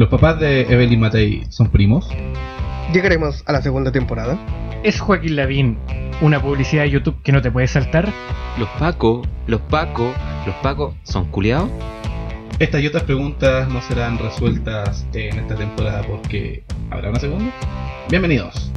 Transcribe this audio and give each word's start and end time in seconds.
¿Los 0.00 0.08
papás 0.08 0.40
de 0.40 0.62
Evelyn 0.62 0.98
Matei 0.98 1.44
son 1.50 1.68
primos? 1.68 2.08
Llegaremos 2.90 3.42
a 3.44 3.52
la 3.52 3.60
segunda 3.60 3.92
temporada. 3.92 4.38
¿Es 4.82 4.98
Joaquín 4.98 5.36
Lavín 5.36 5.76
una 6.22 6.40
publicidad 6.40 6.84
de 6.84 6.90
YouTube 6.92 7.20
que 7.22 7.32
no 7.32 7.42
te 7.42 7.50
puedes 7.50 7.72
saltar? 7.72 8.10
Los 8.58 8.70
Paco, 8.78 9.20
los 9.46 9.60
Paco, 9.60 10.14
los 10.46 10.54
Paco 10.62 10.94
son 11.02 11.26
culiados. 11.26 11.68
Estas 12.58 12.82
y 12.82 12.86
otras 12.86 13.02
preguntas 13.02 13.68
no 13.68 13.82
serán 13.82 14.16
resueltas 14.16 15.06
en 15.12 15.38
esta 15.38 15.54
temporada 15.54 16.00
porque 16.08 16.64
habrá 16.88 17.10
una 17.10 17.20
segunda. 17.20 17.52
Bienvenidos. 18.08 18.72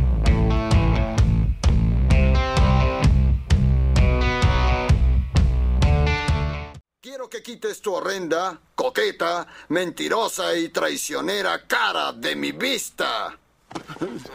Quites 7.64 7.82
tu 7.82 7.94
horrenda, 7.94 8.60
coqueta, 8.76 9.48
mentirosa 9.70 10.54
y 10.54 10.68
traicionera 10.68 11.66
cara 11.66 12.12
de 12.12 12.36
mi 12.36 12.52
vista. 12.52 13.38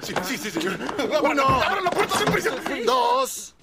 Sí, 0.01 0.15
sí, 0.25 0.39
sí, 0.39 0.51
señor. 0.51 0.79
Uno. 1.23 1.45
¡Abran 1.45 1.85
la 1.85 1.91
puerta 1.91 2.25
prisa! 2.25 2.51
Dos. 2.87 3.55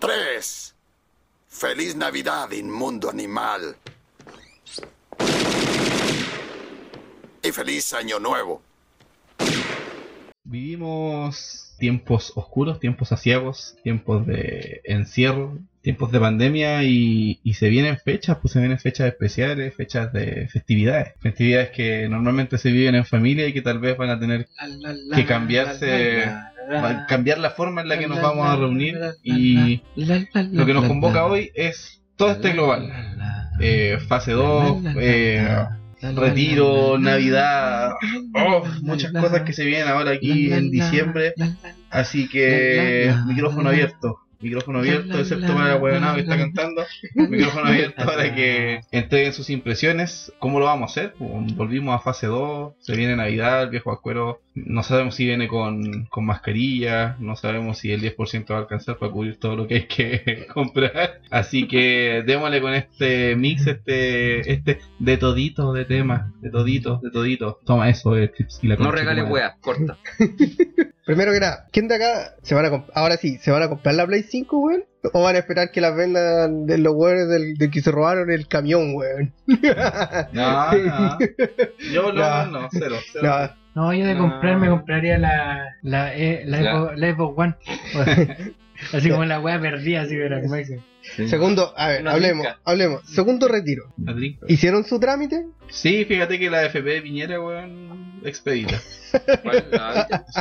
Tres. 0.00 0.74
Feliz 1.48 1.94
Navidad, 1.94 2.50
inmundo 2.50 3.08
animal. 3.08 3.76
Y 7.46 7.52
feliz 7.52 7.92
Año 7.92 8.18
Nuevo. 8.18 8.60
Vivimos 10.42 11.74
tiempos 11.78 12.32
oscuros, 12.34 12.80
tiempos 12.80 13.12
asiagos, 13.12 13.76
tiempos 13.84 14.26
de 14.26 14.80
encierro, 14.84 15.56
tiempos 15.80 16.10
de 16.10 16.18
pandemia 16.18 16.82
y, 16.82 17.38
y 17.44 17.54
se 17.54 17.68
vienen 17.68 17.98
fechas, 17.98 18.38
pues 18.42 18.52
se 18.52 18.58
vienen 18.58 18.80
fechas 18.80 19.06
especiales, 19.06 19.76
fechas 19.76 20.12
de 20.12 20.48
festividades. 20.48 21.14
Festividades 21.20 21.70
que 21.70 22.08
normalmente 22.08 22.58
se 22.58 22.72
viven 22.72 22.96
en 22.96 23.04
familia 23.04 23.46
y 23.46 23.52
que 23.52 23.62
tal 23.62 23.78
vez 23.78 23.96
van 23.96 24.10
a 24.10 24.18
tener 24.18 24.48
que 25.14 25.24
cambiarse, 25.24 26.26
va 26.72 26.90
a 26.90 27.06
cambiar 27.06 27.38
la 27.38 27.50
forma 27.50 27.82
en 27.82 27.88
la 27.88 27.98
que 27.98 28.08
nos 28.08 28.20
vamos 28.20 28.48
a 28.48 28.56
reunir 28.56 28.98
y 29.22 29.82
lo 29.94 30.66
que 30.66 30.74
nos 30.74 30.86
convoca 30.86 31.26
hoy 31.26 31.52
es 31.54 32.02
todo 32.16 32.32
este 32.32 32.52
global. 32.52 32.92
Eh, 33.60 33.98
fase 34.08 34.32
2, 34.32 34.82
eh, 34.98 35.46
retiro, 36.00 36.98
Navidad, 36.98 37.94
oh, 38.34 38.64
muchas 38.82 39.12
cosas 39.12 39.42
que 39.42 39.52
se 39.52 39.64
vienen 39.64 39.88
ahora 39.88 40.12
aquí 40.12 40.52
en 40.52 40.70
diciembre. 40.70 41.34
Así 41.90 42.28
que 42.28 43.14
micrófono 43.26 43.70
abierto. 43.70 44.20
Micrófono 44.38 44.80
abierto, 44.80 45.18
excepto 45.18 45.54
para 45.54 45.76
el 45.76 45.82
huevonado 45.82 46.16
que 46.16 46.20
está 46.20 46.36
cantando. 46.36 46.84
Micrófono 47.14 47.68
abierto 47.68 48.04
para 48.04 48.34
que 48.34 48.80
entreguen 48.92 49.32
sus 49.32 49.48
impresiones. 49.48 50.32
¿Cómo 50.38 50.60
lo 50.60 50.66
vamos 50.66 50.90
a 50.90 50.92
hacer? 50.92 51.14
Volvimos 51.18 51.94
a 51.94 52.02
fase 52.02 52.26
2. 52.26 52.74
Se 52.78 52.94
viene 52.94 53.16
Navidad, 53.16 53.62
el 53.64 53.70
viejo 53.70 53.90
acuero. 53.90 54.40
No 54.56 54.82
sabemos 54.82 55.14
si 55.14 55.26
viene 55.26 55.48
con, 55.48 56.06
con 56.06 56.24
mascarilla. 56.24 57.16
No 57.20 57.36
sabemos 57.36 57.78
si 57.78 57.92
el 57.92 58.00
10% 58.00 58.50
va 58.50 58.56
a 58.56 58.60
alcanzar 58.60 58.96
para 58.96 59.12
cubrir 59.12 59.38
todo 59.38 59.54
lo 59.54 59.66
que 59.66 59.74
hay 59.74 59.86
que 59.86 60.46
comprar. 60.54 61.20
Así 61.30 61.68
que 61.68 62.22
démosle 62.26 62.60
con 62.62 62.72
este 62.74 63.36
mix, 63.36 63.66
este 63.66 64.50
este 64.50 64.78
de 64.98 65.16
todito 65.18 65.72
de 65.74 65.84
temas. 65.84 66.32
De 66.40 66.50
todito, 66.50 67.00
de 67.02 67.10
todito. 67.10 67.60
Toma 67.66 67.90
eso, 67.90 68.16
eh, 68.16 68.30
Clips 68.30 68.60
y 68.62 68.68
la 68.68 68.76
No 68.76 68.90
regales 68.90 69.26
weas, 69.28 69.56
corta. 69.60 69.98
Primero 71.04 71.32
que 71.32 71.38
nada, 71.38 71.66
¿quién 71.70 71.86
de 71.86 71.94
acá 71.94 72.34
se 72.42 72.56
van 72.56 72.64
a 72.66 72.84
ahora 72.94 73.16
sí, 73.16 73.38
se 73.38 73.52
van 73.52 73.62
a 73.62 73.68
comprar 73.68 73.94
la 73.94 74.06
Play 74.08 74.24
5, 74.24 74.58
weón? 74.58 74.84
¿O 75.12 75.22
van 75.22 75.36
a 75.36 75.38
esperar 75.38 75.70
que 75.70 75.80
las 75.80 75.94
vendan 75.94 76.66
de 76.66 76.78
los 76.78 76.94
weones 76.96 77.28
del, 77.28 77.54
del 77.54 77.70
que 77.70 77.80
se 77.80 77.92
robaron 77.92 78.28
el 78.30 78.48
camión, 78.48 78.92
weón? 78.94 79.32
No, 80.32 80.72
no. 80.72 81.18
Yo 81.92 82.12
No. 82.12 82.46
no, 82.46 82.46
no, 82.62 82.68
cero, 82.72 82.96
cero. 83.12 83.24
No, 83.24 83.65
No, 83.76 83.92
yo 83.92 84.06
de 84.06 84.14
No. 84.14 84.20
comprar 84.22 84.56
me 84.56 84.68
compraría 84.70 85.18
la, 85.18 85.76
la, 85.82 86.16
eh, 86.16 86.44
la, 86.46 86.60
Xbox- 86.60 87.34
One. 87.36 87.54
así 88.94 89.10
como 89.10 89.24
la 89.26 89.38
wea 89.38 89.60
perdida, 89.60 90.00
así 90.00 90.16
de 90.16 90.30
la 90.30 90.40
Segundo, 91.28 91.72
a 91.76 91.88
ver, 91.88 92.00
Una 92.02 92.12
hablemos, 92.12 92.46
hablemos. 92.64 93.02
Segundo 93.08 93.48
retiro. 93.48 93.92
¿Hicieron 94.48 94.84
su 94.84 94.98
trámite? 95.00 95.46
Sí, 95.68 96.04
fíjate 96.04 96.38
que 96.38 96.50
la 96.50 96.64
FP 96.66 96.88
de 96.90 97.02
Piñera, 97.02 97.40
weón, 97.40 98.20
expedita. 98.24 98.80
¿Cuál? 99.42 99.66
La- 99.70 100.24
Sí, 100.28 100.40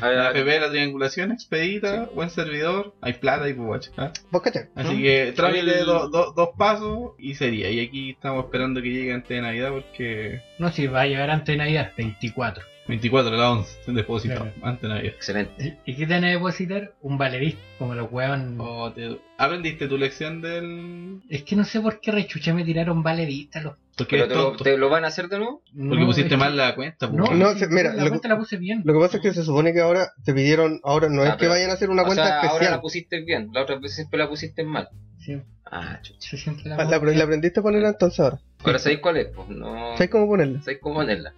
a 0.00 0.08
ver, 0.08 0.16
la 0.16 0.28
a 0.28 0.32
ver, 0.32 0.36
FP 0.36 0.50
de 0.50 0.60
la 0.60 0.70
triangulación 0.70 1.32
expedita, 1.32 2.10
buen 2.14 2.30
servidor, 2.30 2.94
hay 3.00 3.14
plata 3.14 3.48
y 3.48 3.54
pues 3.54 3.90
¿ah? 3.96 4.12
¿Vos 4.30 4.42
cachai? 4.42 4.66
Así 4.74 4.94
¿No? 4.96 5.02
que 5.02 5.32
trámite 5.34 5.64
de 5.66 5.80
El- 5.80 5.86
do- 5.86 6.08
do- 6.08 6.32
dos 6.36 6.50
pasos 6.58 7.12
y 7.18 7.34
sería. 7.34 7.70
Y 7.70 7.80
aquí 7.80 8.10
estamos 8.10 8.44
esperando 8.44 8.82
que 8.82 8.90
llegue 8.90 9.12
antes 9.12 9.28
de 9.30 9.40
Navidad 9.40 9.70
porque 9.70 10.42
No, 10.58 10.70
si 10.72 10.86
va 10.88 11.02
a 11.02 11.06
llegar 11.06 11.30
antes 11.30 11.46
de 11.52 11.56
Navidad, 11.56 11.92
24. 11.96 12.64
24 12.86 13.30
de 13.30 13.36
la 13.38 13.50
11 13.52 13.82
se 13.84 13.92
depositado 13.92 14.40
Claro. 14.44 14.56
antes 14.62 14.82
de 14.82 14.88
Navidad. 14.88 15.12
Excelente. 15.14 15.78
¿Y 15.86 15.94
qué 15.96 16.06
te 16.06 16.14
van 16.14 16.24
a 16.24 16.28
depositar? 16.28 16.92
Un 17.00 17.16
valerista, 17.18 17.60
como 17.78 17.94
los 17.94 18.12
weón. 18.12 18.56
Oh, 18.60 18.92
te- 18.92 19.18
¿Aprendiste 19.38 19.88
tu 19.88 19.96
lección 19.96 20.40
del...? 20.42 21.20
Es 21.30 21.42
que 21.44 21.56
no 21.56 21.64
sé 21.64 21.80
por 21.80 22.00
qué 22.00 22.12
rechucha 22.12 22.52
me 22.54 22.64
tiraron 22.64 23.02
valerista 23.02 23.60
los. 23.62 23.74
Porque 23.96 24.16
¿Pero 24.16 24.24
eres 24.24 24.28
te 24.36 24.42
lo, 24.42 24.48
tonto. 24.48 24.64
te 24.64 24.76
lo 24.76 24.88
van 24.90 25.04
a 25.04 25.08
hacer 25.08 25.28
de 25.28 25.38
nuevo? 25.38 25.62
Porque 25.66 26.00
No, 26.00 26.06
pusiste 26.06 26.22
es 26.22 26.28
que- 26.28 26.36
mal 26.36 26.56
la 26.56 26.74
cuenta, 26.74 27.08
pues. 27.10 27.18
No. 27.30 27.34
No, 27.34 27.54
se- 27.58 27.68
mira, 27.68 27.94
la 27.94 28.02
lo- 28.04 28.08
cuenta 28.10 28.28
la 28.28 28.36
puse 28.36 28.56
bien. 28.56 28.82
Lo 28.84 28.92
que 28.92 28.98
pasa 28.98 29.16
es 29.18 29.22
que 29.22 29.32
se 29.32 29.44
supone 29.44 29.72
que 29.72 29.80
ahora 29.80 30.08
te 30.24 30.34
pidieron, 30.34 30.80
ahora 30.84 31.08
no 31.08 31.22
es 31.22 31.30
Ah, 31.30 31.32
que 31.34 31.40
pero- 31.40 31.52
vayan 31.52 31.70
a 31.70 31.74
hacer 31.74 31.90
una 31.90 32.02
o 32.02 32.06
cuenta 32.06 32.24
sea, 32.24 32.34
ahora 32.36 32.46
especial. 32.48 32.72
la 32.72 32.80
pusiste 32.80 33.20
bien. 33.22 33.50
La 33.52 33.62
otra 33.62 33.78
vez 33.78 33.94
siempre 33.94 34.18
la 34.18 34.28
pusiste 34.28 34.64
mal. 34.64 34.88
Sí, 35.20 35.40
Ah, 35.64 36.00
chucha. 36.02 36.18
se 36.30 36.36
siente 36.36 36.68
la 36.68 36.74
Ah, 36.74 36.84
La, 36.84 36.98
la 36.98 37.24
aprendiste 37.24 37.60
a 37.60 37.62
ponerla 37.62 37.88
entonces 37.88 38.20
ahora. 38.20 38.40
Ahora 38.62 38.78
sabéis 38.78 39.00
cuál 39.00 39.16
es, 39.16 39.28
pues. 39.34 39.48
No. 39.48 39.92
¿Sabes 39.96 40.10
cómo 40.10 40.26
ponerla? 40.26 40.60
Sabéis 40.60 40.80
cómo 40.82 40.96
ponerla. 40.96 41.32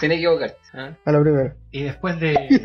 Sin 0.00 0.12
equivocarte. 0.12 0.56
¿ah? 0.74 0.96
A 1.04 1.12
la 1.12 1.20
primera. 1.20 1.54
Y 1.70 1.82
después 1.84 2.18
de. 2.20 2.34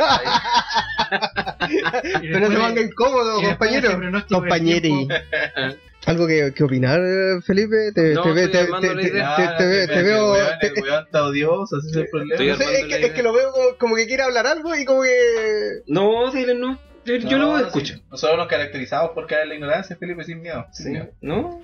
Y 2.21 2.27
Pero 2.27 2.39
no 2.39 2.47
se 2.51 2.57
ponga 2.57 2.81
incómodo, 2.81 3.41
y 3.41 3.45
después 3.45 3.71
de 3.71 3.81
compañero. 3.81 4.11
del 4.11 4.25
Compañeri. 4.27 5.07
¿Algo 6.05 6.27
que, 6.27 6.53
que 6.53 6.63
opinar, 6.63 6.99
eh, 7.01 7.41
Felipe? 7.43 7.91
Te, 7.93 8.13
No, 8.13 8.21
te, 8.23 8.31
ve- 8.31 8.47
te, 8.49 8.65
te- 8.65 8.95
te- 8.95 9.07
idea. 9.07 9.35
te- 9.35 9.47
te 9.57 9.65
ve- 9.67 9.87
te 9.87 10.03
veo. 10.03 10.33
Te- 10.59 10.67
está 11.03 11.23
odioso, 11.25 11.79
ese 11.79 11.89
es 11.89 11.95
el 11.95 12.07
problema. 12.11 12.43
No 12.45 12.57
sé, 12.57 12.79
es, 12.81 12.85
que, 12.85 13.05
es 13.07 13.11
que 13.11 13.23
lo 13.23 13.33
veo 13.33 13.51
como, 13.51 13.77
como 13.79 13.95
que 13.95 14.05
quiere 14.05 14.21
hablar 14.21 14.45
algo 14.45 14.75
y 14.75 14.85
como 14.85 15.01
que. 15.01 15.81
No, 15.87 16.31
dile 16.31 16.53
no. 16.53 16.77
Yo, 17.05 17.15
yo 17.15 17.37
lo 17.39 17.47
No, 17.53 17.59
escucho. 17.59 17.95
sí. 17.95 18.03
Nosotros 18.11 18.37
nos 18.37 18.47
caracterizamos 18.47 19.11
por 19.11 19.25
caer 19.27 19.43
en 19.43 19.49
la 19.49 19.55
ignorancia, 19.55 19.95
Felipe, 19.95 20.23
sin 20.23 20.41
miedo. 20.41 20.65
Sin 20.71 20.85
Sí. 20.85 20.91
miedo. 20.91 21.09
¿No? 21.21 21.61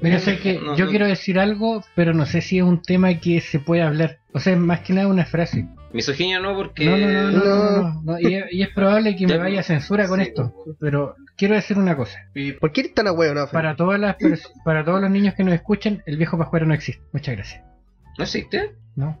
Mira, 0.00 0.18
sé 0.18 0.38
que 0.38 0.54
No, 0.60 0.76
yo 0.76 0.84
no. 0.86 0.90
quiero 0.90 1.06
decir 1.06 1.38
algo, 1.38 1.84
pero 1.94 2.14
no 2.14 2.24
sé 2.26 2.40
si 2.40 2.58
es 2.58 2.64
un 2.64 2.80
tema 2.82 3.14
que 3.20 3.40
se 3.40 3.58
puede 3.58 3.82
hablar. 3.82 4.18
O 4.32 4.40
sea, 4.40 4.54
es 4.54 4.58
más 4.58 4.80
que 4.80 4.92
nada 4.94 5.08
una 5.08 5.26
frase. 5.26 5.66
Misoginia 5.92 6.40
no, 6.40 6.56
porque. 6.56 6.86
No, 6.86 6.96
no, 6.96 7.06
no, 7.06 7.30
no, 7.30 7.30
No. 7.30 7.54
no, 7.54 7.80
no, 7.80 8.02
no. 8.12 8.20
Y, 8.20 8.34
es- 8.34 8.44
y 8.52 8.62
es 8.62 8.70
probable 8.70 9.14
que 9.14 9.26
me 9.26 9.34
Ya, 9.34 9.38
vaya 9.38 9.62
censura 9.62 10.08
con 10.08 10.20
sí, 10.20 10.26
esto. 10.28 10.52
pues. 10.64 10.76
Pero 10.80 11.14
quiero 11.36 11.54
decir 11.54 11.78
una 11.78 11.96
cosa. 11.96 12.18
Y 12.34 12.52
¿Por 12.52 12.72
qué 12.72 12.80
eres 12.80 12.94
tan 12.94 13.06
no, 13.34 13.46
Felipe? 13.46 13.52
Para 13.52 13.76
todas 13.76 14.00
las 14.00 14.16
para 14.64 14.84
todos 14.84 15.00
los 15.00 15.10
niños 15.10 15.34
que 15.34 15.44
nos 15.44 15.54
escuchan, 15.54 16.02
el 16.06 16.16
viejo 16.16 16.36
pascuero 16.38 16.66
no 16.66 16.74
existe. 16.74 17.02
Muchas 17.12 17.36
gracias. 17.36 17.62
¿No 18.18 18.24
existe? 18.24 18.72
No, 18.96 19.18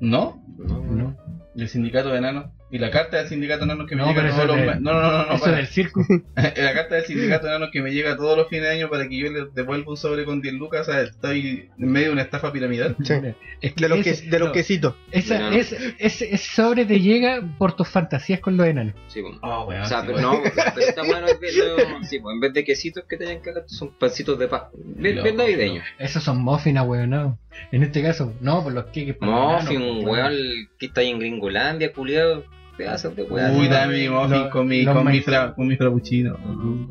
¿No? 0.00 0.42
no. 0.58 1.16
El 1.56 1.68
sindicato 1.68 2.08
de 2.10 2.18
enanos. 2.18 2.46
Y 2.72 2.78
la 2.78 2.90
carta 2.90 3.18
del 3.18 3.28
sindicato 3.28 3.60
de 3.60 3.64
enanos 3.66 3.86
que 3.86 3.94
me 3.96 4.00
No, 4.02 4.08
llega 4.08 4.30
todos 4.30 4.46
los 4.46 4.56
de-. 4.56 4.64
No, 4.80 4.92
no, 4.94 5.00
no, 5.02 5.26
no. 5.26 5.32
Eso 5.34 5.44
para. 5.44 5.56
del 5.58 5.66
circo. 5.66 6.00
la 6.34 6.72
carta 6.72 6.94
del 6.94 7.04
sindicato 7.04 7.46
de 7.46 7.52
enanos 7.52 7.68
que 7.70 7.82
me 7.82 7.92
llega 7.92 8.16
todos 8.16 8.36
los 8.36 8.48
fines 8.48 8.64
de 8.64 8.70
año 8.70 8.88
para 8.88 9.06
que 9.08 9.18
yo 9.18 9.30
les 9.30 9.52
devuelva 9.54 9.90
un 9.90 9.96
sobre 9.98 10.24
con 10.24 10.40
10 10.40 10.54
lucas. 10.54 10.88
O 10.88 10.92
sea, 10.92 11.02
estoy 11.02 11.68
en 11.78 11.92
medio 11.92 12.06
de 12.08 12.12
una 12.14 12.22
estafa 12.22 12.50
piramidal. 12.50 12.96
Sí. 13.04 13.12
Es 13.60 13.74
De 13.76 13.88
los, 13.88 14.02
que, 14.02 14.10
ese- 14.10 14.30
de 14.30 14.38
los 14.38 14.48
no, 14.48 14.52
quesitos. 14.54 14.94
esa- 15.10 15.38
No, 15.38 15.50
no. 15.50 15.56
ese, 15.56 15.94
ese- 15.98 16.36
sobre 16.38 16.86
te 16.86 16.98
llega 17.00 17.42
por 17.58 17.76
tus 17.76 17.88
fantasías 17.88 18.40
con 18.40 18.56
los 18.56 18.66
enanos. 18.66 18.94
Sí, 19.06 19.20
pues. 19.20 19.34
Oh, 19.42 19.66
weón. 19.66 19.82
O 19.82 19.84
sea, 19.84 20.00
sí, 20.00 20.06
pero 20.08 20.30
weón. 20.30 20.42
no, 20.44 20.50
pero 20.74 20.86
esta 20.86 21.02
bueno 21.02 21.26
es 21.26 21.38
bien, 21.40 21.54
no, 21.90 22.04
sí, 22.04 22.20
pues 22.20 22.34
en 22.34 22.40
vez 22.40 22.52
de 22.54 22.64
quesitos 22.64 23.04
que 23.06 23.18
tenían 23.18 23.42
que 23.42 23.50
hacer, 23.50 23.64
son 23.66 23.90
pancitos 23.98 24.38
de 24.38 24.48
paz. 24.48 24.62
Bien, 24.74 25.36
navideños. 25.36 25.84
Esos 25.98 26.22
son 26.22 26.38
muffins, 26.42 26.80
weón, 26.86 27.10
no. 27.10 27.38
En 27.70 27.82
este 27.82 28.00
caso, 28.02 28.32
no, 28.40 28.62
por 28.62 28.72
los 28.72 28.86
los 28.86 29.16
Muffin, 29.20 30.08
weón 30.08 30.32
que 30.78 30.86
está 30.86 31.02
ahí 31.02 31.10
en 31.10 31.18
Gringolandia, 31.18 31.92
culiado. 31.92 32.44
Pedazos 32.76 33.14
de 33.16 33.22
weón. 33.24 33.56
Uy, 33.56 33.68
dame 33.68 33.98
mi 33.98 34.06
lo- 34.06 34.22
muffin 34.22 34.48
con 34.50 34.66
mi, 34.66 34.84
con 34.84 35.06
mi, 35.06 35.20
fra, 35.20 35.54
con 35.54 35.66
mi 35.68 35.76
frappuccino. 35.76 36.36
Mm, 36.38 36.88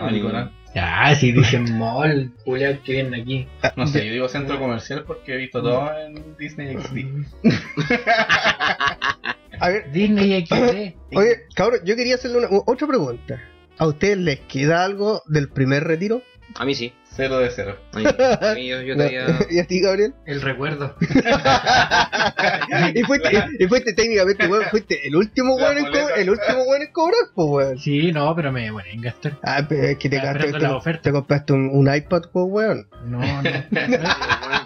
Ah, 0.00 0.10
Nicolás. 0.10 0.50
Ya, 0.74 1.12
si 1.16 1.32
dicen 1.32 1.76
mall, 1.76 2.30
culiao, 2.44 2.80
que 2.84 2.92
vienen 2.92 3.20
aquí. 3.20 3.48
No 3.74 3.86
sé, 3.86 4.06
yo 4.06 4.12
digo 4.12 4.28
centro 4.28 4.58
comercial 4.60 5.02
porque 5.06 5.34
he 5.34 5.36
visto 5.38 5.60
todo 5.62 5.90
en 5.98 6.36
Disney 6.38 6.76
XD. 6.76 7.42
A 9.60 9.68
ver, 9.70 9.90
Disney 9.90 10.46
XD. 10.46 10.94
oye, 11.16 11.36
cabrón, 11.54 11.80
yo 11.84 11.96
quería 11.96 12.14
hacerle 12.14 12.38
una, 12.38 12.48
otra 12.66 12.86
pregunta. 12.86 13.42
¿A 13.78 13.86
ustedes 13.86 14.18
les 14.18 14.40
queda 14.40 14.84
algo 14.84 15.22
del 15.26 15.48
primer 15.48 15.84
retiro? 15.84 16.22
A 16.56 16.64
mí 16.64 16.74
sí. 16.74 16.92
Cero 17.18 17.38
de 17.40 17.50
cero. 17.50 17.76
Ay, 17.94 18.68
yo, 18.68 18.80
yo 18.80 18.94
No. 18.96 19.02
te 19.08 19.18
había- 19.18 19.38
¿Y 19.50 19.58
a 19.58 19.64
ti, 19.66 19.80
Gabriel? 19.80 20.14
El 20.24 20.40
recuerdo. 20.40 20.94
y, 22.94 23.02
fuiste, 23.02 23.44
y 23.58 23.66
fuiste 23.66 23.92
técnicamente, 23.92 24.46
weón, 24.46 24.62
fuiste 24.70 25.04
el 25.04 25.16
último 25.16 25.56
weón 25.56 25.78
en, 25.78 25.86
co- 25.86 26.10
el 26.16 26.30
último 26.30 26.62
weón 26.62 26.82
en 26.82 26.92
cobrar, 26.92 27.20
pues, 27.34 27.48
weón. 27.50 27.78
Sí, 27.78 28.12
no, 28.12 28.34
pero 28.36 28.52
me 28.52 28.62
demoré 28.62 28.92
en 28.92 29.00
gastar. 29.02 29.36
Ah, 29.42 29.66
pero 29.68 29.82
es 29.82 29.98
que 29.98 30.08
te, 30.08 30.16
Estaba 30.16 30.34
te, 30.34 30.38
esperando 30.46 30.58
te- 30.66 30.72
la 30.72 30.76
oferta. 30.78 31.02
te 31.02 31.10
compraste 31.12 31.52
un, 31.54 31.70
un 31.72 31.92
iPad, 31.92 32.22
pues, 32.32 32.44
weón. 32.48 32.88
No, 33.04 33.18
no. 33.18 33.50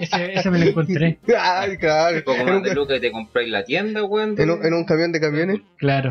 Ese, 0.00 0.34
ese 0.34 0.50
me 0.50 0.58
lo 0.58 0.66
encontré. 0.66 1.18
Ay, 1.38 1.78
claro. 1.78 2.16
Un 2.18 2.22
poco 2.22 2.38
En 2.40 2.46
más 2.46 2.56
un, 2.56 2.62
de 2.64 2.74
lucas 2.74 2.98
y 2.98 3.00
te 3.00 3.12
compráis 3.12 3.48
la 3.50 3.64
tienda, 3.64 4.04
weón. 4.04 4.34
en 4.38 4.50
un- 4.50 4.64
en 4.66 4.74
un 4.74 4.84
camión 4.84 5.10
de 5.12 5.20
camiones. 5.20 5.60
Claro. 5.78 6.10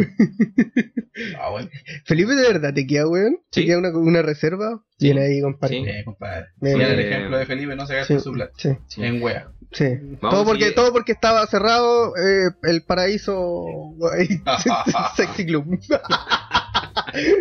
Ah, 1.40 1.50
bueno. 1.52 1.70
Felipe, 2.06 2.34
¿de 2.34 2.48
verdad 2.48 2.74
te 2.74 2.88
queda, 2.88 3.08
weón? 3.08 3.38
¿Te 3.52 3.62
Sí. 3.62 3.68
queda 3.68 3.78
una, 3.78 3.90
una 3.96 4.22
reserva? 4.24 4.80
Sí. 4.98 5.08
Viene 5.08 5.22
ahí, 5.26 5.42
compadre. 5.42 5.76
Sí. 5.84 6.04
Compadre. 6.06 6.31
El 6.62 6.81
Eh, 6.81 7.07
ejemplo 7.10 7.38
de 7.38 7.45
Felipe, 7.45 7.75
no 7.75 7.86
se 7.86 7.95
gasta 7.95 8.13
Sí, 8.16 8.19
su 8.19 8.31
plata. 8.31 8.51
sí, 8.57 8.69
Sí. 8.88 9.04
En 9.04 9.22
wea. 9.22 9.48
sí. 9.72 9.86
Vamos, 10.22 10.36
todo, 10.36 10.45
porque, 10.45 10.63
sigue. 10.66 10.75
todo 10.75 10.92
porque 10.92 11.12
estaba 11.13 11.45
cerrado 11.48 12.13
eh, 12.18 12.50
el 12.63 12.83
paraíso 12.83 13.66
Sexy 15.16 15.45
Club. 15.45 15.80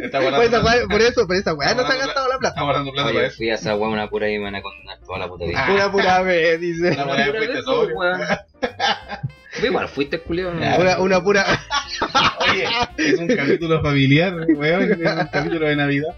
Está 0.03 0.21
por, 0.21 0.35
esa 0.43 0.61
eso, 1.03 1.27
por 1.27 1.37
esa 1.37 1.55
weá 1.55 1.75
no 1.75 1.87
se 1.87 1.93
ha 1.93 1.97
gastado 1.97 2.29
la 2.29 2.39
plata. 2.39 2.49
Está 2.55 2.63
guardando 2.63 2.93
plata 2.93 3.09
para 3.09 3.19
Oye, 3.19 3.27
eso. 3.29 3.37
fui 3.37 3.51
a 3.51 3.55
esa 3.55 3.77
weá 3.77 3.89
una 3.89 4.09
pura 4.09 4.29
y 4.31 4.39
me 4.39 4.45
van 4.45 4.55
a 4.57 4.63
condenar 4.63 4.99
toda 5.01 5.19
la 5.19 5.29
puta 5.29 5.45
vida. 5.45 5.67
Una 5.73 5.93
pura 5.93 6.23
vez, 6.23 6.61
dice. 6.61 6.91
Una 6.91 7.05
vez 7.05 7.27
pura 7.27 7.39
fuiste 7.39 7.55
vez, 7.55 7.65
weón. 7.97 8.21
Fue 9.53 9.69
igual, 9.69 9.89
fuiste 9.89 10.21
culiado. 10.21 10.53
Una, 10.53 10.99
una 11.01 11.21
pura. 11.23 11.45
Oye, 12.51 12.65
es 12.99 13.19
un 13.19 13.29
capítulo 13.29 13.83
familiar, 13.83 14.35
weón. 14.49 14.83
Es 14.93 14.99
un 14.99 15.27
capítulo 15.33 15.67
de 15.67 15.77
Navidad. 15.77 16.15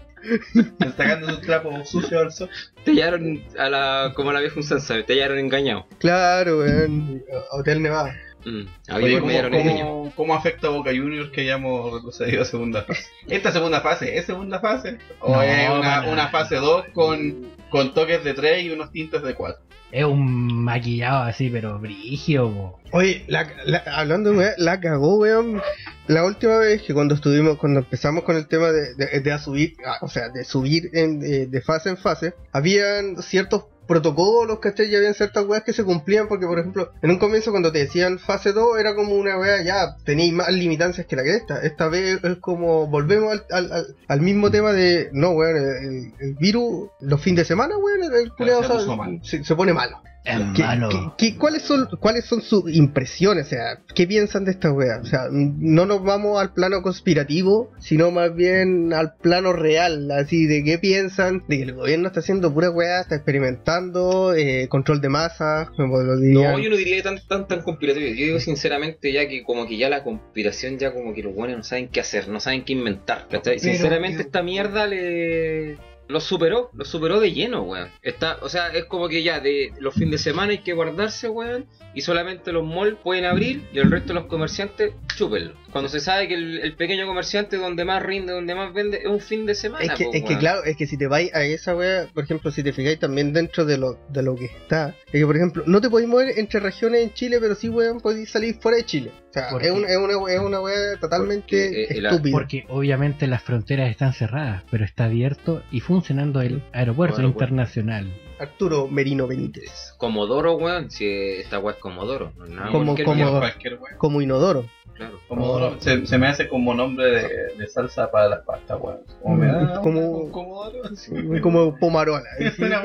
Sacando 0.95 1.29
sus 1.29 1.41
trapos 1.41 1.89
sucios 1.89 2.21
al 2.21 2.31
sol. 2.31 2.49
Te 2.83 2.91
hallaron 2.91 3.43
a 3.57 3.69
la, 3.69 4.13
como 4.15 4.31
la 4.31 4.39
vieja 4.39 4.55
un 4.57 4.63
sabe, 4.63 5.03
te 5.03 5.13
hallaron 5.13 5.39
engañado. 5.39 5.85
Claro, 5.99 6.59
weón. 6.59 7.23
Hotel 7.51 7.81
Nevada. 7.81 8.15
Mm. 8.45 8.63
Oye, 8.93 9.19
¿cómo, 9.19 9.33
cómo, 9.49 10.13
cómo 10.15 10.35
afecta 10.35 10.67
a 10.67 10.71
Boca 10.71 10.91
Juniors 10.91 11.29
que 11.29 11.41
hayamos 11.41 11.93
retrocedido 11.93 12.41
a 12.41 12.45
segunda 12.45 12.83
fase? 12.83 13.09
¿Esta 13.29 13.51
segunda 13.51 13.81
fase 13.81 14.17
es 14.17 14.25
segunda 14.25 14.59
fase? 14.59 14.97
¿O 15.19 15.33
No, 15.33 15.41
es 15.41 15.69
una, 15.69 16.07
una 16.09 16.27
fase 16.27 16.55
2 16.55 16.87
con, 16.93 17.47
con 17.69 17.93
toques 17.93 18.23
de 18.23 18.33
3 18.33 18.63
y 18.63 18.69
unos 18.71 18.91
tintes 18.91 19.23
de 19.23 19.33
4? 19.33 19.63
Es 19.93 20.05
un 20.05 20.63
maquillado 20.63 21.21
así, 21.21 21.51
pero 21.51 21.77
brigio. 21.77 22.79
Oye, 22.91 23.23
la, 23.27 23.47
la- 23.65 23.83
hablando 23.95 24.33
la 24.57 24.79
cagó, 24.79 25.19
weón. 25.19 25.61
La 26.07 26.25
última 26.25 26.57
vez 26.57 26.81
que 26.81 26.95
cuando 26.95 27.13
estuvimos, 27.13 27.57
cuando 27.59 27.81
empezamos 27.81 28.23
con 28.23 28.35
el 28.35 28.47
tema 28.47 28.71
de, 28.71 28.95
de, 28.95 29.19
de 29.19 29.37
subir, 29.37 29.75
ah, 29.85 29.99
o 30.01 30.07
sea, 30.09 30.29
de 30.29 30.45
subir 30.45 30.89
en, 30.93 31.19
de, 31.19 31.45
de 31.45 31.61
fase 31.61 31.89
en 31.89 31.97
fase, 31.97 32.33
habían 32.51 33.21
ciertos 33.21 33.65
protocolos, 33.87 34.59
¿cachai? 34.59 34.87
Y 34.91 34.95
habían 34.95 35.13
ciertas 35.13 35.45
weas 35.45 35.63
que 35.63 35.73
se 35.73 35.83
cumplían, 35.83 36.27
porque 36.27 36.45
por 36.45 36.59
ejemplo, 36.59 36.91
en 37.01 37.11
un 37.11 37.17
comienzo 37.19 37.51
cuando 37.51 37.71
te 37.71 37.79
decían 37.79 38.19
fase 38.19 38.51
2 38.53 38.79
era 38.79 38.95
como 38.95 39.15
una 39.15 39.37
wea, 39.37 39.63
ya 39.63 39.95
tenéis 40.05 40.33
más 40.33 40.49
limitancias 40.51 41.05
que 41.07 41.15
la 41.15 41.23
que 41.23 41.35
esta. 41.35 41.61
Esta 41.61 41.87
vez 41.87 42.23
es 42.23 42.37
como, 42.39 42.87
volvemos 42.87 43.31
al, 43.33 43.45
al, 43.51 43.71
al- 43.71 43.95
al 44.07 44.21
mismo 44.21 44.51
tema 44.51 44.71
de, 44.73 45.09
no, 45.13 45.31
weón, 45.31 45.57
el, 45.57 46.13
el 46.19 46.35
virus, 46.35 46.89
los 47.01 47.21
fines 47.21 47.39
de 47.39 47.45
semana, 47.45 47.77
weón, 47.77 48.03
el, 48.03 48.13
el 48.13 48.31
culiao, 48.33 48.59
se 48.61 48.65
o 48.65 48.69
sea, 48.69 48.77
puso 48.77 48.97
malo. 48.97 49.19
se- 49.23 49.43
se 49.43 49.55
pone 49.55 49.73
malo. 49.73 49.97
¿Qué- 50.25 50.63
malo. 50.63 50.89
qué- 51.17 51.31
qué- 51.33 51.37
cuáles, 51.37 51.63
son, 51.63 51.89
¿Cuáles 51.99 52.23
son 52.25 52.41
sus 52.41 52.73
impresiones? 52.73 53.47
O 53.47 53.49
sea, 53.49 53.79
¿qué 53.93 54.07
piensan 54.07 54.45
de 54.45 54.51
esta 54.51 54.71
wea? 54.71 54.99
O 55.01 55.05
sea, 55.05 55.27
no 55.31 55.85
nos 55.85 56.01
vamos 56.01 56.39
al 56.41 56.53
plano 56.53 56.81
conspirativo, 56.81 57.71
sino 57.79 58.09
más 58.09 58.33
bien 58.33 58.93
al 58.93 59.15
plano 59.15 59.51
real, 59.51 60.09
así 60.11 60.45
de 60.45 60.63
qué 60.63 60.77
piensan, 60.79 61.43
de 61.49 61.57
que 61.57 61.63
el 61.63 61.73
gobierno 61.73 62.07
está 62.07 62.21
haciendo 62.21 62.53
pura 62.53 62.69
wea, 62.69 63.01
está 63.01 63.15
experimentando, 63.15 64.33
eh, 64.33 64.67
control 64.69 65.01
de 65.01 65.09
masas, 65.09 65.69
como 65.71 65.99
lo 66.01 66.17
dirían. 66.17 66.53
No, 66.53 66.59
yo 66.59 66.69
no 66.69 66.77
diría 66.77 67.03
tan 67.03 67.19
tan 67.27 67.47
tan 67.47 67.61
conspiratorio. 67.61 68.09
Yo 68.09 68.25
digo 68.25 68.39
sinceramente 68.39 69.11
ya 69.11 69.27
que 69.27 69.43
como 69.43 69.67
que 69.67 69.77
ya 69.77 69.89
la 69.89 70.03
conspiración 70.03 70.77
ya 70.79 70.93
como 70.93 71.13
que 71.13 71.21
los 71.23 71.35
buenos 71.35 71.57
no 71.57 71.63
saben 71.63 71.89
qué 71.89 71.99
hacer, 71.99 72.29
no 72.29 72.39
saben 72.39 72.63
qué 72.63 72.73
inventar, 72.73 73.27
¿cachai? 73.29 73.57
Pero- 73.57 73.59
sinceramente 73.59 74.21
esta 74.21 74.41
mierda 74.41 74.87
le 74.87 75.77
lo 76.07 76.19
superó, 76.19 76.69
lo 76.73 76.85
superó 76.85 77.19
de 77.19 77.31
lleno, 77.31 77.61
weón. 77.61 77.89
Está, 78.01 78.37
o 78.41 78.49
sea, 78.49 78.67
es 78.67 78.85
como 78.85 79.07
que 79.07 79.23
ya 79.23 79.39
de 79.39 79.73
los 79.79 79.93
fines 79.93 80.11
de 80.11 80.17
semana 80.17 80.51
hay 80.51 80.59
que 80.59 80.73
guardarse, 80.73 81.29
weón, 81.29 81.65
y 81.93 82.01
solamente 82.01 82.51
los 82.51 82.65
malls 82.65 82.97
pueden 83.03 83.25
abrir 83.25 83.67
y 83.73 83.79
el 83.79 83.89
resto 83.89 84.09
de 84.09 84.15
los 84.15 84.25
comerciantes 84.25 84.93
chúpenlo. 85.15 85.53
Cuando 85.71 85.89
se 85.89 85.99
sabe 85.99 86.27
que 86.27 86.35
el, 86.35 86.59
el 86.59 86.75
pequeño 86.75 87.05
comerciante 87.07 87.57
donde 87.57 87.83
más 87.85 88.01
rinde, 88.03 88.33
donde 88.33 88.53
más 88.55 88.73
vende 88.73 88.97
es 88.99 89.05
un 89.07 89.19
fin 89.19 89.45
de 89.45 89.55
semana. 89.55 89.83
Es 89.85 89.91
que, 89.97 90.05
po, 90.05 90.11
es 90.13 90.23
que 90.23 90.37
claro, 90.37 90.63
es 90.63 90.75
que 90.77 90.85
si 90.87 90.97
te 90.97 91.07
vais 91.07 91.33
a 91.33 91.43
esa 91.43 91.75
wea, 91.75 92.07
por 92.13 92.23
ejemplo, 92.23 92.51
si 92.51 92.63
te 92.63 92.73
fijáis 92.73 92.99
también 92.99 93.33
dentro 93.33 93.65
de 93.65 93.77
lo, 93.77 93.97
de 94.09 94.23
lo 94.23 94.35
que 94.35 94.45
está, 94.45 94.95
es 95.07 95.11
que 95.19 95.25
por 95.25 95.35
ejemplo, 95.35 95.63
no 95.67 95.81
te 95.81 95.89
podéis 95.89 96.09
mover 96.09 96.37
entre 96.37 96.59
regiones 96.59 97.03
en 97.03 97.13
Chile, 97.13 97.37
pero 97.39 97.55
sí 97.55 97.69
weón 97.69 97.99
podéis 97.99 98.29
salir 98.29 98.55
fuera 98.55 98.77
de 98.77 98.85
Chile. 98.85 99.11
O 99.29 99.33
sea, 99.33 99.49
¿Por 99.49 99.63
es, 99.63 99.71
un- 99.71 99.85
es 99.85 99.97
una, 99.97 100.31
es 100.31 100.39
una 100.39 100.59
wea 100.61 100.97
totalmente 100.99 101.41
Porque, 101.67 101.83
eh, 101.83 101.87
estúpida. 102.07 102.31
Porque 102.31 102.65
obviamente 102.69 103.25
las 103.27 103.41
fronteras 103.41 103.89
están 103.89 104.13
cerradas, 104.13 104.63
pero 104.69 104.85
está 104.85 105.05
abierto 105.05 105.63
y 105.71 105.79
funcionando 105.79 106.41
el 106.41 106.61
aeropuerto 106.71 107.17
Aeropuerto. 107.17 107.23
internacional. 107.53 108.13
Arturo 108.43 108.87
Merino 108.87 109.27
Benítez. 109.27 109.93
Comodoro, 109.97 110.55
weón, 110.55 110.89
si 110.91 111.05
esta 111.07 111.59
weá 111.59 111.73
es 111.75 111.79
Comodoro, 111.79 112.31
no 112.37 112.45
es 112.45 112.51
nada 112.51 112.71
Como- 112.71 112.95
como- 112.95 113.39
Cualquier 113.39 113.79
wea. 113.79 113.97
Como 113.97 114.21
inodoro. 114.21 114.65
claro. 114.95 115.19
Comodoro 115.27 115.75
se, 115.81 116.05
se 116.05 116.17
me 116.17 116.27
hace 116.27 116.47
como 116.47 116.73
nombre 116.73 117.05
de, 117.05 117.55
de 117.57 117.67
salsa 117.67 118.11
para 118.11 118.29
las 118.29 118.41
pastas, 118.45 118.77
weón. 118.81 118.99
Como 119.21 119.35
me 119.37 119.47
da 119.47 119.81
Como- 119.81 119.99
un 120.11 120.31
Comodoro. 120.31 120.95
sí. 120.95 121.11
Como 121.41 121.77
pomarola. 121.79 122.23
Una. 122.59 122.81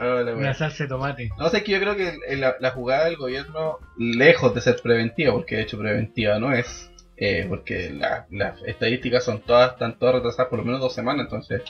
Hola, 0.00 0.32
Una 0.32 0.34
wea. 0.34 0.54
salsa 0.54 0.84
de 0.84 0.88
tomate. 0.88 1.30
No 1.38 1.48
sé, 1.48 1.58
es 1.58 1.62
que 1.64 1.72
yo 1.72 1.80
creo 1.80 1.96
que 1.96 2.18
la, 2.36 2.56
la 2.60 2.70
jugada 2.70 3.04
del 3.06 3.16
gobierno, 3.16 3.78
lejos 3.98 4.54
de 4.54 4.60
ser 4.60 4.76
preventiva, 4.82 5.32
porque 5.32 5.56
de 5.56 5.62
hecho 5.62 5.78
preventiva 5.78 6.38
no 6.38 6.52
es, 6.52 6.90
eh, 7.16 7.46
porque 7.48 7.90
la- 7.90 8.26
las 8.30 8.62
estadísticas 8.64 9.24
son 9.24 9.40
todas, 9.40 9.72
están 9.72 9.98
todas 9.98 10.16
retrasadas 10.16 10.48
por 10.50 10.58
lo 10.58 10.64
menos 10.64 10.80
dos 10.80 10.94
semanas, 10.94 11.24
entonces 11.26 11.62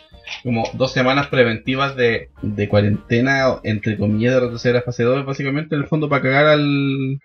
como 0.43 0.65
dos 0.75 0.93
semanas 0.93 1.29
preventivas 1.29 1.97
de, 1.97 2.31
de 2.43 2.69
cuarentena, 2.69 3.59
entre 3.63 3.99
comillas, 3.99 4.35
de 4.35 4.41
retroceder 4.41 4.77
a 4.79 4.83
fase 4.83 5.03
2, 5.03 5.27
básicamente 5.27 5.75
en 5.75 5.83
el 5.83 5.89
fondo 5.89 6.09
para 6.09 6.23
cagar 6.23 6.47
al, 6.47 7.19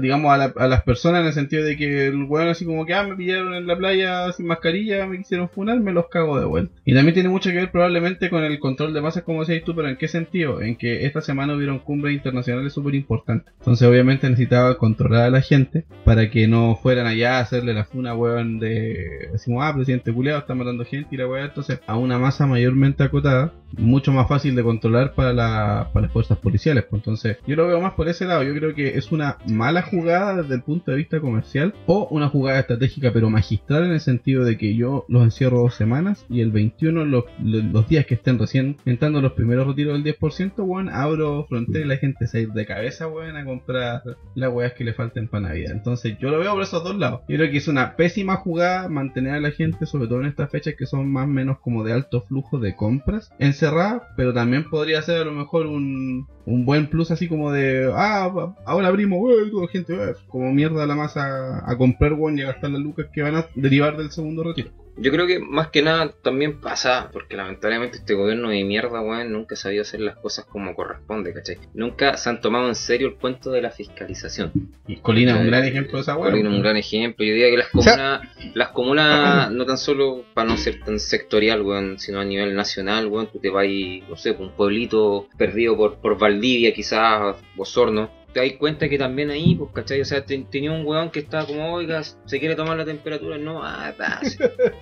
digamos, 0.00 0.32
a, 0.32 0.36
la- 0.38 0.52
a 0.56 0.66
las 0.68 0.82
personas 0.82 1.20
en 1.22 1.26
el 1.28 1.32
sentido 1.32 1.64
de 1.64 1.76
que 1.76 2.06
el 2.06 2.24
weón 2.24 2.48
así 2.48 2.64
como 2.64 2.84
que, 2.86 2.94
ah, 2.94 3.02
me 3.04 3.16
pillaron 3.16 3.54
en 3.54 3.66
la 3.66 3.76
playa 3.76 4.32
sin 4.32 4.46
mascarilla, 4.46 5.06
me 5.06 5.18
quisieron 5.18 5.48
funar, 5.48 5.80
me 5.80 5.92
los 5.92 6.08
cago 6.08 6.38
de 6.38 6.44
vuelta. 6.46 6.74
Y 6.84 6.94
también 6.94 7.14
tiene 7.14 7.28
mucho 7.28 7.50
que 7.50 7.56
ver 7.56 7.70
probablemente 7.70 8.30
con 8.30 8.44
el 8.44 8.58
control 8.58 8.92
de 8.94 9.00
masas, 9.00 9.22
como 9.22 9.40
decías 9.40 9.64
tú, 9.64 9.74
pero 9.74 9.88
¿en 9.88 9.96
qué 9.96 10.08
sentido? 10.08 10.60
En 10.60 10.76
que 10.76 11.06
esta 11.06 11.20
semana 11.20 11.54
hubieron 11.54 11.78
cumbres 11.78 12.14
internacionales 12.14 12.72
súper 12.72 12.94
importantes. 12.94 13.52
Entonces 13.58 13.86
obviamente 13.88 14.28
necesitaba 14.28 14.76
controlar 14.78 15.22
a 15.22 15.30
la 15.30 15.40
gente 15.40 15.84
para 16.04 16.30
que 16.30 16.46
no 16.48 16.76
fueran 16.76 17.06
allá 17.06 17.38
a 17.38 17.40
hacerle 17.40 17.74
la 17.74 17.84
funa, 17.84 18.14
weón, 18.14 18.58
de... 18.58 19.28
Decimos, 19.32 19.62
ah, 19.64 19.74
presidente 19.74 20.12
culiado 20.12 20.38
está 20.40 20.54
matando 20.54 20.84
gente 20.84 21.08
y 21.14 21.18
la 21.18 21.26
weá. 21.26 21.44
Entonces 21.44 21.80
a 21.86 21.96
una 21.96 22.18
masa 22.18 22.46
mayormente 22.46 23.02
acotada, 23.02 23.52
mucho 23.78 24.12
más 24.12 24.28
fácil 24.28 24.54
de 24.54 24.62
controlar 24.62 25.14
para, 25.14 25.32
la- 25.32 25.90
para 25.92 26.04
las 26.06 26.12
fuerzas 26.12 26.38
policiales. 26.38 26.84
Pues 26.88 27.00
entonces 27.00 27.38
yo 27.46 27.56
lo 27.56 27.66
veo 27.66 27.80
más 27.80 27.94
por 27.94 28.08
ese 28.08 28.24
lado. 28.26 28.42
Yo 28.42 28.54
creo 28.54 28.74
que 28.74 28.96
es 28.98 29.12
una 29.12 29.38
mala 29.48 29.82
jugada 29.82 30.42
desde 30.42 30.54
el 30.56 30.62
punto 30.62 30.90
de 30.90 30.96
vista 30.98 31.20
comercial 31.20 31.74
o 31.86 32.06
una 32.10 32.28
jugada 32.28 32.60
estratégica 32.60 33.12
pero 33.12 33.30
magistral 33.30 33.84
en 33.84 33.92
el 33.92 34.00
sentido 34.00 34.44
de 34.44 34.56
que 34.58 34.74
yo 34.74 35.04
los 35.08 35.22
encierro 35.24 35.58
dos 35.60 35.74
semanas 35.74 36.24
y 36.28 36.40
el 36.40 36.50
21 36.50 37.04
los, 37.04 37.24
los- 37.42 37.88
días 37.88 38.06
que 38.06 38.14
estén 38.14 38.38
recién 38.38 38.76
entrando 38.86 39.20
los 39.20 39.32
primeros 39.32 39.66
retiros 39.66 39.92
del 40.02 40.14
10% 40.18 40.52
weón 40.64 40.88
abro 40.88 41.44
frontera 41.48 41.84
y 41.84 41.88
la 41.88 41.96
gente 41.98 42.26
se 42.26 42.40
ir 42.42 42.48
de 42.52 42.64
cabeza 42.64 43.06
weón 43.08 43.36
a 43.36 43.44
comprar 43.44 44.02
las 44.34 44.52
weas 44.52 44.72
que 44.72 44.84
le 44.84 44.94
falten 44.94 45.28
para 45.28 45.48
Navidad 45.48 45.72
entonces 45.72 46.16
yo 46.18 46.30
lo 46.30 46.38
veo 46.38 46.54
por 46.54 46.62
esos 46.62 46.82
dos 46.82 46.96
lados 46.96 47.20
yo 47.28 47.36
creo 47.36 47.50
que 47.50 47.58
es 47.58 47.68
una 47.68 47.94
pésima 47.96 48.36
jugada 48.36 48.88
mantener 48.88 49.34
a 49.34 49.40
la 49.40 49.50
gente 49.50 49.84
sobre 49.86 50.06
todo 50.08 50.20
en 50.20 50.26
estas 50.26 50.50
fechas 50.50 50.74
que 50.78 50.86
son 50.86 51.10
más 51.12 51.24
o 51.24 51.28
menos 51.30 51.58
como 51.58 51.84
de 51.84 51.92
alto 51.92 52.22
flujo 52.22 52.58
de 52.58 52.74
compras 52.74 53.30
encerrada 53.64 54.08
pero 54.16 54.32
también 54.32 54.68
podría 54.68 55.02
ser 55.02 55.22
a 55.22 55.24
lo 55.24 55.32
mejor 55.32 55.66
un, 55.66 56.26
un 56.46 56.64
buen 56.64 56.88
plus 56.88 57.10
así 57.10 57.28
como 57.28 57.52
de 57.52 57.90
ah 57.94 58.54
ahora 58.66 58.88
abrimos 58.88 59.18
wey, 59.22 59.50
toda 59.50 59.68
gente 59.68 59.94
wey", 59.94 60.12
como 60.28 60.52
mierda 60.52 60.86
la 60.86 60.94
masa 60.94 61.62
a 61.68 61.76
comprar 61.76 62.12
weón 62.12 62.38
y 62.38 62.42
a 62.42 62.46
gastar 62.46 62.70
las 62.70 62.80
lucas 62.80 63.06
que 63.12 63.22
van 63.22 63.36
a 63.36 63.46
derivar 63.54 63.96
del 63.96 64.10
segundo 64.10 64.44
retiro 64.44 64.70
Yo 64.96 65.10
creo 65.10 65.26
que 65.26 65.40
más 65.40 65.68
que 65.68 65.82
nada 65.82 66.12
también 66.22 66.60
pasa, 66.60 67.10
porque 67.12 67.36
lamentablemente 67.36 67.98
este 67.98 68.14
gobierno 68.14 68.50
de 68.50 68.62
mierda, 68.64 69.00
weón, 69.00 69.32
nunca 69.32 69.54
ha 69.54 69.58
sabido 69.58 69.82
hacer 69.82 70.00
las 70.00 70.16
cosas 70.16 70.44
como 70.44 70.74
corresponde, 70.74 71.32
¿cachai? 71.32 71.58
Nunca 71.74 72.16
se 72.16 72.28
han 72.30 72.40
tomado 72.40 72.68
en 72.68 72.74
serio 72.76 73.08
el 73.08 73.14
cuento 73.16 73.50
de 73.50 73.60
la 73.62 73.70
fiscalización. 73.70 74.52
y 74.86 74.96
Colina 74.96 75.32
es 75.34 75.40
un 75.40 75.46
gran 75.48 75.64
ejemplo 75.64 75.96
de 75.98 76.02
esa 76.02 76.16
wea 76.16 76.30
Colina 76.30 76.48
es 76.50 76.54
un 76.56 76.62
gran 76.62 76.76
ejemplo. 76.76 77.24
Yo 77.24 77.32
diría 77.32 77.50
que 77.50 77.56
las 77.56 77.74
O 77.74 77.82
sea- 77.82 78.20
comunas, 78.20 78.54
las 78.54 78.68
comunas, 78.68 79.50
no 79.50 79.66
tan 79.66 79.78
solo 79.78 80.24
para 80.32 80.48
no 80.48 80.56
ser 80.56 80.80
tan 80.84 81.00
sectorial, 81.00 81.62
weón, 81.62 81.98
sino 81.98 82.20
a 82.20 82.24
nivel 82.24 82.54
nacional, 82.54 83.06
weón, 83.08 83.28
tú 83.32 83.38
te 83.40 83.50
vas, 83.50 83.66
no 84.08 84.16
sé, 84.16 84.34
por 84.34 84.46
un 84.46 84.52
pueblito 84.52 85.28
perdido 85.36 85.76
por, 85.76 85.96
por 85.96 86.18
Valdivia, 86.18 86.72
quizás, 86.72 87.36
Osorno, 87.56 88.10
te 88.34 88.40
das 88.40 88.52
cuenta 88.58 88.88
que 88.88 88.98
también 88.98 89.30
ahí, 89.30 89.54
pues, 89.54 89.70
¿cachai? 89.72 90.00
O 90.00 90.04
sea, 90.04 90.24
te- 90.26 90.44
tenía 90.50 90.72
un 90.72 90.84
weón 90.84 91.10
que 91.10 91.20
estaba 91.20 91.46
como, 91.46 91.72
oiga, 91.72 92.02
se 92.02 92.40
quiere 92.40 92.56
tomar 92.56 92.76
la 92.76 92.84
temperatura, 92.84 93.38
no, 93.38 93.62
ah, 93.64 93.94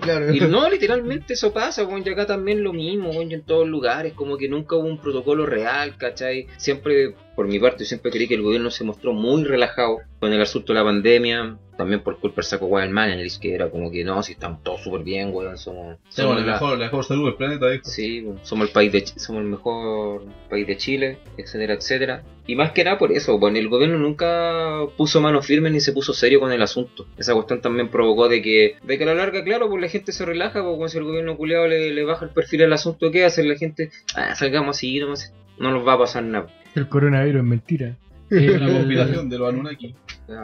claro. 0.00 0.34
Y 0.34 0.40
no, 0.40 0.68
literalmente 0.70 1.34
eso 1.34 1.52
pasa, 1.52 1.84
weón, 1.84 2.02
y 2.04 2.08
acá 2.10 2.26
también 2.26 2.62
lo 2.62 2.72
mismo, 2.72 3.10
weón, 3.10 3.32
en 3.32 3.42
todos 3.42 3.66
lugares, 3.66 4.12
como 4.12 4.36
que 4.36 4.48
nunca 4.48 4.76
hubo 4.76 4.86
un 4.86 4.98
protocolo 4.98 5.46
real, 5.46 5.96
¿cachai? 5.96 6.46
Siempre, 6.56 7.14
por 7.34 7.48
mi 7.48 7.58
parte, 7.58 7.84
yo 7.84 7.88
siempre 7.88 8.10
creí 8.10 8.28
que 8.28 8.34
el 8.34 8.42
gobierno 8.42 8.70
se 8.70 8.84
mostró 8.84 9.12
muy 9.12 9.44
relajado 9.44 9.98
con 10.18 10.32
el 10.32 10.40
asunto 10.42 10.72
de 10.72 10.78
la 10.78 10.84
pandemia, 10.84 11.56
también 11.76 12.02
por 12.02 12.18
culpa 12.18 12.36
del 12.36 12.44
saco 12.44 12.66
Wild 12.66 12.90
Managers, 12.90 13.38
que 13.38 13.54
era 13.54 13.70
como 13.70 13.90
que 13.90 14.04
no, 14.04 14.22
si 14.22 14.32
estamos 14.32 14.62
todos 14.62 14.82
súper 14.82 15.02
bien, 15.02 15.30
weón, 15.32 15.56
somos, 15.56 15.96
Somos 16.08 16.36
somos 16.36 16.44
la 16.44 16.52
mejor, 16.52 16.78
la 16.78 16.84
mejor 16.84 17.04
salud 17.04 17.24
del 17.24 17.36
planeta, 17.36 17.70
dijo. 17.70 17.84
Sí, 17.84 18.26
somos 18.42 18.68
el 18.68 18.72
país 18.72 18.92
de 18.92 19.06
somos 19.06 19.42
el 19.42 19.48
mejor 19.48 20.24
país 20.50 20.66
de 20.66 20.76
Chile, 20.76 21.18
etcétera, 21.38 21.74
etcétera. 21.74 22.22
Y 22.46 22.56
más 22.56 22.72
que 22.72 22.84
nada 22.84 22.98
por 22.98 23.12
eso, 23.12 23.38
bueno, 23.38 23.58
el 23.58 23.68
gobierno 23.68 23.96
nunca 23.96 24.80
puso 24.96 25.20
mano 25.20 25.40
firme 25.40 25.70
ni 25.70 25.80
se 25.80 25.92
puso 25.92 26.12
serio 26.12 26.40
con 26.40 26.52
el 26.52 26.60
asunto. 26.60 27.06
Esa 27.16 27.32
cuestión 27.32 27.62
también 27.62 27.88
provocó 27.88 28.28
de 28.28 28.42
que, 28.42 28.76
de 28.82 28.98
que 28.98 29.04
a 29.04 29.06
la 29.06 29.14
larga, 29.14 29.42
claro, 29.44 29.70
pues 29.70 29.80
la 29.80 29.88
gente 29.88 30.12
se 30.12 30.26
relaja, 30.26 30.62
porque 30.62 30.90
si 30.90 30.98
el 30.98 31.04
gobierno 31.04 31.36
culiado 31.36 31.66
le, 31.66 31.92
le 31.92 32.04
baja 32.04 32.26
el 32.26 32.32
perfil 32.32 32.64
al 32.64 32.72
asunto, 32.72 33.10
¿qué 33.10 33.24
hace 33.24 33.44
la 33.44 33.56
gente? 33.56 33.90
Ah, 34.14 34.34
salgamos 34.34 34.76
así, 34.76 34.98
no, 34.98 35.14
no 35.58 35.70
nos 35.70 35.86
va 35.86 35.94
a 35.94 35.98
pasar 35.98 36.24
nada. 36.24 36.48
El 36.74 36.88
coronavirus 36.88 37.40
es 37.42 37.46
mentira. 37.48 37.96
La 38.30 38.38
El- 38.40 38.60
conspiración 38.72 39.28
de 39.28 39.38
los 39.38 39.48
Anunnaki. 39.48 39.94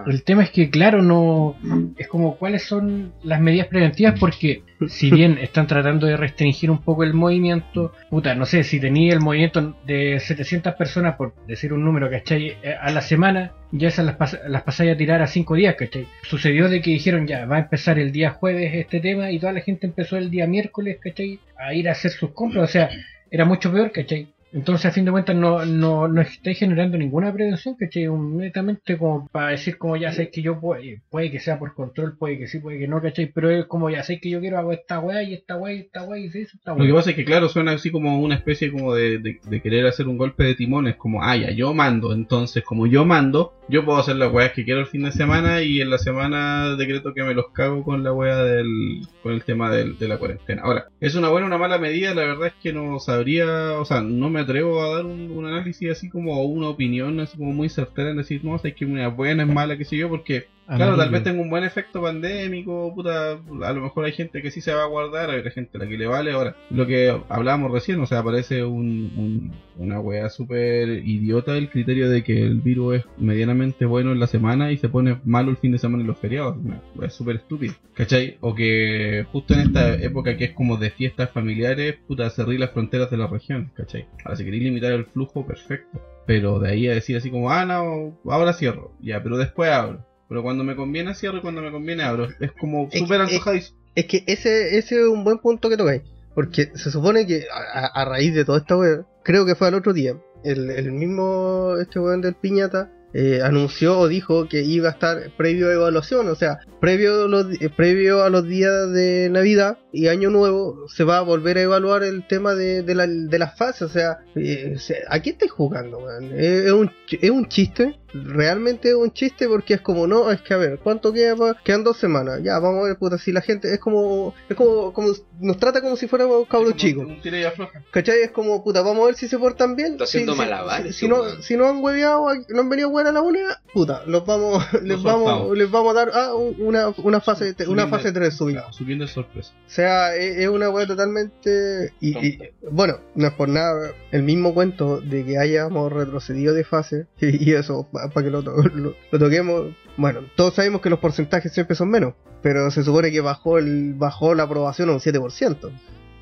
El 0.09 0.25
tema 0.25 0.43
es 0.43 0.51
que, 0.51 0.69
claro, 0.69 1.01
no 1.01 1.55
es 1.97 2.09
como 2.09 2.37
cuáles 2.39 2.65
son 2.65 3.13
las 3.23 3.41
medidas 3.41 3.69
preventivas, 3.69 4.19
porque 4.19 4.63
si 4.89 5.13
bien 5.13 5.39
están 5.41 5.69
tratando 5.69 6.09
de 6.09 6.17
restringir 6.17 6.73
un 6.73 6.83
poco 6.83 7.05
el 7.05 7.15
movimiento, 7.15 7.93
puta, 8.11 8.35
no 8.35 8.47
sé, 8.47 8.65
si 8.65 8.81
tenía 8.81 9.13
el 9.13 9.21
movimiento 9.21 9.77
de 9.87 10.19
700 10.19 10.75
personas, 10.75 11.15
por 11.15 11.35
decir 11.47 11.73
un 11.73 11.85
número, 11.85 12.11
¿cachai? 12.11 12.57
Eh, 12.65 12.75
A 12.81 12.91
la 12.91 13.01
semana, 13.01 13.53
ya 13.71 13.87
esas 13.87 14.07
las, 14.07 14.19
pas- 14.19 14.41
las 14.49 14.65
pasáis 14.65 14.91
a 14.93 14.97
tirar 14.97 15.23
a 15.23 15.29
5 15.29 15.55
días, 15.55 15.77
¿cachai? 15.77 16.09
Sucedió 16.25 16.69
de 16.69 16.81
que 16.83 16.91
dijeron, 16.91 17.29
ya, 17.29 17.47
va 17.47 17.55
a 17.55 17.61
empezar 17.61 18.01
el 18.01 18.11
día 18.11 18.31
jueves 18.31 18.75
este 18.75 18.99
tema, 18.99 19.31
y 19.31 19.39
toda 19.39 19.53
la 19.53 19.61
gente 19.61 19.87
empezó 19.87 20.17
el 20.17 20.31
día 20.31 20.49
miércoles, 20.49 20.99
¿cachai? 21.01 21.39
A 21.57 21.75
ir 21.75 21.89
a 21.89 21.93
hacer 21.93 22.11
sus 22.11 22.33
compras, 22.33 22.65
o 22.65 22.73
sea, 22.73 22.91
era 23.31 23.45
mucho 23.45 23.71
peor, 23.73 23.93
¿cachai? 23.93 24.27
Entonces, 24.53 24.87
a 24.87 24.91
fin 24.93 25.05
de 25.05 25.11
cuentas, 25.11 25.37
no, 25.37 25.67
no, 25.67 26.09
no 26.09 26.21
estáis 26.23 26.59
generando 26.59 26.97
ninguna 26.97 27.33
prevención, 27.33 27.75
¿cachai? 27.75 28.07
Un- 28.09 28.39
Netamente 28.39 28.97
como 28.97 29.27
para 29.29 29.49
decir, 29.49 29.77
como 29.77 29.97
ya 29.97 30.13
sé 30.13 30.31
que 30.31 30.41
yo 30.41 30.59
puede, 30.61 31.03
puede 31.11 31.31
que 31.31 31.41
sea 31.41 31.59
por 31.59 31.75
control, 31.75 32.17
puede 32.17 32.39
que 32.39 32.47
sí, 32.47 32.61
puede 32.61 32.79
que 32.79 32.89
no, 32.89 33.03
¿cachai? 33.03 33.27
Pero 33.27 33.51
es 33.51 33.67
como 33.67 33.91
ya 33.91 34.03
sé 34.03 34.19
que 34.21 34.31
yo 34.31 34.41
quiero 34.41 34.59
hago 34.59 34.73
esta 34.73 34.99
weá 35.01 35.23
y 35.25 35.35
esta 35.35 35.57
weá 35.57 35.75
y 35.75 35.81
esta 35.81 36.05
weá 36.05 36.19
y 36.21 36.27
esta 36.27 36.71
Lo 36.73 36.77
que 36.79 36.83
weá. 36.85 36.95
pasa 36.95 37.11
es 37.11 37.17
que, 37.17 37.25
claro, 37.25 37.49
suena 37.49 37.73
así 37.73 37.91
como 37.91 38.21
una 38.21 38.37
especie 38.37 38.71
como 38.73 38.95
de, 38.95 39.19
de- 39.19 39.41
de 39.47 39.61
querer 39.61 39.87
hacer 39.87 40.07
un 40.09 40.17
golpe 40.17 40.45
de 40.45 40.55
timón. 40.55 40.87
Es 40.87 40.97
como, 40.97 41.23
ah, 41.23 41.37
ya, 41.37 41.51
yo 41.51 41.75
mando. 41.75 42.15
Entonces, 42.15 42.63
como 42.65 42.87
yo 42.87 43.05
mando, 43.05 43.53
yo 43.69 43.85
puedo 43.85 43.99
hacer 43.99 44.17
las 44.17 44.33
weas 44.33 44.53
que 44.53 44.65
quiero 44.65 44.81
el 44.81 44.87
fin 44.87 45.03
de 45.03 45.13
semana 45.13 45.63
y 45.63 45.81
en 45.81 45.91
la 45.91 45.99
semana 45.99 46.77
decreto 46.77 47.13
que 47.15 47.25
me 47.25 47.35
los 47.35 47.47
cago 47.53 47.83
con 47.85 48.03
la 48.05 48.13
wea 48.13 48.37
del, 48.45 49.01
con 49.23 49.33
el 49.33 49.45
tema 49.45 49.71
del- 49.71 49.99
de 49.99 50.09
la 50.09 50.19
cuarentena. 50.19 50.63
Ahora, 50.63 50.87
¿es 51.01 51.15
una 51.15 51.29
buena 51.29 51.47
o 51.47 51.49
una 51.49 51.59
mala 51.59 51.79
medida? 51.79 52.15
La 52.15 52.23
verdad 52.25 52.49
es 52.49 52.55
que 52.63 52.73
no 52.73 52.99
sabría, 53.01 53.73
o 53.79 53.85
sea, 53.85 54.01
no 54.03 54.31
me 54.31 54.41
atrevo 54.41 54.83
a 54.83 54.95
dar 54.97 55.05
un, 55.07 55.47
análisis 55.47 55.91
así 55.91 56.09
como 56.09 56.43
una 56.45 56.69
opinión 56.69 57.21
así 57.21 57.37
como 57.39 57.53
muy 57.53 57.69
certera 57.69 58.11
en 58.11 58.17
decir, 58.19 58.45
no, 58.45 58.59
sé 58.59 58.75
que 58.75 58.85
una 58.85 59.09
es 59.09 59.17
buena, 59.17 59.43
es 59.45 59.49
mala, 59.49 59.77
qué 59.77 59.85
sé 59.85 59.97
yo, 59.97 60.09
porque 60.09 60.47
Claro, 60.67 60.97
tal 60.97 61.11
vez 61.11 61.23
tenga 61.23 61.43
un 61.43 61.51
buen 61.51 61.63
efecto 61.65 62.03
pandémico, 62.03 62.93
puta, 62.95 63.33
a 63.63 63.73
lo 63.73 63.81
mejor 63.83 64.05
hay 64.05 64.13
gente 64.13 64.43
que 64.43 64.51
sí 64.51 64.61
se 64.61 64.75
va 64.75 64.83
a 64.83 64.87
guardar, 64.87 65.31
hay 65.31 65.43
gente 65.51 65.77
a 65.77 65.79
la 65.79 65.89
que 65.89 65.97
le 65.97 66.07
vale. 66.07 66.33
Ahora, 66.33 66.57
lo 66.71 66.87
que 66.87 67.17
hablábamos 67.29 67.71
recién, 67.71 68.01
o 68.01 68.07
sea, 68.07 68.23
parece 68.25 68.65
un, 68.65 69.13
un- 69.17 69.53
una 69.79 70.01
wea 70.01 70.29
súper 70.31 70.89
idiota 71.07 71.57
el 71.57 71.69
criterio 71.71 72.09
de 72.11 72.25
que 72.25 72.43
el 72.43 72.61
virus 72.63 72.97
es 72.97 73.05
medianamente 73.19 73.85
bueno 73.85 74.11
en 74.11 74.19
la 74.19 74.27
semana 74.27 74.73
y 74.73 74.79
se 74.79 74.89
pone 74.89 75.21
malo 75.25 75.51
el 75.51 75.57
fin 75.59 75.71
de 75.73 75.79
semana 75.79 76.01
en 76.03 76.09
los 76.09 76.19
feriados. 76.19 76.57
Una 76.57 76.81
wea 76.97 77.11
súper 77.11 77.37
estúpida, 77.37 77.75
¿cachai? 77.95 78.39
O 78.41 78.55
que 78.55 79.25
justo 79.31 79.55
en 79.55 79.61
esta 79.61 79.95
época 79.95 80.37
que 80.37 80.45
es 80.47 80.53
como 80.53 80.79
de 80.79 80.91
fiestas 80.91 81.31
familiares, 81.31 81.97
puta, 82.09 82.29
cerrar 82.31 82.55
las 82.55 82.71
fronteras 82.73 83.11
de 83.11 83.19
la 83.19 83.27
región, 83.29 83.71
¿cachai? 83.77 84.07
Ahora, 84.25 84.37
si 84.37 84.45
queréis 84.45 84.63
limitar 84.65 84.93
el 84.93 85.05
flujo, 85.05 85.47
perfecto. 85.47 86.01
Pero 86.27 86.59
de 86.59 86.71
ahí 86.71 86.89
a 86.89 86.95
decir 86.95 87.17
así 87.17 87.31
como, 87.31 87.51
ah, 87.53 87.65
no, 87.65 88.19
ahora 88.33 88.53
cierro, 88.53 88.93
ya, 89.01 89.23
pero 89.23 89.37
después 89.37 89.71
abro. 89.71 90.05
Pero 90.29 90.43
cuando 90.43 90.65
me 90.65 90.75
conviene 90.77 91.15
cierro 91.15 91.39
y 91.39 91.41
cuando 91.41 91.63
me 91.63 91.71
conviene 91.71 92.03
abro. 92.03 92.29
Es 92.41 92.53
como 92.53 92.91
súper 92.91 93.21
es- 93.23 93.29
antojadizo. 93.29 93.73
Es 93.95 94.07
que 94.07 94.25
ese, 94.27 94.77
ese 94.77 95.01
es 95.01 95.07
un 95.07 95.25
buen 95.25 95.39
punto 95.39 95.69
que 95.71 95.77
tocáis. 95.77 96.03
Porque 96.35 96.71
se 96.75 96.91
supone 96.91 97.27
que 97.27 97.45
a 97.51 98.05
raíz 98.05 98.35
de 98.35 98.45
toda 98.45 98.59
esta 98.59 98.77
web, 98.77 99.07
creo 99.23 99.47
que 99.47 99.55
fue 99.55 99.69
al 99.69 99.75
otro 99.75 99.95
día, 99.95 100.17
el, 100.45 100.71
el 100.71 100.93
mismo 100.93 101.77
este 101.81 101.99
weón 101.99 102.21
del 102.21 102.35
piñata 102.35 102.91
eh, 103.15 103.41
anunció 103.43 103.99
o 103.99 104.07
dijo 104.07 104.47
que 104.47 104.61
iba 104.63 104.89
a 104.89 104.93
estar 104.93 105.31
previo 105.39 105.71
a 105.71 105.73
evaluación, 105.73 106.29
o 106.29 106.35
sea, 106.35 106.59
previo 106.81 107.25
a, 107.25 107.29
los, 107.29 107.47
eh, 107.61 107.71
previo 107.75 108.23
a 108.23 108.31
los 108.31 108.45
días 108.47 108.93
de 108.93 109.29
Navidad 109.31 109.79
y 109.93 110.09
Año 110.09 110.31
Nuevo 110.31 110.87
se 110.89 111.05
va 111.05 111.19
a 111.19 111.23
volver 111.23 111.57
a 111.59 111.63
evaluar 111.63 112.03
el 112.03 112.27
tema 112.27 112.55
de, 112.55 112.83
de, 112.83 112.95
la, 112.95 113.07
de 113.07 113.39
las 113.39 113.57
fases, 113.57 113.83
o 113.83 113.89
sea, 113.89 114.19
eh, 114.35 114.77
¿a 115.09 115.21
qué 115.23 115.31
estáis 115.31 115.51
jugando, 115.53 115.99
weón? 115.99 116.33
¿Es, 116.39 116.67
es 116.67 116.73
un, 116.73 116.91
es 117.11 117.31
un 117.31 117.49
chiste? 117.49 117.99
Realmente 118.13 118.91
es 118.91 118.95
un 118.95 119.11
chiste 119.13 119.47
porque 119.49 119.75
es 119.75 119.81
como, 119.83 120.07
no, 120.07 120.31
es 120.31 120.41
que 120.41 120.55
a 120.55 120.57
ver, 120.57 120.79
¿cuánto 120.83 121.13
queda? 121.13 121.37
pa- 121.37 121.57
Quedan 121.65 121.85
dos 121.85 121.97
semanas, 121.99 122.41
ya, 122.43 122.59
vamos 122.59 122.85
a 122.85 122.89
ver, 122.89 122.97
puta, 122.99 123.19
si 123.19 123.33
la 123.33 123.41
gente 123.43 123.73
es 123.73 123.79
como, 123.81 124.35
es 124.49 124.57
como, 124.57 124.93
como 124.93 125.13
nos 125.41 125.59
trata 125.59 125.81
como 125.83 125.97
si 125.97 126.07
fuéramos 126.09 126.47
cabros 126.49 126.77
chicos. 126.77 127.05
Un 127.07 127.21
tira 127.21 127.39
y 127.39 127.45
afloja. 127.45 127.83
¿Cachai? 127.91 128.21
Es 128.23 128.31
como, 128.31 128.63
puta, 128.65 128.81
vamos 128.83 129.03
a 129.03 129.07
ver 129.07 129.15
si 129.17 129.29
se 129.29 129.39
portan 129.39 129.77
bien. 129.77 129.93
Está 129.93 130.05
haciendo 130.05 130.33
si, 130.33 130.39
si- 130.39 130.45
malabares, 130.45 130.95
Si, 130.95 131.01
si 131.01 131.09
no, 131.09 131.43
si 131.43 131.57
no 131.57 131.69
han 131.69 131.83
hueveado, 131.83 132.27
no 132.49 132.61
han 132.61 132.69
venido 132.71 132.91
buenas 132.91 133.11
a 133.11 133.15
la 133.15 133.23
moneda, 133.23 133.63
puta, 133.75 134.03
los 134.07 134.25
vamos, 134.27 134.65
les 134.83 135.03
vamos, 135.03 135.25
soltamos. 135.31 135.59
les 135.59 135.71
vamos 135.71 135.91
a 135.93 135.95
dar 135.99 136.11
ah, 136.15 136.35
un- 136.35 136.57
una, 136.77 136.95
una 137.03 137.21
fase, 137.21 137.53
de- 137.55 137.67
una 137.69 137.83
Subiendo- 137.85 137.89
fase 137.97 138.13
3 138.13 138.35
subida. 138.35 138.61
Claro, 138.61 138.73
subiendo 138.73 139.05
de 139.07 139.11
sorpresa. 139.11 139.53
O 139.67 139.71
sea, 139.71 140.15
es, 140.17 140.37
es 140.39 140.49
una 140.49 140.71
weá 140.71 140.87
totalmente. 140.87 141.93
Y, 142.01 142.17
y- 142.19 142.39
bueno, 142.71 142.99
no 143.15 143.27
es 143.27 143.33
por 143.35 143.49
nada 143.49 143.93
el 144.13 144.23
mismo 144.23 144.55
cuento 144.55 145.01
de 145.01 145.25
que 145.25 145.39
hayamos 145.39 145.93
retrocedido 145.93 146.55
de 146.55 146.65
fase. 146.65 147.07
Y, 147.21 147.51
y 147.51 147.55
eso, 147.55 147.89
para 147.93 148.25
que 148.25 148.31
lo, 148.31 148.43
lo- 148.43 148.95
lo 149.11 149.19
toquemos. 149.19 149.75
Bueno, 149.97 150.21
todos 150.37 150.55
sabemos 150.55 150.81
que 150.81 150.91
los 150.91 150.99
porcentajes 150.99 151.53
siempre 151.53 151.75
son 151.77 151.91
menos. 151.91 152.15
Pero 152.43 152.71
se 152.71 152.85
supone 152.85 153.11
que 153.11 153.21
bajó, 153.21 153.59
el, 153.59 153.95
bajó 153.95 154.35
la 154.35 154.45
aprobación 154.45 154.91
a 154.91 154.93
un 154.93 155.01
7%. 155.01 155.65
O 155.65 155.71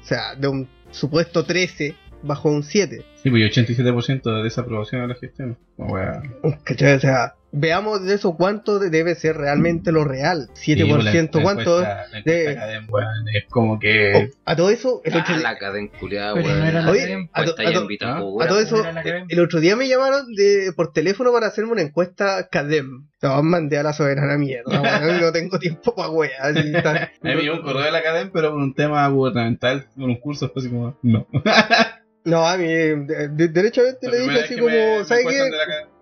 sea, 0.07 0.35
de 0.37 0.49
un 0.49 0.69
supuesto 0.91 1.45
13 1.45 1.95
bajó 2.23 2.49
un 2.51 2.63
7. 2.63 3.05
Sí, 3.23 3.31
pues 3.31 3.43
y 3.43 3.61
87% 3.61 4.23
de 4.37 4.43
desaprobación 4.43 5.03
a 5.03 5.07
la 5.09 5.15
gestión. 5.17 5.59
¿Cachai? 6.65 6.95
O 6.95 7.01
sea, 7.01 7.35
veamos 7.57 8.05
de 8.05 8.15
eso 8.15 8.37
cuánto 8.37 8.79
de- 8.79 8.91
debe 8.91 9.15
ser 9.15 9.37
realmente 9.37 9.93
lo 9.93 10.05
real. 10.05 10.49
7%, 10.55 10.55
Sí, 10.55 10.77
la- 10.77 11.23
la 11.39 11.43
¿cuánto? 11.43 11.81
encuesta- 11.81 12.07
la 12.13 12.21
de- 12.23 12.49
Academ, 12.51 12.87
weón, 12.91 13.29
es 13.33 13.45
como 13.49 13.79
que. 13.79 14.13
Oh, 14.15 14.35
a 14.45 14.57
todo 14.57 14.71
eso, 14.71 15.01
el 15.05 15.13
otro 15.17 15.35
Ah, 15.35 15.39
día- 15.39 15.43
la 15.53 15.59
cadena 15.59 15.89
culiada, 16.01 16.35
Pero 16.35 16.47
weón. 16.47 16.59
no 16.61 16.67
era 16.67 16.83
la 16.83 16.91
Oye, 16.91 17.29
a 17.33 17.45
to- 17.45 17.55
Cuesta 17.55 18.17
a 18.19 18.47
todo 18.49 18.61
eso, 18.61 18.85
el 19.29 19.41
otro 19.41 19.61
día 19.61 19.77
me 19.77 19.89
llamaron 19.89 20.35
de, 20.35 20.73
por 20.77 20.93
teléfono 20.93 21.33
para 21.33 21.47
hacerme 21.47 21.73
una 21.73 21.83
encuesta 21.83 22.49
CADEM. 22.51 23.09
No, 23.23 23.43
mandé 23.43 23.79
a 23.79 23.83
la 23.83 23.93
soberana 23.95 24.37
mierda, 24.37 24.81
weón, 24.83 25.21
no 25.23 25.33
tengo 25.33 25.59
tiempo 25.59 25.95
para 25.95 26.11
weas. 26.11 26.33
así, 26.41 26.73
tan- 26.83 26.97
A 26.99 27.11
mí 27.23 27.35
me 27.35 27.43
llegó 27.43 27.55
un 27.57 27.63
correo 27.63 27.83
de 27.83 27.91
la 27.93 27.99
Academ, 27.99 28.31
pero 28.33 28.51
con 28.53 28.63
un 28.63 28.75
tema 28.75 29.07
gubernamental, 29.09 29.87
con 29.95 30.05
un 30.05 30.17
curso, 30.17 30.51
fue 30.51 30.61
así 30.61 30.71
como, 30.71 30.99
no. 31.03 31.27
No, 32.25 32.47
a 32.47 32.57
mí, 32.57 32.67
de- 32.67 33.29
de- 33.31 33.49
derechamente 33.49 34.07
La 34.07 34.13
le 34.13 34.19
dije 34.21 34.41
así 34.41 34.57
como, 34.59 35.05
¿sabes 35.05 35.27
qué? 35.29 35.51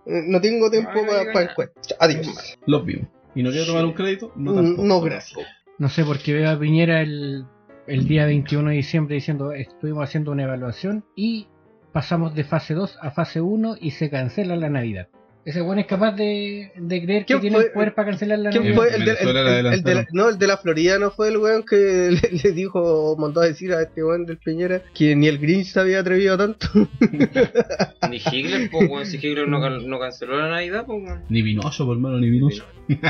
Eh, 0.07 0.23
No 0.27 0.41
tengo 0.41 0.71
tiempo 0.71 0.91
para, 0.93 1.25
no 1.25 1.33
para 1.33 1.41
diga 1.41 1.51
encuesta. 1.53 1.81
Adiós. 2.01 2.59
Los 2.67 2.85
vimos. 2.85 3.07
¿Y 3.35 3.43
no 3.43 3.51
quiero 3.51 3.67
tomar 3.67 3.85
un 3.85 3.93
crédito? 3.93 4.33
No, 4.37 4.53
Mm, 4.53 4.57
tampoco. 4.57 4.89
No, 4.89 5.01
gracias. 5.01 5.47
No 5.79 5.89
sé, 5.89 6.05
porque 6.05 6.33
veo 6.35 6.51
a 6.51 6.59
Piñera 6.59 7.01
el, 7.01 7.45
el 7.87 8.07
día 8.07 8.27
21 8.27 8.71
de 8.71 8.77
diciembre 8.77 9.15
diciendo 9.17 9.53
estuvimos 9.53 10.05
haciendo 10.05 10.31
una 10.33 10.43
evaluación 10.45 11.05
y 11.17 11.47
pasamos 11.93 12.35
de 12.35 12.45
fase 12.45 12.75
2 12.75 12.99
a 13.01 13.11
fase 13.11 13.41
1 13.41 13.77
y 13.81 13.93
se 13.93 14.11
cancela 14.11 14.55
la 14.57 14.69
Navidad. 14.69 15.09
Ese 15.45 15.61
bueno 15.61 15.81
es 15.81 15.89
capaz 15.89 16.13
de, 16.13 16.71
de 16.77 17.03
creer 17.03 17.23
que 17.25 17.35
¿Quién 17.35 17.41
tiene 17.41 17.59
el 17.59 17.73
poder 17.73 17.95
para 17.95 18.11
cancelar 18.11 18.39
la 18.39 18.51
¿Quién 18.51 18.63
Navidad. 18.63 18.77
fue 18.77 18.95
el 18.95 19.05
de, 19.05 19.11
el- 19.11 19.17
el- 19.17 19.27
el 19.29 19.35
de 19.35 19.43
la, 19.43 19.51
adelantaron. 19.51 20.07
no, 20.13 20.29
el 20.29 20.39
de 20.39 20.47
la 20.47 20.57
Florida 20.57 20.99
no 21.01 21.11
fue 21.11 21.29
el 21.31 21.37
weón 21.39 21.65
que 21.69 21.77
le, 22.33 22.39
le 22.45 22.53
dijo, 22.53 23.17
mandó 23.19 23.41
a 23.41 23.47
decir 23.47 23.73
a 23.73 23.83
este 23.83 24.05
weón 24.05 24.25
del 24.25 24.39
Piñera 24.39 24.83
que 24.95 25.17
ni 25.17 25.27
el 25.27 25.39
Grinch 25.39 25.67
se 25.73 25.81
había 25.81 25.99
atrevido 25.99 26.39
tanto? 26.39 26.69
Ni 28.09 28.19
Hitler, 28.19 28.71
pues, 28.71 28.89
weón. 28.89 29.05
Si 29.07 29.17
Hitler 29.17 29.49
no, 29.49 29.59
no 29.81 29.99
canceló 29.99 30.39
la 30.39 30.49
Navidad, 30.49 30.85
pues, 30.87 31.03
weón. 31.03 31.23
Ni 31.29 31.43
Vinoso, 31.43 31.87
por 31.87 31.99
mano, 31.99 32.19
ni 32.19 32.31
Vinoso. 32.31 32.65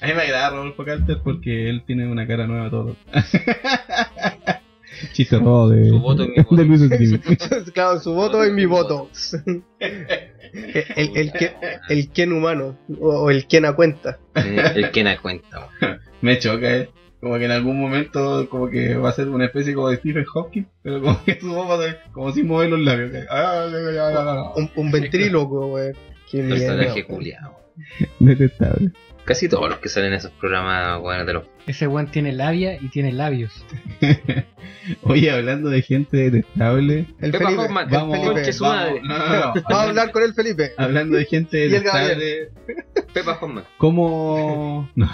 A 0.00 0.06
mí 0.06 0.14
me 0.14 0.22
agrada 0.22 0.50
Rodolfo 0.50 0.82
Carter 0.84 1.18
porque 1.22 1.68
él 1.68 1.84
tiene 1.86 2.06
una 2.10 2.26
cara 2.26 2.46
nueva 2.46 2.70
todo. 2.70 2.96
Chiste 5.12 5.38
robo 5.38 5.68
de. 5.70 5.88
Su 5.88 6.00
voto 6.00 6.24
es 6.24 6.30
mi 6.68 7.06
voto. 7.18 7.72
claro, 7.72 8.00
su 8.00 8.12
voto 8.14 8.42
es 8.44 8.52
mi 8.52 8.64
voto. 8.66 9.08
El, 10.52 11.16
el, 11.16 11.32
que- 11.32 11.54
el 11.88 12.10
Ken 12.12 12.32
humano, 12.32 12.78
o, 13.00 13.08
o 13.24 13.30
el 13.30 13.46
Ken 13.46 13.64
a 13.64 13.74
cuenta. 13.74 14.18
Eh, 14.34 14.72
El 14.76 14.90
que 14.90 15.02
na 15.04 15.18
cuenta. 15.18 15.68
Me 16.22 16.38
choca, 16.38 16.76
eh. 16.76 16.88
como 17.20 17.38
que 17.38 17.44
en 17.46 17.50
algún 17.50 17.80
momento 17.80 18.48
como 18.50 18.68
que 18.68 18.94
va 18.96 19.10
a 19.10 19.12
ser 19.12 19.28
una 19.28 19.46
especie 19.46 19.74
como 19.74 19.88
de 19.90 19.96
Stephen 19.96 20.24
Hawking, 20.24 20.64
pero 20.82 21.00
como 21.00 21.24
que 21.24 21.38
su 21.40 21.52
voz 21.54 21.68
va 21.70 21.74
a 21.76 21.86
ser 21.86 22.00
como 22.12 22.32
sin 22.32 22.46
mover 22.46 22.70
los 22.70 22.80
labios. 22.80 23.12
Ah, 23.30 23.66
ah, 23.66 23.68
ah, 23.72 24.12
ah, 24.14 24.34
ah. 24.48 24.52
Un, 24.56 24.70
un 24.76 24.90
ventríloco, 24.90 25.66
weón. 25.68 25.94
Qué. 26.30 26.42
Personaje 26.44 27.04
culiado. 27.04 27.56
Detestable. 28.18 28.90
Casi 29.24 29.48
todos 29.48 29.68
los 29.68 29.78
que 29.78 29.88
salen 29.88 30.12
en 30.12 30.18
esos 30.18 30.32
programas, 30.32 31.00
weón, 31.02 31.26
de 31.26 31.32
los. 31.34 31.44
Ese 31.66 31.86
weón 31.86 32.10
tiene 32.10 32.32
labia 32.32 32.74
y 32.80 32.88
tiene 32.88 33.12
labios. 33.12 33.64
Oye, 35.02 35.30
hablando 35.30 35.68
de 35.70 35.82
gente 35.82 36.16
detestable, 36.16 37.06
El 37.20 37.30
Pepa 37.30 37.44
Felipe. 37.44 37.62
Hoffman, 37.64 37.84
el 37.86 37.94
vamos, 37.94 38.18
Felipe. 38.18 38.58
vamos, 38.58 38.60
madre. 38.60 39.00
no, 39.04 39.18
no, 39.18 39.28
no. 39.28 39.52
Vamos 39.54 39.72
a 39.72 39.82
hablar 39.82 40.10
con 40.10 40.22
el 40.22 40.34
Felipe. 40.34 40.72
Hablando 40.76 41.16
de 41.16 41.24
gente 41.26 41.56
detestable, 41.68 42.50
Pepa 43.12 43.38
Hoffman. 43.40 43.64
¿cómo... 43.78 44.88
No, 44.96 45.08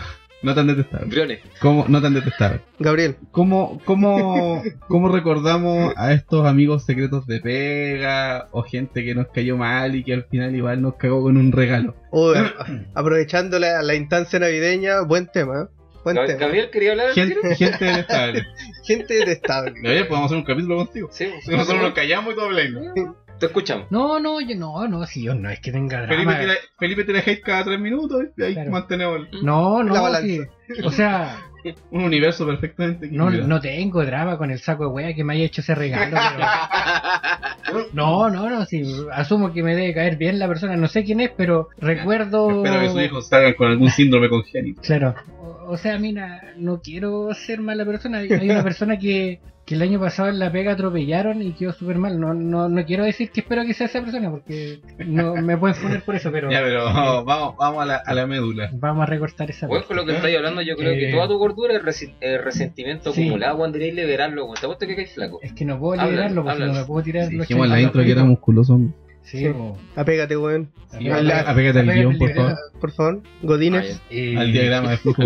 no 0.46 0.54
tan 0.54 0.66
detestable. 0.68 1.06
Briones. 1.08 1.40
¿Cómo, 1.60 1.84
no 1.88 2.00
tan 2.00 2.14
detestable. 2.14 2.60
Gabriel. 2.78 3.16
¿Cómo, 3.32 3.80
cómo, 3.84 4.62
¿Cómo 4.86 5.08
recordamos 5.08 5.92
a 5.96 6.12
estos 6.12 6.46
amigos 6.46 6.84
secretos 6.84 7.26
de 7.26 7.40
pega 7.40 8.48
o 8.52 8.62
gente 8.62 9.04
que 9.04 9.14
nos 9.14 9.26
cayó 9.28 9.56
mal 9.56 9.96
y 9.96 10.04
que 10.04 10.14
al 10.14 10.22
final 10.24 10.54
igual 10.54 10.80
nos 10.80 10.94
cagó 10.94 11.20
con 11.22 11.36
un 11.36 11.50
regalo? 11.52 11.96
Oh, 12.12 12.32
aprovechando 12.94 13.58
la, 13.58 13.82
la 13.82 13.94
instancia 13.96 14.38
navideña, 14.38 15.00
buen 15.02 15.26
tema. 15.26 15.62
¿eh? 15.62 15.66
Buen 16.04 16.16
Gab- 16.16 16.26
tema. 16.26 16.38
Gabriel 16.38 16.70
quería 16.70 16.90
hablar. 16.92 17.10
Gente, 17.10 17.54
gente 17.56 17.84
detestable. 17.84 18.46
Gente 18.84 19.14
detestable. 19.14 19.72
Gabriel, 19.82 20.06
podemos 20.06 20.26
hacer 20.26 20.38
un 20.38 20.44
capítulo 20.44 20.76
contigo. 20.76 21.08
Sí, 21.10 21.28
sí, 21.42 21.50
Nosotros 21.50 21.82
nos 21.82 21.92
callamos 21.92 22.32
y 22.32 22.36
todo 22.36 22.44
hablando. 22.46 23.16
Te 23.38 23.46
escuchamos. 23.46 23.86
No, 23.90 24.18
no, 24.18 24.40
yo 24.40 24.56
no, 24.56 24.88
no, 24.88 25.04
si 25.06 25.22
yo 25.24 25.34
no 25.34 25.50
es 25.50 25.60
que 25.60 25.70
tenga 25.72 26.06
Felipe 26.06 26.22
drama. 26.24 26.40
tira, 26.40 26.54
Felipe 26.78 27.04
tira 27.04 27.18
hate 27.20 27.40
cada 27.42 27.64
tres 27.64 27.78
minutos 27.80 28.24
y 28.36 28.42
ahí 28.42 28.54
Claro. 28.54 28.70
mantenemos 28.70 29.20
el- 29.32 29.44
No, 29.44 29.82
La 29.82 29.92
no, 29.94 30.02
balanza. 30.02 30.26
sí. 30.26 30.40
O 30.84 30.90
sea, 30.90 31.36
un 31.90 32.04
universo 32.04 32.46
perfectamente 32.46 33.08
no, 33.10 33.24
equilibrado. 33.26 33.48
no 33.48 33.60
tengo 33.60 34.04
drama 34.06 34.38
con 34.38 34.50
el 34.50 34.58
saco 34.58 34.84
de 34.84 34.90
wea 34.90 35.14
que 35.14 35.22
me 35.24 35.34
haya 35.34 35.44
hecho 35.44 35.60
ese 35.60 35.74
regalo. 35.74 36.16
pero- 37.66 37.86
No, 37.92 38.30
no, 38.30 38.48
no, 38.48 38.64
sí, 38.64 38.82
asumo 39.12 39.52
que 39.52 39.62
me 39.62 39.74
debe 39.76 39.92
caer 39.94 40.16
bien 40.16 40.38
la 40.38 40.48
persona, 40.48 40.76
no 40.76 40.88
sé 40.88 41.04
quién 41.04 41.20
es, 41.20 41.30
pero 41.36 41.68
recuerdo... 41.78 42.64
Espero 42.64 42.80
que 42.80 42.88
sus 42.88 43.02
hijos 43.02 43.28
salgan 43.28 43.54
con 43.54 43.68
algún 43.68 43.90
síndrome 43.90 44.28
congénito. 44.30 44.80
Claro. 44.82 45.14
O, 45.40 45.72
o 45.72 45.76
sea, 45.76 45.98
mira, 45.98 46.54
no 46.56 46.80
quiero 46.80 47.34
ser 47.34 47.60
mala 47.60 47.84
persona. 47.84 48.18
Hay 48.18 48.48
una 48.50 48.62
persona 48.62 48.98
que, 48.98 49.40
que 49.66 49.74
el 49.74 49.82
año 49.82 49.98
pasado 49.98 50.28
en 50.28 50.38
la 50.38 50.50
pega 50.52 50.72
atropellaron 50.72 51.42
y 51.42 51.52
quedó 51.52 51.72
súper 51.72 51.98
mal. 51.98 52.18
No, 52.20 52.32
no, 52.32 52.68
no 52.68 52.84
quiero 52.86 53.04
decir 53.04 53.30
que 53.32 53.40
espero 53.40 53.64
que 53.66 53.74
sea 53.74 53.86
esa 53.88 54.00
persona 54.00 54.30
porque 54.30 54.78
no 55.04 55.34
me 55.36 55.58
pueden 55.58 55.76
poner 55.82 56.02
por 56.02 56.14
eso, 56.14 56.30
pero 56.30 56.50
Ya, 56.52 56.62
pero 56.62 56.84
vamos, 57.24 57.56
vamos 57.58 57.82
a, 57.82 57.84
la, 57.86 57.96
a 57.96 58.14
la 58.14 58.26
médula. 58.28 58.70
vamos 58.74 59.02
a 59.02 59.06
recortar 59.06 59.50
esa 59.50 59.66
parte. 59.68 59.84
con 59.88 59.96
lo 59.96 60.06
que 60.06 60.14
estáis 60.14 60.36
hablando, 60.36 60.62
yo 60.62 60.76
creo 60.76 60.94
que 60.94 61.08
Eh, 61.08 61.12
toda 61.12 61.26
tu 61.28 61.36
gordura 61.38 61.74
es 61.74 61.82
resi- 61.82 62.14
eh, 62.20 62.38
resentimiento 62.38 63.12
sí. 63.12 63.22
acumulado, 63.22 63.64
deberíais 63.66 63.94
liberarlo. 63.96 64.46
Te 64.58 64.64
apuesto 64.66 64.86
que 64.86 64.94
caes 64.96 65.12
flaco. 65.12 65.40
Es 65.42 65.52
que 65.52 65.64
no 65.64 65.78
puedo 65.80 66.00
liberarlo 66.00 66.44
porque 66.44 66.64
no 66.64 66.72
me 66.72 66.84
puedo 66.84 67.02
tirar 67.02 67.26
Si 67.28 67.34
los 67.36 67.48
dijimos 67.48 67.66
en 67.66 67.72
la 67.72 67.80
intro 67.80 68.04
que 68.04 68.12
era 68.12 68.22
musculoso. 68.24 68.78
Sí, 69.22 69.38
Sí. 69.38 69.52
Apégate, 69.96 70.36
weón. 70.36 70.70
Sí, 70.96 71.08
Apégate- 71.08 71.48
apégate 71.50 71.78
al 71.80 71.92
guion, 71.92 72.16
por 72.16 72.32
favor. 72.32 72.54
Por 72.80 72.90
favor. 72.92 73.22
Godínez. 73.42 74.00
Eh, 74.08 74.36
Al 74.38 74.52
diagrama 74.52 74.90
de 74.92 74.96
flujo. 74.98 75.22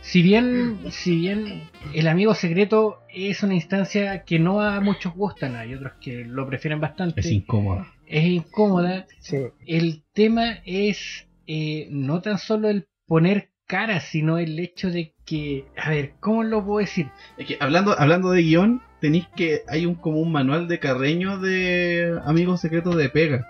Si 0.00 0.20
bien, 0.22 0.78
si 0.90 1.16
bien 1.20 1.62
el 1.92 2.08
amigo 2.08 2.34
secreto 2.34 3.00
es 3.12 3.42
una 3.42 3.54
instancia 3.54 4.24
que 4.24 4.38
no 4.38 4.60
a 4.60 4.80
muchos 4.80 5.14
gustan, 5.14 5.56
hay 5.56 5.74
otros 5.74 5.92
que 6.00 6.24
lo 6.24 6.46
prefieren 6.46 6.80
bastante, 6.80 7.20
Es 7.20 7.30
incómodo. 7.30 7.86
es 8.06 8.24
incómoda, 8.24 9.06
Sí. 9.20 9.38
el 9.66 10.02
tema 10.12 10.58
es 10.64 11.26
eh, 11.46 11.88
no 11.90 12.22
tan 12.22 12.38
solo 12.38 12.68
el 12.70 12.86
poner 13.06 13.50
cara, 13.66 14.00
sino 14.00 14.38
el 14.38 14.58
hecho 14.58 14.90
de 14.90 15.14
que, 15.26 15.64
a 15.76 15.90
ver, 15.90 16.14
¿cómo 16.20 16.42
lo 16.42 16.64
puedo 16.64 16.78
decir? 16.80 17.08
Es 17.38 17.46
que 17.46 17.56
hablando, 17.60 17.98
hablando 17.98 18.30
de 18.30 18.42
guion, 18.42 18.82
tenéis 19.00 19.26
que. 19.36 19.62
Hay 19.68 19.86
un 19.86 19.94
como 19.94 20.20
un 20.20 20.30
manual 20.32 20.68
de 20.68 20.78
carreño 20.78 21.38
de 21.38 22.18
amigos 22.24 22.60
secretos 22.60 22.96
de 22.96 23.08
pega. 23.08 23.46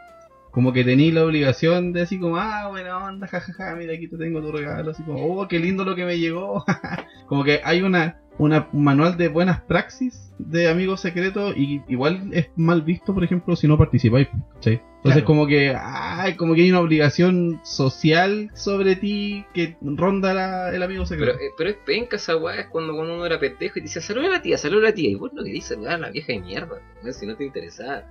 Como 0.52 0.72
que 0.72 0.84
tenéis 0.84 1.12
la 1.14 1.24
obligación 1.24 1.92
de 1.92 2.02
así 2.02 2.18
como, 2.20 2.36
ah, 2.36 2.68
buena 2.70 2.98
onda, 2.98 3.26
jajaja, 3.26 3.74
mira 3.74 3.92
aquí 3.94 4.06
te 4.06 4.16
tengo 4.16 4.40
tu 4.40 4.52
regalo, 4.52 4.92
así 4.92 5.02
como, 5.02 5.20
oh, 5.40 5.48
qué 5.48 5.58
lindo 5.58 5.84
lo 5.84 5.96
que 5.96 6.04
me 6.04 6.16
llegó. 6.18 6.64
como 7.26 7.42
que 7.42 7.60
hay 7.64 7.82
una, 7.82 8.20
una 8.38 8.68
un 8.72 8.84
manual 8.84 9.16
de 9.16 9.28
buenas 9.28 9.60
praxis 9.62 10.32
de 10.38 10.68
amigos 10.68 11.00
secretos 11.00 11.56
y 11.56 11.80
igual 11.88 12.30
es 12.32 12.48
mal 12.56 12.82
visto, 12.82 13.14
por 13.14 13.22
ejemplo, 13.22 13.54
si 13.56 13.68
no 13.68 13.78
participáis. 13.78 14.28
Entonces 14.56 14.80
Claro. 15.02 15.24
como 15.26 15.46
que, 15.46 15.76
ay, 15.78 16.34
como 16.34 16.54
que 16.54 16.62
hay 16.62 16.70
una 16.70 16.80
obligación 16.80 17.60
social 17.62 18.50
sobre 18.54 18.96
ti 18.96 19.44
que 19.54 19.76
ronda 19.82 20.32
la- 20.34 20.74
el 20.74 20.82
amigo 20.82 21.04
Pero, 21.08 21.20
secreto. 21.34 21.38
eh, 21.38 21.50
pero 21.58 21.70
es 21.70 21.76
penca 21.84 22.16
esa 22.16 22.36
weá, 22.36 22.60
es 22.60 22.66
cuando, 22.68 22.94
cuando 22.94 23.14
uno 23.14 23.26
era 23.26 23.38
pendejo 23.38 23.78
y 23.78 23.82
te 23.82 23.86
decía, 23.88 24.00
saluda 24.02 24.26
a 24.28 24.30
la 24.30 24.42
tía, 24.42 24.56
saluda 24.58 24.80
a 24.88 24.90
la 24.90 24.94
tía. 24.94 25.10
Y 25.10 25.14
vos 25.14 25.32
no 25.34 25.44
querías 25.44 25.66
saludar 25.66 25.94
a 25.94 25.98
la 25.98 26.10
vieja 26.10 26.32
de 26.32 26.40
mierda, 26.40 26.80
si 27.12 27.26
no 27.26 27.36
te 27.36 27.44
interesaba. 27.44 28.04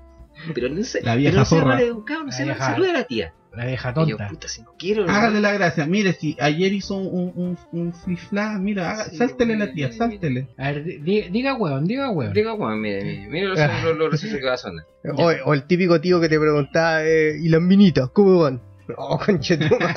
Pero 0.53 0.69
no 0.69 0.83
sé, 0.83 1.01
La 1.03 1.15
vieja 1.15 1.31
pero 1.31 1.41
no 1.41 1.45
sea 1.45 1.59
zorra. 1.59 1.73
maleducado, 1.75 2.19
no 2.21 2.25
La 2.27 2.31
sé, 2.31 2.43
vieja- 2.45 2.65
saluda 2.71 2.89
a 2.91 2.93
la 2.93 3.03
tía. 3.03 3.33
La 3.55 3.65
vieja 3.67 3.89
Y 3.89 3.93
yo, 4.09 4.17
tonta. 4.17 4.27
puta, 4.29 4.47
si 4.47 4.61
no 4.63 4.73
quiero. 4.79 5.05
Hágale 5.07 5.39
la 5.39 5.51
gracia. 5.53 5.85
Mire, 5.85 6.13
si 6.13 6.35
ayer 6.39 6.73
hizo 6.73 6.95
un, 6.95 7.31
un, 7.35 7.57
un 7.71 7.93
flip-flap, 7.93 8.59
mira, 8.59 8.91
haga- 8.91 9.05
Sí, 9.05 9.17
sáltele 9.17 9.55
la 9.57 9.71
tía, 9.71 9.91
sáltele. 9.91 10.47
A 10.57 10.71
ver, 10.71 10.83
di- 10.83 10.97
di- 10.97 11.29
diga 11.29 11.53
hueón, 11.55 11.85
diga 11.85 12.09
hueón. 12.09 12.33
Diga, 12.33 12.53
weón, 12.53 12.81
mire, 12.81 13.03
mire, 13.03 13.27
mire 13.29 13.45
los, 13.47 13.59
los, 13.83 13.95
los 13.97 14.11
recesos 14.11 14.39
que 14.39 14.45
va 14.45 14.53
a 14.53 14.57
sonar. 14.57 14.85
O, 15.15 15.31
o 15.45 15.53
el 15.53 15.63
típico 15.67 16.01
tío 16.01 16.19
que 16.19 16.29
te 16.29 16.39
preguntaba, 16.39 17.03
eh, 17.03 17.37
¿y 17.39 17.49
las 17.49 17.61
minitas? 17.61 18.09
¿Cómo 18.11 18.39
van? 18.39 18.59
Oh, 18.97 19.19
conchetuma. 19.25 19.95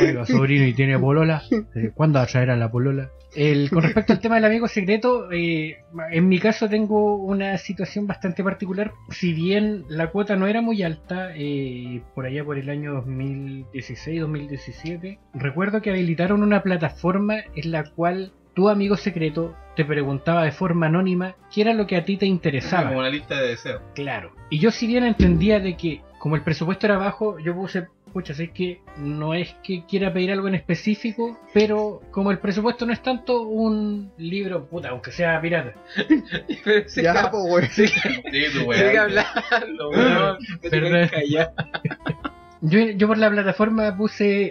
Oiga, 0.00 0.24
sobrino, 0.26 0.66
¿y 0.66 0.74
tiene 0.74 0.98
polola? 0.98 1.42
Eh, 1.74 1.90
¿Cuándo 1.94 2.18
va 2.18 2.24
a 2.24 2.26
traer 2.26 2.50
a 2.50 2.56
la 2.56 2.70
polola? 2.70 3.10
El, 3.34 3.70
con 3.70 3.82
respecto 3.82 4.12
al 4.14 4.20
tema 4.20 4.36
del 4.36 4.46
amigo 4.46 4.68
secreto, 4.68 5.30
eh, 5.30 5.82
en 6.10 6.28
mi 6.28 6.38
caso 6.38 6.66
tengo 6.68 7.16
una 7.16 7.58
situación 7.58 8.06
bastante 8.06 8.42
particular. 8.42 8.92
Si 9.10 9.34
bien 9.34 9.84
la 9.88 10.10
cuota 10.10 10.36
no 10.36 10.46
era 10.46 10.62
muy 10.62 10.82
alta, 10.82 11.32
eh, 11.36 12.02
por 12.14 12.24
allá 12.26 12.44
por 12.44 12.58
el 12.58 12.70
año 12.70 13.04
2016-2017, 13.04 15.18
recuerdo 15.34 15.82
que 15.82 15.90
habilitaron 15.90 16.42
una 16.42 16.62
plataforma 16.62 17.36
en 17.54 17.70
la 17.70 17.84
cual 17.84 18.32
tu 18.54 18.68
amigo 18.68 18.96
secreto 18.96 19.54
te 19.76 19.84
preguntaba 19.84 20.42
de 20.42 20.50
forma 20.50 20.86
anónima 20.86 21.36
qué 21.54 21.60
era 21.60 21.72
lo 21.74 21.86
que 21.86 21.96
a 21.96 22.04
ti 22.04 22.16
te 22.16 22.26
interesaba. 22.26 22.88
Como 22.88 22.98
una 22.98 23.10
lista 23.10 23.40
de 23.40 23.50
deseos. 23.50 23.80
Claro. 23.94 24.32
Y 24.50 24.58
yo 24.58 24.72
si 24.72 24.88
bien 24.88 25.04
entendía 25.04 25.60
de 25.60 25.76
que 25.76 26.00
como 26.18 26.36
el 26.36 26.42
presupuesto 26.42 26.86
era 26.86 26.98
bajo, 26.98 27.38
yo 27.38 27.54
puse, 27.54 27.86
pucha, 28.12 28.34
sé 28.34 28.50
que 28.50 28.80
no 28.96 29.34
es 29.34 29.54
que 29.62 29.84
quiera 29.86 30.12
pedir 30.12 30.32
algo 30.32 30.48
en 30.48 30.56
específico, 30.56 31.38
pero 31.54 32.02
como 32.10 32.30
el 32.30 32.38
presupuesto 32.38 32.86
no 32.86 32.92
es 32.92 33.02
tanto 33.02 33.42
un 33.42 34.12
libro, 34.18 34.66
puta, 34.66 34.88
aunque 34.88 35.12
sea 35.12 35.40
pirata. 35.40 35.74
Pero 36.64 36.88
sí, 36.88 37.02
ya, 37.02 37.30
pues, 37.30 37.44
güey. 37.48 37.66
sí, 37.68 37.86
Sí, 37.86 38.44
tu 38.52 38.72
sigue 38.72 38.98
hablando, 38.98 39.90
weón. 39.90 40.38
Perdón. 40.62 41.08
Yo, 42.60 42.80
yo 42.80 43.06
por 43.06 43.18
la 43.18 43.30
plataforma 43.30 43.96
puse... 43.96 44.50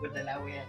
Puta 0.00 0.22
la 0.22 0.38
wea. 0.40 0.64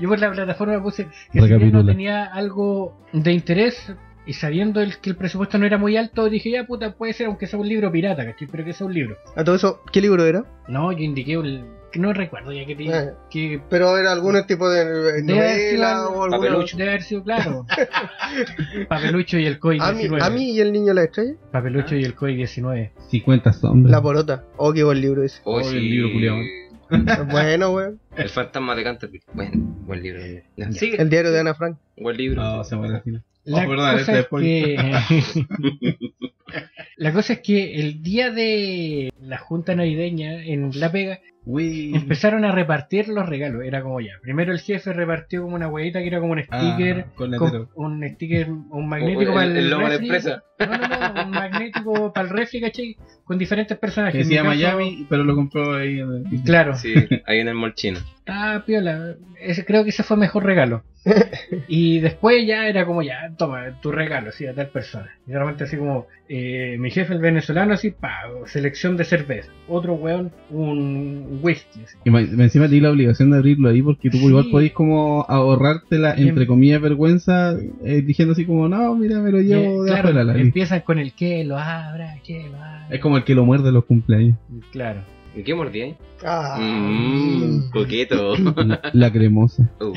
Yo 0.00 0.08
por 0.08 0.18
la 0.18 0.32
plataforma 0.32 0.82
puse 0.82 1.06
que 1.32 1.40
si 1.40 1.70
no 1.70 1.86
tenía 1.86 2.24
algo 2.24 2.98
de 3.12 3.32
interés 3.32 3.94
y 4.26 4.32
sabiendo 4.34 4.80
el, 4.80 4.98
que 4.98 5.10
el 5.10 5.16
presupuesto 5.16 5.58
no 5.58 5.66
era 5.66 5.78
muy 5.78 5.96
alto, 5.96 6.28
dije, 6.30 6.50
ya 6.50 6.64
puta, 6.66 6.94
puede 6.94 7.12
ser 7.12 7.26
aunque 7.26 7.46
sea 7.46 7.58
un 7.58 7.68
libro 7.68 7.90
pirata, 7.92 8.24
¿cachai? 8.24 8.48
Pero 8.50 8.64
que 8.64 8.72
sea 8.72 8.86
un 8.86 8.94
libro. 8.94 9.16
A 9.36 9.44
todo 9.44 9.54
eso, 9.56 9.80
¿qué 9.92 10.00
libro 10.00 10.24
era? 10.24 10.44
No, 10.68 10.92
yo 10.92 10.98
indiqué 11.04 11.36
un... 11.36 11.66
que 11.92 11.98
No 12.00 12.12
recuerdo 12.12 12.50
ya 12.52 12.64
que, 12.66 12.74
Ah. 12.92 13.12
que 13.30 13.60
Pero 13.68 13.96
era 13.98 14.12
algún 14.12 14.34
tipo 14.46 14.68
de 14.70 14.82
eh, 14.82 15.22
Debe 15.22 15.38
haber 15.40 15.54
sido 15.56 15.72
novela 15.82 15.90
algo- 15.92 16.08
o 16.20 16.24
alguna... 16.24 16.38
Papelucho. 16.48 16.76
Debe 16.76 16.90
haber 16.90 17.02
sido 17.02 17.22
claro. 17.22 17.66
Papelucho 18.88 19.38
y 19.38 19.46
el 19.46 19.58
COI 19.58 19.78
A 19.80 19.92
mí, 19.92 19.98
19. 19.98 20.24
a 20.24 20.30
mí 20.30 20.50
y 20.52 20.60
el 20.60 20.72
niño 20.72 20.92
la 20.94 21.04
estrella. 21.04 21.34
Papelucho 21.52 21.94
y 21.96 22.04
el 22.04 22.14
COI 22.14 22.36
19. 22.36 22.92
50 23.10 23.52
sombras. 23.52 23.90
La 23.90 24.02
porota. 24.02 24.44
Oh, 24.56 24.72
qué 24.72 24.82
buen 24.84 25.00
libro 25.00 25.22
ese. 25.22 25.40
Oh, 25.44 25.58
Oh, 25.58 25.64
sí. 25.64 25.76
el 25.76 25.90
libro 25.90 26.12
culiao. 26.12 26.36
bueno, 27.30 27.70
güey. 27.70 27.86
El 28.16 28.28
fantasma 28.28 28.74
de 28.74 28.84
Canterbury. 28.84 29.22
Bueno, 29.32 29.52
buen 29.86 30.02
libro. 30.02 30.20
El 30.56 31.10
diario 31.10 31.30
de 31.30 31.40
Ana 31.40 31.54
Frank. 31.54 31.78
Buen 31.96 32.16
libro. 32.16 32.42
No, 32.42 32.64
se 32.64 32.76
muere 32.76 32.96
al 32.96 33.02
final. 33.02 33.22
La, 33.44 33.64
Oh, 33.64 33.68
cosa 33.68 34.00
este 34.00 34.18
es 34.20 34.26
que... 34.28 34.76
la 36.96 37.12
cosa 37.12 37.32
es 37.34 37.38
que 37.40 37.74
el 37.80 38.02
día 38.02 38.30
de 38.30 39.12
la 39.20 39.38
junta 39.38 39.74
navideña 39.74 40.42
en 40.42 40.70
La 40.74 40.90
Pega 40.90 41.20
Uy. 41.46 41.94
empezaron 41.94 42.44
a 42.44 42.52
repartir 42.52 43.08
los 43.08 43.28
regalos. 43.28 43.62
Era 43.64 43.82
como 43.82 44.00
ya. 44.00 44.12
Primero 44.22 44.52
el 44.52 44.60
jefe 44.60 44.92
repartió 44.92 45.42
como 45.42 45.56
una 45.56 45.68
huevita 45.68 46.00
que 46.00 46.06
era 46.08 46.20
como 46.20 46.32
un 46.32 46.42
sticker. 46.42 47.04
Ah, 47.08 47.12
con 47.14 47.30
con 47.36 47.68
un 47.74 48.08
sticker, 48.14 48.48
un 48.50 48.88
magnético 48.88 49.20
el, 49.22 49.28
para 49.34 49.44
el, 49.46 49.56
el 49.56 49.70
logo 49.70 49.82
de 49.84 49.88
refri. 49.90 50.06
empresa. 50.06 50.42
No, 50.58 50.66
no, 50.66 51.12
no, 51.14 51.24
un 51.24 51.30
magnético 51.32 52.12
para 52.12 52.28
el 52.28 52.34
refri, 52.34 52.60
¿cachai? 52.60 52.96
Con 53.24 53.38
diferentes 53.38 53.76
personajes. 53.76 54.12
Que 54.14 54.18
decía 54.24 54.42
caso- 54.42 54.54
Miami, 54.54 55.06
pero 55.10 55.24
lo 55.24 55.34
compró 55.34 55.74
ahí. 55.76 55.98
en 56.00 56.26
el- 56.32 56.42
Claro. 56.44 56.74
Sí, 56.76 56.94
ahí 57.26 57.40
en 57.40 57.48
el 57.48 57.54
molchino. 57.54 57.98
estaba 58.18 58.64
piola. 58.64 59.14
Ese, 59.40 59.64
creo 59.66 59.84
que 59.84 59.90
ese 59.90 60.02
fue 60.02 60.16
mejor 60.16 60.44
regalo. 60.44 60.82
y 61.68 62.00
después 62.00 62.46
ya 62.46 62.66
era 62.66 62.86
como, 62.86 63.02
ya, 63.02 63.30
toma, 63.36 63.78
tu 63.82 63.92
regalo, 63.92 64.30
así, 64.30 64.46
a 64.46 64.54
tal 64.54 64.68
persona. 64.68 65.10
Y 65.26 65.32
realmente 65.32 65.64
así 65.64 65.76
como, 65.76 66.06
eh, 66.30 66.76
mi 66.78 66.90
jefe 66.90 67.12
el 67.12 67.18
venezolano, 67.20 67.74
así, 67.74 67.90
pa, 67.90 68.22
selección 68.46 68.96
de 68.96 69.04
cerveza. 69.04 69.50
Otro 69.68 69.94
weón, 69.94 70.32
un 70.48 71.33
whisky. 71.42 71.80
así. 71.84 71.96
Y 72.04 72.10
ma- 72.10 72.20
encima 72.20 72.66
tienes 72.68 72.82
la 72.82 72.90
obligación 72.90 73.30
de 73.30 73.38
abrirlo 73.38 73.68
ahí 73.68 73.82
porque 73.82 74.10
tú 74.10 74.18
Sí. 74.18 74.26
igual 74.26 74.46
podés 74.50 74.72
como 74.72 75.24
ahorrarte 75.28 75.98
la, 75.98 76.14
entre 76.14 76.46
comillas, 76.46 76.80
vergüenza 76.80 77.56
eh, 77.84 78.02
diciendo 78.02 78.32
así 78.32 78.44
como, 78.44 78.68
no, 78.68 78.94
mira, 78.94 79.20
me 79.20 79.30
lo 79.30 79.40
llevo 79.40 79.84
de 79.84 79.90
claro, 79.90 80.08
afuera. 80.10 80.24
la- 80.24 80.40
empiezan 80.40 80.80
con 80.80 80.98
el 80.98 81.12
que 81.12 81.44
lo 81.44 81.58
abra, 81.58 82.16
que 82.24 82.48
lo 82.48 82.56
abra. 82.56 82.86
Es 82.90 83.00
como 83.00 83.16
el 83.16 83.24
que 83.24 83.34
lo 83.34 83.44
muerde 83.44 83.68
en 83.68 83.74
los 83.74 83.84
cumpleaños. 83.84 84.36
Claro. 84.72 85.00
¿Y 85.36 85.42
qué 85.42 85.54
mordí 85.54 85.80
ahí? 85.82 85.96
Ah, 86.24 86.58
Mmm, 86.60 87.70
coqueto. 87.72 88.34
La 88.92 89.12
cremosa. 89.12 89.68
Uh, 89.80 89.92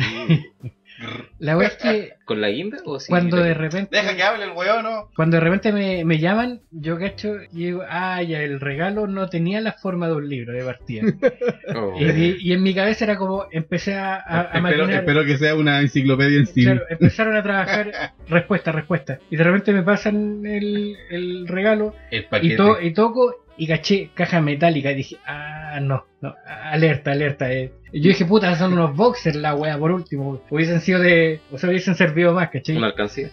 La 1.39 1.55
verdad 1.55 1.73
es 1.77 1.83
que 1.83 2.09
¿Con 2.27 2.41
la 2.41 2.49
guinda 2.49 2.77
o 2.85 2.99
sin 2.99 3.07
cuando 3.13 3.37
de 3.37 3.53
repente 3.53 3.97
hable 3.97 4.43
el 4.43 4.51
weón, 4.51 4.83
¿no? 4.83 5.09
cuando 5.15 5.37
de 5.37 5.41
repente 5.41 5.71
me, 5.71 6.03
me 6.03 6.19
llaman, 6.19 6.59
yo 6.71 6.99
cacho 6.99 7.37
y 7.53 7.63
digo, 7.65 7.83
ah, 7.89 8.21
ya 8.21 8.41
el 8.43 8.59
regalo 8.59 9.07
no 9.07 9.29
tenía 9.29 9.61
la 9.61 9.71
forma 9.71 10.07
de 10.09 10.13
un 10.15 10.27
libro 10.29 10.51
de 10.53 10.63
partida. 10.63 11.03
Oh. 11.75 11.93
y, 11.99 12.37
y 12.39 12.53
en 12.53 12.63
mi 12.63 12.73
cabeza 12.73 13.03
era 13.05 13.17
como, 13.17 13.45
empecé 13.51 13.95
a, 13.95 14.15
a, 14.15 14.39
a 14.41 14.43
Espero, 14.57 14.61
maquinar. 14.61 14.91
espero 15.01 15.25
que 15.25 15.37
sea 15.37 15.55
una 15.55 15.81
enciclopedia 15.81 16.39
en 16.39 16.47
sí. 16.47 16.63
Claro, 16.63 16.81
empezaron 16.89 17.35
a 17.35 17.43
trabajar 17.43 17.91
respuesta, 18.29 18.71
respuesta. 18.71 19.19
Y 19.29 19.35
de 19.35 19.43
repente 19.43 19.71
me 19.73 19.83
pasan 19.83 20.45
el, 20.45 20.95
el 21.09 21.47
regalo 21.47 21.93
El 22.11 22.25
y, 22.41 22.55
to- 22.55 22.81
y 22.81 22.93
toco 22.93 23.35
y 23.57 23.67
caché 23.67 24.11
caja 24.13 24.39
metálica. 24.41 24.91
Y 24.91 24.95
dije, 24.95 25.17
ah, 25.25 25.79
no, 25.81 26.05
no, 26.21 26.35
alerta, 26.45 27.11
alerta. 27.11 27.51
eh. 27.51 27.71
Y 27.91 28.01
yo 28.01 28.09
dije, 28.09 28.25
puta, 28.25 28.53
son 28.55 28.73
unos 28.73 28.95
boxers 28.95 29.35
la 29.37 29.55
wea, 29.55 29.77
por 29.77 29.91
último. 29.91 30.41
Hubiesen 30.49 30.81
sido 30.81 30.99
de. 30.99 31.39
O 31.51 31.57
sea, 31.57 31.69
hubiesen 31.69 31.95
servido 31.95 32.16
más, 32.25 32.49
¿cachai? 32.49 32.77
Una 32.77 32.87
alcancía. 32.87 33.29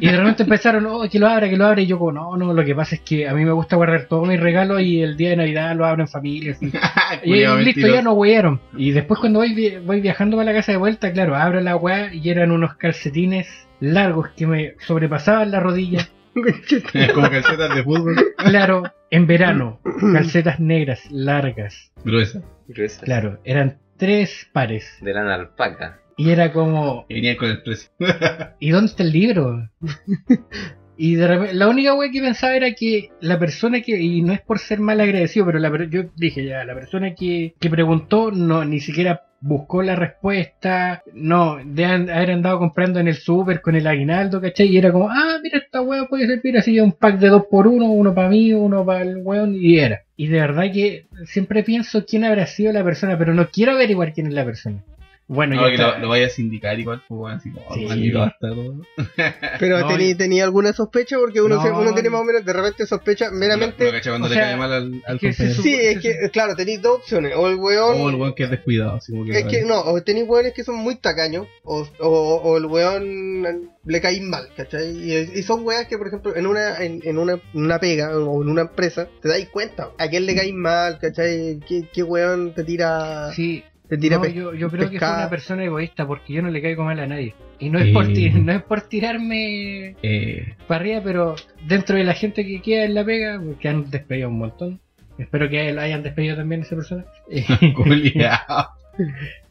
Y 0.00 0.06
de 0.06 0.16
repente 0.16 0.42
empezaron, 0.42 0.86
oh, 0.86 1.08
que 1.10 1.18
lo 1.18 1.28
abra, 1.28 1.48
que 1.48 1.56
lo 1.56 1.66
abra. 1.66 1.80
Y 1.80 1.86
yo, 1.86 1.98
como, 1.98 2.12
no, 2.12 2.36
no, 2.36 2.52
lo 2.52 2.64
que 2.64 2.74
pasa 2.74 2.96
es 2.96 3.00
que 3.02 3.28
a 3.28 3.34
mí 3.34 3.44
me 3.44 3.52
gusta 3.52 3.76
guardar 3.76 4.06
todos 4.06 4.26
mis 4.28 4.40
regalos 4.40 4.80
y 4.82 5.02
el 5.02 5.16
día 5.16 5.30
de 5.30 5.36
Navidad 5.36 5.74
lo 5.76 5.84
abro 5.86 6.02
en 6.02 6.08
familia. 6.08 6.52
así. 6.52 6.72
Y 7.24 7.46
listo, 7.64 7.86
ya 7.86 8.02
no 8.02 8.12
huearon. 8.12 8.60
Y 8.76 8.90
después 8.90 9.20
cuando 9.20 9.38
voy, 9.38 9.78
voy 9.84 10.00
viajando 10.00 10.36
para 10.36 10.52
la 10.52 10.58
casa 10.58 10.72
de 10.72 10.78
vuelta, 10.78 11.12
claro, 11.12 11.36
abro 11.36 11.60
la 11.60 11.76
weá 11.76 12.12
y 12.12 12.28
eran 12.28 12.50
unos 12.50 12.74
calcetines 12.74 13.66
largos 13.80 14.28
que 14.36 14.46
me 14.46 14.74
sobrepasaban 14.86 15.50
la 15.50 15.60
rodilla. 15.60 16.08
como 17.14 17.30
calcetas 17.30 17.74
de 17.74 17.82
fútbol. 17.82 18.16
Claro, 18.36 18.82
en 19.10 19.26
verano, 19.26 19.80
calcetas 20.12 20.60
negras, 20.60 21.00
largas. 21.10 21.92
Gruesa. 22.04 22.42
Gruesas. 22.68 23.02
Claro, 23.02 23.38
eran 23.44 23.78
tres 23.96 24.48
pares. 24.52 24.98
De 25.00 25.14
lana 25.14 25.34
alpaca. 25.34 26.00
Y 26.16 26.30
era 26.30 26.52
como, 26.52 27.04
Y 27.08 27.14
venían 27.14 27.36
con 27.36 27.50
el 27.50 27.62
precio. 27.62 27.90
¿y 28.60 28.70
dónde 28.70 28.90
está 28.90 29.02
el 29.02 29.12
libro? 29.12 29.68
Y 30.98 31.16
de 31.16 31.28
repente, 31.28 31.54
la 31.54 31.68
única 31.68 31.94
wea 31.94 32.10
que 32.10 32.22
pensaba 32.22 32.56
era 32.56 32.72
que 32.72 33.10
la 33.20 33.38
persona 33.38 33.82
que, 33.82 34.00
y 34.00 34.22
no 34.22 34.32
es 34.32 34.40
por 34.40 34.58
ser 34.58 34.80
mal 34.80 34.98
agradecido, 34.98 35.44
pero 35.44 35.58
la, 35.58 35.70
yo 35.90 36.04
dije 36.16 36.44
ya, 36.44 36.64
la 36.64 36.74
persona 36.74 37.14
que, 37.14 37.54
que 37.60 37.68
preguntó 37.68 38.30
no 38.30 38.64
ni 38.64 38.80
siquiera 38.80 39.26
buscó 39.40 39.82
la 39.82 39.94
respuesta, 39.94 41.02
no, 41.12 41.58
de 41.62 41.84
haber 41.84 42.30
andado 42.30 42.58
comprando 42.58 42.98
en 42.98 43.08
el 43.08 43.16
super 43.16 43.60
con 43.60 43.76
el 43.76 43.86
aguinaldo, 43.86 44.40
¿cachai? 44.40 44.68
Y 44.68 44.78
era 44.78 44.90
como, 44.90 45.10
ah, 45.10 45.38
mira, 45.42 45.58
esta 45.58 45.82
wea 45.82 46.06
puede 46.06 46.26
servir 46.26 46.56
así, 46.56 46.80
un 46.80 46.92
pack 46.92 47.18
de 47.18 47.28
dos 47.28 47.44
por 47.50 47.66
uno, 47.66 47.90
uno 47.90 48.14
para 48.14 48.30
mí, 48.30 48.54
uno 48.54 48.84
para 48.84 49.02
el 49.02 49.18
weón, 49.18 49.54
y 49.54 49.78
era. 49.78 50.02
Y 50.16 50.28
de 50.28 50.40
verdad 50.40 50.72
que 50.72 51.06
siempre 51.26 51.62
pienso 51.62 52.06
quién 52.06 52.24
habrá 52.24 52.46
sido 52.46 52.72
la 52.72 52.82
persona, 52.82 53.18
pero 53.18 53.34
no 53.34 53.48
quiero 53.50 53.72
averiguar 53.72 54.14
quién 54.14 54.28
es 54.28 54.32
la 54.32 54.44
persona. 54.44 54.82
Bueno, 55.28 55.56
No, 55.56 55.62
ya 55.62 55.68
que 55.68 55.74
está. 55.74 55.94
lo, 55.96 56.02
lo 56.04 56.08
vaya 56.10 56.26
a 56.26 56.30
sindicar 56.30 56.78
igual, 56.78 57.02
pues 57.08 57.18
bueno, 57.18 57.36
así 57.38 57.50
como, 57.50 57.74
Sí. 57.74 57.84
maldito 57.86 58.20
bastardo. 58.20 58.80
Pero 59.58 59.80
No, 59.80 59.88
tení- 59.90 60.10
y- 60.10 60.14
tenía 60.14 60.44
alguna 60.44 60.72
sospecha 60.72 61.16
porque 61.18 61.40
uno, 61.40 61.56
No. 61.56 61.62
se- 61.62 61.70
uno 61.72 61.92
tiene 61.94 62.10
más 62.10 62.20
o 62.20 62.24
menos 62.24 62.44
de 62.44 62.52
repente 62.52 62.86
sospecha 62.86 63.30
meramente. 63.32 63.90
¿cachai? 63.90 64.12
cuando 64.12 64.26
o 64.26 64.28
le 64.28 64.34
sea, 64.36 64.44
cae 64.44 64.56
mal 64.56 64.72
al, 64.72 65.02
al 65.06 65.18
que 65.18 65.32
se 65.32 65.52
Sí, 65.54 65.74
es 65.74 65.98
que, 66.00 66.30
claro, 66.32 66.54
tenéis 66.54 66.80
dos 66.80 66.98
opciones. 66.98 67.32
O 67.36 67.48
el 67.48 67.56
weón. 67.56 68.00
O 68.00 68.08
el 68.08 68.14
weón 68.14 68.34
que 68.34 68.44
es 68.44 68.50
descuidado. 68.50 68.96
Así 68.96 69.10
como 69.12 69.24
que, 69.24 69.38
Es 69.38 69.44
que 69.46 69.62
no, 69.64 69.80
o 69.80 70.00
tenéis 70.02 70.28
weones 70.28 70.52
que 70.54 70.62
son 70.64 70.76
muy 70.76 70.94
tacaños, 70.96 71.46
o, 71.64 71.86
o, 71.98 72.08
o 72.08 72.56
el 72.58 72.66
weón 72.66 73.70
le 73.84 74.00
caís 74.00 74.22
mal, 74.22 74.48
¿cachai? 74.56 74.90
Y, 74.96 75.38
y 75.38 75.42
son 75.42 75.64
weas 75.64 75.86
que, 75.86 75.98
por 75.98 76.06
ejemplo, 76.08 76.36
en 76.36 76.46
una, 76.46 76.76
en, 76.84 77.00
en 77.04 77.18
una, 77.18 77.40
una 77.54 77.78
pega 77.78 78.16
o 78.16 78.42
en 78.42 78.48
una 78.48 78.62
empresa, 78.62 79.08
te 79.22 79.28
dais 79.28 79.48
cuenta 79.48 79.90
a 79.98 80.08
quién 80.08 80.26
le 80.26 80.34
caís 80.34 80.54
mal, 80.54 80.98
¿cachai? 81.00 81.60
¿Qué, 81.66 81.88
qué 81.92 82.02
weón 82.02 82.54
te 82.54 82.64
tira, 82.64 83.32
Sí, 83.32 83.64
te 83.88 83.96
tira 83.98 84.16
no, 84.16 84.22
pe- 84.22 84.32
yo, 84.34 84.52
yo 84.54 84.68
creo 84.68 84.82
que 84.84 84.86
fue 84.86 84.90
pescada? 84.98 85.18
una 85.18 85.30
persona 85.30 85.64
egoísta 85.64 86.06
porque 86.06 86.32
yo 86.32 86.42
no 86.42 86.50
le 86.50 86.60
caigo 86.62 86.84
mal 86.84 86.98
a 87.00 87.06
nadie. 87.06 87.34
Y 87.58 87.70
no 87.70 87.78
es, 87.78 87.92
por, 87.92 88.06
Eh. 88.10 88.12
ti- 88.14 88.30
no 88.34 88.52
es 88.52 88.62
por 88.62 88.82
tirarme 88.82 89.96
Eh, 90.02 90.54
para 90.66 90.80
arriba, 90.80 91.00
pero 91.04 91.36
dentro 91.66 91.96
de 91.96 92.04
la 92.04 92.14
gente 92.14 92.44
que 92.46 92.60
queda 92.60 92.84
en 92.84 92.94
la 92.94 93.04
pega, 93.04 93.40
que 93.60 93.68
han 93.68 93.90
despedido 93.90 94.28
un 94.28 94.38
montón. 94.38 94.80
Espero 95.18 95.48
que 95.48 95.72
lo 95.72 95.80
hayan 95.80 96.02
despedido 96.02 96.36
también 96.36 96.60
esa 96.62 96.76
persona. 96.76 97.04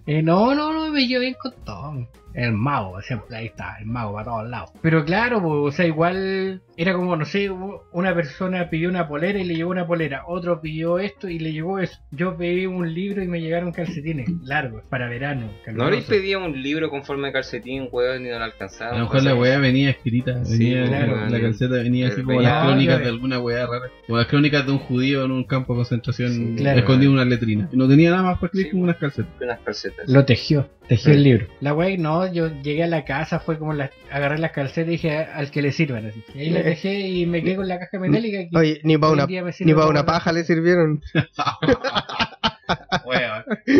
Eh, 0.08 0.22
no, 0.22 0.54
no, 0.54 0.72
no, 0.72 0.92
me 0.92 1.08
llevo 1.08 1.22
bien 1.22 1.34
con 1.34 1.52
todo. 1.66 2.08
El 2.36 2.52
mago, 2.54 3.02
siempre 3.02 3.38
ahí 3.38 3.46
está, 3.48 3.78
el 3.80 3.86
mago 3.86 4.14
para 4.14 4.26
todos 4.26 4.50
lados. 4.50 4.72
Pero 4.82 5.06
claro, 5.06 5.42
pues, 5.42 5.54
o 5.54 5.72
sea, 5.72 5.86
igual 5.86 6.62
era 6.78 6.94
como, 6.94 7.16
no 7.16 7.24
sé, 7.26 7.50
una 7.50 8.14
persona 8.14 8.70
pidió 8.70 8.90
una 8.90 9.08
polera 9.08 9.40
y 9.40 9.46
le 9.46 9.56
llegó 9.56 9.70
una 9.72 9.88
polera, 9.88 10.24
otro 10.28 10.60
pidió 10.60 11.00
esto 11.00 11.30
y 11.30 11.40
le 11.40 11.54
llegó 11.54 11.80
eso. 11.80 11.98
Yo 12.12 12.36
pedí 12.36 12.66
un 12.66 12.94
libro 12.94 13.24
y 13.24 13.28
me 13.28 13.40
llegaron 13.40 13.72
calcetines 13.72 14.30
largos, 14.44 14.84
para 14.90 15.08
verano. 15.10 15.50
No 15.74 15.90
le 15.90 16.02
pedía 16.02 16.38
un 16.38 16.62
libro 16.62 16.90
conforme 16.90 17.32
calcetín, 17.32 17.88
weón, 17.92 18.26
y 18.26 18.30
no 18.30 18.38
lo 18.40 18.46
alcanzaba. 18.46 18.92
A 18.92 18.98
lo 18.98 19.04
mejor 19.06 19.24
la 19.24 19.36
weá 19.36 19.58
venía 19.60 19.92
escrita, 19.92 20.44
Sí, 20.44 20.58
venía, 20.74 20.86
claro. 20.88 21.30
la 21.30 21.40
calceta 21.40 21.76
venía 21.76 22.10
así 22.10 22.22
como 22.24 22.42
las 22.42 22.66
crónicas 22.66 23.00
de 23.00 23.08
alguna 23.08 23.40
weá 23.40 23.66
rara. 23.66 23.86
Como 24.06 24.18
las 24.18 24.28
crónicas 24.28 24.66
de 24.66 24.72
un 24.74 24.80
judío 24.80 25.24
en 25.24 25.32
un 25.32 25.44
campo 25.46 25.74
de 25.74 25.78
concentración 25.78 26.32
Sí, 26.34 26.56
claro. 26.58 26.80
escondido 26.80 27.12
en 27.12 27.16
una 27.18 27.26
letrina. 27.26 27.70
Y 27.72 27.78
no 27.78 27.88
tenía 27.88 28.12
nada 28.12 28.24
más 28.24 28.36
para 28.36 28.48
escribir 28.48 28.66
Sí. 28.68 28.72
como 28.72 28.84
unas 28.84 28.98
calcetas. 28.98 29.32
Unas 29.42 29.60
calcetas. 29.62 30.10
Lo 30.10 30.26
tejió, 30.26 30.70
tejió 30.88 31.12
Sí. 31.14 31.18
el 31.18 31.24
libro. 31.24 31.48
La 31.62 31.74
wey 31.74 31.98
no, 31.98 32.25
yo 32.34 32.50
llegué 32.62 32.84
a 32.84 32.88
la 32.88 33.06
casa, 33.06 33.40
fue 33.40 33.58
como 33.60 33.74
la, 33.74 33.90
agarré 34.12 34.38
las 34.38 34.52
calcetas 34.52 34.88
y 34.88 34.92
dije 34.92 35.18
al 35.18 35.52
que 35.52 35.62
le 35.62 35.72
sirvan 35.72 36.06
así. 36.08 36.24
Y 36.34 36.40
ahí 36.40 36.50
la 36.50 36.64
dejé 36.64 37.00
y 37.00 37.26
me 37.26 37.44
quedé 37.44 37.56
con 37.56 37.68
la 37.68 37.80
caja 37.80 38.00
metálica. 38.00 38.38
que 38.50 38.58
Oye, 38.58 38.82
ni 38.84 38.98
para 38.98 39.14
una, 39.14 39.26
ni 39.28 39.74
una 39.74 40.06
paja 40.06 40.32
le 40.34 40.44
sirvieron. 40.44 41.02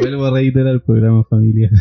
Vuelvo 0.02 0.26
a 0.26 0.32
reiterar 0.32 0.74
el 0.74 0.82
programa 0.82 1.24
familiar. 1.30 1.72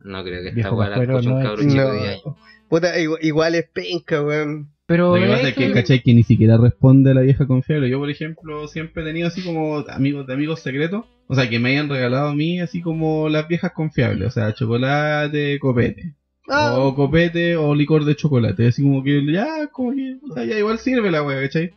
No 0.00 0.24
creo 0.24 0.42
que 0.42 0.48
esta 0.60 0.72
weá 0.72 0.88
la 0.90 1.02
escuche 1.02 1.28
un 1.28 1.34
no 1.42 1.52
es- 1.54 1.60
chico 1.60 1.92
de 1.92 1.98
10 1.98 2.08
años. 2.08 2.22
Puta, 2.68 2.98
igual, 2.98 3.18
igual 3.22 3.54
es 3.54 3.66
penca, 3.72 4.22
weón. 4.22 4.71
Pero 4.86 5.16
Lo 5.16 5.22
que 5.22 5.28
pasa 5.28 5.48
es 5.48 5.54
que, 5.54 5.72
¿cachai? 5.72 6.02
Que 6.02 6.12
ni 6.12 6.22
siquiera 6.22 6.56
responde 6.56 7.12
a 7.12 7.14
la 7.14 7.20
vieja 7.22 7.46
confiable. 7.46 7.88
Yo, 7.88 7.98
por 7.98 8.10
ejemplo, 8.10 8.66
siempre 8.68 9.02
he 9.02 9.06
tenido 9.06 9.28
así 9.28 9.42
como 9.42 9.76
amigos 9.88 10.26
de 10.26 10.34
amigos 10.34 10.60
secretos. 10.60 11.06
O 11.28 11.34
sea, 11.34 11.48
que 11.48 11.58
me 11.58 11.70
hayan 11.70 11.88
regalado 11.88 12.28
a 12.28 12.34
mí 12.34 12.60
así 12.60 12.82
como 12.82 13.28
las 13.28 13.48
viejas 13.48 13.72
confiables. 13.72 14.28
O 14.28 14.30
sea, 14.30 14.52
chocolate, 14.52 15.58
copete. 15.60 16.14
Ah, 16.48 16.74
O 16.78 16.94
copete 16.94 17.56
o 17.56 17.74
licor 17.74 18.04
de 18.04 18.16
chocolate. 18.16 18.66
Así 18.66 18.82
como 18.82 19.02
que 19.02 19.24
ya, 19.32 19.68
como 19.68 19.92
que, 19.92 20.16
puta, 20.20 20.44
ya 20.44 20.58
igual 20.58 20.78
sirve 20.78 21.10
la 21.10 21.22
wea, 21.22 21.40
¿cachai? 21.40 21.70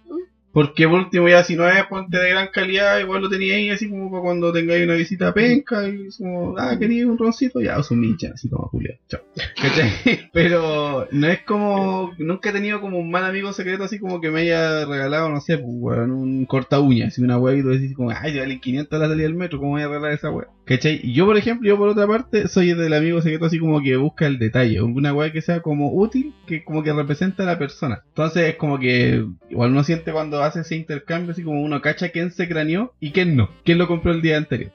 Porque 0.55 0.87
por 0.87 0.99
último 0.99 1.27
ya 1.27 1.43
si 1.43 1.57
no 1.57 1.67
es 1.67 1.85
ponte 1.87 2.17
de 2.17 2.29
gran 2.29 2.47
calidad, 2.47 2.97
igual 2.99 3.21
lo 3.21 3.29
tenía 3.29 3.55
ahí 3.55 3.69
así 3.71 3.89
como 3.89 4.09
para 4.09 4.23
cuando 4.23 4.53
tengáis 4.53 4.85
una 4.85 4.93
visita 4.93 5.33
penca 5.33 5.85
y 5.85 6.07
como, 6.17 6.57
ah, 6.57 6.79
quería 6.79 7.05
un 7.05 7.17
roncito, 7.17 7.59
ya, 7.59 7.77
os 7.77 7.91
un 7.91 7.99
mincha, 7.99 8.31
así 8.33 8.47
como 8.47 8.69
Julia, 8.69 8.97
chao. 9.09 9.19
Pero 10.31 11.09
no 11.11 11.27
es 11.27 11.41
como, 11.41 12.13
nunca 12.19 12.51
he 12.51 12.53
tenido 12.53 12.79
como 12.79 12.99
un 12.99 13.11
mal 13.11 13.25
amigo 13.25 13.51
secreto 13.51 13.83
así 13.83 13.99
como 13.99 14.21
que 14.21 14.31
me 14.31 14.43
haya 14.43 14.85
regalado, 14.85 15.27
no 15.27 15.41
sé, 15.41 15.57
pues, 15.57 15.73
weón, 15.77 16.11
un 16.11 16.45
corta 16.45 16.79
uña, 16.79 17.07
así 17.07 17.21
una 17.21 17.37
wea 17.37 17.57
y 17.57 17.61
tú 17.61 17.67
decís 17.67 17.93
como, 17.93 18.11
ay, 18.11 18.35
ya 18.35 18.39
vale 18.43 18.61
500 18.61 18.93
a 18.93 19.01
la 19.01 19.09
salida 19.09 19.27
del 19.27 19.35
metro, 19.35 19.59
¿cómo 19.59 19.71
voy 19.71 19.81
a 19.81 19.89
regalar 19.89 20.13
esa 20.13 20.31
wea? 20.31 20.47
¿Cachai? 20.65 21.13
Yo, 21.13 21.25
por 21.25 21.37
ejemplo, 21.37 21.67
yo 21.67 21.77
por 21.77 21.89
otra 21.89 22.07
parte, 22.07 22.47
soy 22.47 22.73
del 22.73 22.93
amigo 22.93 23.21
secreto 23.21 23.45
así 23.45 23.59
como 23.59 23.81
que 23.81 23.95
busca 23.97 24.25
el 24.25 24.39
detalle, 24.39 24.81
una 24.81 25.13
wea 25.13 25.31
que 25.31 25.41
sea 25.41 25.61
como 25.61 25.93
útil, 25.93 26.33
que 26.47 26.63
como 26.63 26.81
que 26.81 26.91
representa 26.91 27.43
a 27.43 27.45
la 27.45 27.59
persona. 27.59 28.03
Entonces 28.07 28.49
es 28.49 28.55
como 28.55 28.79
que 28.79 29.25
igual 29.49 29.71
uno 29.71 29.83
siente 29.83 30.11
cuando 30.11 30.41
hace 30.41 30.61
ese 30.61 30.75
intercambio, 30.75 31.31
así 31.31 31.43
como 31.43 31.61
uno 31.61 31.81
cacha 31.81 32.09
quién 32.09 32.31
se 32.31 32.47
craneó 32.47 32.93
y 32.99 33.11
quién 33.11 33.35
no, 33.35 33.49
quién 33.63 33.77
lo 33.77 33.87
compró 33.87 34.11
el 34.11 34.23
día 34.23 34.37
anterior. 34.37 34.71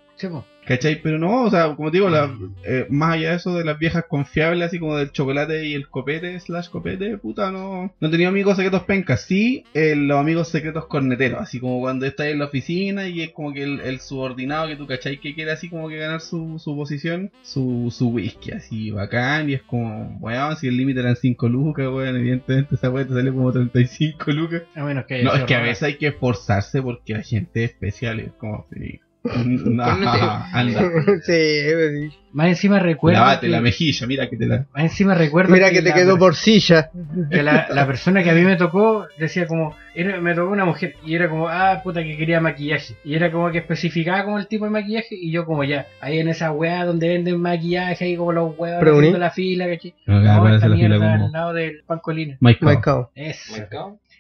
¿Cachai? 0.71 1.03
Pero 1.03 1.19
no, 1.19 1.43
o 1.43 1.51
sea, 1.51 1.75
como 1.75 1.91
te 1.91 1.97
digo, 1.97 2.09
la- 2.09 2.33
eh, 2.65 2.87
más 2.91 3.15
allá 3.15 3.31
de 3.31 3.37
eso 3.39 3.57
de 3.57 3.65
las 3.65 3.77
viejas 3.77 4.05
confiables, 4.09 4.69
así 4.69 4.79
como 4.79 4.97
del 4.97 5.11
chocolate 5.11 5.67
y 5.67 5.75
el 5.75 5.89
copete, 5.89 6.39
slash 6.39 6.69
copete, 6.69 7.19
puta, 7.19 7.51
no. 7.51 7.93
No 7.99 8.09
tenido 8.11 8.29
amigos 8.29 8.55
secretos 8.55 8.85
pencas, 8.85 9.23
sí, 9.23 9.65
eh, 9.75 9.97
los 9.97 10.17
amigos 10.21 10.47
secretos 10.49 10.87
corneteros, 10.87 11.41
así 11.41 11.59
como 11.59 11.81
cuando 11.81 12.07
estás 12.07 12.29
en 12.29 12.39
la 12.39 12.45
oficina 12.45 13.09
y 13.09 13.21
es 13.23 13.31
como 13.33 13.53
que 13.53 13.65
el, 13.65 13.81
el 13.81 13.99
subordinado 13.99 14.69
que 14.69 14.77
tú, 14.77 14.87
¿cachai? 14.87 15.19
Que 15.19 15.35
quiere 15.35 15.51
así 15.51 15.69
como 15.69 15.89
que 15.89 15.97
ganar 15.97 16.21
su, 16.21 16.61
su 16.61 16.77
posición, 16.77 17.33
su, 17.43 17.93
su 17.93 18.11
whisky, 18.11 18.53
así 18.53 18.93
bacán, 18.93 19.51
y 19.51 19.55
es 19.55 19.63
como, 19.63 20.19
weón, 20.21 20.57
si 20.57 20.69
el 20.69 20.77
límite 20.77 21.01
eran 21.01 21.17
5 21.17 21.49
lucas, 21.49 21.89
weón, 21.89 22.15
evidentemente 22.17 22.77
esa 22.77 22.91
weón 22.91 23.09
te 23.09 23.15
sale 23.15 23.33
como 23.33 23.51
35 23.51 24.31
lucas. 24.31 24.63
A 24.77 24.85
menos 24.85 25.05
que 25.07 25.25
No, 25.25 25.35
es 25.35 25.43
que 25.43 25.55
a 25.57 25.63
veces 25.63 25.83
hay 25.83 25.95
que 25.97 26.07
esforzarse 26.07 26.81
porque 26.81 27.15
la 27.15 27.23
gente 27.23 27.65
es 27.65 27.71
especial, 27.73 28.21
es 28.21 28.33
como, 28.35 28.67
sí. 28.73 29.01
No, 29.25 29.85
anda. 29.85 30.47
sí, 31.25 32.11
Más 32.33 32.49
encima 32.49 32.79
recuerdo. 32.79 33.21
Lávate 33.21 33.47
que- 33.47 33.53
la 33.53 33.61
mejilla, 33.61 34.07
mira 34.07 34.31
que 34.31 34.37
te 34.37 34.47
la. 34.47 34.67
Más 34.73 34.85
encima 34.85 35.15
recuerdo. 35.15 35.53
mira 35.53 35.71
que 35.71 35.83
te 35.83 35.91
la 35.91 35.95
quedó 35.95 36.13
per- 36.13 36.19
por 36.21 36.35
silla. 36.37 36.91
que 37.31 37.43
la, 37.43 37.69
la 37.71 37.87
persona 37.87 38.23
que 38.23 38.31
a 38.31 38.35
mí 38.35 38.43
me 38.43 38.57
tocó 38.57 39.07
decía 39.19 39.47
como, 39.47 39.77
era, 39.95 40.21
me 40.21 40.35
tocó 40.35 40.51
una 40.53 40.65
mujer 40.65 40.95
y 41.05 41.15
era 41.15 41.29
como, 41.29 41.49
ah, 41.49 41.81
puta 41.85 42.03
que 42.03 42.17
quería 42.17 42.41
maquillaje. 42.41 42.95
Y 43.05 43.15
era 43.15 43.31
como 43.31 43.51
que 43.51 43.59
especificaba 43.59 44.25
como 44.25 44.39
el 44.39 44.47
tipo 44.47 44.65
de 44.65 44.71
maquillaje 44.71 45.15
y 45.21 45.31
yo 45.31 45.45
como 45.45 45.65
ya, 45.65 45.87
ahí 46.01 46.19
en 46.19 46.29
esa 46.29 46.51
weá 46.53 46.85
donde 46.87 47.09
venden 47.09 47.41
maquillaje, 47.41 48.05
ahí 48.05 48.17
como 48.17 48.33
los 48.33 48.55
Pero 48.57 48.97
haciendo 48.97 49.19
la 49.19 49.31
fila, 49.31 49.69
¿cachai? 49.69 49.95
No, 50.07 50.21
No, 50.21 50.39
parece 50.43 50.55
esta 50.57 50.69
la 50.69 50.77
fila 50.77 50.89
mierda 50.89 51.13
como. 51.13 51.27
al 51.27 51.33
lado 51.33 51.53
del 51.53 51.83
Pancolina. 51.87 52.37
Mike 52.41 52.81
Cow. 52.83 53.09
Eso. 53.15 53.55
Es 53.57 53.69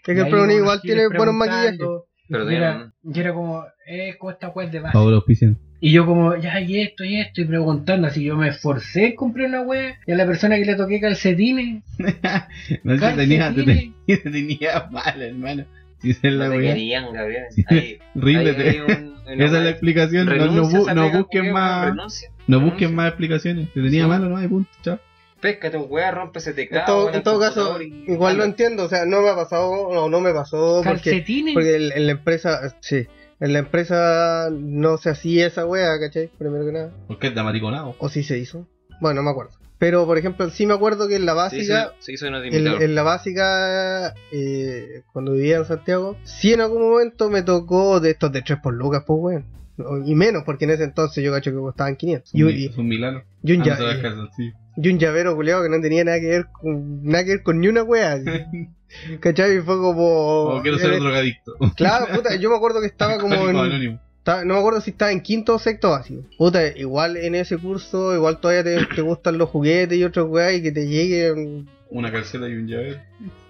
que 0.02 0.12
Y 0.14 0.18
el 0.20 0.50
igual 0.50 0.80
tiene 0.82 1.08
buenos 1.08 1.34
maquillajes. 1.34 1.78
Pero 2.30 2.50
y, 2.50 2.54
era, 2.54 2.92
y 3.02 3.20
era 3.20 3.34
como, 3.34 3.64
eh, 3.86 4.14
¿cómo 4.18 4.30
esta 4.30 4.48
weá 4.50 4.66
es 4.66 4.72
de 4.72 4.80
base? 4.80 4.92
Y 5.82 5.92
yo 5.92 6.06
como, 6.06 6.36
ya, 6.36 6.60
y 6.60 6.78
esto, 6.80 7.04
y 7.04 7.16
esto, 7.20 7.40
y 7.40 7.46
preguntando, 7.46 8.06
así 8.06 8.22
yo 8.22 8.36
me 8.36 8.48
esforcé 8.48 9.06
en 9.08 9.16
comprar 9.16 9.48
una 9.48 9.62
wea, 9.62 9.98
y 10.06 10.12
a 10.12 10.16
la 10.16 10.26
persona 10.26 10.56
que 10.56 10.64
le 10.66 10.74
toqué 10.76 11.00
calcetines, 11.00 11.82
No 12.84 12.98
sé 12.98 13.10
si 13.10 13.16
tenía, 13.16 13.38
te 13.54 13.64
calcetines, 13.64 13.76
tenía, 14.06 14.22
te 14.22 14.30
tenía 14.30 14.88
mal, 14.90 15.22
hermano. 15.22 15.64
Si 16.00 16.10
esa 16.10 16.28
es 16.28 16.34
la 16.34 16.46
No 16.46 16.52
te 16.52 16.60
querían, 16.60 17.12
Gabriel. 17.12 17.44
Sí. 17.50 17.64
Ahí- 17.68 17.98
Ríndete. 18.14 18.62
ahí 18.70 18.76
hay 18.76 18.80
un- 18.80 19.10
Esa 19.40 19.58
es 19.58 19.64
la 19.64 19.70
explicación. 19.70 20.26
No, 20.26 20.32
bu- 20.34 21.18
busquen 21.18 21.52
más. 21.52 21.86
renuncia. 21.90 22.30
No 22.46 22.60
busquen 22.60 22.94
más 22.94 23.08
explicaciones. 23.08 23.72
Te 23.72 23.80
tenía 23.82 24.02
Sí. 24.04 24.08
malo, 24.08 24.28
no 24.28 24.36
hay 24.36 24.48
punto. 24.48 24.70
Chao. 24.82 24.98
Péscate 25.40 25.76
un 25.76 25.86
weá, 25.88 26.10
rompe 26.10 26.38
ese 26.38 26.50
En 26.50 26.56
teclado. 26.56 26.86
todo, 26.86 27.14
en 27.14 27.22
todo 27.22 27.40
caso, 27.40 27.80
y- 27.82 28.04
igual 28.08 28.36
lo 28.36 28.44
entiendo. 28.44 28.84
O 28.84 28.88
sea, 28.88 29.04
no 29.06 29.22
me 29.22 29.30
ha 29.30 29.36
pasado, 29.36 29.88
no, 29.92 30.08
no 30.08 30.20
me 30.20 30.32
pasó 30.32 30.82
porque, 30.84 31.10
calcetines. 31.10 31.54
porque 31.54 31.76
en, 31.76 31.92
en 31.92 32.06
la 32.06 32.12
empresa, 32.12 32.76
sí, 32.80 33.06
en 33.40 33.52
la 33.54 33.58
empresa 33.60 34.48
no 34.52 34.98
se 34.98 35.10
hacía 35.10 35.46
esa 35.46 35.64
wea, 35.66 35.98
¿cachai? 35.98 36.28
Primero 36.38 36.66
que 36.66 36.72
nada. 36.72 36.90
Porque 37.08 37.28
es 37.28 37.34
de 37.34 37.40
amariconado. 37.40 37.94
O 37.98 38.08
sí 38.08 38.22
se 38.22 38.38
hizo. 38.38 38.66
Bueno, 39.00 39.20
no 39.22 39.24
me 39.24 39.30
acuerdo. 39.30 39.52
Pero, 39.78 40.04
por 40.04 40.18
ejemplo, 40.18 40.50
sí 40.50 40.66
me 40.66 40.74
acuerdo 40.74 41.08
que 41.08 41.16
en 41.16 41.24
la 41.24 41.32
básica, 41.32 41.94
se 42.00 42.12
hizo 42.12 42.26
en 42.26 42.34
en, 42.34 42.66
en 42.82 42.94
la 42.94 43.02
básica, 43.02 44.12
eh, 44.30 45.02
cuando 45.14 45.32
vivía 45.32 45.56
en 45.56 45.64
Santiago, 45.64 46.18
sí 46.24 46.52
en 46.52 46.60
algún 46.60 46.82
momento 46.82 47.30
me 47.30 47.42
tocó 47.42 47.98
de 47.98 48.10
estos 48.10 48.30
de 48.30 48.42
3 48.42 48.58
por 48.62 48.74
lucas, 48.74 49.04
pues, 49.06 49.18
weón. 49.20 49.46
Y 50.06 50.14
menos, 50.14 50.42
porque 50.44 50.66
en 50.66 50.72
ese 50.72 50.84
entonces 50.84 51.24
yo 51.24 51.32
cacho 51.32 51.50
que 51.50 51.56
costaban 51.56 51.96
500. 51.96 52.34
Y, 52.34 52.42
un- 52.42 52.50
y- 52.50 52.66
Es 52.66 52.76
un 52.76 52.88
milano. 52.88 53.22
y 53.42 53.52
un, 53.52 53.62
Ah, 53.62 53.64
ya- 53.64 53.72
no 53.72 53.78
te 53.78 53.84
das 53.86 53.96
caso, 54.02 54.28
sí. 54.36 54.52
Y 54.76 54.88
un 54.88 54.98
llavero 54.98 55.34
culiado 55.34 55.62
que 55.62 55.68
no 55.68 55.80
tenía 55.80 56.04
nada 56.04 56.20
que 56.20 56.28
ver 56.28 56.46
con, 56.52 57.04
nada 57.04 57.24
que 57.24 57.30
ver 57.30 57.42
con 57.42 57.60
ni 57.60 57.68
una 57.68 57.82
wea. 57.82 58.18
¿Cachai? 59.20 59.58
Y 59.58 59.60
fue 59.60 59.76
como... 59.76 60.46
Como 60.50 60.62
quiero 60.62 60.78
ser 60.78 60.92
eh, 60.94 60.98
drogadicto. 60.98 61.54
Claro, 61.76 62.06
puta, 62.14 62.34
yo 62.36 62.50
me 62.50 62.56
acuerdo 62.56 62.80
que 62.80 62.86
estaba 62.88 63.18
como 63.18 63.34
en... 63.34 64.00
estaba- 64.18 64.44
no 64.44 64.54
me 64.54 64.60
acuerdo 64.60 64.80
si 64.80 64.90
estaba 64.90 65.12
en 65.12 65.20
quinto 65.20 65.54
o 65.54 65.58
sexto 65.58 65.90
básico. 65.90 66.22
Puta, 66.36 66.66
igual 66.76 67.16
en 67.16 67.34
ese 67.36 67.56
curso, 67.56 68.14
igual 68.14 68.40
todavía 68.40 68.64
te, 68.64 68.86
te 68.94 69.02
gustan 69.02 69.38
los 69.38 69.48
juguetes 69.48 69.96
y 69.98 70.04
otras 70.04 70.26
weas 70.26 70.54
y 70.54 70.62
que 70.62 70.72
te 70.72 70.86
lleguen, 70.88 71.68
Una 71.90 72.10
calceta 72.10 72.48
y 72.48 72.54
un 72.54 72.66
llavero. 72.66 72.98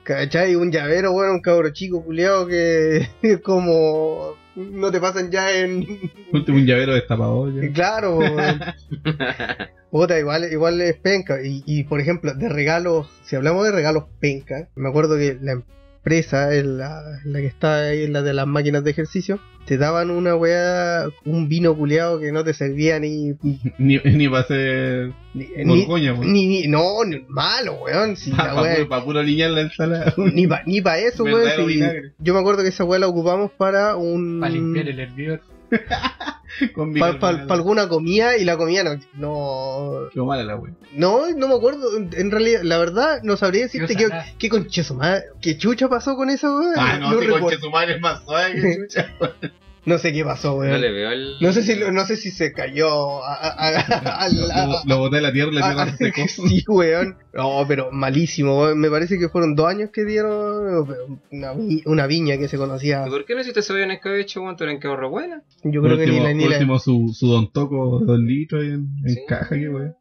¿cachai? 0.04 0.56
Un 0.56 0.70
llavero, 0.72 1.12
bueno, 1.12 1.33
un 1.33 1.40
cabro 1.40 1.70
chico 1.70 2.02
culiado 2.04 2.46
que 2.46 3.09
es 3.22 3.40
como... 3.40 4.35
No 4.57 4.91
te 4.91 5.01
pasan 5.01 5.31
ya 5.31 5.51
en... 5.53 5.87
Último 6.33 6.59
un 6.59 6.67
llavero 6.67 6.95
destapador. 6.95 7.55
ya. 7.55 7.73
Claro. 7.73 8.19
Puta, 9.91 10.19
igual, 10.19 10.53
igual 10.53 10.81
es 10.81 10.97
penca. 10.97 11.43
Y, 11.43 11.63
y, 11.67 11.85
por 11.85 12.01
ejemplo, 12.01 12.35
de 12.35 12.49
regalos, 12.49 13.09
si 13.25 13.37
hablamos 13.37 13.65
de 13.65 13.73
regalos 13.73 14.05
penca, 14.21 14.69
me 14.75 14.89
acuerdo 14.89 15.17
que 15.17 15.39
la 15.41 15.63
empresa, 16.01 16.55
en 16.57 16.79
la, 16.79 17.21
en 17.25 17.33
la 17.33 17.41
que 17.41 17.47
está 17.47 17.89
ahí, 17.89 18.05
en 18.05 18.13
la 18.15 18.23
de 18.23 18.33
las 18.33 18.47
máquinas 18.47 18.83
de 18.85 18.91
ejercicio, 18.91 19.39
te 19.67 19.77
daban 19.77 20.11
una 20.11 20.35
weá, 20.35 21.05
un 21.27 21.49
vino 21.49 21.77
culeado 21.77 22.19
que 22.19 22.33
no 22.33 22.43
te 22.43 22.55
servía 22.55 22.99
ni. 22.99 23.35
Ni, 23.79 23.99
ni 24.05 24.29
para 24.29 24.41
hacer 24.41 25.13
Ni, 25.35 25.47
ni, 25.65 25.81
borgoña, 25.81 26.15
weón. 26.15 26.33
ni, 26.33 26.47
ni- 26.47 26.67
no, 26.69 27.05
ni 27.05 27.21
malo, 27.29 27.75
weón. 27.83 28.17
Si 28.17 28.31
Para 28.33 28.55
puro, 28.77 28.89
pa' 28.89 29.05
puro 29.05 29.23
liñar 29.23 29.51
la 29.51 29.61
ensalada. 29.61 30.15
ni 30.35 30.47
para 30.47 30.65
ni 30.65 30.81
pa 30.81 30.99
eso, 30.99 31.25
weón. 31.25 31.51
Si- 31.69 31.81
yo 32.19 32.35
me 32.35 32.41
acuerdo 32.41 32.63
que 32.63 32.71
esa 32.71 32.85
weá 32.85 32.99
la 32.99 33.07
ocupamos 33.09 33.51
para 33.53 33.97
un. 33.97 34.41
Para 34.41 34.53
limpiar 34.53 34.89
el 34.89 34.99
hervidor. 35.01 35.41
Para 36.74 37.12
vinagre. 37.12 37.46
alguna 37.54 37.88
comida 37.88 38.37
y 38.37 38.44
la 38.44 38.56
comida 38.56 38.83
no. 38.85 38.98
No, 39.14 40.09
Qué 40.12 40.20
mala 40.20 40.42
la 40.42 40.56
wea. 40.56 40.72
No, 40.94 41.30
no 41.30 41.48
me 41.48 41.54
acuerdo. 41.54 41.96
En 41.96 42.30
realidad, 42.30 42.61
la 42.64 42.76
verdad, 42.78 43.20
no 43.22 43.37
sabría 43.37 43.62
decirte 43.62 43.94
qué, 43.96 44.09
qué 44.38 44.48
concha 44.48 44.83
su 44.85 44.94
madre- 44.94 45.24
qué 45.40 45.56
chucha 45.56 45.88
pasó 45.88 46.16
con 46.16 46.28
esa 46.28 46.54
weá. 46.54 46.74
Ah, 46.76 46.98
no, 46.98 47.11
no, 47.12 47.20
si 47.20 47.26
recuerdo. 47.26 47.46
conche 47.46 47.59
su 47.61 47.70
madre 47.70 47.94
es 47.94 48.00
más 48.00 48.22
suave 48.24 48.52
que 48.61 48.76
chucha. 48.88 49.14
No 49.90 49.98
sé 49.98 50.12
qué 50.12 50.24
pasó, 50.24 50.53
No 50.53 50.57
weón. 50.59 50.81
le 50.81 50.92
veo 50.92 51.11
el. 51.11 51.37
No 51.40 51.53
sé 51.53 51.62
si 51.62 51.79
no 51.79 52.05
sé 52.07 52.16
si 52.16 52.31
se 52.31 52.53
cayó 52.53 53.22
a, 53.24 53.35
a- 53.35 53.68
a- 53.68 54.24
a 54.24 54.29
la- 54.29 54.66
Lo, 54.66 54.74
lo 54.87 54.98
boté 54.98 55.18
a 55.18 55.20
la 55.20 55.33
tierra 55.33 55.50
y 55.50 55.55
la 55.55 55.66
a- 55.66 55.74
tierra 55.74 55.96
se 55.96 56.05
secó. 56.12 56.29
sí, 56.29 56.64
weón. 56.68 57.16
No, 57.35 57.64
pero 57.68 57.90
malísimo, 57.92 58.59
weón. 58.61 58.79
Me 58.79 58.88
parece 58.90 59.18
que 59.18 59.29
fueron 59.29 59.55
dos 59.55 59.66
años 59.68 59.90
que 59.92 60.05
dieron 60.05 60.87
una, 61.31 61.53
vi- 61.55 61.83
una 61.87 62.07
viña 62.07 62.38
que 62.38 62.48
se 62.48 62.57
conocía. 62.57 63.05
¿Y 63.07 63.11
por 63.11 63.24
qué 63.24 63.35
no 63.35 63.40
hiciste 63.40 63.62
cebolla 63.62 63.85
en 63.85 63.90
escabeche, 63.92 64.38
weón? 64.40 64.57
¿Tú 64.57 64.64
eres 64.64 64.74
en 64.76 64.81
que 64.81 64.88
buena? 64.88 65.42
Yo 65.64 65.81
Por 65.81 65.90
creo 65.90 65.98
que 65.98 66.07
ni 66.07 66.11
último, 66.18 66.24
la 66.29 66.35
ni 66.35 66.42
por 66.42 66.50
la. 66.53 66.57
último 66.59 66.79
su, 66.79 67.12
su 67.14 67.26
don 67.26 67.53
toco 67.53 68.00
de 68.00 68.07
dos 68.07 68.18
litros 68.20 68.62
ahí 68.62 68.68
en, 68.68 68.88
en 69.05 69.14
Sí. 69.14 69.20
caja, 69.26 69.48
qué 69.57 69.68
wea. 69.68 69.94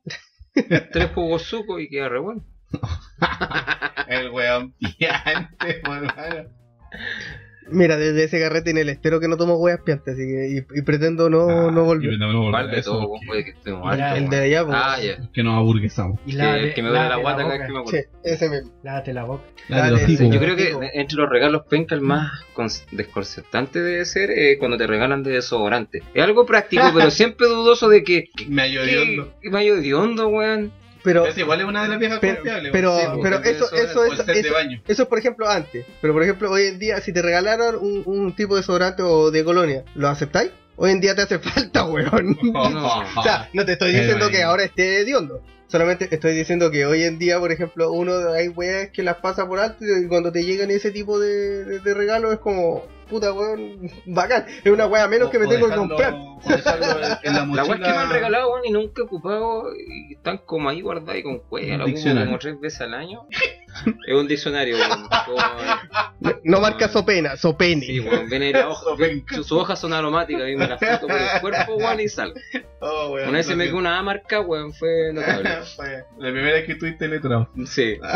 Tres 0.91 1.11
jugos 1.15 1.43
suco 1.43 1.79
y 1.79 1.89
queda 1.89 2.09
re 2.09 2.19
bueno. 2.19 2.43
El 4.07 4.29
weón 4.31 4.73
piante, 4.97 5.79
hermano. 5.81 6.07
Mira, 7.71 7.97
desde 7.97 8.23
ese 8.23 8.39
carrete 8.39 8.71
en 8.71 8.77
el 8.77 8.89
estero 8.89 9.19
que 9.19 9.27
no 9.27 9.37
tomo 9.37 9.55
weas 9.57 9.79
piantes, 9.81 10.13
así 10.15 10.23
que. 10.23 10.65
Y, 10.75 10.79
y 10.79 10.81
pretendo 10.83 11.29
no, 11.29 11.49
Ah, 11.49 11.71
no 11.71 11.81
y 11.83 11.85
volver. 11.85 12.17
no, 12.19 12.27
volver 12.27 12.51
¿Cuál 12.51 12.69
a 12.69 12.71
de 12.71 12.79
eso, 12.79 12.91
todo? 12.91 13.11
Puede 13.25 13.43
que 13.45 13.51
estemos 13.51 13.91
Mira, 13.91 14.11
altos, 14.11 14.23
El 14.23 14.29
de 14.29 14.37
allá, 14.37 14.65
pues. 14.65 14.77
Ah, 14.79 14.97
ya. 15.01 15.11
es 15.13 15.29
que 15.33 15.43
nos 15.43 15.55
aburguesamos. 15.57 16.19
Y 16.25 16.31
Que, 16.31 16.37
lávate- 16.37 16.63
el 16.63 16.73
que 16.73 16.81
me 16.83 16.89
duele 16.89 17.03
la 17.03 17.09
lávate 17.09 17.21
guata 17.23 17.37
cada 17.37 17.49
vez 17.49 17.57
boca. 17.59 17.67
que 17.67 17.73
me 17.73 17.79
acuerdo. 17.79 17.99
Sí, 17.99 18.19
ese 18.23 18.49
mismo. 18.49 18.71
Lávate 18.83 19.13
la 19.13 19.23
boca. 19.23 19.43
La 19.67 19.77
Dale, 19.77 19.91
los 19.91 20.01
sí. 20.01 20.29
Yo 20.31 20.39
creo 20.39 20.55
que 20.55 20.75
entre 20.93 21.17
los 21.17 21.29
regalos 21.29 21.61
penca 21.69 21.95
el 21.95 22.01
más 22.01 22.31
desconcertante 22.91 23.79
debe 23.81 24.05
ser 24.05 24.31
eh, 24.31 24.57
cuando 24.57 24.77
te 24.77 24.87
regalan 24.87 25.23
de 25.23 25.31
desodorante. 25.31 26.01
Es 26.13 26.23
algo 26.23 26.45
práctico, 26.45 26.83
pero 26.95 27.11
siempre 27.11 27.47
dudoso 27.47 27.89
de 27.89 28.03
que... 28.03 28.25
Me 28.47 28.63
ayudó 28.63 28.83
¿Qué, 28.85 29.23
qué 29.41 29.49
mayo 29.49 29.79
de 29.81 29.93
hondo, 29.93 30.27
weón? 30.27 30.71
Pero, 31.09 31.25
Es 31.25 31.37
igual 31.39 31.59
es 31.61 31.65
una 31.65 31.81
de 31.81 31.89
las 31.89 31.99
viejas 31.99 32.19
pero, 32.21 32.35
confiables. 32.35 32.71
pero. 32.71 32.99
Sí, 32.99 33.05
pero 33.23 33.37
eso, 33.43 33.65
eso 33.73 34.05
eso, 34.05 34.21
es, 34.21 34.45
eso, 34.45 34.53
baño. 34.53 34.79
eso 34.87 35.03
es 35.03 35.09
por 35.09 35.17
ejemplo 35.17 35.49
antes. 35.49 35.85
Pero 36.01 36.13
por 36.13 36.21
ejemplo, 36.21 36.51
hoy 36.51 36.67
en 36.67 36.77
día, 36.77 37.01
si 37.01 37.11
te 37.11 37.23
regalaran 37.23 37.75
un, 37.77 38.03
un 38.05 38.35
tipo 38.35 38.53
de 38.53 38.61
desodorante 38.61 39.01
o 39.01 39.31
de 39.31 39.43
colonia, 39.43 39.83
¿lo 39.95 40.07
aceptáis? 40.07 40.51
Hoy 40.75 40.91
en 40.91 41.01
día 41.01 41.15
te 41.15 41.23
hace 41.23 41.39
falta, 41.39 41.83
weón. 41.85 42.37
No. 42.43 42.99
o 43.17 43.23
sea, 43.23 43.49
no 43.53 43.65
te 43.65 43.71
estoy 43.71 43.91
diciendo 43.91 44.29
que 44.29 44.43
ahora 44.43 44.63
esté 44.63 45.01
hediondo. 45.01 45.41
Solamente 45.67 46.07
estoy 46.11 46.35
diciendo 46.35 46.69
que 46.69 46.85
hoy 46.85 47.03
en 47.03 47.17
día, 47.17 47.39
por 47.39 47.51
ejemplo, 47.51 47.91
uno 47.91 48.31
hay 48.33 48.47
weas 48.49 48.89
que 48.89 49.01
las 49.03 49.17
pasa 49.17 49.47
por 49.47 49.59
alto 49.59 49.83
y 49.85 50.07
cuando 50.07 50.31
te 50.31 50.43
llegan 50.43 50.69
ese 50.69 50.91
tipo 50.91 51.19
de, 51.19 51.65
de, 51.65 51.79
de 51.79 51.93
regalos 51.95 52.33
es 52.33 52.39
como, 52.39 52.85
puta 53.09 53.33
weón, 53.33 53.89
bacán. 54.05 54.45
Es 54.63 54.71
una 54.71 54.85
wea 54.87 55.07
menos 55.07 55.27
O- 55.27 55.31
que 55.31 55.39
me 55.39 55.47
tengo 55.47 55.67
que 55.69 55.75
comprar. 55.75 56.13
o 56.13 56.39
dejarlo 56.47 56.85
en 57.23 57.35
la 57.55 57.63
weá 57.63 57.75
que 57.75 57.79
me 57.81 57.87
han 57.87 58.09
regalado, 58.09 58.51
weón, 58.53 58.65
y 58.65 58.71
nunca 58.71 59.01
he 59.01 59.05
ocupado, 59.05 59.63
y 59.75 60.13
están 60.13 60.37
como 60.45 60.69
ahí 60.69 60.81
guardadas 60.81 61.17
y 61.17 61.23
con 61.23 61.39
cuelga, 61.39 61.83
Un 61.83 61.93
la 62.15 62.25
como 62.25 62.39
tres 62.39 62.59
veces 62.59 62.81
al 62.81 62.93
año. 62.93 63.25
Es 64.07 64.13
un 64.15 64.27
diccionario, 64.27 64.75
weón. 64.77 65.07
Como- 65.25 65.37
No, 66.19 66.31
no 66.43 66.59
marca 66.61 66.87
sopena, 66.89 67.37
sopene. 67.37 67.85
Sí, 67.85 67.99
weón, 67.99 68.29
viene 68.29 68.51
la 68.51 68.67
hoja, 68.69 68.91
sus 69.33 69.51
hojas 69.51 69.79
son 69.79 69.93
aromáticas, 69.93 70.49
y 70.49 70.55
me 70.55 70.67
las 70.67 70.79
foto 70.79 71.07
por 71.07 71.17
el 71.17 71.41
cuerpo, 71.41 71.75
weón, 71.75 71.99
y. 72.01 72.05
Oh, 72.81 73.11
weón, 73.13 73.29
Una 73.29 73.37
vez 73.37 73.47
se 73.47 73.55
me 73.55 73.65
quedó 73.65 73.77
una 73.77 73.99
A 73.99 74.03
marca, 74.03 74.41
weón, 74.41 74.73
fue 74.73 75.11
notable. 75.13 75.49
Fue 75.75 76.03
La 76.17 76.31
primera 76.31 76.53
vez 76.53 76.65
que 76.65 76.75
tuviste 76.75 77.07
letrado. 77.07 77.49
Sí. 77.65 77.97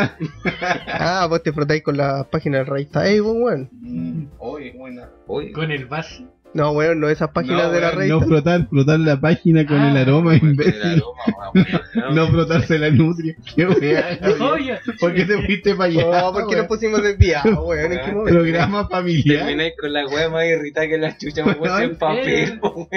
Ah, 0.87 1.27
vos 1.29 1.41
te 1.43 1.51
frotáis 1.53 1.83
con 1.83 1.97
la 1.97 2.23
página 2.29 2.59
del 2.59 2.67
Rey 2.67 2.85
Table, 2.85 3.21
weón. 3.21 3.69
Mm, 3.81 4.25
Oye, 4.39 4.73
buena. 4.75 5.09
Oye, 5.27 5.51
Con 5.51 5.71
el 5.71 5.85
vaso. 5.85 6.23
No, 6.53 6.71
weón, 6.71 6.99
no 6.99 7.09
esas 7.09 7.31
páginas 7.31 7.63
no, 7.63 7.71
de 7.71 7.81
la 7.81 7.87
weón, 7.87 7.99
Rey 7.99 8.09
no 8.09 8.21
frotar, 8.21 8.67
frotar 8.69 8.99
la 8.99 9.19
página 9.19 9.65
con 9.65 9.79
Ah, 9.79 9.89
el 9.91 9.97
aroma, 9.97 10.27
weón, 10.31 10.41
el 10.43 10.49
imbécil. 10.51 10.81
aroma, 10.83 11.51
weón. 11.55 12.15
No 12.15 12.27
frotarse 12.27 12.77
la 12.79 12.89
nutria. 12.91 13.35
Qué 13.55 13.65
wea. 13.65 14.19
Oye, 14.51 14.79
¿Por 14.99 15.13
qué 15.15 15.25
te 15.25 15.41
fuiste 15.45 15.75
para 15.75 15.89
allá? 15.89 16.21
No, 16.21 16.31
¿por 16.33 16.47
qué 16.47 16.55
nos 16.55 16.55
weón? 16.55 16.67
pusimos 16.67 17.01
weón? 17.01 17.91
¿En 17.91 17.99
qué 18.05 18.11
momento? 18.11 18.39
Programa 18.39 18.87
familiar. 18.87 19.45
Terminé 19.45 19.73
con 19.75 19.93
la 19.93 20.05
weá 20.07 20.29
más 20.29 20.45
irritada 20.45 20.87
que 20.87 20.97
la 20.97 21.17
chucha 21.17 21.43
me 21.45 21.55
puse 21.55 21.83
en 21.83 21.95
papel, 21.97 22.59
weón. 22.61 22.87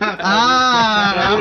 ¡Ah! 0.00 1.40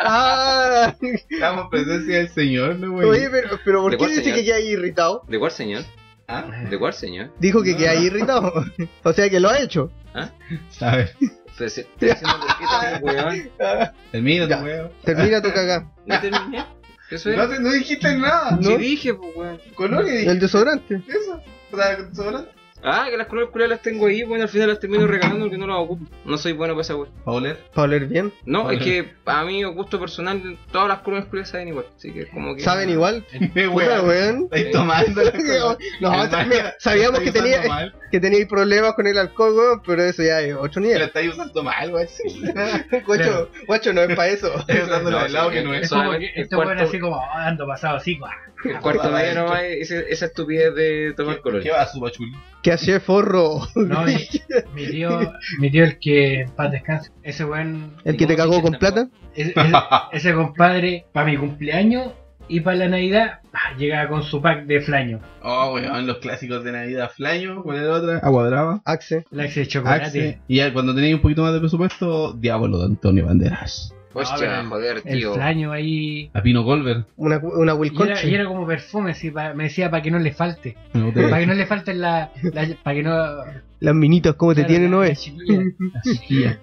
¡Ah! 0.00 0.94
Estamos 1.30 1.64
en 1.64 1.70
presencia 1.70 2.16
del 2.18 2.28
Señor, 2.30 2.76
¿no, 2.76 2.92
güey? 2.92 3.08
Oye, 3.08 3.28
pero, 3.30 3.60
pero 3.64 3.82
¿por 3.82 3.92
¿De 3.92 3.98
qué 3.98 4.08
dice 4.08 4.32
que 4.34 4.44
queda 4.44 4.56
ahí 4.56 4.68
irritado? 4.68 5.22
¿De 5.28 5.38
cuál 5.38 5.52
señor? 5.52 5.82
¿Ah? 6.28 6.44
¿De 6.68 6.78
cuál 6.78 6.92
señor? 6.92 7.30
Dijo 7.38 7.62
que 7.62 7.76
queda 7.76 7.92
ahí 7.92 8.06
irritado. 8.06 8.52
O 9.04 9.12
sea 9.12 9.28
que 9.30 9.38
lo 9.38 9.48
ha 9.50 9.60
hecho. 9.60 9.90
A 10.80 10.96
ver, 10.96 11.14
Pero 11.58 11.70
si 11.70 11.80
estoy 11.82 12.10
haciendo 12.10 12.36
weón. 13.02 13.50
termina 14.12 14.48
tu 14.48 14.64
weón. 14.64 14.90
Termina 15.04 15.42
tu 15.42 15.52
cagá. 15.52 15.90
¿No 16.06 16.20
terminé? 16.20 16.64
¿Eso 17.10 17.30
No, 17.30 17.48
te- 17.48 17.60
no 17.60 17.70
dijiste 17.72 18.16
nada. 18.16 18.52
¿no? 18.52 18.62
Sí 18.62 18.76
dije, 18.76 19.14
pues, 19.14 19.36
weón. 19.36 19.60
Colonia 19.74 20.12
dijiste 20.12 20.32
El 20.32 20.40
desodorante. 20.40 21.02
eso. 21.06 21.40
O 21.72 21.76
sea, 21.76 21.96
desodorante. 21.96 22.50
Ah, 22.82 23.06
que 23.10 23.16
las 23.16 23.26
coronas 23.26 23.50
culiadas 23.50 23.70
las 23.70 23.82
tengo 23.82 24.06
ahí, 24.06 24.22
bueno, 24.22 24.44
al 24.44 24.48
final 24.48 24.68
las 24.68 24.78
termino 24.80 25.06
regalando 25.06 25.46
porque 25.46 25.58
no 25.58 25.66
las 25.66 25.76
ocupo. 25.78 26.04
No 26.24 26.36
soy 26.38 26.52
bueno 26.52 26.74
para 26.74 26.82
esa 26.82 26.94
wea. 26.96 27.10
¿Para 27.24 27.36
oler? 27.36 27.58
Para 27.74 27.84
oler 27.86 28.06
bien. 28.06 28.32
No, 28.44 28.70
es 28.70 28.82
que 28.82 29.12
a 29.24 29.44
mí, 29.44 29.62
a 29.62 29.68
gusto 29.68 29.98
personal, 29.98 30.58
todas 30.70 30.88
las 30.88 30.98
coronas 31.00 31.26
culiadas 31.26 31.50
saben 31.50 31.68
igual. 31.68 31.86
Así 31.96 32.12
que 32.12 32.26
como 32.28 32.54
que. 32.54 32.62
¿Saben 32.62 32.90
igual? 32.90 33.24
Qué 33.30 33.68
Puta, 33.68 34.02
weón. 34.02 34.06
weón. 34.08 34.44
Estáis 34.44 34.70
tomando 34.70 35.22
la 35.22 35.32
cosa. 35.32 35.78
No, 36.00 36.12
Hermano, 36.24 36.48
mira, 36.48 36.74
sabíamos 36.78 37.20
que 37.20 37.32
tenía, 37.32 37.92
que 38.10 38.20
teníais 38.20 38.46
problemas 38.46 38.92
con 38.94 39.06
el 39.06 39.18
alcohol, 39.18 39.54
weón, 39.56 39.82
pero 39.84 40.02
eso 40.04 40.22
ya 40.22 40.40
es 40.42 40.54
otro 40.54 40.80
Lo 40.80 40.86
nivel. 40.88 41.02
estáis 41.02 41.30
usando 41.32 41.62
mal, 41.64 41.92
weón. 41.92 42.06
Guacho, 43.06 43.50
guacho, 43.66 43.92
no 43.92 44.02
es 44.02 44.14
para 44.16 44.28
eso. 44.28 44.54
Estáis 44.60 44.82
usando 44.84 45.10
No, 45.10 45.24
el 45.24 45.32
lado 45.32 45.48
sí, 45.50 45.54
que 45.56 45.62
no 45.64 45.74
Es 45.74 45.82
es. 45.84 45.88
como 45.88 46.02
Solamente 46.02 46.32
que 46.32 46.38
el 46.40 46.42
este 46.44 46.56
weón 46.56 46.68
cuarto- 46.68 46.84
así 46.84 46.98
como 47.00 47.16
"Ah, 47.16 47.46
ando 47.46 47.66
pasado 47.66 47.96
así, 47.96 48.18
guau". 48.18 48.30
El 48.64 48.80
cuarto 48.80 49.10
medio 49.10 49.34
nomás 49.34 49.62
es 49.64 49.90
ese- 49.90 50.06
esa 50.10 50.26
estupidez 50.26 50.74
de 50.74 51.12
tomar 51.16 51.40
color. 51.40 51.62
¿Qué 51.62 51.70
va, 51.70 51.86
su 51.86 52.00
pachuli? 52.00 52.32
¿Qué 52.66 52.72
hace 52.72 52.98
forro? 52.98 53.60
No, 53.76 54.02
mi, 54.02 54.16
mi 54.74 54.86
tío, 54.90 55.20
mi 55.60 55.70
tío 55.70 55.84
el 55.84 56.00
que 56.00 56.40
en 56.40 56.50
paz 56.50 56.72
descanse, 56.72 57.12
ese 57.22 57.44
weón, 57.44 57.92
¿El 58.04 58.16
que 58.16 58.26
te 58.26 58.34
cagó 58.34 58.60
con 58.60 58.72
plata? 58.72 59.06
ese, 59.36 59.50
ese- 59.52 59.72
ese 60.10 60.34
compadre, 60.34 61.06
para 61.12 61.26
mi 61.26 61.36
cumpleaños 61.36 62.08
y 62.48 62.58
para 62.60 62.76
la 62.78 62.88
Navidad, 62.88 63.38
ah, 63.52 63.76
llegaba 63.78 64.08
con 64.08 64.24
su 64.24 64.42
pack 64.42 64.66
de 64.66 64.80
flaño, 64.80 65.20
Oh, 65.42 65.74
weón, 65.74 66.08
los 66.08 66.18
clásicos 66.18 66.64
de 66.64 66.72
Navidad. 66.72 67.08
Flaño, 67.14 67.62
¿cuál 67.62 67.76
era 67.78 67.92
otra? 67.92 68.18
Agua 68.18 68.48
Brava. 68.48 68.82
Axe. 68.84 69.24
la 69.30 69.44
ex 69.44 69.54
de 69.54 69.66
chocolate. 69.68 70.04
Axe. 70.06 70.40
Y 70.48 70.56
ya 70.56 70.72
cuando 70.72 70.92
tenéis 70.92 71.14
un 71.14 71.20
poquito 71.20 71.42
más 71.42 71.52
de 71.52 71.60
presupuesto, 71.60 72.32
Diablo 72.32 72.78
de 72.78 72.86
Antonio 72.86 73.26
Banderas. 73.26 73.94
Hostia, 74.22 74.62
No, 74.62 74.70
joder, 74.70 75.02
El 75.04 75.18
tío. 75.18 75.34
flaño 75.34 75.72
ahí. 75.72 76.30
A 76.34 76.42
Pino 76.42 76.64
Colbert. 76.64 77.06
Una, 77.16 77.38
una 77.38 77.74
Y 77.74 78.02
era, 78.02 78.24
y 78.24 78.34
era 78.34 78.44
como 78.46 78.66
perfume, 78.66 79.10
así, 79.12 79.30
pa- 79.30 79.52
me 79.54 79.64
decía 79.64 79.90
para 79.90 80.02
que 80.02 80.10
no 80.10 80.18
le 80.18 80.32
falte. 80.32 80.76
Para 80.92 81.38
que 81.40 81.46
no 81.46 81.54
le 81.54 81.66
falte 81.66 81.94
la. 81.94 82.30
para 82.82 82.96
que 82.96 83.02
no. 83.02 83.14
Las 83.80 83.94
minitas, 83.94 84.34
¿cómo 84.36 84.54
te 84.54 84.64
tienen, 84.64 84.90
no 84.90 85.04
es? 85.04 85.30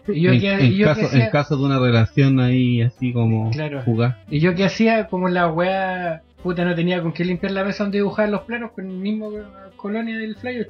en, 0.08 1.30
caso, 1.32 1.58
de 1.58 1.64
una 1.64 1.80
relación 1.80 2.40
ahí 2.40 2.82
así 2.82 3.14
como 3.14 3.52
Claro. 3.52 3.82
jugar. 3.84 4.24
Y 4.30 4.40
yo 4.40 4.56
que 4.56 4.66
hacía, 4.66 5.08
como 5.08 5.30
la 5.30 5.48
weá, 5.48 6.24
puta, 6.42 6.66
no 6.66 6.76
tenía 6.76 7.02
con 7.02 7.14
qué 7.14 7.24
limpiar 7.26 7.52
la 7.52 7.64
mesa 7.64 7.84
donde 7.84 8.00
dibujaba 8.00 8.28
los 8.30 8.42
planos 8.42 8.72
con 8.72 8.90
el 8.90 8.98
mismo 8.98 9.32
colonia 9.76 10.18
del 10.18 10.36
flyer 10.36 10.68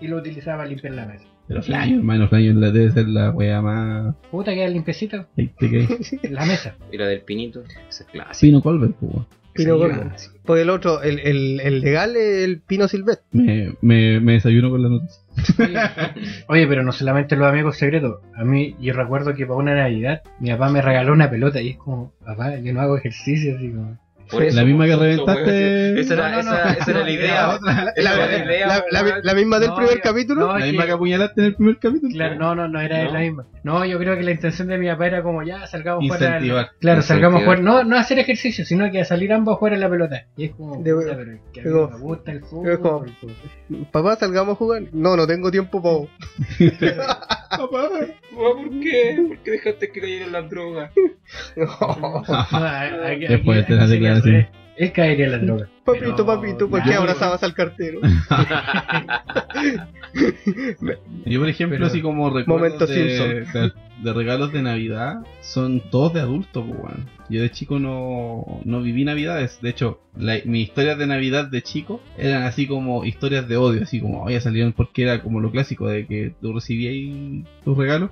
y 0.00 0.06
lo 0.08 0.16
utilizaba 0.18 0.58
para 0.58 0.68
limpiar 0.70 0.94
la 0.94 1.06
mesa. 1.06 1.24
Pero 1.48 1.62
Flaño, 1.62 1.96
hermano, 1.98 2.28
la- 2.30 2.70
debe 2.70 2.90
ser 2.92 3.08
la 3.08 3.30
wea 3.30 3.62
más. 3.62 4.14
Puta, 4.30 4.52
queda 4.54 4.68
limpiecita 4.68 5.26
la 6.30 6.44
mesa. 6.44 6.76
Y 6.92 6.98
la 6.98 7.06
del 7.06 7.22
pinito, 7.22 7.62
esa 7.88 8.04
es 8.04 8.08
clásica. 8.10 8.38
Pino 8.40 8.60
Colbert, 8.62 8.94
pues. 9.00 9.12
Pino 9.54 9.76
Colbert. 9.78 10.12
Porque 10.44 10.62
el 10.62 10.70
otro, 10.70 11.02
el, 11.02 11.18
el, 11.20 11.60
el 11.60 11.80
legal 11.80 12.14
es 12.16 12.44
el 12.44 12.60
Pino 12.60 12.86
Silvestre. 12.86 13.24
Me, 13.32 13.74
me, 13.80 14.20
me 14.20 14.32
desayuno 14.34 14.70
con 14.70 14.82
la 14.82 14.88
noticia. 14.90 15.22
Oye, 15.58 15.78
oye, 16.48 16.66
pero 16.66 16.82
no 16.82 16.92
solamente 16.92 17.34
los 17.36 17.46
amigos 17.48 17.76
secretos. 17.78 18.20
A 18.36 18.44
mí, 18.44 18.76
yo 18.80 18.92
recuerdo 18.92 19.34
que 19.34 19.46
para 19.46 19.58
una 19.58 19.74
Navidad, 19.74 20.22
mi 20.40 20.50
papá 20.50 20.68
me 20.70 20.82
regaló 20.82 21.12
una 21.12 21.30
pelota 21.30 21.60
y 21.60 21.70
es 21.70 21.76
como, 21.76 22.12
papá, 22.24 22.58
yo 22.58 22.72
no 22.72 22.80
hago 22.80 22.96
ejercicio, 22.98 23.56
así 23.56 23.70
como. 23.70 23.98
Por 24.30 24.42
eso, 24.42 24.56
La 24.56 24.64
misma 24.64 24.86
que 24.86 24.96
reventaste. 24.96 26.00
Esa 26.00 26.14
era, 26.14 26.28
la 27.02 27.10
idea. 27.10 27.58
La, 27.62 27.92
la 27.96 28.16
la- 28.92 29.02
la- 29.02 29.20
la 29.22 29.34
misma 29.34 29.58
del 29.58 29.70
No, 29.70 29.76
primer 29.76 29.94
yo- 29.96 30.00
capítulo. 30.02 30.40
no, 30.46 30.58
La 30.58 30.66
misma 30.66 30.82
que- 30.82 30.86
que 30.88 30.92
apuñalaste 30.92 31.40
en 31.40 31.46
el 31.46 31.54
primer 31.54 31.78
capítulo. 31.78 32.12
Claro, 32.14 32.34
no, 32.36 32.54
no, 32.54 32.68
no 32.68 32.80
era 32.80 33.04
No. 33.04 33.12
la 33.12 33.18
misma. 33.20 33.46
No, 33.64 33.84
yo 33.84 33.98
creo 33.98 34.16
que 34.16 34.22
la 34.22 34.30
intención 34.30 34.68
de 34.68 34.78
mi 34.78 34.86
papá 34.88 35.06
era 35.06 35.22
como 35.22 35.42
ya 35.42 35.66
salgamos 35.66 36.02
a 36.04 36.06
jugar. 36.06 36.22
al- 36.22 36.28
Incentivar. 36.34 36.70
Claro, 36.80 37.02
salgamos 37.02 37.40
a 37.40 37.44
Incentivar. 37.44 37.58
jugar. 37.72 37.84
No, 37.84 37.88
no 37.90 37.96
a 37.96 38.00
hacer 38.00 38.18
ejercicio, 38.18 38.64
sino 38.64 38.90
que 38.90 39.00
a 39.00 39.04
salir 39.04 39.32
ambos 39.32 39.54
a 39.54 39.58
jugar 39.58 39.74
a 39.74 39.78
la 39.78 39.88
pelota. 39.90 40.26
Y 40.36 40.44
es 40.44 40.50
como, 40.52 40.82
De- 40.82 40.94
puta, 40.94 41.16
pero 41.16 41.32
es 41.32 41.40
que 41.52 41.60
a 41.60 41.64
mí 41.64 41.70
me 41.70 41.98
gusta 41.98 42.32
el 42.32 42.38
es 42.38 42.44
fútbol. 42.44 42.78
como-. 42.80 43.84
Papá, 43.90 44.16
salgamos 44.16 44.52
a 44.52 44.56
jugar. 44.56 44.82
No, 44.92 45.16
no 45.16 45.26
tengo 45.26 45.50
tiempo 45.50 45.82
para 45.82 45.94
vos. 45.94 46.08
Papá. 47.50 47.88
¿Por 48.34 48.70
qué? 48.80 49.24
¿Por 49.28 49.38
qué 49.38 49.50
dejaste 49.52 49.90
que 49.90 50.00
cayeran 50.00 50.32
las 50.32 50.48
drogas? 50.50 50.90
Después 53.28 53.68
de 53.68 53.74
la 53.76 53.82
aquí 53.84 53.92
sería 53.92 53.96
declaración. 54.14 54.14
al 54.14 54.22
revés. 54.22 54.46
Él 54.76 54.92
caería 54.92 55.24
en 55.26 55.32
la 55.32 55.38
droga. 55.38 55.68
Papito, 55.84 56.04
Pero- 56.14 56.26
papito, 56.26 56.70
¿por 56.70 56.82
qué 56.84 56.94
abrazabas 56.94 57.42
al 57.42 57.52
cartero? 57.52 57.98
Yo, 61.26 61.40
por 61.40 61.48
ejemplo, 61.48 61.76
Pero- 61.76 61.86
así 61.86 62.00
como 62.00 62.30
recuerdos 62.30 62.48
Momento 62.80 62.86
de, 62.86 63.44
de- 63.52 63.72
de 64.02 64.12
regalos 64.12 64.52
de 64.52 64.62
Navidad, 64.62 65.16
son 65.40 65.80
todos 65.90 66.14
de 66.14 66.20
adultos, 66.20 66.64
pues, 66.66 66.78
weón. 66.80 67.06
Yo 67.28 67.42
de 67.42 67.50
chico 67.50 67.80
no, 67.80 68.60
no 68.64 68.80
viví 68.80 69.04
Navidades. 69.04 69.58
De 69.60 69.70
hecho, 69.70 70.00
la, 70.16 70.36
mis 70.44 70.68
historias 70.68 70.96
de 70.96 71.08
Navidad 71.08 71.48
de 71.48 71.60
chico 71.62 72.00
eran 72.16 72.44
así 72.44 72.68
como 72.68 73.04
historias 73.04 73.48
de 73.48 73.56
odio, 73.56 73.82
así 73.82 74.00
como, 74.00 74.22
oye, 74.22 74.40
salieron 74.40 74.72
porque 74.72 75.02
era 75.02 75.22
como 75.22 75.40
lo 75.40 75.50
clásico 75.50 75.88
de 75.88 76.06
que 76.06 76.32
tú 76.40 76.52
recibías 76.52 76.94
tus 77.64 77.76
regalos 77.76 78.10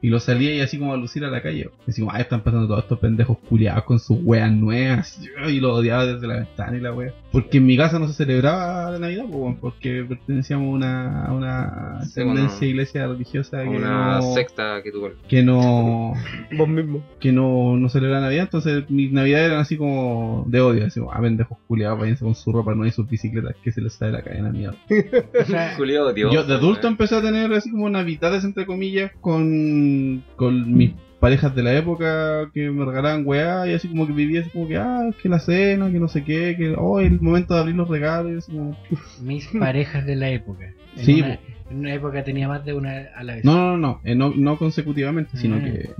y 0.00 0.08
los 0.08 0.24
salías 0.24 0.54
y 0.54 0.60
así 0.60 0.78
como 0.78 0.92
a 0.92 0.96
lucir 0.96 1.24
a 1.24 1.30
la 1.30 1.42
calle. 1.42 1.70
Así 1.86 2.00
como, 2.02 2.12
ah, 2.14 2.20
están 2.20 2.42
pasando 2.42 2.68
todos 2.68 2.84
estos 2.84 2.98
pendejos 3.00 3.38
culiados 3.48 3.84
con 3.84 3.98
sus 3.98 4.18
weas 4.22 4.50
nuevas. 4.52 5.20
Y 5.48 5.60
lo 5.60 5.74
odiaba 5.74 6.06
desde 6.06 6.26
la 6.26 6.36
ventana 6.36 6.76
y 6.76 6.80
la 6.80 6.92
wea. 6.92 7.12
Porque 7.32 7.58
en 7.58 7.66
mi 7.66 7.76
casa 7.76 7.98
no 7.98 8.06
se 8.08 8.14
celebraba 8.14 8.90
la 8.92 8.98
Navidad, 8.98 9.24
pues, 9.30 9.56
porque 9.60 10.04
pertenecíamos 10.08 10.66
a 10.66 10.70
una, 10.70 11.24
a 11.26 11.32
una 11.32 12.00
Sí, 12.04 12.14
tendencia 12.14 12.58
bueno, 12.58 12.66
iglesia 12.70 13.06
religiosa 13.08 13.62
que 13.64 13.68
Una 13.70 14.18
no, 14.20 14.34
secta 14.34 14.82
que 14.82 14.92
tuvo. 14.92 15.10
que 15.28 15.42
no 15.42 16.12
Vos 16.56 16.68
mismo. 16.68 17.02
que 17.20 17.32
no, 17.32 17.76
no 17.76 17.88
celebraba 17.88 18.22
Navidad, 18.22 18.44
entonces 18.44 18.88
mis 18.88 19.10
navidades 19.12 19.48
eran 19.48 19.60
así 19.60 19.76
como 19.76 20.44
de 20.46 20.60
odio, 20.60 20.86
así 20.86 21.00
como, 21.00 21.12
ah, 21.12 21.20
pendejos 21.20 21.58
culiados, 21.66 21.98
váyanse 21.98 22.24
con 22.24 22.34
su 22.34 22.52
ropa, 22.52 22.74
no 22.74 22.84
hay 22.84 22.92
sus 22.92 23.08
bicicletas, 23.08 23.56
que 23.62 23.72
se 23.72 23.80
les 23.80 23.92
sale 23.94 24.12
la 24.12 24.22
cadena 24.22 24.50
mierda. 24.50 24.76
O 25.40 25.44
sea, 25.44 25.76
Culiado, 25.76 26.12
tío. 26.14 26.30
Yo 26.32 26.44
de 26.44 26.54
adulto 26.54 26.86
empecé 26.88 27.16
a 27.16 27.22
tener 27.22 27.52
así 27.52 27.70
como 27.70 27.88
navidades 27.90 28.44
entre 28.44 28.64
comillas 28.66 29.12
con, 29.20 29.87
con 30.36 30.72
mis 30.76 30.92
parejas 31.20 31.54
de 31.54 31.62
la 31.64 31.74
época 31.76 32.48
que 32.54 32.70
me 32.70 32.84
regalaban 32.84 33.22
weá 33.26 33.66
y 33.66 33.74
así 33.74 33.88
como 33.88 34.06
que 34.06 34.12
vivía 34.12 34.40
así 34.42 34.50
como 34.50 34.68
que, 34.68 34.76
ah, 34.76 35.10
que 35.20 35.28
la 35.28 35.40
cena, 35.40 35.90
que 35.90 35.98
no 35.98 36.06
sé 36.08 36.22
qué, 36.24 36.54
que, 36.56 36.74
oh, 36.78 37.00
el 37.00 37.20
momento 37.20 37.54
de 37.54 37.60
abrir 37.60 37.74
los 37.74 37.88
regalos, 37.88 38.46
como, 38.46 38.76
mis 39.22 39.46
parejas 39.48 40.06
de 40.06 40.14
la 40.16 40.30
época. 40.30 40.72
En 40.96 41.04
Sí, 41.04 41.20
una, 41.20 41.38
en 41.70 41.78
una 41.78 41.92
época 41.94 42.22
tenía 42.24 42.46
más 42.48 42.64
de 42.64 42.72
una 42.74 43.08
a 43.16 43.24
la 43.24 43.34
vez. 43.34 43.44
no, 43.44 43.56
no, 43.56 43.76
no, 43.76 44.00
eh, 44.04 44.14
no, 44.14 44.32
no 44.36 44.56
consecutivamente, 44.58 45.36
sino 45.36 45.56
Mm. 45.56 45.64
que, 45.64 45.90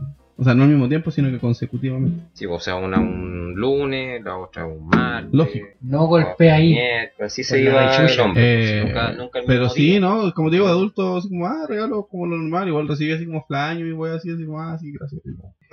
o 0.41 0.45
sea, 0.45 0.55
no 0.55 0.63
al 0.63 0.69
mismo 0.69 0.89
tiempo, 0.89 1.11
sino 1.11 1.31
que 1.31 1.39
consecutivamente. 1.39 2.23
Sí, 2.33 2.47
o 2.47 2.61
sea, 2.61 2.77
una 2.77 3.01
un 3.01 3.55
lunes, 3.57 4.23
la 4.23 4.39
otra 4.39 4.67
un 4.67 4.87
martes. 4.87 5.35
Lógico. 5.35 5.67
No 5.81 6.07
golpea 6.07 6.55
ahí. 6.55 6.79
Así 7.19 7.43
se 7.43 7.61
iba 7.61 7.97
el 7.97 8.21
hombre. 8.21 8.79
Eh, 8.79 8.85
nunca, 8.85 9.13
nunca 9.13 9.39
el 9.41 9.47
Pero 9.47 9.69
sí, 9.69 9.83
día. 9.83 10.01
¿no? 10.01 10.33
Como 10.33 10.51
te 10.51 10.55
digo, 10.57 10.67
de 10.67 10.73
adulto, 10.73 11.17
así 11.17 11.29
como, 11.29 11.47
ah, 11.47 11.67
regalo 11.69 12.07
como 12.07 12.27
lo 12.27 12.37
normal, 12.37 12.69
igual 12.69 12.87
recibí 12.87 13.11
así 13.13 13.27
como 13.27 13.45
flaño 13.47 13.85
y 13.85 13.93
wey 13.93 14.13
así, 14.15 14.31
así 14.31 14.47
como, 14.47 14.61
ah, 14.61 14.79
sí, 14.79 14.93
gracias. 14.93 15.21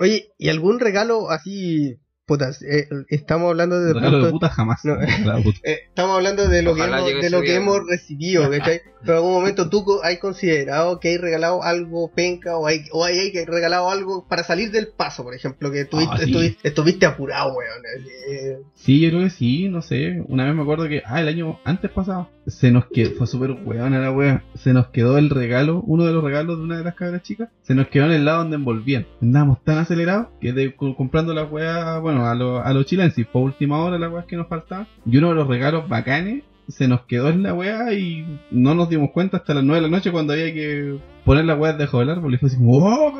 Oye, 0.00 0.26
¿y 0.36 0.48
algún 0.48 0.80
regalo 0.80 1.30
así? 1.30 1.96
Putas, 2.26 2.60
eh, 2.62 2.88
estamos 3.08 3.50
hablando 3.50 3.78
de 3.80 3.94
Regalo 3.94 4.16
de 4.16 4.22
punto- 4.24 4.32
puta 4.32 4.48
jamás. 4.48 4.84
No. 4.84 4.96
Regalo 4.96 5.36
de 5.38 5.42
puta. 5.44 5.60
eh, 5.64 5.78
estamos 5.86 6.16
hablando 6.16 6.48
de 6.48 6.62
lo 6.62 6.74
que 6.74 6.82
hemos, 6.82 7.06
de 7.22 7.30
lo 7.30 7.40
que 7.42 7.54
hemos 7.54 7.78
recibido, 7.88 8.50
¿cachai? 8.50 8.80
Pero 9.06 9.18
en 9.18 9.24
algún 9.24 9.32
momento 9.40 9.70
tú 9.70 9.84
has 10.02 10.18
considerado 10.18 10.98
que 11.00 11.08
hay 11.10 11.16
regalado 11.18 11.62
algo 11.62 12.10
penca 12.14 12.56
o 12.58 12.66
hay, 12.66 12.80
o 12.92 13.04
hay, 13.04 13.32
regalado 13.46 13.88
algo 13.90 14.26
para 14.28 14.42
salir 14.42 14.70
del 14.70 14.88
paso, 14.88 15.22
por 15.22 15.34
ejemplo, 15.34 15.70
que 15.70 15.84
tuviste, 15.84 16.12
Ah, 16.14 16.18
sí. 16.18 16.24
estuviste, 16.24 16.68
estuviste 16.68 17.06
apurado, 17.06 17.54
weón. 17.54 17.82
eh, 18.28 18.58
Sí, 18.74 19.00
yo 19.00 19.08
creo 19.10 19.22
que 19.22 19.30
sí, 19.30 19.68
no 19.68 19.82
sé. 19.82 20.22
Una 20.28 20.44
vez 20.44 20.54
me 20.54 20.62
acuerdo 20.62 20.88
que, 20.88 21.02
ah, 21.06 21.20
el 21.20 21.28
año 21.28 21.58
antes 21.64 21.90
pasado, 21.90 22.28
se 22.46 22.70
nos 22.70 22.86
quedó, 22.86 23.10
fue 23.12 23.26
súper 23.26 23.52
weona 23.64 23.98
la 23.98 24.12
wea. 24.12 24.44
Se 24.54 24.72
nos 24.72 24.88
quedó 24.88 25.18
el 25.18 25.30
regalo, 25.30 25.82
uno 25.86 26.04
de 26.04 26.12
los 26.12 26.22
regalos 26.22 26.58
de 26.58 26.64
una 26.64 26.76
de 26.78 26.84
las 26.84 26.94
cabras 26.94 27.22
chicas, 27.22 27.48
se 27.62 27.74
nos 27.74 27.88
quedó 27.88 28.04
en 28.06 28.12
el 28.12 28.24
lado 28.24 28.38
donde 28.38 28.56
envolvían. 28.56 29.06
Andábamos 29.22 29.62
tan 29.64 29.78
acelerados 29.78 30.28
que 30.40 30.52
de, 30.52 30.74
co- 30.76 30.94
comprando 30.96 31.34
la 31.34 31.44
wea, 31.44 31.98
bueno, 31.98 32.26
a 32.26 32.34
los 32.34 32.64
a 32.64 32.72
los 32.72 32.86
chilenses, 32.86 33.26
por 33.26 33.42
última 33.42 33.82
hora 33.82 33.98
las 33.98 34.12
weas 34.12 34.26
que 34.26 34.36
nos 34.36 34.48
faltaban. 34.48 34.86
Y 35.04 35.16
uno 35.16 35.30
de 35.30 35.34
los 35.36 35.48
regalos 35.48 35.88
bacanes 35.88 36.44
se 36.68 36.88
nos 36.88 37.02
quedó 37.02 37.28
en 37.28 37.42
la 37.42 37.54
wea 37.54 37.92
y 37.92 38.40
no 38.50 38.74
nos 38.74 38.88
dimos 38.88 39.10
cuenta 39.12 39.38
hasta 39.38 39.54
las 39.54 39.64
9 39.64 39.82
de 39.82 39.88
la 39.88 39.96
noche 39.96 40.12
cuando 40.12 40.32
había 40.32 40.52
que 40.52 40.98
poner 41.24 41.44
la 41.44 41.54
wea 41.54 41.72
debajo 41.72 42.00
del 42.00 42.10
árbol 42.10 42.34
y 42.34 42.38
fue 42.38 42.48
así 42.48 42.56
como, 42.56 43.12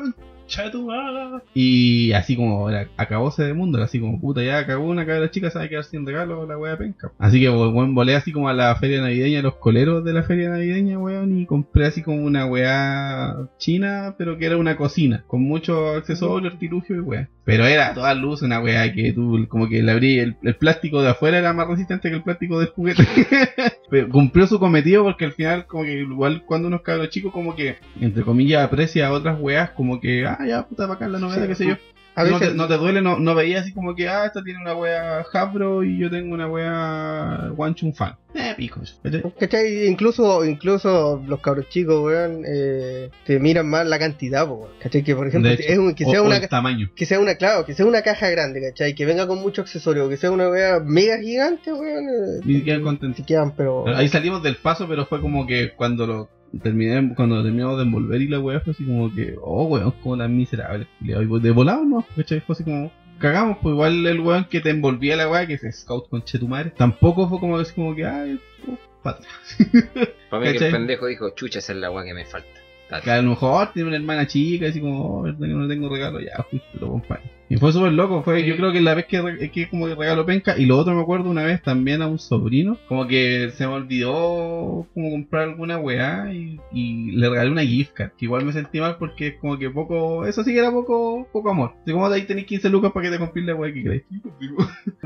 Y 1.55 2.13
así 2.13 2.37
como 2.37 2.69
era, 2.69 2.89
acabóse 2.97 3.45
de 3.45 3.55
mundo, 3.55 3.79
era 3.79 3.87
así 3.87 4.01
como 4.01 4.21
puta, 4.21 4.43
ya 4.43 4.59
acabó 4.59 4.87
una 4.87 5.07
cabra 5.07 5.31
chica, 5.31 5.49
a 5.55 5.69
quedar 5.69 5.85
sin 5.85 6.07
regalo 6.07 6.47
la 6.47 6.59
wea 6.59 6.77
penca. 6.77 7.13
Así 7.19 7.41
que 7.41 7.51
weón, 7.51 7.95
volé 7.95 8.15
así 8.15 8.33
como 8.33 8.49
a 8.49 8.53
la 8.53 8.75
feria 8.77 9.01
navideña, 9.01 9.43
los 9.43 9.57
coleros 9.57 10.05
de 10.05 10.13
la 10.13 10.23
feria 10.23 10.51
navideña, 10.51 10.99
weón, 10.99 11.39
y 11.39 11.47
compré 11.47 11.87
así 11.87 12.03
como 12.03 12.23
una 12.23 12.47
weá 12.47 13.49
china, 13.59 14.15
pero 14.19 14.39
que 14.39 14.47
era 14.47 14.57
una 14.57 14.77
cocina, 14.77 15.25
con 15.27 15.43
muchos 15.43 15.97
accesorios, 15.97 16.53
artilugio 16.53 16.97
y 16.97 17.01
weá. 17.01 17.29
Pero 17.45 17.65
era 17.65 17.95
toda 17.95 18.13
luz 18.15 18.43
una 18.43 18.61
weá 18.61 18.93
que 18.93 19.13
tú, 19.13 19.47
como 19.49 19.69
que 19.69 19.83
le 19.83 19.93
abrí, 19.93 20.19
el, 20.19 20.37
el 20.43 20.57
plástico 20.57 21.03
de 21.03 21.11
afuera 21.11 21.39
era 21.39 21.53
más 21.53 21.69
resistente 21.69 22.09
que 22.11 22.17
el 22.17 22.23
plástico 22.23 22.59
del 22.59 22.71
juguete. 22.71 23.07
Pero 23.88 24.09
cumplió 24.09 24.46
su 24.46 24.59
cometido 24.59 25.05
porque 25.05 25.25
al 25.27 25.33
final, 25.33 25.66
como 25.66 25.85
que 25.85 25.92
igual 26.01 26.42
cuando 26.44 26.68
unos 26.68 26.83
cabros 26.83 27.08
chicos, 27.11 27.33
como 27.33 27.54
que, 27.54 27.77
entre 28.00 28.23
comillas, 28.25 28.65
aprecia 28.65 29.06
a 29.06 29.13
otras 29.13 29.38
weas, 29.40 29.71
como 29.71 30.00
que, 30.00 30.27
ah, 30.27 30.38
ya, 30.46 30.67
puta, 30.67 30.87
bacán 30.87 31.13
la 31.13 31.19
novedad, 31.21 31.42
Sí. 31.42 31.48
qué 31.48 31.54
sé 31.54 31.67
yo. 31.69 31.77
A 32.19 32.25
no, 32.25 32.33
veces- 32.38 32.48
te, 32.48 32.54
no 32.54 32.67
te 32.67 32.79
duele, 32.79 33.02
no, 33.02 33.19
no 33.19 33.35
veías 33.35 33.62
así 33.62 33.73
como 33.73 33.94
que, 33.94 34.08
ah, 34.08 34.25
esta 34.25 34.42
tiene 34.42 34.58
una 34.60 34.75
wea 34.75 35.21
Hasbro 35.33 35.85
y 35.85 35.98
yo 35.98 36.10
tengo 36.10 36.35
una 36.35 36.48
wea 36.48 37.50
One 37.56 37.75
Chun 37.75 37.94
Fan. 37.94 38.17
Eh, 38.35 38.54
pico. 38.56 38.81
¿cachai? 39.02 39.23
¿Cachai? 39.38 39.87
Incluso, 39.87 40.44
incluso 40.44 41.23
los 41.27 41.40
cabros 41.40 41.69
chicos, 41.69 42.02
weón, 42.04 42.42
eh, 42.46 43.10
te 43.25 43.38
miran 43.38 43.69
más 43.69 43.87
la 43.87 43.98
cantidad, 43.98 44.46
po, 44.46 44.54
weón. 44.54 44.71
¿Cachai? 44.81 45.02
Que 45.02 45.14
por 45.14 45.27
ejemplo, 45.29 45.48
De 45.50 45.54
hecho, 45.56 45.64
es 45.73 45.79
un- 45.79 45.94
que 45.94 46.04
sea 46.04 46.23
o 46.23 46.27
una 46.27 46.37
el 46.38 46.48
tamaño. 46.48 46.90
que 46.96 47.06
sea 47.06 47.21
una, 47.21 47.35
claro, 47.37 47.64
que 47.67 47.75
sea 47.75 47.87
una 47.87 48.02
caja 48.02 48.29
grande, 48.31 48.60
¿cachai? 48.62 48.94
Que 48.94 49.06
venga 49.06 49.27
con 49.27 49.40
mucho 49.40 49.60
accesorio, 49.62 50.08
que 50.08 50.17
sea 50.17 50.31
una 50.31 50.48
wea 50.48 50.81
mega 50.81 51.19
gigante, 51.19 51.73
weón. 51.73 52.08
eh, 52.08 52.40
Ni 52.44 52.56
siquiera 52.56 52.81
contento. 52.83 53.17
te 53.19 53.25
quedan, 53.25 53.52
pero. 53.54 53.87
Ahí 53.88 54.08
salimos 54.08 54.42
del 54.42 54.56
paso, 54.56 54.87
pero 54.88 55.06
fue 55.06 55.21
como 55.21 55.46
que 55.46 55.73
cuando 55.75 56.06
lo 56.06 56.29
terminé, 56.63 57.15
cuando 57.15 57.42
terminamos 57.42 57.77
de 57.77 57.85
envolver 57.85 58.21
y 58.21 58.29
la 58.29 58.40
weá 58.40 58.61
fue 58.61 58.73
así 58.73 58.85
como 58.85 59.15
que, 59.15 59.37
oh 59.42 59.65
weón, 59.65 59.92
como 60.03 60.19
tan 60.19 60.37
miserable. 60.37 60.87
Y 61.01 61.13
de 61.13 61.51
volado 61.51 61.85
no, 61.85 62.07
¿cachai? 62.17 62.40
Fue 62.40 62.55
así 62.55 62.65
como, 62.65 62.90
cagamos, 63.19 63.59
pues 63.63 63.73
igual 63.73 64.07
el 64.07 64.21
weón 64.21 64.44
que 64.44 64.61
te 64.61 64.71
envolvía 64.71 65.17
la 65.17 65.29
weá, 65.29 65.47
que 65.47 65.55
es 65.55 65.81
Scout 65.81 66.09
con 66.09 66.23
Chetumare, 66.23 66.71
tampoco 66.71 67.29
fue 67.29 67.40
como 67.40 67.59
así 67.59 67.75
como 67.75 67.94
que, 67.94 68.05
ay, 68.05 68.40
oh, 68.69 68.79
pata. 69.03 69.27
Para 70.31 70.42
mí 70.42 70.49
el 70.49 70.71
pendejo 70.71 71.07
dijo, 71.07 71.31
chucha, 71.31 71.59
esa 71.59 71.73
es 71.73 71.79
la 71.79 71.90
weá 71.90 72.05
que 72.05 72.15
me 72.15 72.25
falta. 72.25 72.49
Dale. 72.90 73.03
Que 73.03 73.11
a 73.11 73.23
lo 73.23 73.31
mejor 73.31 73.73
tiene 73.73 73.88
una 73.88 73.97
hermana 73.97 74.27
chica, 74.27 74.69
así 74.69 74.81
como, 74.81 75.19
oh, 75.19 75.23
verdad 75.23 75.40
que 75.40 75.47
no 75.49 75.69
tengo 75.69 75.88
regalo, 75.88 76.21
ya, 76.21 76.37
justo 76.51 76.67
lo 76.81 76.87
acompaño. 76.87 77.36
Y 77.49 77.57
fue 77.59 77.73
súper 77.73 77.92
loco, 77.92 78.23
fue, 78.25 78.44
yo 78.44 78.57
creo 78.57 78.73
que 78.73 78.81
la 78.81 78.94
vez 78.94 79.07
que, 79.07 79.51
que 79.53 79.69
como 79.71 79.87
que 79.87 79.94
regalo 79.94 80.27
penca, 80.27 80.59
y 80.59 80.67
lo 80.67 80.77
otro 80.79 80.94
me 80.94 81.03
acuerdo 81.03 81.31
una 81.31 81.44
vez 81.44 81.63
también 81.63 82.03
a 82.03 82.09
un 82.09 82.19
sobrino, 82.19 82.77
como 82.88 83.07
que 83.07 83.51
se 83.57 83.67
me 83.69 83.75
olvidó 83.75 84.87
como 84.94 85.11
comprar 85.11 85.42
alguna 85.51 85.79
weá 85.79 86.33
y, 86.33 86.59
y 86.73 87.13
le 87.13 87.29
regalé 87.31 87.51
una 87.51 87.63
gift 87.63 87.92
card, 87.92 88.11
que 88.19 88.25
igual 88.25 88.44
me 88.44 88.53
sentí 88.53 88.81
mal 88.81 88.97
porque 88.99 89.29
es 89.29 89.35
como 89.40 89.59
que 89.59 89.71
poco, 89.71 90.27
eso 90.27 90.42
sí 90.42 90.53
que 90.53 90.59
era 90.59 90.73
poco, 90.73 91.29
poco 91.33 91.51
amor. 91.51 91.73
Así 91.83 91.92
como 91.92 92.09
de 92.11 92.17
ahí 92.17 92.23
tenéis 92.27 92.47
15 92.49 92.69
lucas 92.69 92.90
para 92.92 93.07
que 93.07 93.13
te 93.13 93.19
compres 93.21 93.44
la 93.47 93.55
weá 93.55 93.73
que 93.73 94.05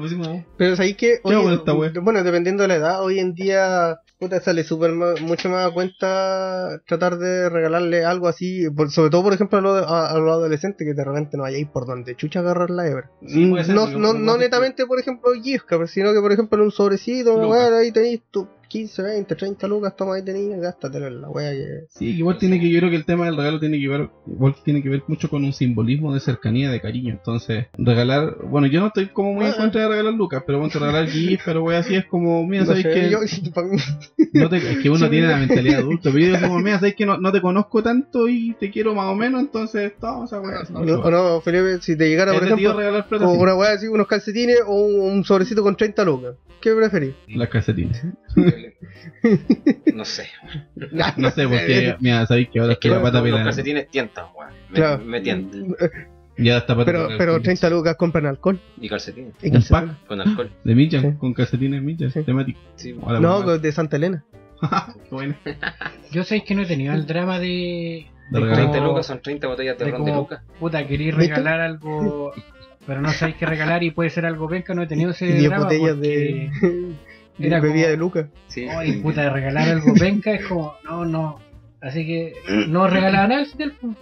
así 0.03 0.17
como, 0.17 0.45
Pero 0.57 0.73
es 0.75 0.81
ahí 0.81 0.95
que, 0.95 1.19
bueno, 2.01 2.23
dependiendo 2.25 2.63
de 2.63 2.69
la 2.69 2.77
edad, 2.77 3.03
hoy 3.05 3.19
en 3.19 3.35
día, 3.35 3.99
puta, 4.19 4.41
sale 4.41 4.65
súper 4.65 4.93
ma- 4.93 5.15
mucho 5.21 5.49
más 5.51 5.69
a 5.69 5.75
cuenta 5.75 6.81
tratar 6.87 7.19
de 7.19 7.49
regalarle 7.51 8.05
algo 8.05 8.29
así, 8.29 8.69
por- 8.75 8.91
sobre 8.91 9.11
todo, 9.11 9.23
por 9.25 9.35
ejemplo, 9.35 9.59
a 9.59 9.61
los, 9.61 9.83
a, 9.87 10.11
a 10.11 10.19
los 10.19 10.31
adolescentes 10.33 10.87
que 10.87 10.95
de 10.95 11.05
repente 11.05 11.37
no 11.37 11.45
hayáis 11.45 11.67
por 11.69 11.87
donde 11.87 12.15
chucha 12.17 12.30
agarrar 12.39 12.71
la 12.71 12.87
hebra. 12.87 13.11
Sí, 13.27 13.47
puede 13.47 13.65
ser, 13.65 13.75
no, 13.75 13.87
no, 13.89 14.13
no 14.13 14.37
netamente, 14.37 14.87
por 14.87 14.99
ejemplo, 14.99 15.33
card, 15.67 15.87
sino 15.87 16.13
que, 16.13 16.21
por 16.21 16.33
ejemplo, 16.33 16.59
en 16.59 16.65
un 16.65 16.71
sobrecito, 16.71 17.35
weón, 17.35 17.75
ahí 17.75 17.93
tenéis 17.93 18.21
tu 18.31 18.47
15, 18.71 19.03
20, 19.03 19.35
30 19.35 19.67
lucas, 19.67 19.97
toma 19.97 20.15
ahí 20.15 20.25
tenéis, 20.25 20.57
gástatelo 20.61 21.09
en 21.09 21.21
la 21.21 21.29
wea 21.29 21.51
que... 21.51 21.87
Sí, 21.91 22.07
igual 22.17 22.39
tiene 22.39 22.61
que, 22.61 22.71
yo 22.71 22.79
creo 22.79 22.91
que 22.91 22.97
el 22.97 23.05
tema 23.05 23.25
del 23.27 23.37
regalo 23.37 23.59
tiene 23.59 23.81
que 23.81 23.89
ver, 23.89 24.09
igual 24.29 24.55
tiene 24.65 24.81
que 24.81 24.89
ver 24.89 25.03
mucho 25.09 25.29
con 25.29 25.45
un 25.45 25.53
simbolismo 25.53 26.15
de 26.15 26.21
cercanía, 26.21 26.71
de 26.71 26.81
cariño. 26.81 27.13
Entonces, 27.13 27.67
regalar, 27.77 28.37
bueno, 28.45 28.69
yo 28.69 28.79
no 28.81 28.87
estoy 28.87 29.09
como 29.09 29.35
muy 29.35 29.45
en 29.47 29.51
Ah. 29.53 29.57
contra 29.59 29.83
de 29.83 29.89
regalar 29.89 30.15
lucas, 30.15 30.45
pero 30.47 30.59
bueno, 30.61 30.73
regalar 30.73 31.09
GIF, 31.11 31.43
pero 31.45 31.65
wey, 31.65 31.77
así 31.79 31.97
es 31.97 32.05
como, 32.07 32.47
mira, 32.47 32.65
sabéis 32.65 32.87
que, 32.87 33.11
yo- 33.11 33.19
no 34.35 34.49
te- 34.49 34.57
es 34.73 34.79
que 34.79 34.89
uno 34.89 34.99
Sí, 35.05 35.11
tiene 35.11 35.27
la 35.27 35.37
mentalidad 35.37 35.77
de 35.79 35.83
adulto, 35.83 36.11
pero 36.13 36.19
yo 36.19 36.27
digo 36.37 36.49
como, 36.49 36.59
mira, 36.63 36.77
sabéis 36.79 36.95
que 36.95 37.07
no, 37.07 37.19
no 37.19 37.33
te 37.33 37.41
conozco 37.41 37.83
tanto 37.83 38.29
y 38.29 38.55
te 38.55 38.71
quiero 38.71 38.95
más 38.95 39.07
o 39.07 39.15
menos, 39.17 39.41
entonces, 39.41 39.93
todo, 39.99 40.21
o 40.21 40.27
sea, 40.27 40.41
wey, 40.41 40.53
no, 40.71 41.01
o 41.01 41.11
no, 41.11 41.41
Felipe, 41.41 41.81
si 41.83 41.97
te 41.97 42.09
llegara, 42.09 42.33
por 42.33 42.43
de 42.43 42.47
ejemplo, 42.47 42.77
plata, 43.09 43.29
sí. 43.33 43.37
una 43.39 43.55
wea 43.57 43.73
así, 43.73 43.89
unos 43.89 44.07
calcetines 44.07 44.61
o 44.67 44.75
un, 44.75 45.01
un 45.13 45.25
sobrecito 45.25 45.63
con 45.63 45.77
30 45.77 46.05
lucas, 46.05 46.35
¿qué 46.61 46.75
preferís? 46.75 47.15
las 47.29 47.49
calcetines. 47.49 48.05
No 49.95 50.05
sé. 50.05 50.27
No 51.17 51.31
sé, 51.31 51.47
porque, 51.47 51.97
mira, 52.01 52.27
sabéis 52.27 52.49
que 52.51 52.61
ahora 52.61 52.73
Es 52.75 52.79
que 52.79 52.89
la 52.89 52.95
los, 52.97 53.03
pata 53.11 53.21
los 53.23 53.41
calcetines 53.41 53.89
tientan, 53.89 54.27
weón. 54.37 54.51
Me, 54.71 54.77
Claro. 54.77 55.05
me 55.05 55.21
tientan. 55.21 55.75
Ya 56.39 56.57
está 56.59 56.75
Pero, 56.85 57.09
pero 57.19 57.41
30 57.43 57.69
lucas 57.69 57.97
compran 57.97 58.25
alcohol. 58.27 58.59
Y 58.81 58.89
calcetines. 58.89 59.35
Y 59.43 59.49
Un 59.49 59.53
calcetines. 59.55 59.69
pack 59.97 60.07
Con 60.07 60.21
alcohol. 60.21 60.51
de 60.65 60.75
Michan, 60.75 61.03
Sí. 61.03 61.19
con 61.19 61.35
calcetines 61.35 61.83
Michan, 61.83 62.11
Sí. 62.11 62.23
temático. 62.23 62.59
Sí. 62.77 62.97
Hola, 63.03 63.21
No, 63.21 63.41
mamá. 63.41 63.59
de 63.59 63.73
Santa 63.73 63.97
Elena. 63.97 64.25
Bueno. 65.11 65.35
Yo 66.13 66.25
sé 66.25 66.43
que 66.45 66.55
no 66.55 66.63
he 66.63 66.67
tenido 66.67 66.95
el 66.95 67.07
drama 67.07 67.39
de. 67.39 67.47
De 67.47 68.39
de 68.39 68.41
regalar. 68.41 68.57
30 68.57 68.79
como- 68.79 68.89
lucas 68.91 69.07
son 69.07 69.21
30 69.21 69.49
botellas 69.49 69.77
de 69.77 69.85
de 69.85 69.91
ron 69.91 70.05
de 70.05 70.13
lucas. 70.15 70.43
Puta, 70.59 70.83
¿Viste? 70.83 71.11
regalar 71.13 71.61
algo, 71.61 72.33
pero 72.87 73.01
no 73.01 73.11
sabéis 73.11 73.37
qué 73.37 73.47
regalar 73.47 73.83
y 73.83 73.91
puede 73.91 74.11
ser 74.11 74.27
algo 74.27 74.49
penca. 74.49 74.75
No 74.75 74.83
he 74.83 74.87
tenido 74.87 75.11
ese 75.11 75.27
Y 75.29 75.33
10 75.33 75.45
drama 75.51 75.65
botellas 75.65 75.95
porque- 75.95 76.51
de, 76.61 76.95
de 77.39 77.47
era 77.47 77.61
bebida 77.61 77.83
como- 77.85 77.91
de 77.91 77.97
lucas. 77.97 78.27
Sí. 78.49 78.67
Ay, 78.69 78.99
puta, 78.99 79.23
de 79.23 79.31
regalar 79.31 79.69
algo 79.69 79.95
penca 79.95 80.33
es 80.33 80.45
como, 80.47 80.75
no, 80.85 81.05
no. 81.05 81.41
Así 81.83 82.07
que 82.07 82.35
no 82.69 82.87
regalaba 82.89 83.27
nada 83.27 83.45
final. 83.47 83.73
pues. 83.81 83.97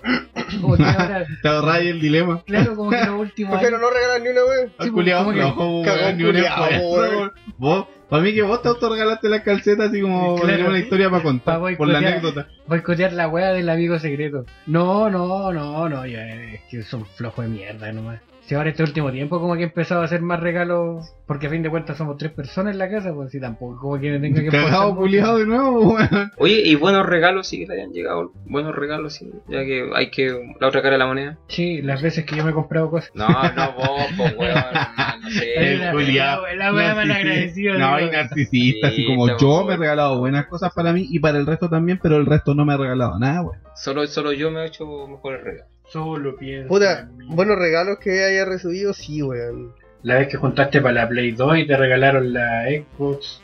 Como 0.61 0.77
que 0.77 0.83
ahora, 0.83 1.25
Te 1.43 1.49
ahorráis 1.49 1.89
el 1.91 2.01
dilema. 2.01 2.43
claro, 2.45 2.75
como 2.75 2.91
que 2.91 2.97
los 3.05 3.21
últimos 3.21 3.57
años. 3.57 3.81
no 3.81 3.91
regalar 3.91 4.21
ni 4.21 4.29
una 4.31 4.41
vez. 4.43 4.65
Sí, 4.71 4.75
pues, 4.79 4.91
culiao 4.91 5.25
como 5.25 5.33
ni 5.33 5.41
un 5.43 6.33
culiao, 6.33 6.67
esfuerzo, 6.67 6.89
weón. 6.91 7.15
weón. 7.17 7.33
Vos, 7.59 7.87
para 8.09 8.23
mí 8.25 8.35
que 8.35 8.43
vos 8.43 8.63
te 8.63 8.69
autorregalaste 8.69 9.29
las 9.29 9.43
calcetas 9.43 9.91
así 9.91 10.01
como 10.01 10.35
Claro. 10.37 10.49
tenemos 10.51 10.71
una 10.71 10.79
historia 10.81 11.09
para 11.11 11.23
contar, 11.23 11.61
Pa' 11.61 11.77
por 11.77 11.87
la 11.89 11.99
anécdota. 11.99 12.49
boicotear 12.67 13.13
la 13.13 13.29
wea 13.29 13.53
del 13.53 13.69
amigo 13.69 13.97
secreto. 14.01 14.45
No, 14.67 15.09
no, 15.09 15.53
no, 15.53 15.89
no, 15.89 16.05
ya, 16.07 16.27
es 16.27 16.61
que 16.71 16.83
son 16.83 17.07
flojos 17.07 17.45
de 17.45 17.51
mierda 17.53 17.93
nomás. 17.93 18.21
Si 18.49 18.55
ahora 18.55 18.71
este 18.71 18.83
último 18.83 19.13
tiempo 19.13 19.41
como 19.41 19.55
que 19.57 19.61
he 19.61 19.65
empezado 19.65 20.01
a 20.01 20.05
hacer 20.07 20.23
más 20.23 20.41
regalos, 20.41 21.15
porque 21.27 21.49
a 21.49 21.51
fin 21.51 21.63
de 21.63 21.69
cuentas 21.69 21.99
somos 21.99 22.17
tres 22.17 22.33
personas 22.33 22.73
en 22.73 22.79
la 22.79 22.89
casa, 22.89 23.13
pues 23.13 23.31
si 23.31 23.39
tampoco 23.39 23.79
como 23.79 24.01
que 24.01 24.11
me 24.13 24.21
tenga 24.21 24.41
que 24.41 24.49
Cagado 24.49 24.97
culiado 24.97 25.37
de 25.39 25.45
nuevo, 25.45 25.81
weón. 25.95 26.33
Oye, 26.39 26.63
y 26.65 26.75
buenos 26.75 27.05
regalos 27.05 27.47
sí 27.47 27.59
que 27.59 27.67
le 27.67 27.75
hayan 27.75 27.93
llegado. 27.93 28.33
Buenos 28.47 28.75
regalos 28.75 29.13
sí. 29.13 29.31
Ya 29.49 29.59
que 29.67 29.91
hay 29.95 30.11
que. 30.11 30.35
La 30.61 30.69
otra 30.69 30.81
cara 30.81 30.95
de 30.95 30.99
la 30.99 31.07
moneda. 31.07 31.37
Sí, 31.49 31.83
las 31.83 32.01
veces 32.01 32.25
que 32.25 32.37
yo 32.37 32.43
me 32.45 32.53
he 32.53 32.55
comprado 32.55 32.89
cosas. 32.91 33.11
No, 33.15 33.29
no, 33.29 33.73
vos, 33.75 34.07
pues, 34.17 34.35
weón. 34.39 34.55
No 35.23 35.31
sé. 35.31 35.77
la- 35.77 35.93
culiao. 35.93 36.43
la- 36.57 36.73
más 36.73 36.97
Narcisista. 37.07 37.17
agradecida, 37.19 37.75
No, 37.79 37.97
digo. 37.99 38.09
y 38.09 38.13
narcisista, 38.13 38.87
así 38.89 38.97
Sí, 38.97 39.07
como 39.07 39.37
yo 39.37 39.65
me 39.67 39.75
he 39.75 39.77
regalado 39.77 40.19
buenas 40.21 40.47
cosas 40.47 40.73
para 40.73 40.95
mí 40.95 41.07
y 41.11 41.19
para 41.19 41.37
el 41.39 41.45
resto 41.47 41.69
también, 41.69 41.99
pero 42.03 42.17
el 42.17 42.25
resto 42.25 42.55
no 42.55 42.65
me 42.65 42.73
ha 42.73 42.77
regalado 42.79 43.19
nada, 43.19 43.43
weón. 43.43 43.59
Solo, 43.75 44.07
solo 44.07 44.33
yo 44.33 44.51
me 44.51 44.63
he 44.63 44.67
hecho 44.69 44.87
mejores 45.07 45.45
regalos. 45.45 45.67
Solo 45.89 46.37
pienso. 46.37 46.69
Puta, 46.69 47.09
buenos 47.29 47.59
regalos 47.59 47.99
que 47.99 48.25
haya 48.25 48.45
recibido, 48.45 48.93
sí, 48.93 49.23
weón. 49.23 49.73
La 50.03 50.17
vez 50.19 50.29
que 50.29 50.37
juntaste 50.37 50.81
para 50.81 50.95
la 50.95 51.09
Play 51.09 51.33
2 51.33 51.59
y 51.59 51.67
te 51.67 51.77
regalaron 51.77 52.33
la 52.33 52.65
Xbox. 52.69 53.43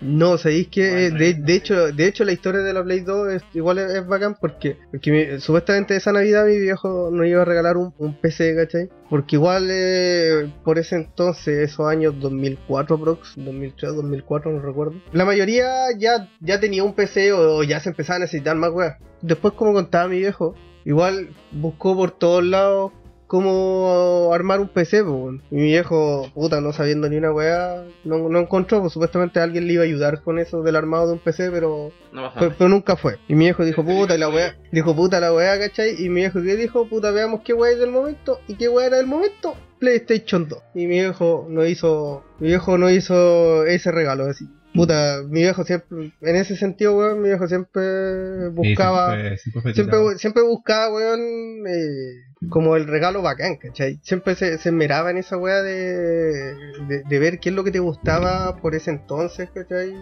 No, 0.00 0.36
sabéis 0.36 0.68
que 0.68 0.90
Bueno, 0.90 1.18
de, 1.18 1.34
no 1.34 1.46
de 1.46 1.54
hecho, 1.54 1.92
de 1.92 2.06
hecho 2.06 2.24
la 2.24 2.32
historia 2.32 2.60
de 2.60 2.72
la 2.74 2.82
Play 2.84 3.00
2 3.00 3.32
es, 3.34 3.42
igual 3.54 3.78
es, 3.78 3.90
es 3.94 4.06
bacán 4.06 4.36
porque, 4.38 4.76
porque 4.90 5.10
mi- 5.10 5.40
supuestamente 5.40 5.96
esa 5.96 6.12
Navidad 6.12 6.44
mi 6.46 6.58
viejo 6.58 7.08
nos 7.10 7.26
iba 7.26 7.40
a 7.40 7.44
regalar 7.46 7.76
un, 7.78 7.94
un 7.96 8.14
PC, 8.20 8.54
¿cachai? 8.54 8.90
Porque 9.08 9.36
igual 9.36 9.68
eh, 9.70 10.50
por 10.62 10.78
ese 10.78 10.96
entonces, 10.96 11.70
esos 11.70 11.86
años 11.86 12.20
2004 12.20 13.00
prox, 13.00 13.32
2003, 13.36 13.94
2004, 13.94 14.52
no 14.52 14.60
recuerdo. 14.60 14.94
La 15.12 15.24
mayoría 15.24 15.86
ya, 15.96 16.28
ya 16.40 16.60
tenía 16.60 16.84
un 16.84 16.92
PC 16.94 17.32
o, 17.32 17.58
o 17.58 17.62
ya 17.62 17.80
se 17.80 17.88
empezaba 17.90 18.16
a 18.16 18.20
necesitar 18.20 18.56
más 18.56 18.72
weas. 18.72 18.98
Después 19.22 19.54
como 19.54 19.72
contaba 19.72 20.08
mi 20.08 20.18
viejo, 20.18 20.54
igual 20.84 21.30
buscó 21.52 21.96
por 21.96 22.10
todos 22.12 22.44
lados 22.44 22.92
cómo 23.26 24.30
armar 24.32 24.60
un 24.60 24.68
PC. 24.68 25.00
Y 25.50 25.54
mi 25.56 25.62
viejo, 25.62 26.30
puta, 26.34 26.60
no 26.60 26.72
sabiendo 26.72 27.08
ni 27.08 27.16
una 27.16 27.32
weá, 27.32 27.84
no, 28.04 28.28
no 28.28 28.38
encontró, 28.38 28.80
pues 28.80 28.92
supuestamente 28.92 29.40
alguien 29.40 29.66
le 29.66 29.74
iba 29.74 29.82
a 29.82 29.86
ayudar 29.86 30.22
con 30.22 30.38
eso 30.38 30.62
del 30.62 30.76
armado 30.76 31.08
de 31.08 31.12
un 31.14 31.18
PC, 31.18 31.50
pero, 31.50 31.90
No 32.12 32.32
pero, 32.38 32.68
nunca 32.68 32.96
fue. 32.96 33.18
Y 33.28 33.34
mi 33.34 33.46
viejo 33.46 33.64
dijo, 33.64 33.84
puta, 33.84 34.14
y 34.14 34.18
la 34.18 34.28
weá, 34.28 34.56
dijo, 34.70 34.94
puta, 34.94 35.18
la 35.18 35.32
weá, 35.32 35.58
¿cachai? 35.58 35.96
Y 35.98 36.08
mi 36.08 36.20
viejo, 36.20 36.40
¿qué 36.42 36.56
dijo? 36.56 36.88
Puta, 36.88 37.10
veamos 37.10 37.40
qué 37.44 37.54
weá 37.54 37.72
es 37.72 37.78
del 37.80 37.90
momento, 37.90 38.38
y 38.46 38.54
qué 38.54 38.68
weá 38.68 38.86
era 38.86 38.98
del 38.98 39.06
momento, 39.06 39.56
PlayStation 39.78 40.48
2. 40.48 40.58
Y 40.74 40.86
mi 40.86 41.00
viejo 41.00 41.46
no 41.48 41.66
hizo, 41.66 42.24
mi 42.38 42.48
viejo 42.48 42.78
no 42.78 42.90
hizo 42.90 43.64
ese 43.64 43.90
regalo, 43.90 44.26
así. 44.26 44.46
Puta, 44.74 45.22
mi 45.28 45.40
viejo 45.42 45.62
siempre, 45.64 46.12
en 46.20 46.36
ese 46.36 46.56
sentido, 46.56 46.96
weón, 46.96 47.22
mi 47.22 47.28
viejo 47.28 47.46
siempre 47.46 48.48
buscaba... 48.48 49.14
Sí, 49.38 49.50
siempre, 49.72 50.18
siempre 50.18 50.42
buscaba, 50.42 50.92
weón, 50.92 51.20
eh, 51.68 52.48
como 52.48 52.74
el 52.76 52.86
regalo 52.88 53.22
bacán, 53.22 53.56
¿cachai? 53.56 54.00
Siempre 54.02 54.34
se, 54.34 54.58
se 54.58 54.70
esmeraba 54.70 55.10
en 55.12 55.18
esa 55.18 55.36
weá 55.36 55.62
de, 55.62 56.54
de, 56.88 57.02
de 57.08 57.18
ver 57.20 57.38
qué 57.38 57.50
es 57.50 57.54
lo 57.54 57.62
que 57.62 57.70
te 57.70 57.78
gustaba 57.78 58.56
por 58.56 58.74
ese 58.74 58.90
entonces, 58.90 59.48
¿cachai? 59.54 59.94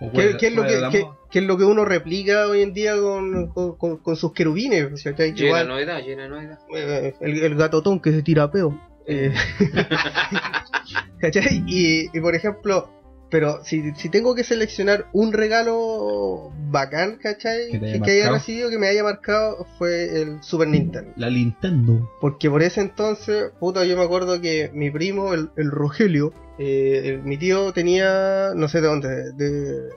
O 0.00 0.10
¿Qué, 0.12 0.14
fuera- 0.22 0.36
qué 0.38 0.46
es 0.48 0.54
lo 0.54 0.62
que, 0.66 1.02
qué, 1.30 1.38
es 1.40 1.44
lo 1.44 1.56
que 1.56 1.64
uno 1.64 1.84
replica 1.86 2.46
hoy 2.48 2.60
en 2.62 2.72
día 2.74 2.96
con, 2.96 3.48
con, 3.48 3.76
con- 3.76 3.96
con 3.96 4.14
sus 4.16 4.32
querubines, 4.34 5.02
¿cachai? 5.02 5.32
Llena 5.32 5.36
de 5.40 5.46
igual, 5.46 5.68
novedad, 5.68 6.00
llena 6.02 6.22
de 6.24 6.28
novedad. 6.28 6.58
eh, 6.76 7.14
el, 7.20 7.42
el 7.44 7.54
gatotón 7.56 7.98
que 8.00 8.12
se 8.12 8.22
tira 8.22 8.42
a 8.44 8.50
peo. 8.50 8.78
eh, 9.06 9.32
¿Cachai? 11.20 11.64
Y, 11.66 12.10
y 12.16 12.20
por 12.20 12.34
ejemplo, 12.34 12.90
pero 13.30 13.62
si, 13.64 13.92
si 13.94 14.08
tengo 14.08 14.34
que 14.34 14.44
seleccionar 14.44 15.06
un 15.12 15.32
regalo 15.32 16.50
bacán, 16.70 17.16
¿cachai? 17.22 17.70
Que 17.70 17.78
Que, 17.80 18.00
que 18.00 18.10
haya 18.12 18.30
recibido, 18.30 18.70
que 18.70 18.78
me 18.78 18.88
haya 18.88 19.02
marcado, 19.02 19.66
fue 19.78 20.22
el 20.22 20.42
Super 20.42 20.68
Nintendo. 20.68 21.12
La 21.16 21.30
Nintendo. 21.30 22.10
Porque 22.20 22.48
por 22.50 22.62
ese 22.62 22.80
entonces, 22.80 23.50
puta, 23.60 23.84
yo 23.84 23.96
me 23.96 24.02
acuerdo 24.04 24.40
que 24.40 24.70
mi 24.72 24.90
primo, 24.90 25.34
el, 25.34 25.50
el 25.56 25.70
Rogelio, 25.70 26.32
eh, 26.58 27.02
el- 27.04 27.22
mi 27.22 27.36
tío 27.36 27.72
tenía, 27.72 28.52
no 28.54 28.68
sé 28.68 28.80
de 28.80 28.86
dónde, 28.86 29.32
de, 29.32 29.88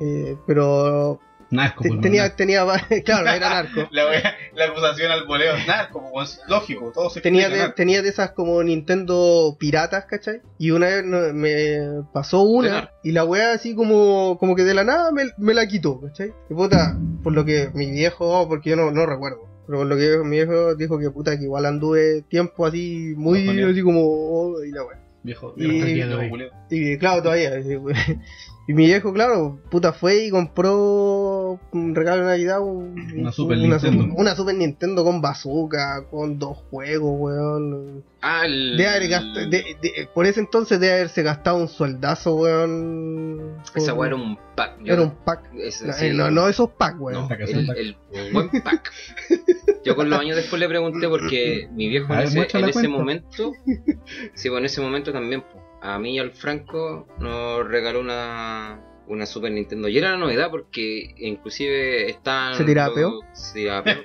eh, 0.00 0.36
pero 0.46 1.20
Narco, 1.50 1.84
pues, 1.86 2.00
tenía, 2.00 2.22
narco. 2.22 2.36
tenía, 2.36 2.64
claro, 3.04 3.28
era 3.28 3.48
narco. 3.50 3.88
La, 3.92 4.04
wea- 4.06 4.34
la 4.54 4.64
acusación 4.64 5.12
al 5.12 5.26
voleo 5.26 5.54
es 5.54 5.66
narco, 5.66 6.02
pues, 6.12 6.40
lógico, 6.48 6.90
todo 6.92 7.08
se 7.10 7.20
Tenía 7.20 7.48
de, 7.48 7.58
narco. 7.58 7.74
tenía 7.74 8.02
de 8.02 8.08
esas 8.08 8.32
como 8.32 8.62
Nintendo 8.62 9.56
piratas, 9.58 10.06
¿cachai? 10.06 10.40
Y 10.58 10.72
una 10.72 10.86
vez 10.86 11.04
me 11.04 12.02
pasó 12.12 12.42
una 12.42 12.90
y 13.04 13.12
la 13.12 13.24
weá 13.24 13.52
así 13.52 13.74
como, 13.74 14.36
como 14.38 14.56
que 14.56 14.64
de 14.64 14.74
la 14.74 14.84
nada 14.84 15.12
me, 15.12 15.24
me 15.38 15.54
la 15.54 15.66
quitó, 15.68 16.00
¿cachai? 16.00 16.32
Y 16.50 16.54
puta, 16.54 16.98
por 17.22 17.32
lo 17.32 17.44
que 17.44 17.70
mi 17.74 17.90
viejo, 17.90 18.48
porque 18.48 18.70
yo 18.70 18.76
no, 18.76 18.90
no 18.90 19.06
recuerdo, 19.06 19.46
pero 19.66 19.78
por 19.78 19.86
lo 19.86 19.96
que 19.96 20.18
mi 20.24 20.36
viejo 20.36 20.74
dijo 20.74 20.98
que 20.98 21.10
puta 21.10 21.36
que 21.38 21.44
igual 21.44 21.66
anduve 21.66 22.22
tiempo 22.28 22.66
así, 22.66 23.14
muy 23.16 23.48
así 23.62 23.82
como, 23.82 24.00
oh, 24.04 24.64
y 24.64 24.70
la 24.72 24.84
weá. 24.84 24.98
Viejo, 25.22 25.54
Y-. 25.56 26.02
Y 26.70 26.98
claro, 26.98 27.22
todavía. 27.22 27.52
Y 28.68 28.74
mi 28.74 28.86
viejo, 28.86 29.12
claro, 29.12 29.60
puta, 29.70 29.92
fue 29.92 30.24
y 30.24 30.30
compró 30.30 31.35
un 31.72 31.94
regalo 31.94 32.22
de 32.22 32.28
Navidad. 32.30 32.60
Un, 32.60 32.94
Una 33.16 33.32
Super 33.32 33.58
una, 33.58 33.66
Nintendo. 33.76 34.02
Super- 34.02 34.20
una 34.20 34.34
Super 34.36 34.54
Nintendo 34.54 35.04
con 35.04 35.20
bazooka, 35.20 36.04
con 36.10 36.38
dos 36.38 36.58
juegos, 36.70 37.12
weón. 37.18 38.04
Ah, 38.22 38.44
el. 38.46 38.76
De 38.76 38.86
haber 38.88 39.08
gast- 39.08 39.48
de- 39.50 39.76
de- 39.80 40.08
por 40.14 40.26
ese 40.26 40.40
entonces 40.40 40.80
debe 40.80 40.94
haberse 40.94 41.22
gastado 41.22 41.56
un 41.58 41.68
sueldazo, 41.68 42.34
weón. 42.36 43.56
Esa 43.74 43.94
weá 43.94 44.08
era 44.08 44.16
un 44.16 44.38
pack. 44.56 44.78
yo- 44.82 44.92
Era 44.94 45.02
un 45.02 45.10
pack. 45.24 45.50
ese- 45.54 45.86
No, 45.86 45.92
sí, 45.92 46.06
eh, 46.06 46.12
no, 46.12 46.30
no 46.30 46.48
esos 46.48 46.70
packs, 46.70 46.98
weón. 46.98 47.28
El, 47.30 47.66
pack. 47.66 47.76
el- 47.78 47.96
buen 48.32 48.50
pack. 48.62 48.92
Yo 49.84 49.94
con 49.94 50.10
los 50.10 50.18
años 50.18 50.36
después 50.36 50.58
le 50.60 50.68
pregunté 50.68 51.08
porque 51.08 51.68
mi 51.72 51.88
viejo 51.88 52.12
en 52.12 52.20
ese, 52.20 52.46
en 52.84 52.90
momento, 52.90 53.52
sí, 54.34 54.48
pues 54.50 54.58
en 54.58 54.64
ese 54.64 54.80
momento 54.80 55.12
también, 55.12 55.42
pues, 55.42 55.62
a 55.82 55.98
mí 55.98 56.16
y 56.16 56.18
al 56.18 56.32
Franco 56.32 57.06
nos 57.20 57.68
regaló 57.68 58.00
una, 58.00 58.80
una 59.08 59.26
Super 59.26 59.52
Nintendo. 59.52 59.88
Y 59.88 59.98
era 59.98 60.10
la 60.12 60.16
novedad 60.16 60.50
porque 60.50 61.14
inclusive 61.18 62.10
estaban... 62.10 62.54
¿Se 62.54 62.64
tiraba 62.64 62.94
peo? 62.94 63.20
Se 63.32 63.54
tiraba 63.54 63.84
peo. 63.84 63.98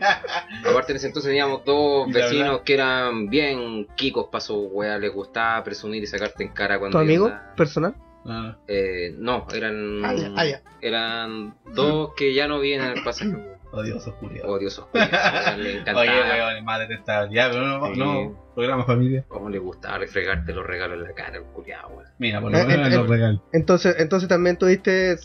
Aparte 0.70 0.92
en 0.92 0.96
ese 0.98 1.08
entonces 1.08 1.30
teníamos 1.30 1.64
dos 1.66 2.10
vecinos 2.14 2.62
que 2.62 2.74
eran 2.74 3.30
bien 3.30 3.88
kikos 3.96 4.28
para 4.32 4.42
su 4.42 4.56
weá, 4.68 4.98
les 4.98 5.14
gustaba 5.14 5.64
presumir 5.64 6.04
y 6.04 6.08
sacarte 6.08 6.44
en 6.44 6.50
cara 6.50 6.80
cuando... 6.80 6.98
¿Tu 6.98 7.04
amigo 7.04 7.32
personal? 7.56 7.96
Ah, 8.26 8.56
Eh, 8.68 9.16
no, 9.18 9.48
eran... 9.54 10.06
Ah, 10.06 10.14
ya, 10.14 10.32
ah, 10.36 10.46
ya. 10.46 10.62
Eran 10.82 11.56
dos 11.74 12.12
que 12.16 12.34
ya 12.34 12.48
no 12.48 12.60
viven 12.60 12.82
en 12.82 12.98
el 12.98 13.04
pasaje. 13.04 13.32
Odioso, 13.72 14.16
culiao. 14.18 14.50
Odiosos 14.52 14.86
culiados, 14.92 15.58
le 15.58 15.72
encantaba. 15.80 16.02
Oye, 16.02 16.12
weón, 16.12 16.66
más 16.66 16.80
detestable. 16.80 17.34
Ya, 17.36 17.50
pero 17.50 17.66
no, 17.68 17.94
Sí. 17.94 18.00
no, 18.00 18.52
programa 18.56 18.84
familia. 18.86 19.26
Cómo 19.28 19.50
le 19.50 19.60
gustaba 19.60 19.98
refregarte 20.00 20.54
los 20.54 20.66
regalos 20.66 20.98
en 20.98 21.04
la 21.04 21.14
cara, 21.14 21.40
culiado, 21.54 21.90
weón. 21.90 22.08
Mira, 22.20 22.42
por 22.42 22.52
lo 22.52 22.58
Eh, 22.58 22.66
menos 22.66 22.88
eh, 22.88 22.96
los 22.98 23.08
regalos. 23.10 23.42
Entonces, 23.54 23.96
entonces 24.00 24.28
también 24.30 24.58
tuviste. 24.58 25.18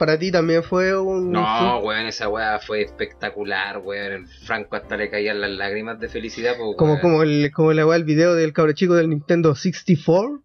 Para 0.00 0.18
ti 0.18 0.32
también 0.32 0.62
fue 0.62 0.98
un. 0.98 1.30
No, 1.30 1.80
weón, 1.80 2.06
esa 2.06 2.30
weá 2.30 2.58
fue 2.58 2.80
espectacular, 2.80 3.80
weón. 3.84 4.12
El 4.12 4.26
Franco 4.26 4.74
hasta 4.74 4.96
le 4.96 5.10
caían 5.10 5.42
las 5.42 5.50
lágrimas 5.50 6.00
de 6.00 6.08
felicidad, 6.08 6.54
pues, 6.56 6.74
Como, 6.78 6.98
como, 7.02 7.22
el, 7.22 7.50
como 7.52 7.74
la 7.74 7.86
weá, 7.86 7.98
el 7.98 8.04
video 8.04 8.34
del 8.34 8.54
cabro 8.54 8.72
chico 8.72 8.94
del 8.94 9.10
Nintendo 9.10 9.54
64. 9.54 10.40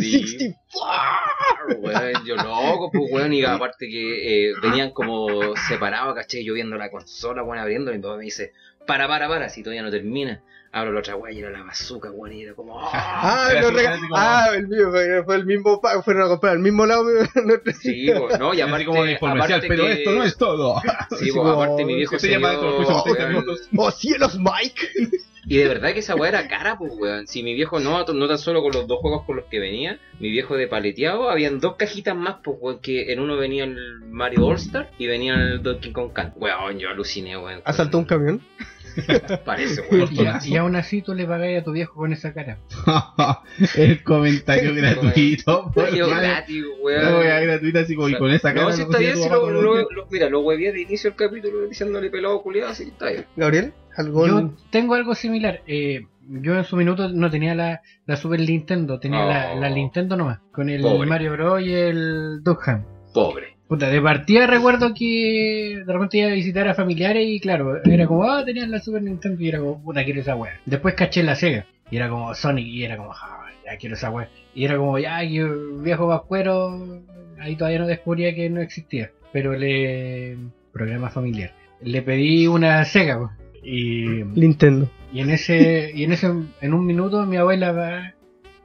Sí. 0.00 0.26
64. 0.26 1.78
Weón, 1.78 2.26
yo 2.26 2.34
loco, 2.34 2.90
pues, 2.92 3.04
weón. 3.12 3.32
Y 3.32 3.44
aparte 3.44 3.86
que 3.88 4.48
eh, 4.48 4.54
venían 4.60 4.90
como 4.90 5.54
separados, 5.68 6.12
caché, 6.16 6.42
yo 6.42 6.54
viendo 6.54 6.76
la 6.76 6.90
consola, 6.90 7.44
weón, 7.44 7.60
abriendo, 7.60 7.94
y 7.94 8.00
todo 8.00 8.16
me 8.16 8.24
dice, 8.24 8.54
para, 8.88 9.06
para, 9.06 9.28
para, 9.28 9.48
si 9.50 9.62
todavía 9.62 9.82
no 9.82 9.90
termina. 9.92 10.42
Abro 10.72 10.92
la 10.92 11.00
otra 11.00 11.16
weá 11.16 11.32
y 11.32 11.38
era 11.38 11.50
la 11.50 11.62
bazooka, 11.62 12.10
weón, 12.10 12.32
y 12.34 12.42
era 12.42 12.54
como, 12.54 12.78
¡ah! 12.82 12.90
Ah, 12.92 13.48
Era 13.50 13.60
así, 13.60 13.70
rega- 13.74 13.98
como- 14.00 14.16
ah, 14.16 14.48
el 14.54 14.68
mío, 14.68 14.90
fue, 15.24 15.36
el 15.36 15.46
mismo. 15.46 15.80
Fueron 16.04 16.22
a 16.24 16.28
comprar 16.28 16.52
al 16.52 16.58
mismo 16.58 16.84
lado. 16.86 17.04
nuestro- 17.44 17.72
Sí, 17.80 18.10
pues, 18.16 18.38
no, 18.38 18.52
y 18.54 18.60
aparte, 18.60 18.84
como 18.84 19.04
de 19.04 19.14
aparte 19.16 19.68
pero 19.68 19.84
que- 19.84 19.92
esto 19.92 20.10
no 20.12 20.22
es 20.24 20.36
todo. 20.36 20.80
Sí, 21.18 21.30
pues, 21.32 21.46
aparte 21.46 21.84
mi 21.84 21.94
viejo 21.96 22.12
¿Qué 22.12 22.18
se 22.20 22.26
se 22.26 22.32
llama 22.32 22.50
dio, 22.50 22.58
esto? 22.60 22.70
Lo 22.70 22.76
pusimos 22.78 23.04
30 23.04 23.22
weón, 23.22 23.32
minutos. 23.32 23.68
¡Oh 23.76 23.90
cielos, 23.90 24.38
Mike! 24.38 25.10
Y 25.48 25.58
de 25.58 25.68
verdad 25.68 25.92
que 25.92 26.00
esa 26.00 26.16
weá 26.16 26.30
era 26.30 26.48
cara, 26.48 26.76
pues 26.76 26.92
weón. 26.98 27.28
Si 27.28 27.42
mi 27.44 27.54
viejo 27.54 27.78
no, 27.78 28.04
no 28.04 28.26
tan 28.28 28.36
solo 28.38 28.62
con 28.62 28.72
los 28.72 28.88
dos 28.88 28.98
juegos 28.98 29.24
con 29.24 29.36
los 29.36 29.44
que 29.44 29.60
venía, 29.60 30.00
mi 30.18 30.28
viejo 30.30 30.56
de 30.56 30.66
paleteado, 30.66 31.30
habían 31.30 31.60
dos 31.60 31.76
cajitas 31.76 32.16
más, 32.16 32.38
pues 32.42 32.58
weón, 32.60 32.80
que 32.80 33.12
en 33.12 33.20
uno 33.20 33.36
venía 33.36 33.62
el 33.62 34.00
Mario 34.10 34.44
All 34.44 34.56
Star 34.56 34.90
y 34.98 35.06
venía 35.06 35.34
el 35.34 35.62
Donkey 35.62 35.92
Kong 35.92 36.12
Country. 36.12 36.40
Weón, 36.40 36.78
yo 36.80 36.88
aluciné, 36.90 37.36
weón. 37.38 37.62
Asaltó 37.64 37.98
un 37.98 38.04
camión. 38.06 38.40
Parece, 39.44 39.82
weón. 39.90 40.08
Y, 40.12 40.26
a- 40.26 40.40
y 40.44 40.56
aún 40.56 40.76
así 40.76 41.02
tú 41.02 41.14
le 41.14 41.26
pagáis 41.26 41.60
a 41.60 41.64
tu 41.64 41.72
viejo 41.72 41.94
con 41.94 42.12
esa 42.12 42.32
cara. 42.32 42.58
el 43.76 44.02
comentario 44.02 44.74
gratuito. 44.74 45.72
gratis, 45.74 46.64
weón. 46.82 47.22
gratuita 47.44 47.80
así 47.80 47.94
como 47.94 48.08
y 48.08 48.18
con 48.18 48.30
esa 48.30 48.52
cara. 48.54 48.66
No, 48.66 48.72
si 48.72 48.78
no 48.80 48.84
está 48.86 48.98
bien, 48.98 49.16
si 49.16 49.28
lo, 49.28 49.50
lo- 49.50 50.06
mira, 50.10 50.28
lo 50.30 50.40
huevé 50.40 50.72
de 50.72 50.82
inicio 50.82 51.10
del 51.10 51.16
capítulo 51.16 51.68
diciéndole 51.68 52.10
pelado 52.10 52.42
culiado, 52.42 52.70
así 52.70 52.84
está 52.84 53.10
bien. 53.10 53.24
Gabriel, 53.36 53.72
¿algún.? 53.96 54.28
Yo 54.28 54.50
tengo 54.70 54.94
algo 54.94 55.14
similar. 55.14 55.62
Eh, 55.66 56.06
yo 56.28 56.56
en 56.56 56.64
su 56.64 56.76
minuto 56.76 57.08
no 57.08 57.30
tenía 57.30 57.54
la, 57.54 57.82
la 58.06 58.16
Super 58.16 58.40
Nintendo, 58.40 58.98
tenía 58.98 59.24
la, 59.24 59.52
Oh. 59.54 59.60
la 59.60 59.70
Nintendo 59.70 60.16
nomás, 60.16 60.40
con 60.52 60.68
el 60.68 60.82
Pobre. 60.82 61.08
Mario 61.08 61.32
Bros. 61.32 61.62
y 61.62 61.72
el 61.72 62.42
Duck. 62.42 62.64
Pobre. 63.14 63.55
Puta, 63.68 63.88
de 63.88 64.00
partida 64.00 64.46
recuerdo 64.46 64.94
que 64.94 65.82
de 65.84 65.92
repente 65.92 66.18
iba 66.18 66.28
a 66.28 66.34
visitar 66.34 66.68
a 66.68 66.74
familiares 66.74 67.24
y 67.26 67.40
claro, 67.40 67.82
era 67.84 68.06
como, 68.06 68.24
ah, 68.24 68.44
tenían 68.44 68.70
la 68.70 68.80
Super 68.80 69.02
Nintendo 69.02 69.42
y 69.42 69.48
era 69.48 69.58
como, 69.58 69.82
puta, 69.82 70.04
quiero 70.04 70.20
esa 70.20 70.36
wea. 70.36 70.60
Después 70.66 70.94
caché 70.94 71.22
la 71.24 71.34
Sega 71.34 71.66
y 71.90 71.96
era 71.96 72.08
como 72.08 72.32
Sonic 72.34 72.66
y 72.66 72.84
era 72.84 72.96
como, 72.96 73.12
ah, 73.12 73.50
ya 73.64 73.76
quiero 73.76 73.96
esa 73.96 74.10
wea. 74.10 74.28
Y 74.54 74.64
era 74.64 74.76
como, 74.76 74.98
ya, 74.98 75.22
yo, 75.24 75.80
viejo 75.82 76.06
vascuero, 76.06 77.02
ahí 77.40 77.56
todavía 77.56 77.80
no 77.80 77.86
descubría 77.86 78.34
que 78.34 78.48
no 78.48 78.60
existía. 78.60 79.10
Pero 79.32 79.54
le. 79.54 80.36
programa 80.72 81.10
familiar. 81.10 81.52
Le 81.82 82.02
pedí 82.02 82.46
una 82.46 82.84
Sega, 82.84 83.18
pues, 83.18 83.64
y. 83.64 84.22
Nintendo. 84.34 84.88
Y 85.12 85.20
en 85.20 85.30
ese, 85.30 85.90
y 85.94 86.04
en 86.04 86.12
ese, 86.12 86.32
en 86.60 86.74
un 86.74 86.86
minuto 86.86 87.26
mi 87.26 87.36
abuela 87.36 87.72
va, 87.72 88.14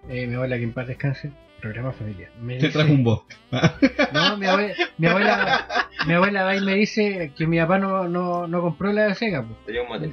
eh, 0.10 0.28
mi 0.28 0.36
abuela 0.36 0.58
que 0.58 0.64
en 0.64 0.74
paz 0.74 0.88
descanse, 0.88 1.32
programa 1.62 1.92
familiar. 1.94 2.30
Me 2.42 2.58
Te 2.58 2.68
dice- 2.68 2.78
trajo 2.80 2.92
un 2.94 3.04
voz. 3.04 3.22
no, 4.14 4.38
mi 4.38 4.46
abuela, 4.48 4.74
mi 4.98 5.08
abuela, 5.08 5.68
mi 6.08 6.14
abuela 6.14 6.44
va 6.44 6.56
y 6.56 6.62
me 6.62 6.74
dice 6.76 7.32
que 7.38 7.48
mi 7.48 7.60
papá 7.60 7.78
no, 7.80 8.08
no, 8.08 8.48
no 8.48 8.62
compró 8.62 8.92
la 8.92 9.14
Sega. 9.16 9.44
pues. 9.44 9.58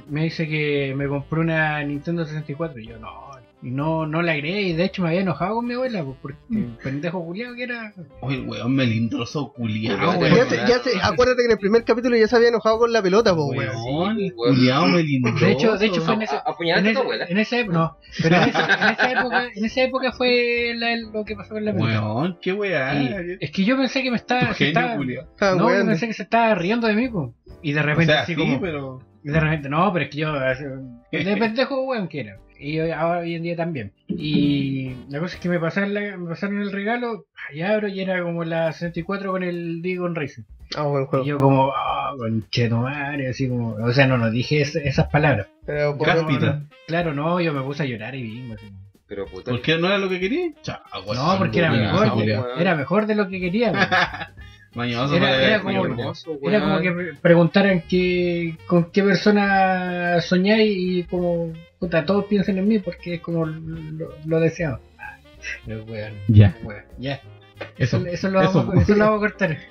Me 0.07 0.23
dice 0.23 0.47
que 0.47 0.93
me 0.95 1.07
compró 1.07 1.41
una 1.41 1.83
Nintendo 1.83 2.25
64 2.25 2.79
y 2.79 2.87
yo 2.87 2.99
no. 2.99 3.09
No, 3.61 4.07
no 4.07 4.21
la 4.21 4.31
agregué 4.31 4.61
y 4.61 4.73
de 4.73 4.85
hecho 4.85 5.01
me 5.01 5.09
había 5.09 5.19
enojado 5.19 5.55
con 5.55 5.65
mi 5.65 5.73
abuela 5.73 6.01
pues, 6.05 6.17
porque 6.21 6.37
el 6.51 6.77
pendejo 6.81 7.25
culiado 7.25 7.55
que 7.55 7.63
era. 7.63 7.93
Oye, 8.21 8.37
el 8.37 8.47
weón 8.47 8.73
melindroso 8.73 9.51
culiao, 9.51 10.17
weón. 10.17 10.33
ya, 10.33 10.45
se, 10.45 10.55
ya 10.55 10.79
se- 10.79 10.97
acuérdate 11.01 11.39
que 11.41 11.45
en 11.47 11.51
el 11.51 11.57
primer 11.57 11.83
capítulo 11.83 12.15
ya 12.15 12.27
se 12.29 12.37
había 12.37 12.47
enojado 12.47 12.79
con 12.79 12.93
la 12.93 13.01
pelota, 13.01 13.35
po, 13.35 13.47
weón. 13.47 13.75
Weón, 13.75 14.15
Sí, 14.17 14.31
weón. 14.37 14.55
culiao 14.55 14.87
melindroso. 14.87 15.45
De 15.45 15.51
hecho, 15.51 15.77
de 15.77 15.85
hecho 15.87 16.01
fue 16.01 16.13
en 16.13 16.21
ese, 16.21 16.35
en, 16.37 16.87
en 17.31 17.37
esa 17.37 17.59
época, 17.59 17.77
no, 17.77 17.97
pero 18.23 18.35
en 18.37 18.43
esa, 18.49 18.65
en 18.87 18.93
esa 18.93 19.11
época, 19.11 19.47
en 19.53 19.65
esa 19.65 19.83
época 19.83 20.11
fue 20.13 20.73
la- 20.77 20.95
lo 20.95 21.25
que 21.25 21.35
pasó 21.35 21.55
con 21.55 21.65
la 21.65 21.73
pelota. 21.73 22.01
Weón, 22.01 22.37
qué 22.41 22.53
weá. 22.53 22.93
Es 23.41 23.51
que 23.51 23.65
yo 23.65 23.75
pensé 23.75 24.01
que 24.03 24.09
me 24.11 24.15
estaba, 24.17 24.53
se 24.53 24.69
estaba-. 24.69 24.93
Ah, 25.41 25.55
no, 25.57 25.69
yo 25.77 25.85
pensé 25.85 26.07
que 26.07 26.13
se 26.13 26.23
estaba 26.23 26.55
riendo 26.55 26.87
de 26.87 26.93
mí, 26.93 27.09
po. 27.09 27.33
Y 27.61 27.73
de 27.73 27.81
O 27.81 27.83
repente 27.83 28.13
sea, 28.13 28.21
así 28.21 28.35
sí, 28.35 28.39
como, 28.39 28.61
pero... 28.61 28.99
Y 29.21 29.31
de 29.31 29.39
repente, 29.41 29.67
no, 29.67 29.91
pero 29.91 30.05
es 30.05 30.11
que 30.11 30.17
yo, 30.19 30.31
de 30.31 30.95
pendejo, 31.37 31.81
weón, 31.83 32.07
que 32.07 32.21
era. 32.21 32.37
Y 32.59 32.79
hoy- 32.79 32.91
ahora 32.91 33.19
hoy 33.21 33.35
en 33.35 33.43
día 33.43 33.55
también. 33.55 33.91
Y 34.07 34.93
la 35.09 35.19
cosa 35.19 35.35
es 35.35 35.41
que 35.41 35.49
me 35.49 35.59
pasaron, 35.59 35.93
la- 35.93 36.17
me 36.17 36.29
pasaron 36.29 36.59
el 36.61 36.71
regalo, 36.71 37.25
y 37.53 37.61
abro 37.61 37.87
y 37.87 37.99
era 38.01 38.21
como 38.21 38.43
la 38.43 38.71
64 38.73 39.31
con 39.31 39.43
el 39.43 39.81
Digon 39.81 40.13
Racing. 40.15 40.43
Ah, 40.75 40.83
buen 40.83 41.03
Y 41.03 41.07
juego. 41.07 41.25
yo 41.25 41.37
como, 41.37 41.71
ah, 41.75 42.13
conchetumare, 42.17 43.29
así 43.29 43.47
como, 43.47 43.69
o 43.73 43.91
sea, 43.93 44.07
no, 44.07 44.17
no 44.17 44.29
dije 44.29 44.61
es- 44.61 44.75
esas 44.75 45.07
palabras. 45.09 45.47
Pero 45.65 45.97
por. 45.97 46.07
Claro, 46.87 47.13
no, 47.13 47.39
yo 47.39 47.53
me 47.53 47.61
puse 47.61 47.83
a 47.83 47.85
llorar 47.85 48.13
y 48.15 48.23
vi. 48.23 48.51
así. 48.51 48.65
Pero 49.07 49.25
puta. 49.25 49.49
¿Por 49.51 49.61
qué 49.61 49.77
no 49.77 49.87
era 49.87 49.97
lo 49.97 50.09
que 50.09 50.19
quería? 50.19 50.49
No, 51.15 51.35
porque 51.39 51.59
era 51.59 51.71
mejor, 51.71 52.15
weón. 52.15 52.59
era 52.59 52.75
mejor 52.75 53.05
de 53.07 53.15
lo 53.15 53.27
que 53.27 53.39
quería. 53.39 53.71
Mañoso 54.75 55.15
Era- 55.15 55.61
como- 55.63 55.85
hermoso, 55.85 56.37
Era 56.43 56.59
como 56.59 56.79
que 56.79 56.91
pre- 56.91 57.13
preguntaran 57.15 57.81
que, 57.89 58.55
con 58.67 58.91
qué 58.91 59.01
persona 59.01 60.21
soñáis 60.21 60.71
y 60.77 61.03
como, 61.05 61.51
puta, 61.79 62.05
todos 62.05 62.25
piensen 62.25 62.57
en 62.57 62.67
mí 62.67 62.79
porque 62.79 63.15
es 63.15 63.21
como 63.21 63.45
lo, 63.45 64.09
lo 64.25 64.39
deseado. 64.39 64.79
Ah, 64.97 65.17
pero 65.65 65.83
weón, 65.85 66.13
Ya, 66.27 66.55
weón, 66.63 66.83
ya. 66.97 67.21
eso. 67.77 67.97
Eso, 67.97 68.05
eso, 68.07 68.29
lo 68.29 68.41
eso. 68.41 68.53
vamos, 68.65 68.83
eso 68.83 68.95
lo 68.95 69.05
vamos 69.05 69.17
a 69.17 69.27
cortar. 69.29 69.57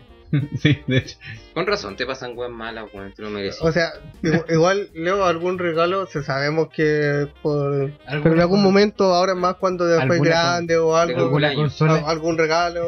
Sí, 0.58 0.76
de 0.86 0.98
hecho. 0.98 1.16
Con 1.54 1.66
razón, 1.66 1.96
te 1.96 2.04
pasan 2.04 2.36
weas 2.36 2.52
malas, 2.52 2.84
weón. 2.92 3.14
Tú 3.16 3.22
no 3.22 3.30
mereces. 3.30 3.62
O 3.62 3.72
sea, 3.72 3.92
igu- 4.22 4.44
igual, 4.52 4.90
Leo, 4.94 5.24
algún 5.24 5.58
regalo, 5.58 6.04
se 6.06 6.22
sabemos 6.22 6.68
que 6.68 7.28
por... 7.40 7.92
Pero 8.22 8.34
en 8.34 8.40
algún 8.40 8.62
momento, 8.62 9.14
ahora 9.14 9.34
más 9.34 9.54
cuando 9.54 9.86
después 9.86 10.20
Alguna 10.20 10.28
grande 10.30 10.76
o 10.76 10.94
algo, 10.96 11.30
consola. 11.30 12.02
algún 12.06 12.36
regalo. 12.36 12.84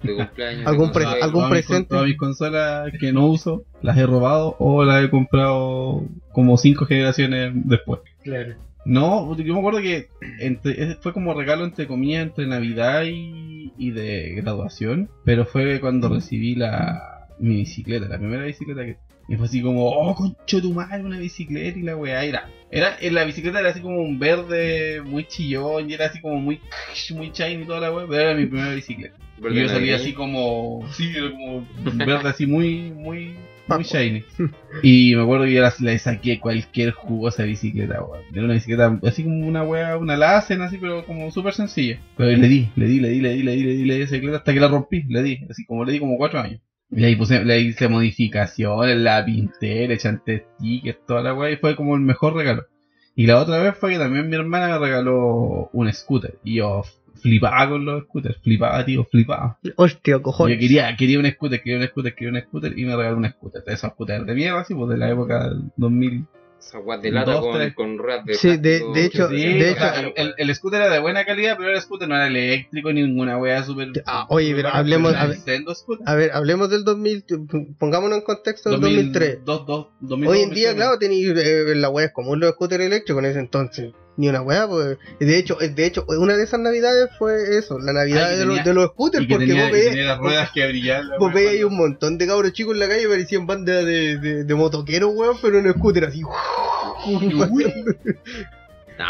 de 0.00 0.14
cumpleaños. 0.14 0.66
algún 0.68 0.86
de 0.86 0.92
pre- 0.94 1.02
consuelo. 1.06 1.24
algún 1.24 1.50
presente. 1.50 1.88
Todas 1.88 2.04
mis 2.06 2.16
consolas 2.16 2.92
que 3.00 3.12
no 3.12 3.26
uso 3.26 3.64
las 3.82 3.98
he 3.98 4.06
robado 4.06 4.54
o 4.60 4.84
las 4.84 5.02
he 5.04 5.10
comprado 5.10 6.04
como 6.32 6.56
cinco 6.56 6.86
generaciones 6.86 7.50
después. 7.54 7.98
Claro. 8.22 8.54
No, 8.84 9.36
yo 9.36 9.52
me 9.54 9.60
acuerdo 9.60 9.80
que 9.80 10.08
entre- 10.40 10.94
fue 10.96 11.12
como 11.12 11.34
regalo 11.34 11.64
entre 11.64 11.86
comillas 11.86 12.22
entre 12.22 12.46
Navidad 12.46 13.02
y, 13.04 13.72
y 13.76 13.90
de 13.90 14.34
graduación, 14.36 15.10
pero 15.24 15.44
fue 15.44 15.80
cuando 15.80 16.08
recibí 16.08 16.54
la, 16.54 17.26
mi 17.38 17.56
bicicleta, 17.56 18.08
la 18.08 18.18
primera 18.18 18.44
bicicleta 18.44 18.84
que. 18.84 18.96
Y 19.28 19.36
fue 19.36 19.46
así 19.46 19.62
como, 19.62 19.86
oh, 19.86 20.14
concho 20.16 20.60
tu 20.60 20.72
madre, 20.72 21.04
una 21.04 21.18
bicicleta 21.18 21.78
y 21.78 21.82
la 21.82 21.94
weá. 21.96 22.24
Era, 22.24 22.48
era, 22.70 22.96
en 23.00 23.14
la 23.14 23.22
bicicleta 23.24 23.60
era 23.60 23.68
así 23.70 23.80
como 23.80 24.02
un 24.02 24.18
verde 24.18 25.02
muy 25.04 25.24
chillón 25.24 25.88
y 25.88 25.94
era 25.94 26.06
así 26.06 26.20
como 26.20 26.36
muy, 26.40 26.58
muy 27.14 27.30
shiny 27.30 27.62
y 27.62 27.66
toda 27.66 27.80
la 27.80 27.92
weá, 27.92 28.06
pero 28.08 28.22
era 28.22 28.34
mi 28.34 28.46
primera 28.46 28.74
bicicleta. 28.74 29.14
Y 29.38 29.54
yo 29.54 29.68
salía 29.68 29.96
así 29.96 30.12
como, 30.14 30.88
sí, 30.92 31.12
era 31.16 31.30
como 31.30 31.66
verde 32.04 32.28
así 32.28 32.46
muy, 32.46 32.90
muy, 32.90 33.36
muy 33.76 33.84
shiny. 33.84 34.24
Y 34.82 35.14
me 35.16 35.22
acuerdo 35.22 35.44
que 35.46 35.52
yo 35.52 35.62
la- 35.62 35.74
le 35.80 35.98
saqué 35.98 36.38
cualquier 36.40 36.92
jugo 36.92 37.26
a 37.26 37.30
esa 37.30 37.42
bicicleta, 37.44 38.02
weón. 38.02 38.22
Era 38.32 38.44
una 38.44 38.54
bicicleta 38.54 38.98
así 39.04 39.24
como 39.24 39.46
una 39.46 39.62
wea, 39.64 39.96
una 39.96 40.16
Lazen 40.16 40.62
así, 40.62 40.78
pero 40.78 41.04
como 41.04 41.30
súper 41.30 41.54
sencilla. 41.54 41.98
Pero 42.16 42.30
le 42.30 42.48
di, 42.48 42.68
le 42.76 42.86
di, 42.86 43.00
le 43.00 43.08
di, 43.10 43.20
le 43.20 43.30
di, 43.34 43.42
le 43.42 43.52
di, 43.56 43.62
le 43.64 43.72
di, 43.74 43.84
le 43.84 43.94
di 43.96 44.02
esa 44.02 44.12
bicicleta 44.14 44.38
hasta 44.38 44.52
que 44.52 44.60
la 44.60 44.68
rompí, 44.68 45.02
le 45.08 45.22
di, 45.22 45.40
así 45.50 45.64
como 45.64 45.84
le 45.84 45.92
di 45.92 45.98
como 45.98 46.16
cuatro 46.16 46.40
años. 46.40 46.60
Y 46.92 47.04
ahí 47.04 47.14
puse, 47.16 47.44
le 47.44 47.60
hice 47.60 47.88
modificaciones, 47.88 48.96
la 48.98 49.24
pinté, 49.24 49.86
le 49.88 49.96
chanté 49.98 50.46
stickers, 50.58 50.98
toda 51.06 51.22
la 51.22 51.34
wea, 51.34 51.50
y 51.52 51.56
fue 51.56 51.76
como 51.76 51.94
el 51.94 52.00
mejor 52.02 52.34
regalo. 52.34 52.64
Y 53.14 53.26
la 53.26 53.38
otra 53.38 53.58
vez 53.58 53.76
fue 53.76 53.92
que 53.92 53.98
también 53.98 54.28
mi 54.28 54.36
hermana 54.36 54.68
me 54.68 54.78
regaló 54.78 55.68
un 55.72 55.92
scooter. 55.92 56.38
Y 56.44 56.56
yo 56.56 56.82
flipaba 57.20 57.68
con 57.68 57.84
los 57.84 58.02
scooters, 58.04 58.38
flipaba, 58.42 58.84
tío, 58.84 59.04
flipaba. 59.04 59.58
Hostia, 59.76 60.14
Yo 60.14 60.22
cojones. 60.22 60.58
quería, 60.58 60.96
quería 60.96 61.18
un 61.18 61.30
scooter, 61.30 61.62
quería 61.62 61.78
un 61.78 61.86
scooter, 61.88 62.14
quería 62.14 62.32
un 62.32 62.40
scooter 62.46 62.78
y 62.78 62.84
me 62.84 62.96
regaló 62.96 63.16
un 63.18 63.28
scooter. 63.30 63.62
De 63.64 63.74
esos 63.74 63.90
scooters 63.90 64.26
de 64.26 64.34
mierda, 64.34 64.60
así, 64.60 64.74
pues 64.74 64.88
de 64.90 64.96
la 64.96 65.10
época 65.10 65.48
del 65.48 65.70
2000. 65.76 66.26
Esa 66.58 66.76
guas 66.78 67.00
de 67.00 67.10
lata 67.10 67.32
Dos, 67.32 67.40
con, 67.40 67.54
tres. 67.54 67.74
con 67.74 67.96
ruedas 67.96 68.22
de 68.26 68.34
Sí, 68.34 68.58
de- 68.58 68.82
de 68.92 69.04
hecho- 69.06 69.30
Sí, 69.30 69.36
de 69.36 69.70
o 69.70 69.74
sea, 69.76 69.98
hecho- 70.02 70.12
el, 70.14 70.34
el 70.36 70.54
scooter 70.54 70.82
era 70.82 70.92
de 70.92 70.98
buena 71.00 71.24
calidad, 71.24 71.56
pero 71.56 71.70
el 71.70 71.80
scooter 71.80 72.06
no 72.06 72.14
era 72.16 72.26
eléctrico 72.26 72.92
ni 72.92 73.00
ninguna 73.02 73.38
wea 73.38 73.62
súper. 73.62 73.88
Ah, 74.04 74.26
oye, 74.28 74.54
pero 74.54 74.68
hablemos- 74.68 75.14
Nintendo 75.26 75.74
scooter. 75.74 76.06
A 76.06 76.14
ver, 76.16 76.32
hablemos 76.34 76.68
del 76.68 76.84
2000, 76.84 77.24
pongámonos 77.78 78.18
en 78.18 78.24
contexto 78.24 78.68
del 78.72 78.80
2003. 78.82 79.38
2002, 79.42 79.86
2002, 80.00 80.36
Hoy 80.36 80.42
en 80.42 80.50
día, 80.50 80.68
2003. 80.68 80.74
claro, 80.76 80.98
tenéis 80.98 81.28
eh, 81.34 81.74
la 81.76 81.88
weá 81.88 82.04
es 82.06 82.12
común 82.12 82.40
los 82.40 82.50
scooters 82.52 82.84
eléctricos 82.84 83.24
en 83.24 83.30
ese 83.30 83.38
entonces. 83.40 83.92
Ni 84.16 84.28
una 84.28 84.42
weá, 84.42 84.66
pues. 84.68 84.98
De 85.18 85.38
hecho, 85.38 85.56
de 85.56 85.86
hecho, 85.86 86.04
una 86.08 86.36
de 86.36 86.42
esas 86.44 86.60
navidades 86.60 87.08
fue 87.18 87.56
eso, 87.56 87.78
la 87.78 87.92
navidad 87.92 88.32
Ah, 88.32 88.36
de, 88.36 88.44
los, 88.44 88.62
de 88.64 88.74
los 88.74 88.86
scooters, 88.90 89.26
porque 89.26 89.46
tenía, 89.46 89.62
vos 89.62 89.72
veías, 89.72 89.88
tenía 89.90 90.04
las 90.04 90.18
ruedas 90.18 90.50
que 90.52 90.66
brillaban. 90.68 91.08
la 91.08 91.18
vos 91.18 91.32
veías 91.32 91.52
ahí 91.52 91.64
un 91.64 91.76
montón 91.76 92.18
de 92.18 92.26
cabros 92.26 92.52
chicos 92.52 92.74
en 92.74 92.80
la 92.80 92.88
calle 92.88 93.08
parecían 93.08 93.46
bandas 93.46 93.84
de, 93.86 94.18
de, 94.18 94.44
de 94.44 94.54
motoqueros, 94.54 95.12
weón, 95.14 95.36
pero 95.40 95.58
en 95.58 95.72
scooter 95.72 96.04
así. 96.04 96.22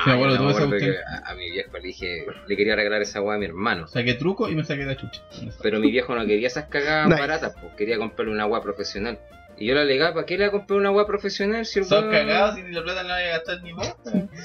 No, 0.07 0.18
bueno, 0.18 0.34
a, 0.34 1.30
a 1.30 1.34
mi 1.34 1.51
viejo 1.51 1.72
le 1.76 1.80
dije, 1.82 2.24
le 2.46 2.57
quería 2.57 2.76
regalar 2.76 3.03
esa 3.03 3.18
guay 3.18 3.36
a 3.36 3.40
mi 3.40 3.46
hermano. 3.46 3.88
Saqué 3.88 4.14
truco 4.14 4.48
y 4.48 4.55
me 4.55 4.62
saqué 4.64 4.84
la 4.84 4.96
chucha. 4.96 5.20
Pero 5.62 5.80
mi 5.80 5.90
viejo 5.90 6.14
no 6.14 6.24
quería 6.26 6.46
esas 6.46 6.66
cagadas 6.66 7.09
Nice. 7.09 7.20
baratas, 7.20 7.55
pues 7.61 7.74
quería 7.74 7.98
comprarle 7.98 8.32
una 8.32 8.44
agua 8.44 8.62
profesional. 8.62 9.18
Y 9.61 9.66
yo 9.66 9.74
le 9.74 9.82
alegaba, 9.82 10.14
¿para 10.14 10.26
qué 10.26 10.38
le 10.38 10.44
voy 10.44 10.48
a 10.48 10.52
comprar 10.52 10.78
una 10.80 10.88
agua 10.88 11.06
profesional 11.06 11.66
si 11.66 11.78
el 11.80 11.84
Son 11.84 12.04
weón- 12.08 12.11
cagados 12.12 12.58
y 12.58 12.62
ni 12.62 12.72
la 12.72 12.82
plata 12.82 13.02
no 13.02 13.08
la 13.11 13.14
voy 13.16 13.24
a 13.24 13.28
gastar 13.30 13.62
ni 13.62 13.72
vos. 13.72 13.94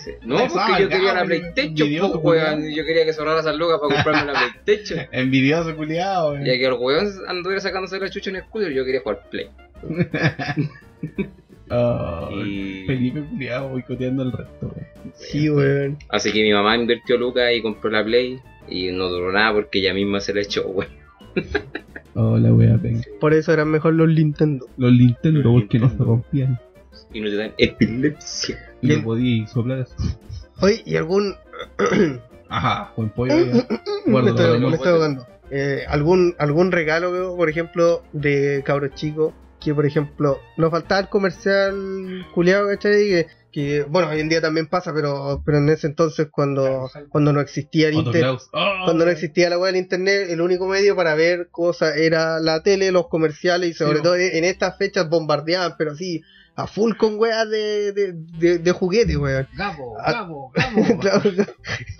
Sí. 0.04 0.12
No, 0.24 0.36
porque 0.48 0.82
yo 0.84 0.90
quería 0.90 1.14
la 1.14 1.20
cabrón, 1.22 1.28
PlayStation, 1.28 1.72
envidioso, 1.88 2.22
pues, 2.22 2.44
weón. 2.44 2.70
Yo 2.76 2.86
quería 2.86 3.06
que 3.06 3.14
se 3.14 3.20
ahorrara 3.22 3.40
esas 3.40 3.56
lucas 3.56 3.80
para 3.82 3.96
comprarme 4.04 4.34
la 4.34 4.40
PlayStation. 4.40 5.08
Envidioso, 5.14 5.76
culiado, 5.76 6.36
Y 6.38 6.42
a 6.50 6.54
que 6.58 6.66
el 6.66 6.74
weón 6.74 7.10
anduviera 7.28 7.62
sacándose 7.62 7.98
la 8.00 8.10
chucha 8.10 8.30
en 8.30 8.36
el 8.36 8.44
scooter, 8.44 8.72
yo 8.74 8.84
quería 8.86 9.00
jugar 9.02 9.22
Play. 9.32 9.50
Oh, 11.68 12.30
Y... 12.32 12.84
Felipe 12.86 13.22
culiado 13.24 13.70
boicoteando 13.70 14.22
el 14.24 14.32
resto. 14.32 14.68
weón. 14.68 15.14
Sí, 15.16 15.50
weón. 15.50 15.98
Así 16.10 16.32
que 16.32 16.44
mi 16.44 16.54
mamá 16.54 16.76
invirtió 16.76 17.18
lucas 17.18 17.52
y 17.54 17.62
compró 17.62 17.90
la 17.90 18.04
Play. 18.04 18.40
Y 18.68 18.92
no 18.92 19.08
duró 19.10 19.32
nada 19.32 19.54
porque 19.54 19.80
ella 19.80 19.94
misma 19.94 20.20
se 20.20 20.34
la 20.34 20.42
echó, 20.42 20.68
weón. 20.68 20.92
Oh, 22.18 22.38
la 22.38 22.54
wea 22.54 22.78
venga. 22.78 23.02
Por 23.20 23.34
eso 23.34 23.52
eran 23.52 23.68
mejor 23.68 23.94
los 23.94 24.08
Nintendo. 24.08 24.66
Los 24.78 24.94
Nintendo 24.94 25.42
Los 25.42 25.62
porque 25.62 25.80
no 25.80 25.90
se 25.90 25.98
rompían. 25.98 26.58
Y 27.14 27.20
no 27.20 27.30
te 27.30 27.36
dan 27.36 27.52
epilepsia. 27.58 28.58
Y 28.82 28.88
no 28.88 29.04
podía 29.04 29.46
soplar 29.48 29.80
eso. 29.80 29.96
Oye, 30.62 30.82
¿y 30.86 30.96
algún. 30.96 31.36
Ajá, 32.50 32.94
buen 32.96 33.10
pollo. 33.10 33.36
ya. 33.36 33.68
me 34.06 34.12
Guarda 34.14 34.30
estoy, 34.30 34.46
todo 34.46 34.60
me 34.70 34.76
estoy 34.76 34.92
ahogando. 34.94 35.28
Eh, 35.52 35.84
¿algún, 35.90 36.36
¿Algún 36.40 36.72
regalo, 36.72 37.36
por 37.36 37.50
ejemplo, 37.50 38.02
de 38.14 38.64
cabros 38.66 38.96
chicos? 38.96 39.34
Que, 39.66 39.74
por 39.74 39.86
ejemplo, 39.86 40.40
nos 40.58 40.70
faltaba 40.72 41.02
el 41.02 41.10
comercial 41.10 42.26
culiado, 42.34 42.68
¿cachai? 42.70 42.94
Que, 43.08 43.28
que, 43.52 43.84
bueno, 43.84 44.10
hoy 44.10 44.20
en 44.20 44.30
día 44.30 44.42
también 44.42 44.68
pasa, 44.68 44.94
pero, 44.94 45.42
pero 45.44 45.58
en 45.58 45.70
ese 45.70 45.88
entonces, 45.88 46.28
cuando, 46.32 46.90
cuando 47.10 47.34
no 47.34 47.42
existía 47.42 47.88
el 47.88 47.96
internet. 47.96 48.40
Oh, 48.52 48.82
Cuando 48.86 49.06
no 49.06 49.12
existía 49.12 49.50
la 49.50 49.58
web 49.58 49.72
del 49.74 49.82
internet, 49.82 50.28
el 50.30 50.42
único 50.42 50.68
medio 50.68 50.96
para 50.96 51.16
ver 51.16 51.48
cosas 51.50 51.98
era 51.98 52.40
la 52.40 52.62
tele, 52.62 52.92
los 52.92 53.08
comerciales 53.08 53.70
y 53.72 53.74
sobre 53.74 53.98
Sí, 53.98 54.04
todo 54.04 54.16
en 54.16 54.44
estas 54.44 54.78
fechas 54.78 55.10
bombardeaban, 55.10 55.76
pero 55.78 55.94
así, 55.94 56.22
a 56.56 56.68
full 56.68 56.94
con 56.96 57.18
weas 57.18 57.50
de, 57.50 57.92
de, 57.92 58.14
de, 58.14 58.60
de 58.60 58.72
juguete, 58.72 59.18
weón. 59.18 59.48
Gabo, 59.54 59.98
Ah. 60.00 60.12
Gabo, 60.12 60.52
Gabo. 60.54 61.00
Claro, 61.02 61.22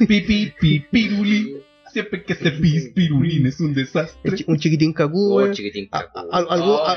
Pipi, 0.08 0.54
pipiruli. 0.60 1.64
Siempre 1.96 2.24
que 2.26 2.36
se 2.36 2.52
pis 2.62 2.90
pirulín 2.94 3.46
es 3.48 3.58
un 3.62 3.74
desastre. 3.74 4.34
un 4.48 4.58
chiquitín 4.58 4.92
cacú, 4.92 5.32
Oh, 5.32 5.36
weón. 5.38 5.54
chiquitín 5.54 5.88
A- 5.92 6.02
caco. 6.02 6.20
a- 6.30 6.38
algún, 6.40 6.70
Oh, 6.70 6.84
a- 6.86 6.94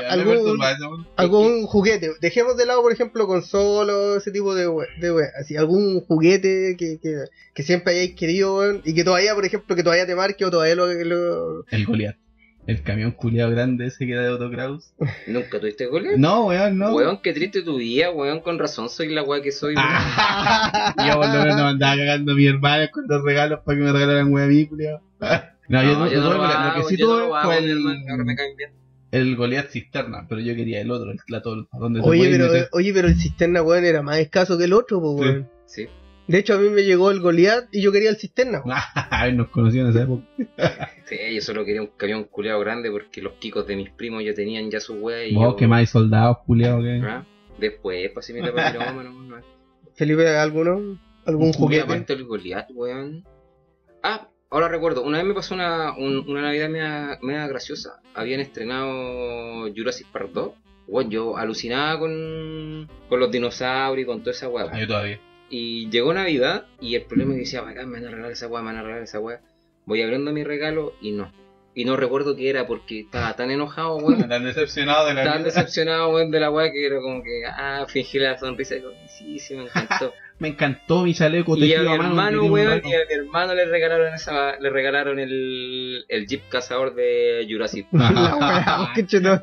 juguete. 1.67 2.11
Dejemos 2.19 2.57
de 2.57 2.65
lado, 2.65 2.81
por 2.81 2.91
ejemplo, 2.91 3.25
consolas, 3.25 4.17
ese 4.17 4.31
tipo 4.31 4.53
de 4.53 4.67
we- 4.67 4.87
de 4.99 5.11
we- 5.13 5.31
así, 5.39 5.55
algún 5.55 6.01
juguete 6.01 6.75
que, 6.77 6.99
que, 7.01 7.15
que 7.53 7.63
siempre 7.63 7.93
hayáis 7.93 8.13
querido, 8.15 8.75
y 8.83 8.93
que 8.93 9.05
todavía, 9.05 9.33
por 9.35 9.45
ejemplo, 9.45 9.73
que 9.73 9.83
todavía 9.83 10.05
te 10.05 10.15
marque 10.15 10.43
o 10.43 10.51
todavía 10.51 10.75
lo... 10.75 10.87
lo- 10.93 11.65
El 11.71 11.85
Goliath. 11.85 12.17
El 12.69 12.83
camión 12.83 13.11
culiado 13.13 13.49
grande 13.49 13.87
ese 13.87 14.05
que 14.05 14.11
era 14.13 14.21
de 14.21 14.27
Autocraus. 14.29 14.93
¿Nunca 15.27 15.59
tuviste 15.59 15.87
goles? 15.87 16.19
No, 16.19 16.45
weón, 16.45 16.77
no. 16.77 16.93
Weón, 16.93 17.19
qué 17.23 17.33
triste 17.33 17.63
tu 17.63 17.77
vida, 17.77 18.11
weón. 18.11 18.41
Con 18.41 18.59
razón 18.59 18.89
soy 18.89 19.09
la 19.09 19.23
weá 19.23 19.41
que 19.41 19.51
soy, 19.51 19.73
weón. 19.73 19.87
Yo 21.07 21.15
por 21.15 21.27
lo 21.27 21.39
menos 21.41 21.55
me 21.55 21.61
andaba 21.63 21.95
cagando 21.95 22.31
a 22.33 22.35
mi 22.35 22.45
hermano 22.45 22.85
con 22.93 23.05
los 23.07 23.23
regalos 23.23 23.61
para 23.65 23.77
que 23.77 23.83
me 23.83 23.91
regalaran 23.91 24.31
wea 24.31 24.45
a 24.45 24.47
mí, 24.47 24.65
culiao. 24.67 25.01
No, 25.67 25.83
yo, 25.83 25.93
No, 25.93 25.99
no, 25.99 26.11
yo 26.11 26.21
no 26.21 26.33
lo 26.33 26.43
hago, 26.43 26.79
lo 26.79 26.87
que 26.87 26.95
sí 26.95 27.01
no 27.01 27.07
tuve 27.07 27.19
lo 27.27 27.35
hago, 27.35 27.51
fue 27.51 27.61
mi 27.61 27.69
hermano, 27.71 28.23
me 28.25 28.33
el, 28.33 28.55
bien. 28.57 28.71
el 29.11 29.35
Goliath 29.35 29.69
cisterna, 29.69 30.25
pero 30.27 30.41
yo 30.41 30.55
quería 30.55 30.81
el 30.81 30.89
otro, 30.89 31.11
el 31.11 31.19
platón, 31.27 31.67
donde 31.71 32.01
Oye, 32.01 32.27
pero, 32.31 32.47
meter. 32.47 32.69
oye, 32.71 32.91
pero 32.91 33.07
el 33.07 33.15
cisterna, 33.15 33.61
weón, 33.61 33.85
era 33.85 34.01
más 34.01 34.17
escaso 34.17 34.57
que 34.57 34.63
el 34.63 34.73
otro, 34.73 34.99
pues, 34.99 35.15
Sí. 35.17 35.21
weón. 35.29 35.49
Sí. 35.67 35.87
De 36.29 36.37
hecho, 36.37 36.53
a 36.53 36.57
mí 36.59 36.69
me 36.69 36.83
llegó 36.83 37.09
el 37.09 37.21
Goliath 37.21 37.69
y 37.71 37.81
yo 37.81 37.91
quería 37.91 38.11
el 38.11 38.17
cisterna. 38.17 38.61
weón. 38.63 38.77
A 38.93 39.25
ver, 39.25 39.33
nos 39.33 39.49
conocían 39.49 39.87
en 39.87 39.91
esa 39.91 40.03
época. 40.03 40.23
Sí, 41.05 41.17
yo 41.33 41.41
solo 41.41 41.65
quería 41.65 41.81
un 41.81 41.89
camión 41.97 42.25
culeado 42.25 42.59
grande 42.59 42.91
porque 42.91 43.21
los 43.21 43.33
kikos 43.39 43.65
de 43.65 43.75
mis 43.75 43.89
primos 43.89 44.23
ya 44.23 44.33
tenían 44.35 44.69
ya 44.69 44.79
su 44.79 44.93
weá 44.93 45.25
y 45.25 45.33
Vos 45.33 45.43
yo... 45.53 45.55
que 45.55 45.67
más 45.67 45.79
hay 45.79 45.85
soldados, 45.87 46.37
culiao, 46.45 46.81
que. 46.83 47.01
¿Ah? 47.03 47.25
Después, 47.57 48.11
pues 48.13 48.25
si 48.27 48.33
me 48.33 48.41
tapa 48.41 48.71
pirómano, 48.71 49.11
no, 49.11 49.23
no. 49.37 49.41
Felipe, 49.95 50.27
¿alguno? 50.37 50.99
¿Algún 51.25 51.51
juguete? 51.51 51.83
aparte 51.83 52.13
el 52.13 52.23
Goliath, 52.25 52.69
weón. 52.75 53.25
Ah, 54.03 54.29
ahora 54.51 54.67
recuerdo, 54.67 55.01
una 55.01 55.17
vez 55.17 55.25
me 55.27 55.33
pasó 55.33 55.55
una, 55.55 55.93
un- 55.97 56.29
una 56.29 56.43
Navidad 56.43 56.69
media, 56.69 57.17
media 57.23 57.47
graciosa. 57.47 58.01
Habían 58.13 58.39
estrenado 58.39 59.67
Jurassic 59.75 60.05
Park 60.11 60.29
2. 60.33 60.51
Weón, 60.87 61.09
yo 61.09 61.37
alucinaba 61.37 61.99
con, 61.99 62.87
con 63.09 63.19
los 63.19 63.31
dinosaurios 63.31 64.03
y 64.03 64.07
con 64.07 64.19
toda 64.19 64.31
esa 64.31 64.47
weá. 64.47 64.69
Ah, 64.71 64.79
yo 64.79 64.87
todavía. 64.87 65.19
Y 65.49 65.89
llegó 65.89 66.13
Navidad 66.13 66.65
y 66.79 66.95
el 66.95 67.03
problema 67.03 67.31
es 67.31 67.37
que 67.37 67.43
decía, 67.45 67.61
bacán, 67.61 67.89
me 67.89 67.99
van 67.99 68.07
a 68.07 68.11
regalar 68.11 68.31
esa 68.31 68.47
weá, 68.47 68.61
me 68.61 68.67
van 68.67 68.77
a 68.77 68.81
regalar 68.83 69.03
esa 69.03 69.19
weá. 69.19 69.41
Voy 69.85 70.01
abriendo 70.01 70.31
mi 70.31 70.43
regalo 70.43 70.93
y 71.01 71.11
no. 71.11 71.31
Y 71.75 71.85
no 71.85 71.95
recuerdo 71.95 72.35
qué 72.35 72.49
era 72.49 72.67
porque 72.67 73.01
estaba 73.01 73.35
tan 73.35 73.51
enojado, 73.51 73.97
weón. 73.97 74.27
Tan 74.29 74.43
decepcionado 74.43 75.07
de 75.07 75.13
la 75.15 75.23
Tan 75.23 75.37
vida. 75.39 75.45
decepcionado, 75.45 76.09
weón, 76.11 76.31
de 76.31 76.39
la 76.39 76.51
weá 76.51 76.71
que 76.71 76.85
era 76.85 76.99
como 77.01 77.23
que, 77.23 77.43
ah, 77.45 77.85
fingí 77.87 78.19
la 78.19 78.37
sonrisa 78.37 78.75
y 78.75 78.81
como, 78.81 78.95
sí, 79.07 79.39
sí, 79.39 79.55
me 79.55 79.63
encantó. 79.63 80.13
Me 80.39 80.47
encantó 80.47 81.03
mi 81.03 81.13
chaleco 81.13 81.57
Y 81.57 81.73
a 81.73 81.77
tejido 81.77 81.83
mi 81.83 81.89
a 81.89 81.95
hermano, 81.95 82.45
weón, 82.45 82.81
y 82.85 82.93
a 82.93 82.99
mi 83.07 83.13
hermano 83.13 83.53
le 83.53 83.65
regalaron 83.65 84.13
esa, 84.13 84.57
le 84.57 84.69
regalaron 84.69 85.19
el, 85.19 86.05
el 86.07 86.27
Jeep 86.27 86.47
cazador 86.47 86.95
de 86.95 87.45
Jurassic. 87.49 87.87
La. 87.91 88.93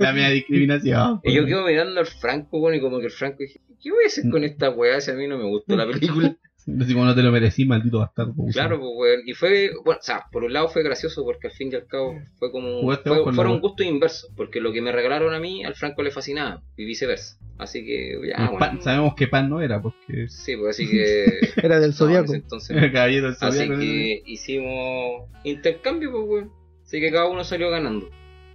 La 0.01 0.13
media 0.13 0.31
discriminación. 0.31 1.21
Y 1.23 1.35
yo 1.35 1.45
quedo 1.45 1.67
mirando 1.67 2.01
al 2.01 2.07
Franco, 2.07 2.59
weón, 2.59 2.77
y 2.77 2.81
como 2.81 2.99
que 2.99 3.07
el 3.07 3.13
Franco 3.13 3.39
dije, 3.41 3.61
¿qué 3.83 3.91
voy 3.91 4.05
a 4.05 4.07
hacer 4.07 4.25
con 4.31 4.43
esta 4.43 4.71
weá 4.71 5.01
si 5.01 5.11
a 5.11 5.15
mí 5.15 5.27
no 5.27 5.37
me 5.37 5.45
gustó 5.45 5.77
la 5.77 5.87
película? 5.87 6.35
Así 6.81 6.93
como 6.95 7.05
no 7.05 7.15
te 7.15 7.23
lo 7.23 7.31
merecí, 7.31 7.65
maldito 7.65 7.99
bastardo. 8.01 8.35
claro, 8.53 8.79
pues 8.81 8.91
weón. 8.97 9.21
Y 9.27 9.35
fue, 9.35 9.71
bueno, 9.85 10.01
o 10.01 10.03
sea, 10.05 10.25
por 10.33 10.43
un 10.45 10.53
lado 10.53 10.69
fue 10.69 10.83
gracioso 10.83 11.25
porque 11.25 11.47
al 11.47 11.53
fin 11.53 11.71
y 11.73 11.77
al 11.77 11.87
cabo 11.87 12.15
fue 12.39 12.51
como, 12.51 12.81
fue- 12.83 13.33
fueron 13.33 13.61
gustos 13.61 13.87
inversos, 13.87 14.31
porque 14.37 14.61
lo 14.61 14.73
que 14.73 14.83
me 14.83 14.91
regalaron 14.93 15.33
a 15.33 15.39
mí, 15.39 15.65
al 15.65 15.75
Franco 15.77 16.03
le 16.03 16.11
fascinaba, 16.11 16.63
y 16.77 16.85
viceversa. 16.85 17.39
Así 17.59 17.87
que, 17.87 18.19
ya, 18.29 18.37
bueno. 18.51 18.59
pan- 18.59 18.83
sabemos 18.83 19.15
que 19.15 19.29
pan 19.29 19.49
no 19.49 19.61
era, 19.63 19.81
porque 19.81 20.29
Sí, 20.29 20.57
pues 20.57 20.77
así 20.77 20.91
que... 20.91 21.25
Era 21.63 21.79
del 21.81 21.91
no, 21.93 21.97
Zodiaco. 21.97 22.35
entonces 22.35 22.77
el 22.77 22.93
caballero 22.93 23.27
del 23.29 23.37
Así 23.41 23.59
zodiaco, 23.59 23.81
que 23.81 24.23
hicimos 24.27 25.31
intercambio, 25.45 26.11
pues, 26.13 26.25
weón. 26.27 26.53
Así 26.85 27.01
que 27.01 27.11
cada 27.11 27.27
uno 27.29 27.45
salió 27.45 27.71
ganando. 27.71 28.07
Yo 28.09 28.13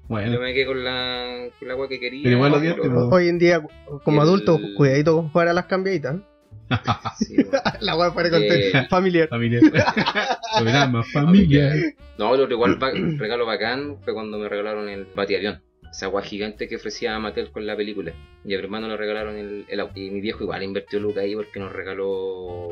Bueno, 0.07 0.39
me 0.41 0.53
quedé 0.53 0.65
con 0.65 0.83
la, 0.83 1.47
con 1.57 1.67
la 1.67 1.73
agua 1.73 1.87
que 1.87 1.99
quería. 1.99 2.23
Pero 2.23 2.35
igual 2.35 2.51
lo 2.51 2.59
pero-. 2.59 3.07
Hoy 3.09 3.27
en 3.29 3.39
día, 3.39 3.61
como 4.03 4.21
El- 4.21 4.27
adulto, 4.27 4.59
cuidadito 4.75 5.15
con 5.15 5.29
jugar 5.29 5.47
a 5.47 5.53
las 5.53 5.65
cambiaditas. 5.65 6.17
Sí. 7.17 7.35
La 7.81 7.95
weá 7.95 8.13
para 8.13 8.29
Eh, 8.37 8.87
familiar. 8.89 9.27
familia. 9.29 9.61
Programa, 10.57 11.03
familia. 11.03 11.73
No, 12.17 12.35
lo 12.35 12.49
igual 12.49 12.77
regalo 13.17 13.45
bacán 13.45 13.97
fue 14.03 14.13
cuando 14.13 14.37
me 14.37 14.47
regalaron 14.49 14.89
el 14.89 15.05
batiavión. 15.15 15.61
esa 15.91 16.05
agua 16.05 16.21
gigante 16.21 16.67
que 16.67 16.75
ofrecía 16.77 17.17
Mattel 17.19 17.51
con 17.51 17.65
la 17.65 17.75
película. 17.75 18.11
Y 18.45 18.53
a 18.53 18.57
mi 18.57 18.63
hermano 18.63 18.87
le 18.87 18.97
regalaron 18.97 19.35
el, 19.35 19.65
el 19.67 19.79
auto. 19.79 19.99
Y 19.99 20.09
mi 20.11 20.21
viejo 20.21 20.43
igual 20.43 20.63
invirtió 20.63 20.99
Luca 20.99 21.21
ahí 21.21 21.35
porque 21.35 21.59
nos 21.59 21.71
regaló. 21.73 22.69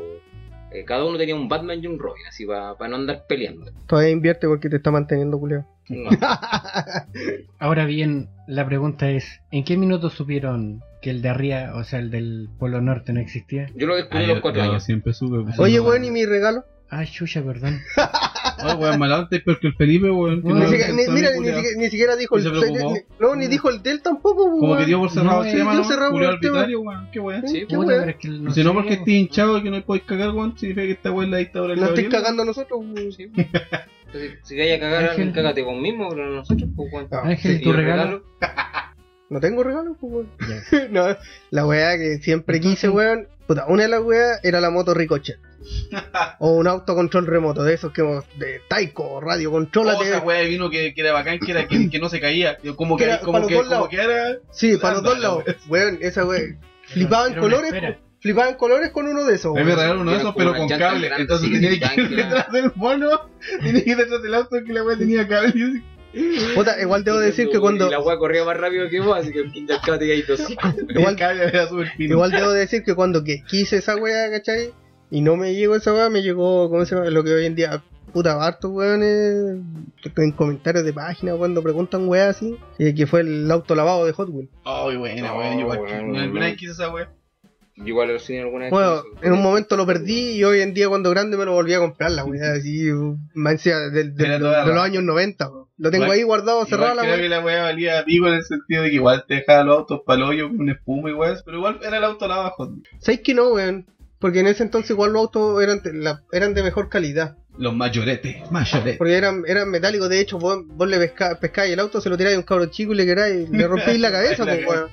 eh, 0.72 0.84
cada 0.86 1.04
uno 1.04 1.18
tenía 1.18 1.34
un 1.34 1.48
Batman 1.48 1.82
y 1.82 1.86
un 1.86 1.98
Robin, 1.98 2.24
así 2.28 2.46
para 2.46 2.88
no 2.88 2.96
andar 2.96 3.24
peleando. 3.28 3.70
Todavía 3.86 4.10
invierte 4.10 4.46
porque 4.46 4.68
te 4.70 4.76
está 4.76 4.90
manteniendo, 4.90 5.38
culeo. 5.38 5.66
No. 5.88 6.08
Ahora 7.58 7.84
bien, 7.84 8.28
la 8.46 8.64
pregunta 8.66 9.10
es, 9.10 9.40
¿en 9.50 9.64
qué 9.64 9.76
minuto 9.76 10.10
supieron 10.10 10.80
que 11.00 11.10
el 11.10 11.22
de 11.22 11.28
arriba, 11.28 11.72
o 11.76 11.84
sea, 11.84 11.98
el 11.98 12.10
del 12.10 12.48
Polo 12.58 12.80
Norte 12.80 13.12
no 13.12 13.20
existía? 13.20 13.66
Yo 13.74 13.86
lo 13.86 13.96
descubrí 13.96 14.24
a 14.24 14.28
los 14.28 14.40
cuatro 14.40 14.62
años. 14.62 14.84
siempre 14.84 15.12
pues, 15.18 15.58
Oye, 15.58 15.80
weón, 15.80 16.04
¿y 16.04 16.10
mi 16.10 16.24
regalo? 16.26 16.64
Ah, 16.92 17.04
chucha, 17.06 17.40
perdón. 17.42 17.78
Oye, 18.64 18.74
weón, 18.74 18.98
mal 18.98 19.12
antes, 19.12 19.40
pero 19.44 19.58
que 19.60 19.68
el 19.68 19.74
Felipe, 19.76 20.10
weón. 20.10 20.42
que 20.42 20.48
Ni 20.48 20.54
Ni 20.54 20.60
mira, 20.60 20.88
mi 20.90 21.40
ni, 21.40 21.46
siquiera, 21.46 21.60
ni 21.78 21.84
siquiera 21.88 22.16
dijo 22.16 22.36
¿Y 22.38 22.42
se 22.42 22.48
el. 22.48 22.54
ni- 22.60 23.00
no, 23.20 23.36
ni 23.36 23.46
dijo 23.46 23.70
el 23.70 23.80
del 23.82 24.02
tampoco, 24.02 24.48
pues, 24.50 24.60
Como 24.60 24.72
que 24.72 24.78
weón. 24.78 24.86
dio 24.86 24.98
por 24.98 25.10
cerrado 25.10 25.42
No, 25.42 25.44
el 25.48 25.56
tema, 25.56 25.70
dio 25.72 25.80
¿no? 25.80 25.86
cerrado 25.88 26.10
Julio 26.10 26.30
el 26.30 26.40
tema. 26.40 26.58
arbitrario, 26.60 26.80
weón. 26.80 27.08
Qué 27.12 27.20
weón. 27.20 27.48
Sí, 27.48 27.64
qué 27.68 27.76
weón. 27.76 27.88
pero 27.88 28.10
es 28.10 28.16
que 28.16 28.28
no 28.28 28.50
Si 28.50 28.64
no 28.64 28.74
porque 28.74 28.94
estés 28.94 29.08
hinchado 29.14 29.58
y 29.58 29.62
que 29.62 29.70
no 29.70 29.82
podéis 29.84 30.04
cagar, 30.04 30.30
weón, 30.30 30.58
significa 30.58 30.84
que 30.86 30.92
esta 30.92 31.10
weón 31.12 31.26
es 31.26 31.30
la 31.30 31.38
dictadura 31.38 31.70
del 31.74 31.80
No 31.80 31.86
estoy 31.86 32.02
Gabriel. 32.04 32.22
cagando 32.22 32.42
a 32.42 32.46
nosotros, 32.46 32.80
weón. 32.80 33.12
Sí. 33.12 33.30
Entonces, 34.06 34.38
si 34.42 34.58
vayas 34.58 34.78
a 34.78 34.80
cagar, 34.80 35.10
Ángel. 35.10 35.32
cágate 35.32 35.62
vos 35.62 35.80
mismo, 35.80 36.08
pero 36.10 36.26
no 36.28 36.36
nosotros, 36.36 36.68
pues, 36.74 36.92
weón. 36.92 37.08
Ángel, 37.12 37.60
tu 37.62 37.68
¿Y 37.68 37.70
el 37.70 37.76
regalo. 37.76 38.24
No 39.30 39.40
tengo 39.40 39.62
regalo, 39.62 39.96
pues, 39.98 40.12
weón. 40.12 40.28
Ya. 40.40 40.88
no, 40.90 41.16
la 41.50 41.66
weá 41.66 41.96
que 41.96 42.18
siempre 42.18 42.60
quise, 42.60 42.88
weón. 42.88 43.26
Puta, 43.46 43.64
una 43.68 43.84
de 43.84 43.88
las 43.88 44.00
weas 44.02 44.40
era 44.42 44.60
la 44.60 44.70
moto 44.70 44.92
Ricochet. 44.92 45.38
o 46.38 46.52
un 46.52 46.66
autocontrol 46.66 47.26
remoto, 47.26 47.62
de 47.62 47.74
esos 47.74 47.92
que 47.92 48.02
de 48.02 48.60
Taiko, 48.68 49.20
radio, 49.20 49.50
Oh, 49.50 49.52
contrólate. 49.52 50.04
esa 50.04 50.20
weá 50.20 50.42
vino 50.42 50.68
que, 50.70 50.94
que 50.94 51.00
era 51.00 51.12
bacán, 51.12 51.38
que 51.38 51.52
era 51.52 51.66
que, 51.68 51.88
que 51.90 51.98
no 51.98 52.08
se 52.08 52.20
caía. 52.20 52.58
Como 52.76 52.96
Que 52.96 53.04
que, 53.04 53.10
era 53.10 53.20
como 53.20 53.32
para 53.32 53.42
los 53.42 53.48
que, 53.48 53.68
como 53.68 53.88
que 53.88 53.96
era. 53.96 54.38
sí, 54.50 54.76
para 54.78 54.94
los 54.94 55.02
dos 55.04 55.18
lados. 55.18 55.44
Weón, 55.68 55.98
esa 56.00 56.24
wea. 56.26 56.56
Flipaban 56.86 57.34
colores, 57.34 57.72
espera. 57.72 57.98
flipaban 58.20 58.54
colores 58.54 58.90
con 58.90 59.06
uno 59.06 59.24
de 59.24 59.34
esos, 59.36 59.54
me 59.54 59.62
regalaron 59.62 60.00
uno 60.00 60.10
de 60.10 60.16
esos, 60.18 60.34
pero 60.36 60.56
con 60.56 60.68
cable. 60.68 61.06
grande, 61.06 61.22
Entonces 61.22 61.46
sí, 61.48 61.52
tenía 61.60 61.94
que 61.94 62.00
ir 62.00 62.16
detrás 62.16 62.50
del 62.50 62.72
mono, 62.74 63.28
tenía 63.62 63.84
que 63.84 63.90
ir 63.90 63.96
detrás 63.96 64.22
del 64.22 64.34
auto 64.34 64.56
que 64.66 64.72
la 64.72 64.82
weá 64.82 64.96
tenía 64.96 65.28
cable. 65.28 65.82
Puta, 66.54 66.80
igual 66.80 67.04
debo 67.04 67.18
decir 67.18 67.48
que 67.50 67.60
cuando. 67.60 67.86
Y 67.86 67.90
la 67.90 68.00
weá 68.00 68.18
corría 68.18 68.44
más 68.44 68.56
rápido 68.56 68.88
que 68.88 69.00
vos, 69.00 69.16
así 69.16 69.32
que 69.32 69.40
el 69.40 69.66
Cat 69.66 69.98
te 69.98 70.22
200. 70.22 70.74
Igual- 70.88 71.16
cable. 71.16 71.52
Igual 71.98 72.30
debo 72.30 72.50
decir 72.52 72.82
que 72.82 72.94
cuando 72.94 73.22
que 73.22 73.42
quise 73.44 73.76
esa 73.76 73.96
wea, 73.96 74.30
¿cachai? 74.30 74.72
Y 75.10 75.20
no 75.20 75.36
me 75.36 75.54
llegó 75.54 75.76
esa 75.76 75.92
wea, 75.92 76.08
me 76.10 76.22
llegó, 76.22 76.68
¿cómo 76.70 76.84
se 76.84 76.94
llama? 76.94 77.10
Lo 77.10 77.22
que 77.24 77.32
hoy 77.32 77.46
en 77.46 77.54
día, 77.54 77.82
puta, 78.12 78.44
hartos 78.44 78.70
weones 78.70 79.60
en 80.16 80.32
comentarios 80.32 80.84
de 80.84 80.92
página 80.92 81.34
cuando 81.34 81.62
preguntan 81.62 82.08
weas 82.08 82.36
así, 82.36 82.56
eh, 82.78 82.94
que 82.94 83.06
fue 83.06 83.20
el 83.20 83.50
auto 83.50 83.74
lavado 83.74 84.04
de 84.06 84.12
Hot 84.12 84.28
Wheels. 84.30 84.50
Ay, 84.64 84.96
buena, 84.96 85.28
No, 85.28 85.38
weón. 85.38 85.58
Igual 85.60 85.84
que- 85.84 85.94
alguna 85.94 86.46
vez 86.46 86.56
quise 86.56 86.72
esa 86.72 86.90
weá. 86.92 87.08
Yo 87.76 87.86
igual 87.86 88.08
lo 88.12 88.18
cine 88.18 88.40
alguna 88.42 88.64
vez. 88.64 88.70
Bueno, 88.72 89.02
en 89.22 89.32
un 89.32 89.40
momento 89.42 89.76
lo 89.76 89.86
perdí 89.86 90.32
y 90.32 90.44
hoy 90.44 90.60
en 90.60 90.74
día 90.74 90.88
cuando 90.88 91.08
grande 91.10 91.36
me 91.38 91.44
lo 91.46 91.52
volví 91.52 91.72
a 91.72 91.78
comprar 91.78 92.10
la 92.10 92.24
wea, 92.24 92.52
así, 92.52 92.88
más 93.32 93.64
del- 93.64 94.14
Era 94.18 94.34
de, 94.34 94.38
toda 94.38 94.66
los 94.66 94.82
años 94.82 95.02
90. 95.02 95.48
weón. 95.48 95.59
Lo 95.80 95.90
tengo 95.90 96.04
Igual- 96.04 96.18
ahí 96.18 96.22
guardado, 96.24 96.64
cerrado 96.66 96.92
Igual 96.92 96.96
la 96.96 97.02
creo 97.02 97.14
wea. 97.14 97.22
que 97.22 97.28
la 97.30 97.40
weá 97.40 97.62
valía 97.62 98.04
pico 98.04 98.28
en 98.28 98.34
el 98.34 98.44
sentido 98.44 98.82
de 98.82 98.90
que 98.90 98.96
igual 98.96 99.24
te 99.26 99.34
dejaba 99.36 99.64
los 99.64 99.78
autos 99.78 100.00
para 100.04 100.26
hoyo 100.26 100.48
con 100.48 100.60
una 100.60 100.72
espuma 100.72 101.08
y 101.10 101.14
weas, 101.14 101.42
pero 101.42 101.56
igual 101.56 101.80
era 101.82 101.96
el 101.96 102.04
auto 102.04 102.28
lavado 102.28 102.48
abajo. 102.48 102.74
¿Sabes 102.98 103.20
que 103.20 103.32
no, 103.32 103.48
weón? 103.54 103.86
Porque 104.18 104.40
en 104.40 104.48
ese 104.48 104.62
entonces 104.62 104.90
igual 104.90 105.14
los 105.14 105.22
autos 105.22 105.62
eran, 105.62 105.82
de- 105.82 105.94
la- 105.94 106.22
eran 106.32 106.52
de 106.52 106.62
mejor 106.62 106.90
calidad. 106.90 107.36
Los 107.56 107.74
mayoretes, 107.74 108.50
mayoretes. 108.50 108.98
Porque 108.98 109.14
eran, 109.16 109.42
eran 109.46 109.70
metálicos, 109.70 110.08
de 110.10 110.20
hecho, 110.20 110.38
vos, 110.38 110.58
vos 110.66 110.86
le 110.88 110.98
pesca, 110.98 111.38
pescáis 111.40 111.72
el 111.72 111.80
auto, 111.80 112.00
se 112.02 112.10
lo 112.10 112.16
tiráis 112.18 112.36
a 112.36 112.38
un 112.40 112.44
cabro 112.44 112.66
chico 112.66 112.92
y 112.92 112.96
le 112.96 113.06
queráis, 113.06 113.48
le 113.48 113.66
rompéis 113.66 113.98
la 114.00 114.10
cabeza, 114.12 114.44
La 114.44 114.54
pues, 114.56 114.66
weón. 114.66 114.88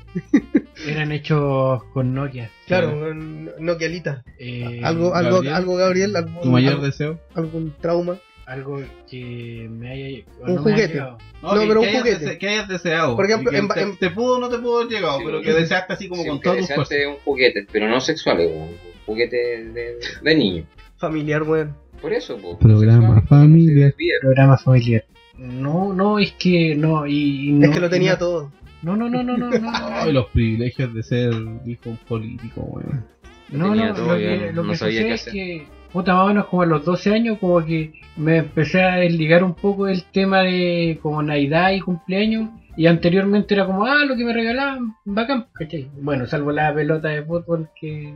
Eran 0.88 1.12
hechos 1.12 1.84
con 1.94 2.14
Nokia. 2.14 2.50
Claro, 2.66 2.90
weón, 2.98 3.52
Nokialita. 3.60 4.24
Eh, 4.40 4.80
Algo, 4.84 5.14
algo, 5.14 5.36
Gabriel. 5.36 5.54
algo, 5.56 5.76
Gabriel, 5.76 6.16
algún, 6.16 6.42
Tu 6.42 6.50
mayor 6.50 6.74
algo- 6.74 6.86
deseo. 6.86 7.20
algún 7.36 7.76
trauma. 7.82 8.18
Algo 8.48 8.82
que 9.10 9.68
me 9.70 9.91
haya. 9.91 10.24
Un 10.48 10.56
no 10.56 10.62
me 10.64 10.74
haya 10.74 10.88
juguete. 10.88 11.00
No, 11.43 11.54
que, 11.54 11.68
pero 11.68 11.80
un 11.82 11.86
hayas 11.88 12.02
juguete. 12.02 12.26
dese- 12.26 12.38
que 12.39 12.50
hayas 12.50 12.68
deseado. 12.68 13.16
Por 13.16 13.26
ejemplo, 13.26 13.52
en- 13.54 13.68
te, 13.68 13.82
en- 13.82 13.98
te 13.98 14.10
pudo 14.10 14.38
o 14.38 14.39
no 14.39 14.50
te 14.50 14.58
pudo 14.58 14.80
haber 14.80 14.89
llegado, 14.91 15.20
Sí, 15.20 15.24
pero 15.26 15.41
que 15.41 15.54
deseaste 15.54 15.93
así 15.93 16.08
como 16.10 16.26
con 16.26 16.41
todas 16.41 16.60
tus 16.60 16.68
fuerzas. 16.74 16.98
un 17.08 17.16
juguete, 17.24 17.68
pero 17.72 17.88
no 17.88 18.00
sexuales, 18.02 18.50
weón. 18.50 18.70
Un 18.70 19.06
juguete 19.06 19.38
de, 19.66 20.00
de 20.24 20.36
niño. 20.36 20.64
Familiar, 20.98 21.43
weón. 21.43 21.76
Por 22.02 22.14
eso, 22.14 22.38
po. 22.38 22.58
Programa 22.58 23.16
Sexual, 23.20 23.28
familiar. 23.28 23.93
Programa 24.22 24.58
familiar. 24.58 25.06
No, 25.38 25.93
no, 25.93 26.18
es 26.20 26.32
que 26.34 26.74
no. 26.76 27.06
Y, 27.06 27.50
y 27.50 27.52
no 27.52 27.68
es 27.68 27.72
que 27.74 27.80
lo 27.80 27.89
tenía 27.89 28.14
no, 28.14 28.18
todo. 28.18 28.52
No, 28.82 28.95
no, 28.95 29.10
no, 29.10 29.24
no, 29.24 29.38
no. 29.38 29.50
no, 29.50 29.72
Ay, 29.74 30.12
los 30.14 30.28
privilegios 30.28 30.93
de 30.93 31.04
ser 31.04 31.34
hijo 31.66 31.82
de 31.86 31.89
un 31.89 31.98
político, 31.98 32.62
weón. 32.62 33.06
No, 33.50 33.74
no, 33.76 33.86
lo 33.88 34.18
que, 34.18 34.38
no- 34.38 34.52
lo 34.52 34.64
no 34.64 34.76
sabía 34.76 35.02
sucede 35.02 35.08
qué 35.08 35.14
es 35.14 35.24
que, 35.26 35.68
puta, 35.98 36.14
más 36.14 36.26
o 36.26 36.28
menos 36.28 36.45
como 36.45 36.62
a 36.62 36.66
los 36.68 36.86
12 36.86 37.14
años, 37.14 37.38
como 37.39 37.66
que 37.66 37.91
me 38.18 38.38
empecé 38.38 38.84
a 38.84 38.98
desligar 38.98 39.43
un 39.43 39.56
poco 39.56 39.86
del 39.86 40.04
tema 40.04 40.41
de 40.41 41.00
como 41.02 41.24
Navidad 41.24 41.72
y 41.72 41.80
cumpleaños. 41.80 42.50
Y 42.76 42.86
anteriormente 42.86 43.56
era 43.56 43.66
como, 43.66 43.84
ah, 43.86 44.06
lo 44.06 44.16
que 44.16 44.24
me 44.24 44.34
regalaban, 44.34 44.95
bacán, 45.06 45.48
¿cachai? 45.54 45.89
Bueno, 46.00 46.28
salvo 46.28 46.52
la 46.52 46.72
pelota 46.72 47.08
de 47.08 47.24
fútbol 47.24 47.70
que. 47.80 48.14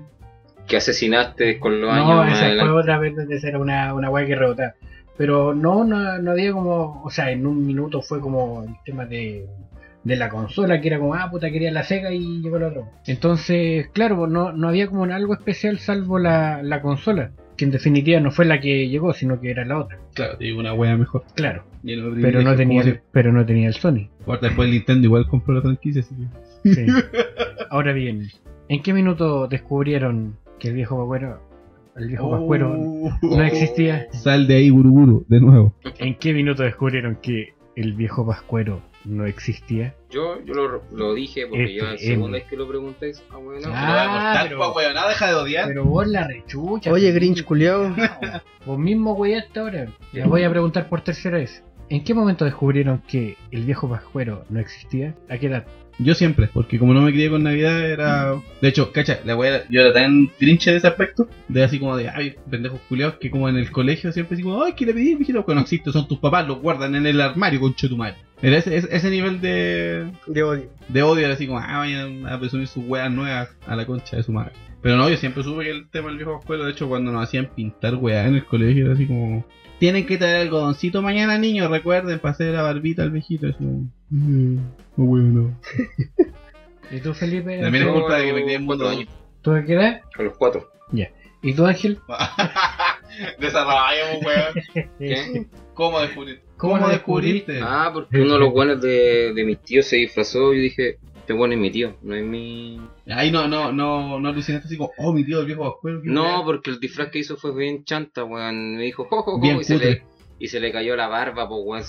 Que 0.68 0.78
asesinaste 0.78 1.60
con 1.60 1.82
los 1.82 1.90
No, 1.90 1.96
años 1.96 2.16
más 2.18 2.42
esa 2.42 2.66
fue 2.66 2.72
otra 2.72 3.00
vez 3.00 3.16
donde 3.16 3.40
era 3.42 3.58
una, 3.58 3.96
una 3.96 4.12
weá 4.12 4.28
que 4.28 4.36
rebotaba. 4.36 4.76
Pero 5.18 5.56
no, 5.56 5.84
no, 5.84 6.20
no 6.20 6.32
había 6.32 6.54
como, 6.54 7.02
o 7.04 7.10
sea, 7.10 7.32
en 7.32 7.48
un 7.48 7.66
minuto 7.66 8.04
fue 8.04 8.22
como 8.22 8.64
el 8.64 8.76
tema 8.86 9.06
de, 9.06 9.48
de 10.04 10.16
la 10.16 10.30
consola, 10.30 10.80
que 10.82 10.88
era 10.88 11.00
como, 11.00 11.16
ah, 11.16 11.30
puta, 11.32 11.52
quería 11.52 11.72
la 11.72 11.84
Sega 11.84 12.12
y 12.12 12.42
llegó 12.42 12.58
el 12.58 12.64
otro. 12.64 12.88
Entonces, 13.08 13.88
claro, 13.94 14.28
no, 14.28 14.52
no 14.52 14.68
había 14.68 14.88
como 14.88 15.04
algo 15.06 15.34
especial 15.34 15.80
salvo 15.80 16.20
la, 16.20 16.62
la 16.62 16.84
consola, 16.84 17.32
que 17.62 17.66
en 17.66 17.72
definitiva 17.72 18.20
no 18.20 18.32
fue 18.32 18.46
la 18.46 18.60
que 18.60 18.90
llegó, 18.90 19.14
sino 19.14 19.40
que 19.40 19.52
era 19.52 19.64
la 19.66 19.78
otra. 19.78 20.00
Claro, 20.16 20.36
digo 20.40 20.60
una 20.60 20.74
wea 20.74 20.98
mejor. 20.98 21.24
Claro, 21.36 21.64
pero 22.20 22.42
no 22.42 22.56
tenía, 22.56 22.82
el, 22.82 23.02
pero 23.12 23.32
no 23.32 23.46
tenía 23.46 23.68
el 23.68 23.76
Sony. 23.76 24.10
después 24.42 24.66
el 24.68 24.72
Nintendo 24.72 25.06
igual 25.06 25.28
compró 25.28 25.54
la 25.54 25.62
franquicia, 25.62 26.02
así 26.02 26.16
que. 26.64 26.74
Sí. 26.74 26.86
Ahora 27.70 27.94
bien, 27.94 28.30
¿en 28.68 28.82
qué 28.82 28.94
minuto 28.94 29.48
descubrieron 29.48 30.38
que 30.60 30.70
el 30.70 30.74
viejo 30.74 30.98
Pascuero, 30.98 31.40
el 31.96 32.08
viejo 32.08 32.32
Pascuero 32.32 32.74
Oh. 32.80 33.12
no 33.22 33.44
existía? 33.44 34.08
Sal 34.12 34.48
de 34.48 34.56
ahí, 34.56 34.72
Buruburu, 34.72 35.24
de 35.28 35.40
nuevo. 35.40 35.76
¿En 36.00 36.16
qué 36.16 36.34
minuto 36.34 36.64
descubrieron 36.64 37.18
que 37.22 37.54
el 37.76 37.94
viejo 37.94 38.26
Pascuero 38.26 38.82
no 39.06 39.26
existía? 39.26 39.96
Yo, 40.10 40.44
yo 40.46 40.54
lo, 40.54 40.84
lo 40.92 41.14
dije 41.14 41.48
porque 41.48 41.64
Este, 41.64 41.76
yo 41.76 41.86
la 41.86 41.98
segunda 41.98 42.38
vez 42.38 42.48
que 42.48 42.56
lo 42.58 42.68
pregunté, 42.68 43.12
ah, 43.32 43.38
bueno, 43.38 43.68
Ah, 43.74 44.40
pero- 44.48 44.72
weón, 44.74 44.94
nada 44.94 45.10
deja 45.10 45.28
de 45.28 45.34
odiar. 45.36 45.68
Pero 45.68 45.86
vos 45.86 46.08
la 46.08 46.28
rechucha. 46.28 46.92
Oye, 46.92 47.12
Grinch 47.12 47.44
culiao. 47.44 47.96
Vos 48.66 48.78
mismo 48.78 49.14
hueaste 49.14 49.60
ahora. 49.60 49.88
Les 50.14 50.26
voy 50.28 50.44
a 50.44 50.50
preguntar 50.52 50.88
por 50.88 51.02
tercera 51.02 51.38
vez. 51.40 51.64
¿En 51.90 52.04
qué 52.04 52.14
momento 52.14 52.46
descubrieron 52.46 53.02
que 53.08 53.36
el 53.52 53.64
viejo 53.66 53.90
Pascuero 53.90 54.46
no 54.50 54.60
existía? 54.60 55.16
¿A 55.30 55.38
qué 55.40 55.48
edad? 55.48 55.66
Yo 56.00 56.14
siempre, 56.16 56.48
porque 56.52 56.80
como 56.80 56.94
no 56.94 57.02
me 57.02 57.12
crié 57.12 57.30
con 57.30 57.44
Navidad, 57.44 57.84
era. 57.86 58.36
De 58.62 58.68
hecho, 58.70 58.92
cacha, 58.92 59.20
la 59.26 59.36
wea, 59.36 59.64
yo 59.70 59.82
era 59.82 59.92
tan 59.94 60.32
grinche 60.40 60.72
de 60.72 60.78
ese 60.78 60.88
aspecto, 60.88 61.28
de 61.48 61.64
así 61.64 61.80
como 61.80 61.98
de, 61.98 62.08
ay, 62.10 62.36
pendejos 62.50 62.80
culiados, 62.88 63.16
que 63.16 63.30
como 63.30 63.50
en 63.50 63.58
el 63.58 63.72
colegio 63.72 64.12
siempre 64.12 64.36
así 64.36 64.44
como, 64.44 64.64
ay, 64.64 64.74
¿qué 64.74 64.86
le 64.86 64.94
pedí? 64.94 65.18
Que 65.26 65.34
no 65.34 65.60
existe, 65.60 65.92
son 65.92 66.08
tus 66.08 66.18
papás, 66.20 66.48
los 66.48 66.60
guardan 66.62 66.96
en 66.96 67.06
el 67.06 67.20
armario, 67.20 67.60
concho 67.60 67.88
de 67.88 67.92
tu 67.92 67.98
madre. 67.98 68.16
Era 68.42 68.58
ese, 68.58 68.76
ese, 68.76 68.96
ese 68.96 69.10
nivel 69.10 69.40
de, 69.40 70.12
De 70.28 70.44
odio. 70.44 70.70
de 70.88 71.04
odio, 71.04 71.26
era 71.26 71.36
así 71.36 71.48
como, 71.48 71.60
ah, 71.60 71.78
vayan 71.78 72.26
a 72.26 72.40
presumir 72.40 72.68
sus 72.68 72.84
weas 72.88 73.12
nuevas 73.12 73.50
a 73.68 73.76
la 73.76 73.86
concha 73.86 74.18
de 74.18 74.24
su 74.24 74.32
madre. 74.32 74.54
Pero 74.82 74.98
no, 74.98 75.10
yo 75.10 75.18
siempre 75.18 75.44
supe 75.44 75.64
que 75.64 75.70
el 75.70 75.90
tema 75.90 76.08
del 76.08 76.18
viejo 76.18 76.40
escuela, 76.40 76.66
de 76.66 76.72
hecho, 76.72 76.90
cuando 76.90 77.12
nos 77.12 77.24
hacían 77.24 77.48
pintar 77.56 77.96
weas 77.96 78.28
en 78.28 78.36
el 78.36 78.46
colegio, 78.46 78.86
era 78.86 78.96
así 78.96 79.06
como, 79.06 79.46
tienen 79.78 80.08
que 80.08 80.18
traer 80.18 80.42
algodoncito 80.42 81.02
mañana, 81.04 81.38
niños, 81.38 81.70
recuerden, 81.70 82.20
para 82.20 82.32
hacer 82.32 82.54
la 82.54 82.64
barbita 82.64 83.04
al 83.04 83.12
viejito. 83.12 83.48
Eso, 83.48 83.60
mm, 83.62 84.56
no, 84.98 85.06
bueno, 85.06 85.60
¿Y 86.92 87.00
tú, 87.00 87.14
Felipe? 87.14 87.60
También 87.62 87.88
es 87.88 87.94
culpa 87.94 88.18
de 88.18 88.26
que 88.26 88.34
me 88.34 88.44
crié 88.44 88.56
en 88.56 88.66
mundo 88.66 88.84
cuatro 88.84 89.00
años. 89.00 89.14
¿Tú 89.42 89.52
a 89.52 89.64
qué 89.64 89.74
edad? 89.74 90.02
A 90.18 90.24
los 90.24 90.36
cuatro. 90.36 90.70
¿Y 91.44 91.54
tú, 91.54 91.66
Ángel? 91.66 91.98
Desarrollamos, 93.40 94.24
weón. 94.24 94.90
¿Qué? 95.00 95.48
¿Cómo 95.74 96.00
descubrir? 96.00 96.42
¿Cómo 96.62 96.74
¿Cómo, 96.76 96.86
lo 96.88 96.94
descubriste? 96.94 97.60
Ah, 97.64 97.90
porque 97.92 98.22
uno 98.22 98.34
de 98.36 98.40
los 98.40 98.52
buenos 98.54 98.80
de, 98.82 99.34
de 99.34 99.44
mis 99.44 99.60
tíos 99.64 99.88
se 99.88 99.96
disfrazó 99.96 100.54
y 100.54 100.58
yo 100.58 100.62
dije, 100.64 100.98
este 101.18 101.34
bueno 101.34 101.56
es 101.56 101.60
mi 101.60 101.72
tío, 101.72 101.98
no 102.04 102.14
es 102.16 102.24
mi... 102.24 102.80
Ahí 103.08 103.32
no, 103.32 103.48
no, 103.48 103.72
no, 103.72 104.20
no 104.20 104.30
alucinaste 104.30 104.68
así 104.68 104.78
como, 104.78 104.92
oh, 104.98 105.12
mi 105.12 105.24
tío, 105.26 105.40
el 105.40 105.48
viejo 105.48 105.64
Pascuero. 105.64 106.02
No, 106.04 106.44
porque 106.46 106.70
el 106.70 106.80
disfraz 106.80 107.10
que 107.10 107.18
hizo 107.20 107.36
fue 107.36 107.56
bien 107.56 107.84
chanta, 107.84 108.24
weón. 108.24 108.76
Me 108.78 108.84
dijo, 108.84 109.06
jo, 109.06 109.24
jo, 109.24 109.32
jo, 109.34 109.42
Bien 109.42 109.58
y, 109.60 109.64
se 109.64 109.78
le, 109.80 110.04
y 110.38 110.48
se 110.50 110.60
le 110.60 110.72
cayó 110.72 110.96
la 110.96 111.08
barba, 111.08 111.50
pues, 111.50 111.62
weón. 111.66 111.84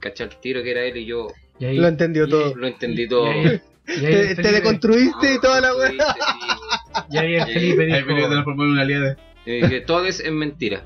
Caché 0.00 0.24
el 0.24 0.36
tiro 0.40 0.62
que 0.62 0.70
era 0.70 0.84
él 0.84 0.96
y 0.98 1.06
yo 1.06 1.28
Y 1.58 1.64
ahí, 1.64 1.76
Lo 1.78 1.88
entendió 1.88 2.26
y- 2.26 2.30
todo. 2.30 2.54
lo 2.54 2.66
entendí 2.66 3.08
todo. 3.08 3.26
ahí- 3.26 3.60
y 3.88 4.04
ahí 4.06 4.34
Te, 4.34 4.42
te 4.42 4.52
deconstruiste 4.52 5.34
y 5.34 5.40
toda 5.40 5.60
la 5.62 5.74
weá. 5.74 5.90
weá. 5.92 7.06
Y 7.10 7.16
ahí 7.18 7.34
el 7.36 7.46
Felipe 7.46 7.82
Ahí 7.84 7.92
dijo... 8.02 8.06
Felipe 8.06 8.28
transformó 8.28 8.64
en 8.64 8.70
una 8.70 8.82
aliada. 8.82 9.16
Y 9.46 9.66
que 9.68 9.80
todo 9.80 10.04
es 10.04 10.20
en 10.20 10.36
mentira. 10.36 10.82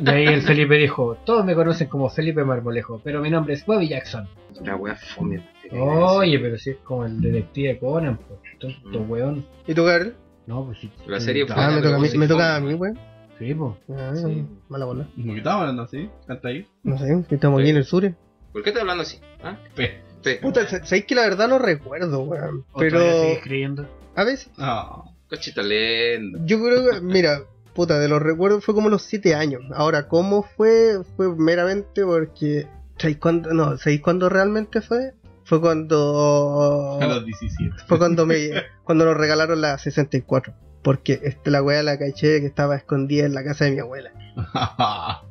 De 0.00 0.10
ahí 0.10 0.26
el 0.26 0.42
Felipe 0.42 0.76
dijo, 0.76 1.16
todos 1.24 1.44
me 1.44 1.54
conocen 1.54 1.88
como 1.88 2.08
Felipe 2.10 2.44
Marmolejo, 2.44 3.00
pero 3.02 3.20
mi 3.20 3.30
nombre 3.30 3.54
es 3.54 3.64
Bobby 3.64 3.88
Jackson. 3.88 4.28
La 4.64 4.76
wea 4.76 4.94
fome. 4.94 5.42
Oye, 5.72 6.38
pero 6.38 6.58
si 6.58 6.70
es 6.70 6.76
como 6.84 7.06
el 7.06 7.20
detective 7.20 7.78
Conan, 7.78 8.18
pues, 8.18 8.40
tonto 8.58 9.00
Mm. 9.00 9.10
weón. 9.10 9.46
¿Y 9.66 9.74
tú, 9.74 9.84
Gabriel? 9.84 10.14
No, 10.46 10.66
pues 10.66 10.78
sí. 10.80 10.90
La 11.06 11.18
serie 11.18 11.46
sí, 11.46 11.52
fue- 11.52 11.62
Ah, 11.62 11.70
me 11.70 11.80
toca 11.80 11.96
a 11.96 11.98
mí, 11.98 12.08
me 12.14 12.26
sí, 12.26 12.28
toca 12.32 12.56
a 12.56 12.60
mí, 12.60 12.74
weón. 12.74 12.98
Sí, 13.38 13.54
pues. 13.54 13.72
Ah, 13.98 14.12
Sí. 14.14 14.44
Mala 14.68 14.84
bola. 14.84 15.08
Como 15.16 15.32
que 15.32 15.38
estamos 15.38 15.60
hablando 15.62 15.82
así, 15.84 16.10
canta 16.26 16.48
ahí. 16.48 16.66
No 16.82 16.98
sé, 16.98 17.24
que 17.28 17.34
estamos 17.36 17.60
aquí 17.60 17.70
en 17.70 17.76
el 17.78 17.84
sur. 17.84 18.12
¿Por 18.52 18.62
qué 18.62 18.68
estás 18.70 18.82
hablando 18.82 19.02
así? 19.02 19.18
¿Ah? 19.42 19.56
P. 19.74 19.98
Sí. 20.22 20.30
Puta, 20.42 20.66
sa- 20.68 20.84
sabéis 20.84 21.06
que 21.06 21.14
la 21.14 21.22
verdad 21.22 21.48
no 21.48 21.58
recuerdo, 21.58 22.20
weón. 22.22 22.64
¿O 22.72 22.78
Pero 22.78 23.00
sigues 23.00 23.40
creyendo? 23.42 23.88
a 24.14 24.24
veces, 24.24 24.50
Ah, 24.58 25.04
Cochita 25.28 25.62
lento. 25.62 26.38
yo 26.44 26.62
creo 26.62 26.90
que, 26.90 27.00
mira, 27.00 27.40
puta, 27.74 27.98
de 27.98 28.08
los 28.08 28.22
recuerdos 28.22 28.64
fue 28.64 28.74
como 28.74 28.88
los 28.88 29.02
7 29.02 29.34
años. 29.34 29.62
Ahora, 29.74 30.08
¿cómo 30.08 30.42
fue? 30.42 30.98
Fue 31.16 31.34
meramente 31.36 32.04
porque. 32.04 32.66
¿Sabéis 32.98 33.18
cuándo? 33.18 33.52
No, 33.54 33.76
¿sabéis 33.78 34.00
cuándo 34.00 34.28
realmente 34.28 34.80
fue? 34.80 35.14
Fue 35.44 35.60
cuando. 35.60 36.98
a 37.00 37.06
los 37.06 37.24
17. 37.24 37.74
Fue 37.86 37.98
cuando 37.98 38.26
me 38.26 38.50
cuando 38.84 39.04
nos 39.04 39.16
regalaron 39.16 39.60
la 39.60 39.78
64. 39.78 40.54
Porque 40.82 41.20
este, 41.22 41.50
la 41.50 41.62
weá 41.62 41.82
la 41.82 41.98
caché 41.98 42.40
que 42.40 42.46
estaba 42.46 42.76
escondida 42.76 43.24
en 43.24 43.34
la 43.34 43.44
casa 43.44 43.64
de 43.64 43.72
mi 43.72 43.78
abuela. 43.78 44.10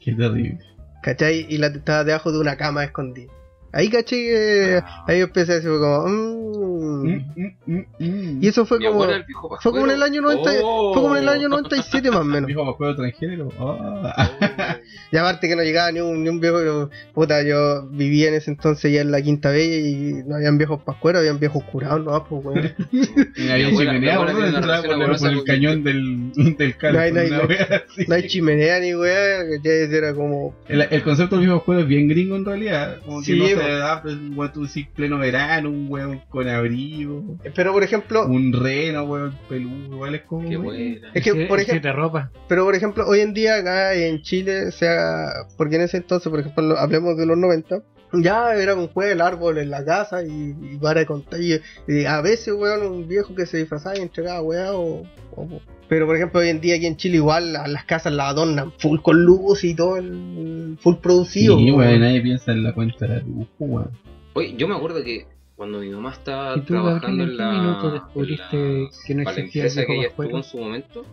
Qué 0.00 0.12
terrible. 0.14 0.60
¿Cachai? 1.02 1.46
Y 1.48 1.58
la 1.58 1.66
estaba 1.66 2.04
debajo 2.04 2.32
de 2.32 2.40
una 2.40 2.56
cama 2.56 2.84
escondida. 2.84 3.30
Ahí 3.74 3.90
caché 3.90 4.16
que. 4.16 4.82
Ahí 5.06 5.20
empecé 5.20 5.52
a 5.52 5.54
decir 5.56 5.70
fue 5.70 5.80
como. 5.80 6.08
mm. 6.08 7.04
Mm, 7.04 7.24
mm, 7.36 7.54
mm, 7.66 7.84
mm. 7.98 8.42
Y 8.42 8.48
eso 8.48 8.64
fue 8.64 8.78
Mi 8.78 8.86
como. 8.86 9.06
viejo 9.06 9.58
Fue 9.60 9.72
como 9.72 9.84
en 9.86 9.90
el 9.90 10.02
año 10.02 10.22
90. 10.22 10.50
Oh. 10.62 10.94
Fue 10.94 11.02
como 11.02 11.16
en 11.16 11.22
el 11.24 11.28
año 11.28 11.48
97 11.48 12.10
más 12.10 12.20
o 12.20 12.24
menos. 12.24 12.46
Dijo 12.46 12.64
más 12.64 12.76
juego 12.76 12.94
transgénero. 12.94 13.50
Ah. 13.58 14.78
Y 15.12 15.16
aparte 15.16 15.48
que 15.48 15.56
no 15.56 15.62
llegaba 15.62 15.90
ni 15.92 16.00
un, 16.00 16.22
ni 16.22 16.28
un 16.28 16.40
viejo. 16.40 16.64
yo- 16.64 16.90
Puta, 17.12 17.42
yo 17.42 17.86
vivía 17.90 18.28
en 18.28 18.34
ese 18.34 18.50
entonces 18.50 18.92
ya 18.92 19.00
en 19.00 19.10
la 19.10 19.22
Quinta 19.22 19.50
Bella 19.50 19.76
y 19.76 20.22
no 20.26 20.36
habían 20.36 20.58
viejos 20.58 20.80
pascueros, 20.82 21.20
habían 21.20 21.38
viejos 21.38 21.62
curados, 21.64 22.04
no, 22.04 22.24
pues 22.24 22.44
weón. 22.44 22.72
Y 23.36 23.48
había 23.48 23.70
chimenea, 23.70 24.16
por, 24.18 24.30
el 24.30 25.44
cañón 25.44 25.84
del, 25.84 26.32
del 26.58 26.76
calo. 26.76 26.94
No 26.98 27.00
hay- 27.04 27.12
no 27.12 27.20
hay- 27.20 27.26
una 27.28 27.36
no 27.38 27.42
hay- 27.44 27.48
wea 27.48 27.82
así. 27.88 28.04
No 28.08 28.14
hay 28.14 28.26
chimenea 28.26 28.80
ni 28.80 28.94
weá, 28.94 29.38
¿cachai? 29.56 29.94
Era 29.94 30.14
como. 30.14 30.54
El, 30.68 30.82
el 30.90 31.02
concepto 31.02 31.36
del 31.36 31.44
mismo 31.46 31.60
juego 31.60 31.82
es 31.82 31.86
bien 31.86 32.08
gringo 32.08 32.36
en 32.36 32.44
realidad. 32.44 32.98
Como 33.04 33.20
que 33.20 33.26
Sí, 33.26 33.38
no 33.38 33.46
se 33.46 33.54
da, 33.56 34.02
pues, 34.02 34.14
un 34.14 34.32
weón, 34.36 34.52
tú 34.52 34.66
decís 34.66 34.86
pleno 34.94 35.18
verano, 35.18 35.68
un 35.70 35.86
weón 35.90 36.20
con 36.28 36.48
abrigo, 36.48 37.38
Pero 37.54 37.72
por 37.72 37.82
ejemplo, 37.82 38.26
un 38.26 38.52
reno, 38.52 39.04
weón, 39.04 39.34
peludo, 39.48 39.94
igual 39.94 40.14
es 40.14 40.22
como. 40.22 40.48
Qué 40.48 40.56
weón. 40.56 40.64
buena. 40.64 41.10
es 41.14 41.22
que 41.22 41.30
Sí, 41.32 41.44
por 41.46 41.58
sí 41.58 41.64
ejemplo, 41.64 41.90
te 41.90 41.92
ropa. 41.96 42.30
pero 42.48 42.64
por 42.64 42.74
ejemplo, 42.74 43.06
hoy 43.06 43.20
en 43.20 43.34
día 43.34 43.56
acá 43.56 43.94
en 43.94 44.22
Chile, 44.22 44.72
sea, 44.84 45.46
porque 45.56 45.76
en 45.76 45.82
ese 45.82 45.96
entonces, 45.98 46.28
por 46.30 46.40
ejemplo, 46.40 46.62
lo- 46.62 46.78
hablemos 46.78 47.16
de 47.16 47.26
los 47.26 47.36
90, 47.38 47.82
ya 48.14 48.54
era 48.54 48.74
un 48.74 48.88
juego 48.88 49.12
el 49.12 49.20
árbol 49.20 49.58
en 49.58 49.70
la 49.70 49.84
casa 49.84 50.22
y, 50.22 50.54
y 50.62 50.78
para 50.80 51.00
de 51.00 51.06
contar. 51.06 51.40
Y, 51.40 51.60
y 51.88 52.04
a 52.04 52.20
veces, 52.20 52.54
weón, 52.54 52.86
un 52.86 53.08
viejo 53.08 53.34
que 53.34 53.46
se 53.46 53.58
disfrazaba 53.58 53.96
y 53.98 54.02
entregaba 54.02 54.40
weá 54.42 54.72
o, 54.74 55.02
o- 55.36 55.60
Pero 55.88 56.06
por 56.06 56.14
ejemplo, 56.16 56.40
hoy 56.40 56.48
en 56.48 56.60
día 56.60 56.76
aquí 56.76 56.86
en 56.86 56.96
Chile, 56.96 57.16
igual 57.16 57.52
la- 57.52 57.66
las 57.66 57.84
casas 57.84 58.12
las 58.12 58.28
adornan 58.30 58.72
full 58.78 59.00
con 59.00 59.24
luz 59.24 59.64
y 59.64 59.74
todo 59.74 59.96
el 59.96 60.78
full 60.80 60.94
Sí, 60.94 61.00
producido. 61.02 61.56
weón, 61.56 61.74
weón. 61.76 62.00
nadie 62.00 62.20
piensa 62.20 62.52
en 62.52 62.62
la 62.62 62.72
cuenta 62.72 63.06
de 63.06 63.20
lujo, 63.22 63.48
weón. 63.58 63.90
Oye, 64.34 64.54
yo 64.56 64.68
me 64.68 64.76
acuerdo 64.76 65.02
que 65.02 65.26
cuando 65.56 65.78
mi 65.80 65.88
mamá 65.90 66.12
estaba 66.12 66.56
¿Y 66.56 66.60
tú, 66.60 66.74
trabajando 66.74 67.24
en 67.24 67.36
la, 67.36 67.50
minuto 67.52 67.86
en 67.88 67.94
descubriste 67.94 68.56
la- 68.82 68.88
que 69.06 69.14
no 69.14 69.22
existía 69.22 69.62
el 69.62 69.68
empresa 69.68 69.86
que 69.86 69.94
ella 69.96 70.08
estuvo 70.08 70.36
en 70.36 70.42
su 70.44 70.58
momento, 70.58 71.06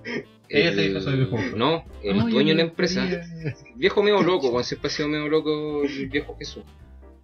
Ella 0.49 0.73
se 0.73 0.81
dijo, 0.81 0.99
soy 0.99 1.15
viejo. 1.17 1.37
No, 1.55 1.85
el 2.03 2.19
Ay, 2.19 2.31
dueño 2.31 2.49
de 2.49 2.55
la 2.55 2.61
empresa, 2.63 3.03
quería- 3.03 3.23
viejo 3.75 4.03
medio 4.03 4.21
loco, 4.21 4.63
siempre 4.63 4.87
ha 4.87 4.91
sido 4.91 5.07
medio 5.09 5.29
loco 5.29 5.83
el 5.83 6.09
viejo 6.09 6.35
Jesús. 6.37 6.63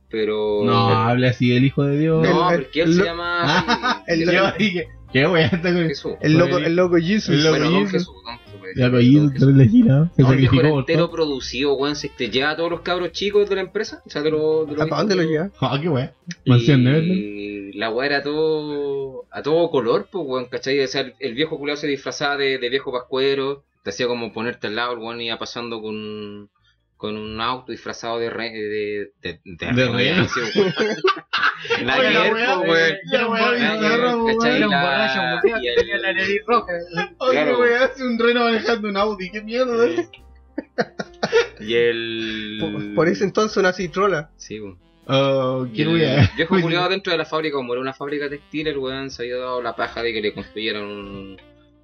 Pero. 0.09 0.61
No, 0.63 0.87
hable 0.89 1.27
así 1.27 1.49
del 1.49 1.65
hijo 1.65 1.83
de 1.83 1.97
Dios. 1.99 2.23
No, 2.23 2.49
El- 2.49 2.61
porque 2.63 2.81
él 2.83 2.89
el- 2.91 2.95
se 2.95 3.03
llama. 3.03 3.41
Ah, 3.67 4.03
el- 4.07 4.23
así, 4.29 4.35
Yo 4.37 4.51
dije, 4.57 4.87
qué 5.11 5.27
weón, 5.27 5.49
está 5.51 5.73
con 5.73 5.87
Jesús. 5.87 6.13
El 6.21 6.33
loco, 6.37 6.57
el 6.59 6.75
loco. 6.75 6.95
El 6.97 7.17
loco 7.43 7.49
Bueno, 7.49 7.71
don 7.71 7.87
Jesús. 7.89 7.91
Jesús, 7.91 8.15
don 8.25 8.39
Ya 8.75 8.89
gira, 8.89 10.11
se 10.15 10.21
No, 10.21 10.31
el 10.33 10.49
por 10.49 10.65
entero 10.65 11.11
producido, 11.11 11.73
weón. 11.75 11.95
Se 11.95 12.09
te 12.09 12.29
lleva 12.29 12.51
a 12.51 12.57
todos 12.57 12.71
los 12.71 12.81
cabros 12.81 13.11
chicos 13.11 13.49
de 13.49 13.55
la 13.55 13.61
empresa. 13.61 14.01
O 14.05 14.09
sea, 14.09 14.21
de 14.21 14.31
los. 14.31 14.67
De 14.67 14.75
los 14.75 14.87
¿Para 14.87 15.01
dónde 15.01 15.15
lo 15.15 15.23
lleva? 15.23 15.49
Ah, 15.59 15.77
qué 15.81 15.89
weón. 15.89 16.11
Y 16.45 17.73
la 17.73 17.89
weá 17.89 18.07
era 18.07 18.23
todo. 18.23 19.25
a 19.31 19.41
todo 19.41 19.69
color, 19.69 20.07
pues, 20.11 20.25
weón, 20.27 20.45
¿cachai? 20.45 20.79
O 20.79 20.87
sea, 20.87 21.01
el, 21.01 21.13
el 21.19 21.33
viejo 21.33 21.57
culiado 21.57 21.79
se 21.79 21.87
disfrazaba 21.87 22.37
de, 22.37 22.57
de 22.57 22.69
viejo 22.69 22.91
pascuero. 22.91 23.63
Te 23.83 23.91
hacía 23.91 24.07
como 24.07 24.33
ponerte 24.33 24.67
al 24.67 24.75
lado, 24.75 24.93
el 24.93 24.99
weón 24.99 25.21
iba 25.21 25.37
pasando 25.37 25.81
con. 25.81 26.49
Con 26.97 27.15
un 27.15 27.39
auto 27.39 27.71
disfrazado 27.71 28.19
de 28.19 28.29
re, 28.29 28.51
de, 28.51 29.11
de, 29.21 29.39
de, 29.45 29.73
De 29.73 29.83
Oye, 29.85 30.15
la 31.83 31.97
weá, 31.97 32.55
pues, 32.65 32.67
weón. 32.67 32.97
La 33.11 33.27
weá 33.27 35.41
tenía 35.41 35.97
la 35.97 36.13
nariz 36.13 36.41
roja. 36.45 36.73
Oye, 37.19 37.55
weón, 37.55 37.83
hace 37.83 38.03
un 38.03 38.19
reno 38.19 38.43
manejando 38.43 38.89
un 38.89 38.97
Audi, 38.97 39.29
qué 39.29 39.41
mierda. 39.41 39.87
Y 41.59 41.75
el. 41.75 42.57
Por, 42.59 42.95
por 42.95 43.07
ese 43.07 43.23
entonces 43.23 43.57
una 43.57 43.73
citrola. 43.73 44.31
Sí, 44.37 44.59
weón. 44.59 44.79
Oh, 45.09 45.67
qué 45.73 45.83
el 45.83 45.87
weón. 45.89 46.29
viejo 46.35 46.59
culiado 46.59 46.89
dentro 46.89 47.11
de 47.11 47.17
la 47.17 47.25
fábrica, 47.25 47.55
como 47.55 47.73
era 47.73 47.81
una 47.81 47.93
fábrica 47.93 48.27
textil, 48.27 48.67
el 48.67 48.77
weón 48.77 49.11
se 49.11 49.23
había 49.23 49.37
dado 49.37 49.61
la 49.61 49.75
paja 49.75 50.01
de 50.01 50.13
que 50.13 50.21
le 50.21 50.33
construyeran 50.33 50.83
un, 50.83 51.37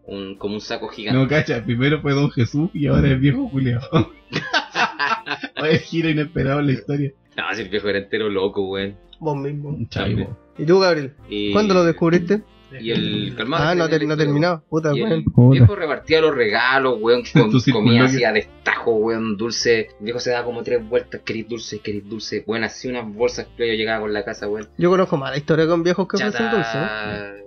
un 0.05 0.35
como 0.37 0.55
un 0.55 0.61
saco 0.61 0.87
gigante. 0.87 1.19
No, 1.19 1.27
cacha, 1.27 1.63
primero 1.63 2.01
fue 2.01 2.13
Don 2.13 2.31
Jesús 2.31 2.69
y 2.73 2.87
ahora 2.87 3.11
es 3.11 3.19
viejo 3.19 3.49
culiao. 3.49 3.81
Oye, 5.61 5.79
giro 5.79 6.09
inesperado 6.09 6.59
en 6.59 6.67
la 6.67 6.71
historia. 6.73 7.11
No, 7.37 7.43
si 7.53 7.61
el 7.61 7.69
viejo 7.69 7.89
era 7.89 7.99
entero 7.99 8.29
loco, 8.29 8.67
weón. 8.69 8.95
Vos 9.19 9.37
mismo. 9.37 9.69
Un 9.69 9.87
chaibo. 9.89 10.37
¿Y 10.57 10.65
tú, 10.65 10.79
Gabriel? 10.79 11.13
Y- 11.29 11.51
¿Cuándo 11.51 11.73
lo 11.73 11.83
descubriste? 11.83 12.41
Y 12.79 12.89
el 12.89 13.35
calmado. 13.37 13.65
Ah, 13.69 13.75
no, 13.75 13.87
ter- 13.87 14.03
no 14.07 14.17
terminaba. 14.17 14.63
Puta, 14.67 14.91
Y 14.95 15.01
el. 15.01 15.23
Puta. 15.23 15.59
viejo 15.59 15.75
repartía 15.75 16.21
los 16.21 16.33
regalos, 16.35 16.97
weón, 16.99 17.23
circunloquio. 17.25 17.73
comía 17.73 18.03
así 18.05 18.23
a 18.23 18.31
destajo, 18.31 18.93
weón, 18.95 19.37
dulce. 19.37 19.89
El 19.99 20.05
viejo 20.05 20.19
se 20.19 20.31
daba 20.31 20.43
como 20.45 20.63
tres 20.63 20.87
vueltas, 20.87 21.21
querís 21.23 21.47
dulce, 21.47 21.79
querís 21.79 22.07
dulce. 22.09 22.43
Weón, 22.47 22.63
así 22.63 22.87
unas 22.87 23.07
bolsas 23.13 23.47
que 23.55 23.67
yo 23.67 23.73
llegaba 23.75 24.01
con 24.01 24.11
la 24.13 24.25
casa, 24.25 24.47
weón. 24.47 24.67
Yo 24.77 24.89
conozco 24.89 25.17
más 25.17 25.31
la 25.31 25.37
historia 25.37 25.67
con 25.67 25.83
viejos 25.83 26.07
que 26.07 26.15
ofrecen 26.17 26.49
dulce. 26.51 26.77
¿eh? 26.77 27.43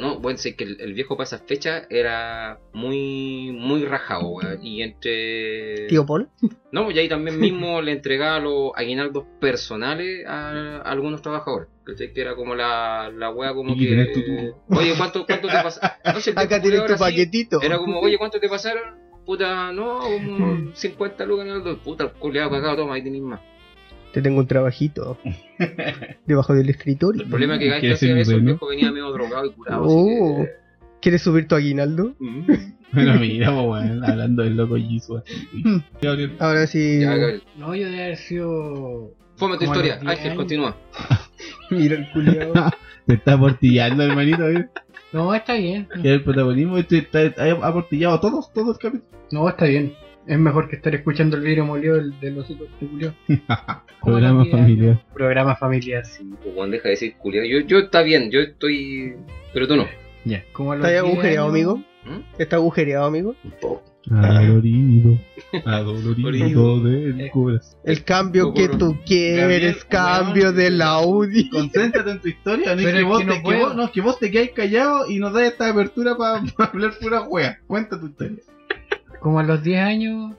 No, 0.00 0.18
bueno, 0.20 0.38
sé 0.38 0.56
que 0.56 0.64
el, 0.64 0.80
el 0.80 0.94
viejo 0.94 1.16
para 1.16 1.26
esas 1.26 1.42
fechas 1.46 1.86
era 1.90 2.58
muy, 2.72 3.52
muy 3.52 3.84
rajado, 3.84 4.28
weón. 4.28 4.64
Y 4.64 4.82
entre. 4.82 5.86
Tío 5.88 6.06
Paul. 6.06 6.28
No, 6.72 6.90
y 6.90 6.98
ahí 6.98 7.08
también 7.08 7.38
mismo 7.38 7.80
le 7.82 7.92
entregaba 7.92 8.38
los 8.40 8.72
aguinaldos 8.74 9.24
personales 9.40 10.26
a, 10.26 10.78
a 10.78 10.80
algunos 10.90 11.22
trabajadores. 11.22 11.68
¿cachai? 11.84 12.12
Que 12.12 12.20
era 12.20 12.34
como 12.34 12.54
la, 12.54 13.10
la 13.14 13.30
wea 13.30 13.52
como 13.54 13.72
Aquí 13.72 13.84
que. 13.84 13.90
tenés 13.90 14.12
tu 14.12 14.24
tubo. 14.24 14.64
Oye, 14.70 14.94
¿cuánto, 14.96 15.24
cuánto 15.26 15.46
te 15.48 15.54
pasaron? 15.62 15.90
No 16.14 16.20
sé, 16.20 16.30
el 16.30 16.38
Acá 16.38 16.60
tienes 16.60 16.86
tu 16.86 16.96
paquetito. 16.96 17.60
Era 17.62 17.78
como, 17.78 18.00
oye, 18.00 18.16
¿cuánto 18.18 18.40
te 18.40 18.48
pasaron? 18.48 18.82
Puta, 19.24 19.72
no, 19.72 20.00
como 20.00 20.72
50 20.74 21.26
lucas 21.26 21.46
en 21.46 21.52
el 21.52 21.62
dos. 21.64 21.78
Puta, 21.80 22.04
el 22.04 22.12
culiado 22.12 22.50
cagado, 22.50 22.76
toma, 22.76 22.94
ahí 22.94 23.02
tenés 23.04 23.22
más. 23.22 23.40
Te 24.16 24.22
tengo 24.22 24.40
un 24.40 24.46
trabajito. 24.46 25.18
Debajo 26.26 26.54
del 26.54 26.70
escritorio. 26.70 27.24
El 27.24 27.28
problema 27.28 27.56
es 27.56 27.60
que 27.60 27.66
cada 27.66 27.74
vez 27.74 27.80
que 27.82 27.86
¿Quieres 27.98 28.02
hacía 28.02 28.18
eso, 28.22 28.32
el 28.32 28.46
viejo 28.46 28.66
venía 28.66 28.90
medio 28.90 29.12
drogado 29.12 29.44
y 29.44 29.52
curado. 29.52 29.82
Oh. 29.84 30.46
¿Quieres 31.02 31.20
subir 31.20 31.46
tu 31.46 31.54
aguinaldo? 31.54 32.14
Mm. 32.18 32.46
Bueno, 32.94 33.14
mira, 33.20 33.52
pues, 33.52 33.66
weón, 33.66 34.04
hablando 34.06 34.42
del 34.42 34.56
loco. 34.56 34.76
Hmm. 34.76 35.80
Gabriel. 36.00 36.32
Ahora 36.38 36.66
sí. 36.66 37.00
Ya. 37.00 37.14
No, 37.58 37.74
yo 37.74 37.90
debe 37.90 38.04
haber 38.04 38.16
sido. 38.16 39.12
Fome 39.36 39.58
tu 39.58 39.64
historia. 39.64 39.96
los 39.96 40.04
10 40.04 40.16
Ángel, 40.16 40.34
continúa. 40.34 40.76
Mira 41.70 41.96
el 41.96 42.10
culiao. 42.12 42.54
Te 43.06 43.14
está 43.14 43.34
aportillando, 43.34 44.02
hermanito. 44.02 44.48
¿eh? 44.48 44.66
No, 45.12 45.34
está 45.34 45.52
bien. 45.56 45.88
El 46.02 46.24
protagonismo 46.24 46.78
este 46.78 46.98
está, 46.98 47.20
ha 47.36 47.68
aportillado 47.68 48.18
todos, 48.18 48.50
todos 48.50 48.68
los 48.68 48.78
capítulos. 48.78 49.06
No, 49.30 49.46
está 49.46 49.66
bien. 49.66 49.92
Es 50.26 50.38
mejor 50.38 50.68
que 50.68 50.76
estar 50.76 50.92
escuchando 50.94 51.36
el 51.36 51.42
vidrio 51.42 51.64
molido 51.64 51.94
del, 51.96 52.18
de 52.20 52.30
los 52.32 52.50
hijos 52.50 52.66
de 52.80 52.86
Julio. 52.88 53.14
Programa 54.02 54.44
familiar. 54.46 55.00
Programa 55.14 55.56
familiar. 55.56 56.04
Sí, 56.04 56.24
pues 56.42 56.54
Juan, 56.54 56.70
deja 56.70 56.84
de 56.84 56.90
decir 56.90 57.14
culiado. 57.16 57.46
Yo, 57.46 57.60
yo 57.60 57.78
está 57.78 58.02
bien, 58.02 58.30
yo 58.30 58.40
estoy. 58.40 59.14
Pero 59.52 59.68
tú 59.68 59.76
no. 59.76 59.86
Ya. 60.24 60.42
Los 60.58 60.76
¿Estás 60.76 60.90
10 60.90 61.02
agujereado, 61.02 61.48
amigo? 61.48 61.76
¿Mm? 61.76 62.20
¿Está 62.38 62.56
agujereado, 62.56 63.04
amigo? 63.06 63.36
Un 63.44 63.50
poco. 63.60 63.84
Adolorido. 64.10 65.18
Adolorido 65.64 66.80
del 66.80 67.20
Eh. 67.20 67.30
corazón. 67.32 67.78
El 67.84 68.04
cambio 68.04 68.52
que 68.54 68.68
tú 68.68 68.96
quieres, 69.06 69.84
cambio 69.84 70.52
del 70.52 70.82
Audi. 70.82 71.48
Concéntrate 71.50 72.10
en 72.10 72.20
tu 72.20 72.28
historia, 72.28 72.74
no 72.74 72.80
es 72.80 72.94
que, 72.94 73.02
vos 73.04 73.18
que 73.20 73.24
no 73.26 73.32
te, 73.34 73.42
que, 73.42 73.56
vos, 73.56 73.76
no, 73.76 73.92
que 73.92 74.00
vos 74.00 74.18
te 74.18 74.30
quedáis 74.30 74.50
callado 74.50 75.08
y 75.10 75.18
nos 75.18 75.32
das 75.32 75.44
esta 75.44 75.68
apertura 75.70 76.16
para 76.16 76.42
hablar 76.58 76.92
pura 77.00 77.22
wea. 77.22 77.58
Cuenta 77.66 77.98
tu 77.98 78.06
historia. 78.06 78.38
Como 79.20 79.38
a 79.38 79.42
los 79.42 79.62
10 79.62 79.80
años. 79.80 80.34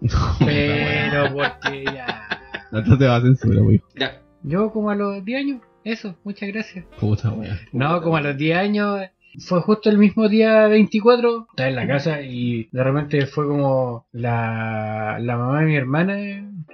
Puta 0.00 0.36
Pero 0.38 1.32
porque 1.32 1.84
ya. 1.84 2.24
No 2.70 2.98
te 2.98 3.06
va 3.06 3.16
a 3.16 3.22
censura, 3.22 3.62
wey. 3.62 3.80
Ya. 3.96 4.20
Yo 4.42 4.70
como 4.70 4.90
a 4.90 4.94
los 4.94 5.24
10 5.24 5.38
años. 5.40 5.62
Eso, 5.84 6.14
muchas 6.22 6.50
gracias. 6.50 6.84
Puta 7.00 7.30
wea. 7.30 7.58
No, 7.72 8.02
como 8.02 8.16
a 8.16 8.20
los 8.20 8.36
10 8.36 8.58
años 8.58 9.00
fue 9.38 9.60
justo 9.60 9.90
el 9.90 9.98
mismo 9.98 10.28
día 10.28 10.66
24, 10.66 11.46
estaba 11.50 11.68
en 11.68 11.76
la 11.76 11.86
casa 11.86 12.20
y 12.22 12.68
de 12.72 12.84
repente 12.84 13.26
fue 13.26 13.46
como 13.46 14.06
la, 14.12 15.18
la 15.20 15.36
mamá 15.36 15.60
de 15.60 15.66
mi 15.66 15.76
hermana 15.76 16.16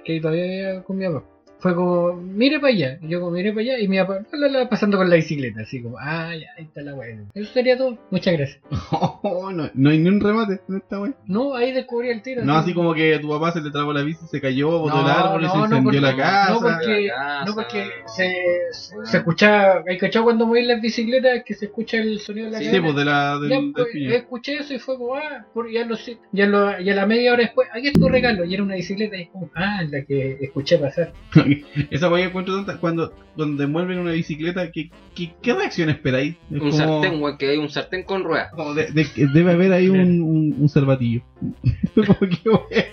que 0.03 0.19
todavía 0.19 0.43
vivía 0.43 0.83
con 0.83 0.97
mi 0.97 1.05
papá. 1.05 1.23
Fue 1.65 1.73
como, 1.73 2.13
mire 2.13 2.59
para 2.59 2.73
allá. 2.73 2.99
Y 3.01 3.07
yo 3.07 3.19
como, 3.19 3.31
mire 3.31 3.49
para 3.51 3.61
allá. 3.61 3.79
Y 3.79 3.87
mi 3.87 3.97
papá 3.97 4.19
la, 4.33 4.47
la, 4.49 4.69
pasando 4.69 4.97
con 4.97 5.09
la 5.09 5.15
bicicleta. 5.15 5.61
Así 5.61 5.81
como, 5.81 5.97
ah, 5.97 6.35
ya, 6.35 6.49
ahí 6.59 6.65
está 6.65 6.83
la 6.83 6.93
weá. 6.93 7.17
Eso 7.33 7.51
sería 7.53 7.75
todo. 7.75 7.97
Muchas 8.11 8.35
gracias. 8.37 8.59
Oh, 9.27 9.51
no, 9.51 9.69
no 9.73 9.89
hay 9.89 9.97
ni 9.97 10.09
un 10.09 10.19
remate 10.21 10.59
en 10.69 10.77
esta 10.77 10.99
wea. 11.01 11.13
No, 11.25 11.55
ahí 11.55 11.71
descubrí 11.71 12.09
el 12.09 12.21
tiro. 12.21 12.43
No, 12.45 12.55
así 12.55 12.73
como 12.73 12.93
que 12.93 13.15
a 13.15 13.19
tu 13.21 13.27
papá 13.29 13.51
se 13.51 13.61
le 13.61 13.71
trabó 13.71 13.91
la 13.93 14.03
bici, 14.03 14.25
se 14.27 14.39
cayó, 14.39 14.69
botó 14.79 14.95
No, 14.95 15.01
el 15.01 15.07
árbol 15.11 15.41
y 15.41 15.45
no, 15.45 15.51
se 15.51 15.57
incendió 15.57 15.83
porque- 15.83 16.01
la 16.01 16.15
casa. 16.15 16.53
No, 16.53 16.59
porque, 16.61 17.01
La 17.07 17.15
casa. 17.15 17.45
no, 17.45 17.55
porque 17.55 17.83
se, 18.05 18.33
se, 18.71 18.95
se 19.05 19.17
escuchaba, 19.17 19.83
¿hay 19.87 19.97
cachado 19.97 20.25
cuando 20.25 20.45
moví 20.45 20.63
las 20.63 20.79
bicicletas 20.81 21.43
que 21.43 21.53
se 21.55 21.65
escucha 21.65 21.97
el 21.97 22.19
sonido 22.19 22.45
de 22.47 22.51
la 22.51 22.59
Sí, 22.59 22.69
Sí, 22.69 22.79
pues 22.79 22.95
de 22.95 23.05
la, 23.05 23.39
del, 23.39 23.49
Ya, 23.49 23.55
del 23.59 23.71
pues, 23.73 23.87
escuché 23.95 24.57
eso 24.57 24.73
y 24.75 24.79
fue 24.79 24.97
como, 24.97 25.15
ah, 25.15 25.45
ya 25.73 25.85
lo 25.85 25.95
sé. 25.97 26.17
Ya, 26.31 26.45
lo, 26.45 26.79
ya 26.79 26.93
la 26.93 27.05
media 27.07 27.33
hora 27.33 27.43
después, 27.43 27.67
aquí 27.73 27.87
es 27.87 27.93
tu 27.93 28.07
regalo. 28.07 28.45
Y 28.45 28.53
era 28.53 28.61
una 28.63 28.75
bicicleta 28.75 29.17
y 29.17 29.23
es 29.23 29.29
como, 29.29 29.49
ah, 29.55 29.81
la 29.89 30.03
que 30.03 30.37
escuché 30.41 30.77
pasar. 30.77 31.11
Esa 31.91 32.09
wea 32.09 32.23
que 32.23 32.29
encuentro 32.29 32.55
tanta. 32.55 32.77
Cuando, 32.79 33.13
cuando 33.35 33.63
envuelven 33.63 33.99
una 33.99 34.11
bicicleta, 34.11 34.71
¿qué, 34.71 34.89
qué, 35.15 35.33
qué 35.41 35.53
reacción 35.53 35.89
esperáis? 35.89 36.35
Es 36.51 36.61
Un 36.61 36.71
como- 36.71 36.73
sartén, 36.73 37.21
weón, 37.21 37.37
que 37.37 37.49
hay 37.49 37.57
un 37.57 37.69
sartén 37.69 38.03
con 38.03 38.23
ruedas. 38.23 38.49
de- 38.75 38.91
de- 38.91 39.27
debe 39.33 39.51
haber 39.51 39.71
ahí 39.73 39.89
un, 39.89 40.21
un, 40.21 40.55
un 40.59 40.69
cervatillo. 40.69 41.21
como 41.95 42.19
que 42.19 42.49
wea. 42.49 42.85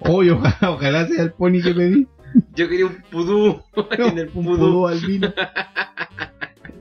Oye, 0.00 0.30
ojalá, 0.32 0.70
ojalá 0.70 1.06
sea 1.08 1.22
el 1.24 1.32
pony 1.32 1.60
que 1.62 1.74
pedí. 1.74 2.06
Yo 2.54 2.68
quería 2.68 2.86
un 2.86 2.96
pudú. 3.10 3.60
en 3.98 4.18
el 4.18 4.30
un 4.34 4.44
pudú. 4.44 4.56
pudú 4.58 4.88
albino. 4.88 5.32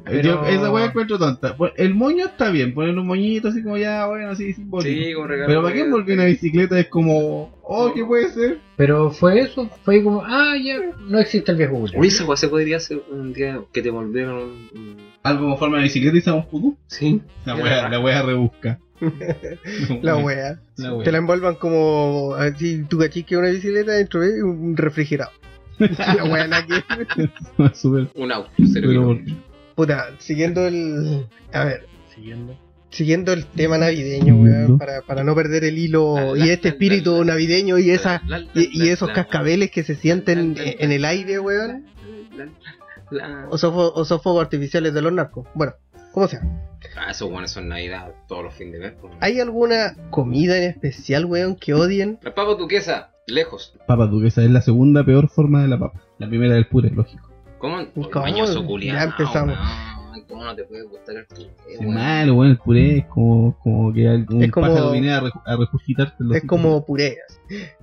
Pero- 0.04 0.22
Yo 0.22 0.46
esa 0.46 0.72
wea 0.72 0.86
encuentro 0.86 1.18
tonta. 1.18 1.56
El 1.78 1.94
moño 1.94 2.26
está 2.26 2.50
bien, 2.50 2.74
ponerle 2.74 3.00
un 3.02 3.08
moñito 3.08 3.50
así 3.50 3.62
como 3.62 3.78
ya, 3.78 4.08
bueno, 4.08 4.30
así 4.30 4.54
simbólico. 4.54 5.04
Sí, 5.04 5.14
con 5.14 5.28
regalo. 5.30 5.48
Pero 5.48 5.62
¿para 5.64 5.76
qué 5.76 5.82
envolver 5.82 6.16
una 6.16 6.26
bicicleta? 6.26 6.80
Es 6.80 6.88
como, 6.88 7.56
oh, 7.64 7.94
¿qué 7.94 8.04
puede 8.04 8.30
ser? 8.30 8.60
Pero 8.78 9.12
fue 9.12 9.42
eso, 9.42 9.70
fue 9.84 10.04
como, 10.04 10.24
ah, 10.26 10.56
ya, 10.62 10.78
no 11.08 11.20
existe 11.20 11.52
el 11.52 11.58
viejo 11.58 11.76
Julio. 11.78 12.00
Uy, 12.00 12.08
esa 12.08 12.26
weá 12.26 12.38
se 12.38 12.48
podría 12.48 12.78
hacer 12.78 13.02
un 13.12 13.34
día 13.34 13.62
que 13.72 13.82
te 13.82 13.90
volvieron 13.92 14.38
un. 14.74 14.98
Algo 15.24 15.50
con 15.50 15.58
forma 15.60 15.78
de 15.78 15.84
bicicleta 15.84 16.32
y 16.32 16.34
un 16.34 16.46
pudú. 16.48 16.78
Sí. 16.88 17.22
La 17.46 17.56
wea, 17.56 17.90
la 17.90 18.00
wea 18.00 18.22
rebusca. 18.24 18.80
La 20.02 20.18
wea. 20.18 20.60
La 20.78 20.94
wea. 20.94 21.04
Te 21.04 21.12
la 21.12 21.18
envuelvan 21.18 21.56
como 21.56 22.36
así, 22.36 22.84
tu 22.84 23.00
cachique 23.00 23.36
una 23.38 23.50
bicicleta 23.50 23.94
dentro 23.94 24.22
de 24.22 24.44
un 24.44 24.78
refrigerado. 24.78 25.32
La 25.80 26.24
wea 26.26 26.48
nada 26.48 26.66
que-. 26.66 27.30
Un 28.16 28.32
auto, 28.32 28.52
cero 28.72 28.88
Pero. 28.90 29.20
Puta, 29.76 30.10
siguiendo 30.20 30.68
el. 30.68 31.28
A 31.54 31.64
ver, 31.66 31.86
Siguiendo. 32.14 32.58
siguiendo 32.90 33.34
el 33.34 33.46
tema 33.46 33.78
navideño, 33.78 34.36
weón, 34.36 34.78
para, 34.78 35.02
para 35.02 35.24
no 35.24 35.34
perder 35.36 35.64
el 35.64 35.78
hilo 35.78 36.16
La, 36.16 36.26
la, 36.36 36.46
y 36.46 36.50
este 36.50 36.68
la, 36.70 36.74
espíritu 36.74 37.12
la, 37.14 37.20
la. 37.20 37.26
navideño 37.26 37.78
y 37.80 37.90
esa 37.92 38.22
La, 38.28 38.40
la, 38.40 38.48
y, 38.54 38.90
esos 38.90 39.08
la, 39.10 39.14
cascabeles 39.16 39.72
que 39.72 39.84
se 39.84 39.96
sienten 39.96 40.56
la, 40.56 40.64
la, 40.64 40.72
en 40.80 40.92
el 40.92 41.06
aire, 41.06 41.40
weón, 41.40 41.86
o 43.50 43.58
son, 43.58 43.74
fo- 43.74 43.92
o 43.96 44.06
son 44.06 44.22
fuegos 44.22 44.42
artificiales 44.44 44.94
de 44.94 45.02
los 45.02 45.12
narcos. 45.14 45.48
Bueno, 45.54 45.74
como 46.12 46.28
sea. 46.28 46.42
Ah, 46.98 47.12
esos 47.12 47.30
buenos 47.30 47.52
son 47.52 47.68
Navidad 47.70 48.14
todos 48.28 48.44
los 48.44 48.54
fines 48.54 48.74
de 48.74 48.80
mes. 48.80 48.94
pues. 49.00 49.14
¿Hay 49.22 49.40
alguna 49.40 49.96
comida 50.10 50.58
en 50.58 50.64
especial, 50.64 51.26
weón, 51.26 51.56
que 51.56 51.74
odien? 51.74 52.20
La 52.22 52.34
papa 52.34 52.56
duquesa, 52.56 53.12
lejos. 53.28 53.76
Papa 53.88 54.08
duquesa 54.08 54.44
es 54.44 54.50
la 54.52 54.62
segunda 54.62 55.04
peor 55.06 55.30
forma 55.30 55.62
de 55.62 55.68
la 55.68 55.80
papa. 55.80 56.02
La 56.18 56.28
primera 56.28 56.56
del 56.56 56.68
puré, 56.68 56.90
lógico. 56.90 57.31
¿Cómo? 57.62 57.78
¿Cómo? 58.12 58.26
Mañoso 58.26 58.66
Ya 58.80 59.04
empezamos. 59.04 59.56
weón. 59.58 59.92
¿Cómo 60.28 60.44
no 60.46 60.56
te 60.56 60.64
puede 60.64 60.84
gustar 60.84 61.16
el 61.18 61.26
puré, 61.26 61.50
Es 61.70 61.80
weón? 61.80 61.94
malo, 61.94 62.34
bueno, 62.36 62.52
el 62.52 62.58
puré 62.58 62.98
es 63.00 63.06
como, 63.06 63.58
como 63.60 63.94
que 63.94 64.08
algún 64.08 64.44
Es 64.44 64.52
como- 64.52 64.68
pájaro 64.68 64.92
viene 64.92 65.14
a, 65.14 65.22
reju- 65.22 65.42
a 65.46 65.56
regurgitarte. 65.58 66.16
los 66.24 66.38
Es 66.38 66.44
como 66.46 66.86
puré. 66.86 67.18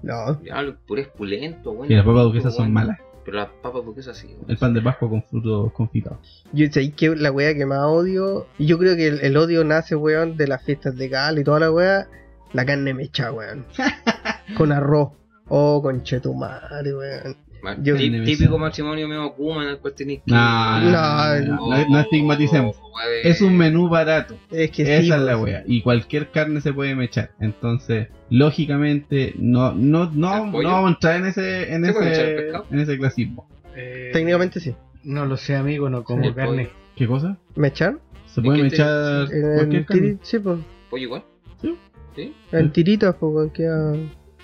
No, 0.02 0.42
Ya, 0.42 0.60
el 0.60 0.74
puré 0.76 1.02
es 1.02 1.08
pulento, 1.08 1.72
weón. 1.72 1.88
Que 1.88 1.94
las 1.96 2.04
papas 2.06 2.24
duquesas 2.24 2.54
son 2.54 2.62
Weón. 2.64 2.72
malas. 2.74 2.98
Pero 3.24 3.36
las 3.38 3.48
papas 3.62 3.84
duquesas 3.84 4.16
sí, 4.16 4.28
weón. 4.28 4.44
El 4.48 4.56
pan 4.56 4.72
de 4.74 4.80
Pascua 4.80 5.10
con 5.10 5.22
frutos 5.24 5.72
confitados. 5.72 6.44
yo 6.52 6.66
sé 6.70 6.90
que 6.92 7.14
la 7.16 7.30
wea 7.30 7.54
que 7.54 7.66
más 7.66 7.80
odio, 7.84 8.46
y 8.58 8.66
yo 8.66 8.78
creo 8.78 8.96
que 8.96 9.08
el, 9.08 9.20
el 9.20 9.36
odio 9.36 9.62
nace, 9.64 9.94
weón, 9.94 10.36
de 10.38 10.46
las 10.48 10.62
fiestas 10.64 10.96
de 10.96 11.10
cal 11.10 11.38
y 11.38 11.44
toda 11.44 11.60
la 11.60 11.70
wea, 11.70 12.08
la 12.54 12.64
carne 12.64 12.94
mecha, 12.94 13.30
weón. 13.32 13.66
con 14.56 14.72
arroz. 14.72 15.10
Oh, 15.48 15.80
conchetumare, 15.82 16.94
weón. 16.94 17.36
Yo- 17.82 17.96
tí- 17.96 18.24
típico 18.24 18.56
matrimonio 18.58 19.08
medio 19.08 19.32
Kuma 19.34 19.62
en 19.64 19.70
el 19.70 19.78
cual 19.78 19.94
tenés 19.94 20.18
que. 20.18 20.30
No, 20.32 20.80
no, 20.80 20.90
No, 20.90 21.40
no, 21.40 21.56
no, 21.76 21.88
no 21.88 22.00
estigmaticemos. 22.00 22.76
Es 23.24 23.40
un 23.42 23.56
menú 23.56 23.88
barato. 23.88 24.36
Es 24.50 24.70
que 24.70 24.82
Esa 24.82 25.02
sí, 25.02 25.10
es 25.12 25.18
la 25.18 25.36
weón. 25.36 25.44
wea. 25.44 25.62
Y 25.66 25.82
cualquier 25.82 26.30
carne 26.30 26.60
se 26.60 26.72
puede 26.72 26.94
mechar. 26.94 27.30
Entonces, 27.40 28.08
lógicamente, 28.30 29.34
no, 29.38 29.72
no, 29.74 30.10
no, 30.12 30.44
¿El 30.46 30.50
no 30.64 30.70
vamos 30.70 30.90
a 30.90 30.94
entrar 30.94 31.16
en 31.16 31.26
ese, 31.26 31.72
en 31.72 31.84
¿Se 31.84 31.92
puede 31.92 32.12
echar 32.12 32.24
el 32.26 32.38
ese, 32.48 32.56
en 32.70 32.78
ese 32.80 32.98
clasismo. 32.98 33.48
Eh, 33.76 34.10
Técnicamente 34.12 34.60
sí. 34.60 34.74
No 35.04 35.24
lo 35.26 35.36
sé, 35.36 35.54
amigo, 35.54 35.88
no 35.88 36.02
como 36.04 36.22
carne. 36.34 36.64
pollo. 36.66 36.70
¿Qué 36.96 37.06
cosa? 37.06 37.38
¿Mechar? 37.54 37.98
Se 38.26 38.40
¿Y 38.40 38.44
puede 38.44 38.58
te- 38.58 38.62
mechar 38.64 39.32
En, 39.32 39.54
cualquier 39.54 39.84
carne. 39.86 40.02
tiri- 40.02 40.18
sí, 40.22 40.38
pues. 40.38 40.58
Pollo 40.90 41.02
igual. 41.04 41.24
Sí. 41.62 41.76
¿Sí? 42.16 42.34
En 42.52 42.72
tiritas, 42.72 43.14
pues, 43.20 43.52
queda- 43.52 43.94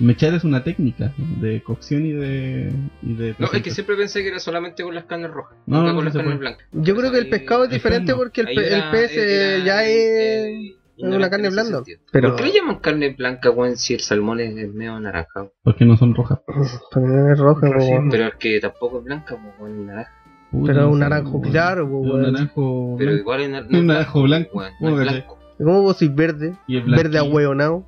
Mechar 0.00 0.34
es 0.34 0.42
una 0.44 0.64
técnica 0.64 1.12
de 1.40 1.62
cocción 1.62 2.04
y 2.04 2.12
de. 2.12 2.72
Y 3.02 3.14
de 3.14 3.34
No, 3.38 3.46
es 3.52 3.62
que 3.62 3.70
siempre 3.70 3.94
pensé 3.96 4.22
que 4.22 4.28
era 4.28 4.38
solamente 4.40 4.82
con 4.82 4.94
las 4.94 5.04
carnes 5.04 5.30
rojas. 5.30 5.56
No, 5.66 5.78
nunca 5.78 5.88
no, 5.92 5.94
con 5.94 5.96
no 5.96 6.02
las 6.06 6.12
se 6.14 6.18
carnes 6.18 6.38
blancas. 6.40 6.66
Yo 6.72 6.96
creo 6.96 7.12
que 7.12 7.18
el 7.18 7.28
pescado 7.28 7.64
es 7.64 7.70
diferente 7.70 8.14
porque 8.14 8.40
el, 8.40 8.58
era- 8.58 8.90
pez 8.90 9.16
eh, 9.16 9.54
era- 9.56 9.64
ya 9.64 9.84
es. 9.84 9.96
eh, 9.96 10.74
una 10.98 11.30
carne 11.30 11.50
blanda. 11.50 11.82
Pero- 12.12 12.28
¿Por 12.30 12.36
qué 12.38 12.44
le 12.44 12.52
llaman 12.54 12.80
carne 12.80 13.14
blanca, 13.16 13.50
weón, 13.50 13.76
si 13.76 13.94
el 13.94 14.00
salmón 14.00 14.40
es 14.40 14.56
es 14.56 14.72
medio 14.74 14.98
naranjado? 14.98 15.52
Porque 15.62 15.84
no 15.84 15.96
son 15.96 16.14
rojas. 16.14 16.40
Pero 16.92 17.06
no 17.06 17.32
es 17.32 17.38
roja, 17.38 17.68
weón. 17.70 18.10
Pero 18.10 18.26
es 18.28 18.34
que 18.34 18.60
tampoco 18.60 18.98
es 18.98 19.04
blanca, 19.04 19.36
pues, 19.40 19.54
weón, 19.60 19.86
naranja. 19.86 20.12
Puta, 20.50 20.72
Pero 20.72 20.82
no 20.86 20.90
un 20.90 20.98
naranjo 21.00 21.38
weón. 21.38 21.50
claro, 21.52 21.84
Es 21.84 21.90
Un 21.92 22.10
weón. 22.10 22.32
naranjo. 22.32 22.96
Pero 22.98 23.12
igual 23.12 23.40
es 23.42 23.48
nar- 23.50 23.66
Un 23.68 23.74
es 23.76 23.82
naranjo 23.84 24.22
blanco. 24.22 24.50
weón, 24.58 24.72
no 24.72 24.78
¿Cómo 24.90 25.00
es 25.00 25.08
blanco. 25.08 25.38
¿Cómo 25.58 25.82
vos 25.82 25.96
sois 25.98 26.12
verde? 26.14 26.54
Y 26.66 26.80
Verde 26.80 27.18
ahueonado. 27.18 27.86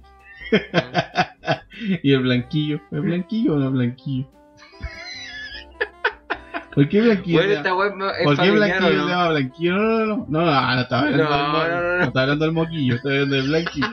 y 2.03 2.12
el 2.12 2.22
blanquillo. 2.22 2.80
¿Es 2.90 3.03
blanquillo 3.03 3.55
o 3.55 3.59
no 3.59 3.66
es 3.66 3.72
blanquillo? 3.72 4.26
¿Por 6.74 6.88
qué 6.88 7.01
blanquillo? 7.01 7.38
Bueno, 7.38 7.53
esta 7.55 7.68
llama- 7.70 7.78
weón 7.78 7.99
es 8.11 8.24
¿Por 8.24 8.36
qué 8.36 8.51
blanquillo 8.51 8.86
¿o 8.86 8.90
se 8.90 8.97
no? 8.97 9.09
llama 9.09 9.28
blanquillo? 9.30 9.76
No, 9.76 9.82
no, 9.82 10.07
no. 10.07 10.26
No, 10.28 10.44
no, 10.44 10.74
no 10.74 10.80
estaba 10.82 11.03
hablando, 11.03 11.24
No, 11.24 11.30
del, 11.30 11.68
no, 11.68 11.82
no, 11.82 11.99
no. 11.99 12.05
estaba 12.05 12.22
hablando 12.22 12.44
del 12.44 12.55
moquillo. 12.55 12.94
Estaba 12.97 13.14
hablando 13.14 13.36
del 13.36 13.49
blanquillo. 13.49 13.86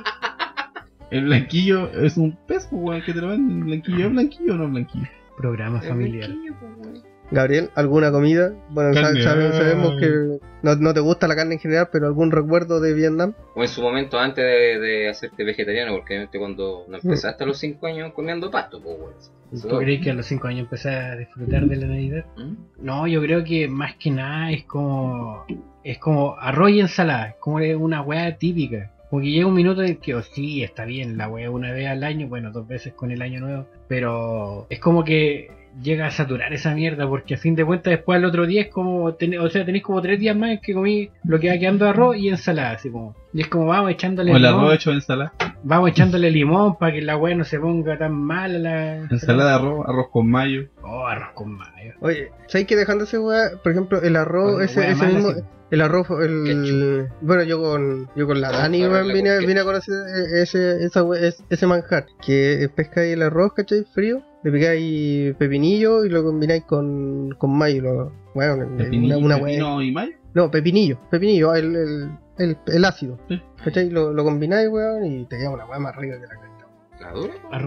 El 1.12 1.26
blanquillo 1.26 1.90
es 1.92 2.18
un 2.18 2.36
pez, 2.48 2.68
pues, 2.70 2.82
weón, 2.84 3.02
que 3.04 3.14
te 3.14 3.22
lo 3.22 3.30
venden. 3.30 3.58
¿El 3.60 3.64
blanquillo 3.66 4.06
es 4.08 4.12
blanquillo 4.12 4.54
o 4.54 4.58
no 4.58 4.68
blanquillo? 4.70 5.08
Programa 5.38 5.82
familiar. 5.82 6.30
blanquillo, 6.30 6.56
pues. 6.82 7.04
Gabriel, 7.34 7.70
¿alguna 7.76 8.12
comida? 8.12 8.54
Bueno, 8.70 8.94
sa- 8.94 9.02
Carne, 9.02 9.22
sabe- 9.24 9.48
ah. 9.48 9.52
sabemos 9.54 10.00
que 10.00 10.38
no, 10.62 10.76
no 10.76 10.94
te 10.94 11.00
gusta 11.00 11.28
la 11.28 11.36
carne 11.36 11.56
en 11.56 11.60
general, 11.60 11.90
pero 11.92 12.08
algún 12.08 12.32
recuerdo 12.32 12.80
de 12.80 12.94
Vietnam. 12.94 13.34
O 13.56 13.62
en 13.62 13.68
su 13.68 13.82
momento 13.82 14.18
antes 14.20 14.44
de, 14.46 14.80
de 14.80 15.10
hacerte 15.10 15.44
vegetariano, 15.44 15.92
porque 15.94 16.14
obviamente 16.14 16.40
cuando 16.40 16.86
no 16.88 16.98
empezaste 16.98 17.44
a 17.44 17.48
los 17.48 17.58
5 17.58 17.86
años 17.88 18.14
comiendo 18.14 18.50
pasto, 18.52 18.82
pues, 18.82 18.98
weón. 19.00 19.14
Eso- 19.52 19.68
¿Tú 19.68 19.78
crees 19.78 20.02
que 20.02 20.12
a 20.12 20.14
los 20.14 20.26
5 20.26 20.48
años 20.48 20.62
empecé 20.62 20.90
a 20.90 21.16
disfrutar 21.16 21.66
de 21.66 21.76
la 21.76 21.88
Navidad? 21.88 22.26
¿Mm? 22.38 22.54
No, 22.86 23.08
yo 23.08 23.22
creo 23.22 23.44
que 23.44 23.68
más 23.68 23.96
que 23.98 24.10
nada 24.12 24.52
es 24.52 24.64
como. 24.64 25.46
Es 25.84 25.98
como 26.00 26.36
arroz 26.40 26.70
y 26.72 26.80
ensalada. 26.80 27.30
Es 27.30 27.36
como 27.40 27.58
una 27.58 28.02
weá 28.02 28.38
típica. 28.38 28.92
Porque 29.12 29.30
llega 29.30 29.46
un 29.46 29.54
minuto 29.54 29.84
en 29.84 29.98
que, 29.98 30.16
oh, 30.16 30.24
sí, 30.24 30.64
está 30.64 30.86
bien, 30.86 31.18
la 31.20 31.28
weá 31.30 31.52
una 31.52 31.72
vez 31.72 31.88
al 31.88 32.04
año, 32.04 32.28
bueno, 32.28 32.52
dos 32.52 32.68
veces 32.68 32.94
con 32.94 33.12
el 33.12 33.22
año 33.22 33.42
nuevo. 33.42 33.68
Pero 33.88 34.66
es 34.72 34.80
como 34.80 35.04
que 35.04 35.52
llega 35.82 36.08
a 36.08 36.12
saturar 36.12 36.54
esa 36.54 36.74
mierda, 36.76 37.08
porque 37.08 37.36
a 37.36 37.38
fin 37.38 37.56
de 37.56 37.66
cuentas 37.66 37.92
después 37.92 38.18
al 38.18 38.26
otro 38.26 38.46
día 38.46 38.62
es 38.62 38.68
como. 38.68 39.14
ten- 39.16 39.40
o 39.40 39.50
sea, 39.50 39.66
tenéis 39.66 39.84
como 39.84 40.02
tres 40.02 40.20
días 40.20 40.36
más 40.36 40.60
que 40.62 40.74
comí 40.74 41.10
lo 41.24 41.40
que 41.40 41.50
va 41.50 41.58
quedando 41.58 41.88
arroz 41.88 42.18
y 42.18 42.30
ensalada, 42.30 42.72
así 42.72 42.90
como. 42.90 43.16
Y 43.34 43.42
es 43.42 43.48
como 43.48 43.66
vamos 43.68 43.92
echándole 43.92 44.32
O 44.32 44.36
el 44.36 44.42
limón, 44.44 44.60
arroz 44.60 44.76
hecho 44.76 44.90
de 44.92 44.98
ensalada. 44.98 45.34
vamos 45.64 45.90
echándole 45.90 46.30
limón 46.30 46.78
para 46.78 46.94
que 46.94 47.02
la 47.02 47.18
weá 47.18 47.36
no 47.36 47.44
se 47.44 47.60
ponga 47.60 47.98
tan 47.98 48.14
mala 48.14 48.60
la 48.60 48.96
Ensalada 49.10 49.50
de 49.52 49.56
arroz, 49.56 49.86
arroz 49.88 50.08
con 50.12 50.30
mayo. 50.30 50.68
Oh, 50.84 51.08
arroz 51.08 51.30
con 51.34 51.52
mayo. 51.58 51.94
Oye, 52.02 52.30
¿sabes 52.48 52.68
que 52.68 52.76
dejándose 52.76 53.18
weá? 53.18 53.52
Por 53.64 53.72
ejemplo, 53.72 54.02
el 54.02 54.16
arroz, 54.16 54.62
ese, 54.62 54.94
mismo. 54.94 55.30
El 55.74 55.82
arroz, 55.82 56.08
el. 56.22 57.10
Bueno, 57.22 57.42
yo 57.42 57.60
con, 57.60 58.08
yo 58.16 58.28
con 58.28 58.40
la 58.40 58.52
Dani 58.52 58.78
vine, 58.84 59.38
con 59.38 59.48
vine 59.48 59.60
a 59.60 59.64
conocer 59.64 59.96
ese, 60.36 60.84
esa, 60.86 61.04
ese 61.50 61.66
manjar. 61.68 62.06
Que 62.24 62.70
pescáis 62.76 63.14
el 63.14 63.24
arroz, 63.24 63.54
¿cachai? 63.54 63.84
Frío. 63.92 64.22
Le 64.44 64.52
picáis 64.52 65.36
pepinillo 65.38 66.06
y 66.06 66.10
lo 66.10 66.24
combináis 66.24 66.64
con, 66.66 67.32
con 67.40 67.58
mayo. 67.58 67.82
Lo, 67.82 68.14
bueno, 68.36 68.78
Pepinillo, 68.78 69.18
una, 69.18 69.26
una 69.26 69.38
weá- 69.38 69.46
pepino 69.46 69.82
y 69.82 69.92
mayo. 69.92 70.12
No, 70.36 70.52
pepinillo, 70.52 71.00
pepinillo, 71.10 71.56
el, 71.56 71.76
el, 71.76 72.10
el, 72.38 72.58
el 72.68 72.86
ácido. 72.86 73.18
Sí. 73.28 73.42
¿Cachai? 73.64 73.90
Lo, 73.90 74.14
lo 74.14 74.24
combináis, 74.24 74.70
weón, 74.70 75.06
y 75.06 75.26
te 75.26 75.38
queda 75.40 75.50
una 75.50 75.66
weá 75.66 75.80
más 75.80 75.96
rica 75.96 76.20
que 76.22 76.28
la 76.28 76.36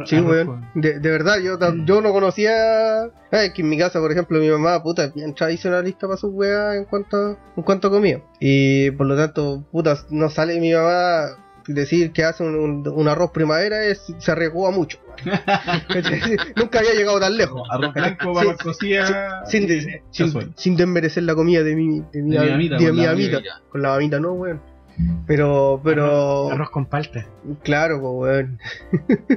Sí, 0.07 0.21
weón. 0.21 0.69
De, 0.75 0.99
de 0.99 1.11
verdad, 1.11 1.39
yo, 1.39 1.59
yo 1.85 2.01
no 2.01 2.13
conocía. 2.13 3.05
Eh, 3.33 3.53
que 3.55 3.63
en 3.63 3.69
mi 3.69 3.79
casa, 3.79 4.01
por 4.01 4.11
ejemplo, 4.13 4.39
mi 4.39 4.49
mamá, 4.49 4.83
puta, 4.83 5.05
es 5.05 5.15
bien 5.15 5.35
tradicionalista 5.35 6.07
para 6.07 6.17
sus 6.17 6.31
weas 6.33 6.77
en 6.77 6.85
cuanto, 6.85 7.39
en 7.57 7.63
cuanto 7.63 7.89
a 7.89 7.91
comida. 7.91 8.21
Y 8.41 8.91
por 8.93 9.07
lo 9.07 9.17
tanto, 9.17 9.65
puta, 9.73 9.97
no 10.11 10.31
sale 10.31 10.61
mi 10.61 10.73
mamá 10.73 11.27
decir 11.67 12.13
que 12.13 12.23
hace 12.23 12.45
un, 12.45 12.55
un- 12.55 12.89
un 12.89 13.09
arroz 13.09 13.33
primavera, 13.33 13.85
es, 13.85 14.03
se 14.19 14.31
arriesgó 14.31 14.69
a 14.69 14.71
mucho. 14.71 14.99
Nunca 16.57 16.79
había 16.79 16.95
llegado 16.95 17.19
tan 17.21 17.37
lejos. 17.37 17.63
Arroz 17.71 17.93
blanco, 17.95 18.35
Sí, 18.39 18.47
papas 18.47 18.63
cocidas. 18.63 19.51
Sin, 19.51 19.67
de- 19.67 20.03
sin, 20.11 20.27
casual. 20.27 20.53
sin 20.57 20.77
desmerecer 20.77 21.25
la 21.25 21.35
comida 21.35 21.63
de 21.63 21.75
mi, 21.75 22.01
de 22.13 22.23
mi, 22.23 22.37
De 22.37 22.41
mi 22.41 22.51
mamita, 22.51 22.77
de 22.79 22.87
con 22.87 22.97
mi 22.97 23.03
la 23.03 23.11
mamita. 23.11 23.39
Ya. 23.43 23.61
Con 23.69 23.83
la 23.83 23.89
mamita, 23.91 24.21
no, 24.21 24.33
weón. 24.33 24.61
Pero, 25.27 25.81
pero, 25.85 26.51
Arroz 26.51 26.71
con 26.71 26.87
palta. 26.87 27.27
claro, 27.63 28.01
pues, 28.01 28.13
weón. 28.15 28.59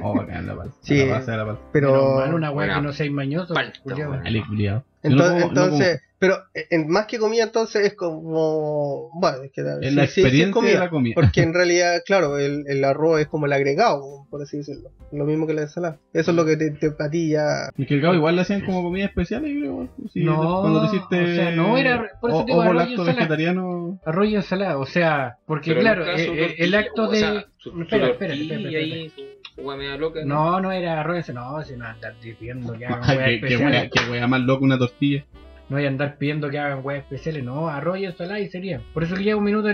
Oh, 0.02 0.24
que 0.26 0.32
anda 0.32 0.56
pal. 0.56 0.70
Sí. 0.80 1.02
A 1.02 1.06
la 1.06 1.12
base 1.14 1.30
de 1.30 1.36
la 1.36 1.46
pal. 1.46 1.58
Pero, 1.72 1.92
Menos 1.92 2.14
mal, 2.14 2.34
una 2.34 2.50
weá 2.50 2.54
Buena 2.66 2.74
que 2.76 2.80
no 2.86 2.92
seáis 2.92 3.12
mañoso. 3.12 3.54
palta, 3.54 3.78
culiao. 3.82 4.84
Entonces, 5.02 5.40
No 5.40 5.48
como- 5.48 5.54
no 5.54 5.64
entonces 5.64 6.00
pero 6.18 6.36
en, 6.68 6.86
más 6.86 7.06
que 7.06 7.18
comida, 7.18 7.44
entonces 7.44 7.82
es 7.86 7.94
como. 7.94 9.08
Bueno, 9.18 9.42
es 9.42 9.52
que 9.52 9.62
como- 9.62 9.78
sí, 9.80 9.86
es 9.86 9.94
la 9.94 10.06
sí, 10.06 10.12
sí, 10.12 10.20
experiencia 10.20 10.52
comida, 10.52 10.72
de 10.74 10.78
la 10.80 10.90
comida. 10.90 11.14
Porque 11.14 11.40
en 11.40 11.54
realidad, 11.54 12.02
claro, 12.04 12.36
el, 12.38 12.64
el 12.68 12.84
arroz 12.84 13.20
es 13.22 13.26
como 13.26 13.46
el 13.46 13.54
agregado, 13.54 14.26
por 14.28 14.42
así 14.42 14.58
decirlo. 14.58 14.90
Lo 15.12 15.24
mismo 15.24 15.46
que 15.46 15.54
la 15.54 15.62
ensalada. 15.62 15.98
Eso 16.12 16.30
es 16.32 16.36
lo 16.36 16.44
que 16.44 16.58
te, 16.58 16.72
te 16.72 16.88
a 16.98 17.10
ti 17.10 17.30
ya. 17.30 17.70
Y 17.76 17.86
que 17.86 17.94
el 17.94 18.02
cabo 18.02 18.14
igual 18.14 18.36
le 18.36 18.42
hacían 18.42 18.60
como 18.66 18.82
comida 18.82 19.06
especial, 19.06 19.40
creo. 19.42 19.88
Sí, 20.12 20.22
No, 20.22 20.60
cuando 20.60 20.82
te 20.82 20.94
hiciste. 20.96 21.22
o 21.22 21.34
sea, 21.34 21.50
no 21.52 21.78
era- 21.78 22.10
por 22.20 22.30
eso 22.30 22.40
o- 22.40 22.44
digo 22.44 22.60
arroz 22.60 22.86
y 22.88 22.90
ensalada. 22.92 23.14
vegetariano. 23.16 24.00
Arroz 24.04 24.28
y 24.28 24.34
ensalada, 24.34 24.76
o 24.76 24.84
sea, 24.86 25.38
porque 25.46 25.70
Pero 25.70 25.80
claro, 25.80 26.04
nunca 26.04 26.18
su 26.18 26.32
eh, 26.32 26.44
eh, 26.44 26.54
el 26.58 26.74
acto 26.74 27.02
o 27.04 27.10
de. 27.10 27.18
sea, 27.18 27.44
su, 27.56 27.70
su 27.70 27.80
Espera, 27.80 28.08
espera, 28.08 28.34
tortilla 28.34 28.56
espera, 28.56 28.78
espera, 29.06 29.29
media 29.76 29.96
loca. 29.96 30.20
No, 30.24 30.60
no 30.60 30.72
era 30.72 31.00
arroz 31.00 31.28
no, 31.30 31.62
si 31.62 31.76
no 31.76 31.84
andar 31.86 32.14
pidiendo 32.20 32.72
que 32.74 32.86
hagan 32.86 33.00
weas 33.16 33.28
que, 33.28 33.34
especiales. 33.36 33.90
que 33.90 34.10
wea 34.10 34.26
más 34.26 34.40
loco 34.40 34.64
una 34.64 34.78
tortilla. 34.78 35.24
No 35.68 35.76
hay 35.76 35.86
andar 35.86 36.16
pidiendo 36.18 36.50
que 36.50 36.58
hagan 36.58 36.80
weas 36.82 37.04
especiales, 37.04 37.44
no, 37.44 37.68
arroz 37.68 37.98
y 37.98 38.04
ensalada 38.04 38.40
y 38.40 38.48
sería. 38.48 38.80
Por 38.92 39.04
eso 39.04 39.14
que 39.14 39.22
lleva 39.22 39.38
un 39.38 39.44
minuto, 39.44 39.68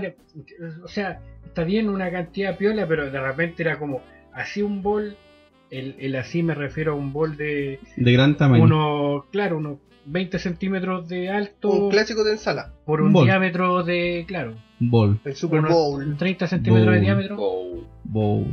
o 0.84 0.89
sea, 0.89 1.20
está 1.45 1.64
bien 1.64 1.89
una 1.89 2.11
cantidad 2.11 2.57
piola, 2.59 2.87
pero 2.87 3.11
de 3.11 3.20
repente 3.20 3.62
era 3.62 3.78
como 3.78 4.03
así 4.34 4.61
un 4.61 4.82
bol, 4.82 5.16
el, 5.70 5.97
el 5.99 6.14
así 6.16 6.43
me 6.43 6.55
refiero 6.55 6.93
a 6.93 6.95
un 6.97 7.12
bol 7.14 7.37
de 7.37 7.80
De 7.97 8.12
gran 8.12 8.37
tamaño. 8.37 8.62
unos, 8.64 9.24
claro, 9.32 9.57
unos 9.57 9.78
20 10.05 10.39
centímetros 10.39 11.09
de 11.09 11.30
alto 11.30 11.70
Un 11.70 11.91
clásico 11.91 12.22
de 12.24 12.32
ensalada. 12.32 12.72
por 12.84 13.01
un 13.01 13.12
diámetro 13.12 13.82
de, 13.82 14.24
claro, 14.28 14.55
Bol. 14.78 15.18
El 15.24 15.34
Super 15.34 15.62
Bowl. 15.62 16.16
30 16.18 16.47
centímetros 16.47 16.87
de 16.87 16.93
Bowl. 16.93 17.01
diámetro. 17.01 17.37
Oh, 17.39 17.84
Bowl. 18.05 18.47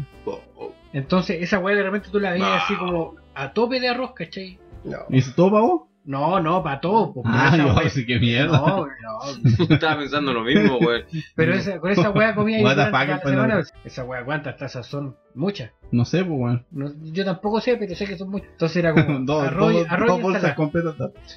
Entonces, 0.93 1.41
esa 1.41 1.59
weá 1.59 1.75
de 1.75 1.83
repente 1.83 2.09
tú 2.11 2.19
la 2.19 2.31
veías 2.31 2.47
No. 2.47 2.53
así 2.55 2.75
como 2.75 3.15
a 3.33 3.51
tope 3.53 3.79
de 3.79 3.89
arroz, 3.89 4.11
¿cachai? 4.13 4.59
No. 4.83 4.97
¿Y 5.09 5.21
todo 5.33 5.49
para 5.51 5.61
vos? 5.63 5.81
No, 6.05 6.41
no, 6.41 6.61
para 6.61 6.81
todo. 6.81 7.13
pues, 7.13 7.25
Ah, 7.29 7.55
no, 7.55 7.79
sí, 7.89 8.05
qué 8.05 8.19
mierda. 8.19 8.57
No, 8.57 8.85
no. 8.85 9.65
Estaba 9.69 9.99
pensando 9.99 10.33
lo 10.33 10.41
mismo, 10.43 10.77
güey. 10.77 11.05
Pero 11.33 11.53
esa, 11.53 11.79
con 11.79 11.91
esa 11.91 12.09
weá 12.11 12.35
comía 12.35 12.59
el 12.59 13.21
semana. 13.21 13.63
Esa 13.85 14.03
weá, 14.03 14.25
¿cuántas 14.25 14.57
tazas 14.57 14.85
son? 14.85 15.15
Muchas. 15.33 15.71
No 15.91 16.03
sé, 16.03 16.25
pues, 16.25 16.37
weón. 16.37 16.65
No- 16.71 16.91
yo 17.03 17.23
tampoco 17.23 17.61
sé, 17.61 17.77
pero 17.77 17.95
sé 17.95 18.05
que 18.05 18.17
son 18.17 18.29
muchas. 18.31 18.49
Entonces 18.51 18.77
era 18.77 18.93
como 18.93 19.19
dos, 19.25 19.47
arroz, 19.47 19.71
y- 19.73 19.77
dos- 19.77 19.87
arroz 19.89 20.07
dos 20.09 20.19
y 20.19 20.23
bolsas 20.23 20.53
completas. 20.55 20.95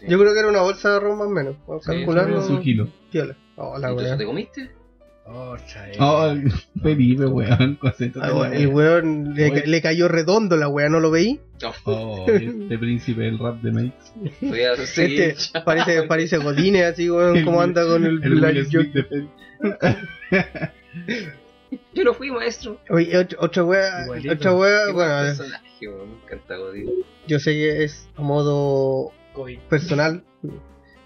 Yo 0.08 0.18
creo 0.18 0.32
que 0.34 0.38
era 0.40 0.48
una 0.48 0.62
bolsa 0.62 0.90
de 0.90 0.96
arroz 0.96 1.16
más 1.16 1.26
o 1.28 1.30
menos. 1.30 1.54
A 1.68 1.92
Sí, 1.92 2.04
Un 2.52 2.60
kilo. 2.60 2.88
Piola. 3.12 3.36
Oh, 3.54 3.78
la 3.78 3.88
¿Entonces 3.90 4.08
weá. 4.10 4.18
te 4.18 4.26
comiste? 4.26 4.70
Oh. 5.28 5.56
Oh, 5.98 6.28
el 6.30 6.52
Felipe, 6.82 7.26
weón. 7.26 7.78
Ah, 8.20 8.48
El 8.52 8.68
weón 8.68 9.34
le, 9.34 9.66
le 9.66 9.82
cayó 9.82 10.06
redondo 10.06 10.56
la 10.56 10.68
weá, 10.68 10.88
¿no 10.88 11.00
lo 11.00 11.10
veí? 11.10 11.40
Oh, 11.84 12.26
este 12.28 12.78
príncipe 12.78 13.22
del 13.22 13.38
rap 13.38 13.60
de 13.60 13.92
seguir. 14.86 15.20
Este 15.22 15.60
parece, 15.62 16.02
parece 16.04 16.38
Godine 16.38 16.84
así, 16.84 17.10
weón, 17.10 17.42
como 17.44 17.60
anda 17.60 17.84
con 17.84 18.04
el, 18.04 18.22
El 18.22 18.40
la- 18.40 18.52
yo-. 18.52 18.82
Yo 21.94 22.04
lo 22.04 22.14
fui, 22.14 22.30
maestro. 22.30 22.80
Oye, 22.90 23.16
otra, 23.38 23.64
weá, 23.64 24.04
Igualito. 24.04 24.32
otra 24.34 24.54
weá, 24.54 24.92
bueno, 24.92 24.94
buen 24.94 25.08
eh, 25.26 25.34
personaje, 25.36 25.64
yo 27.26 27.38
sé 27.40 27.52
que 27.52 27.84
es 27.84 28.08
a 28.16 28.22
modo 28.22 29.12
COVID. 29.32 29.58
personal, 29.68 30.22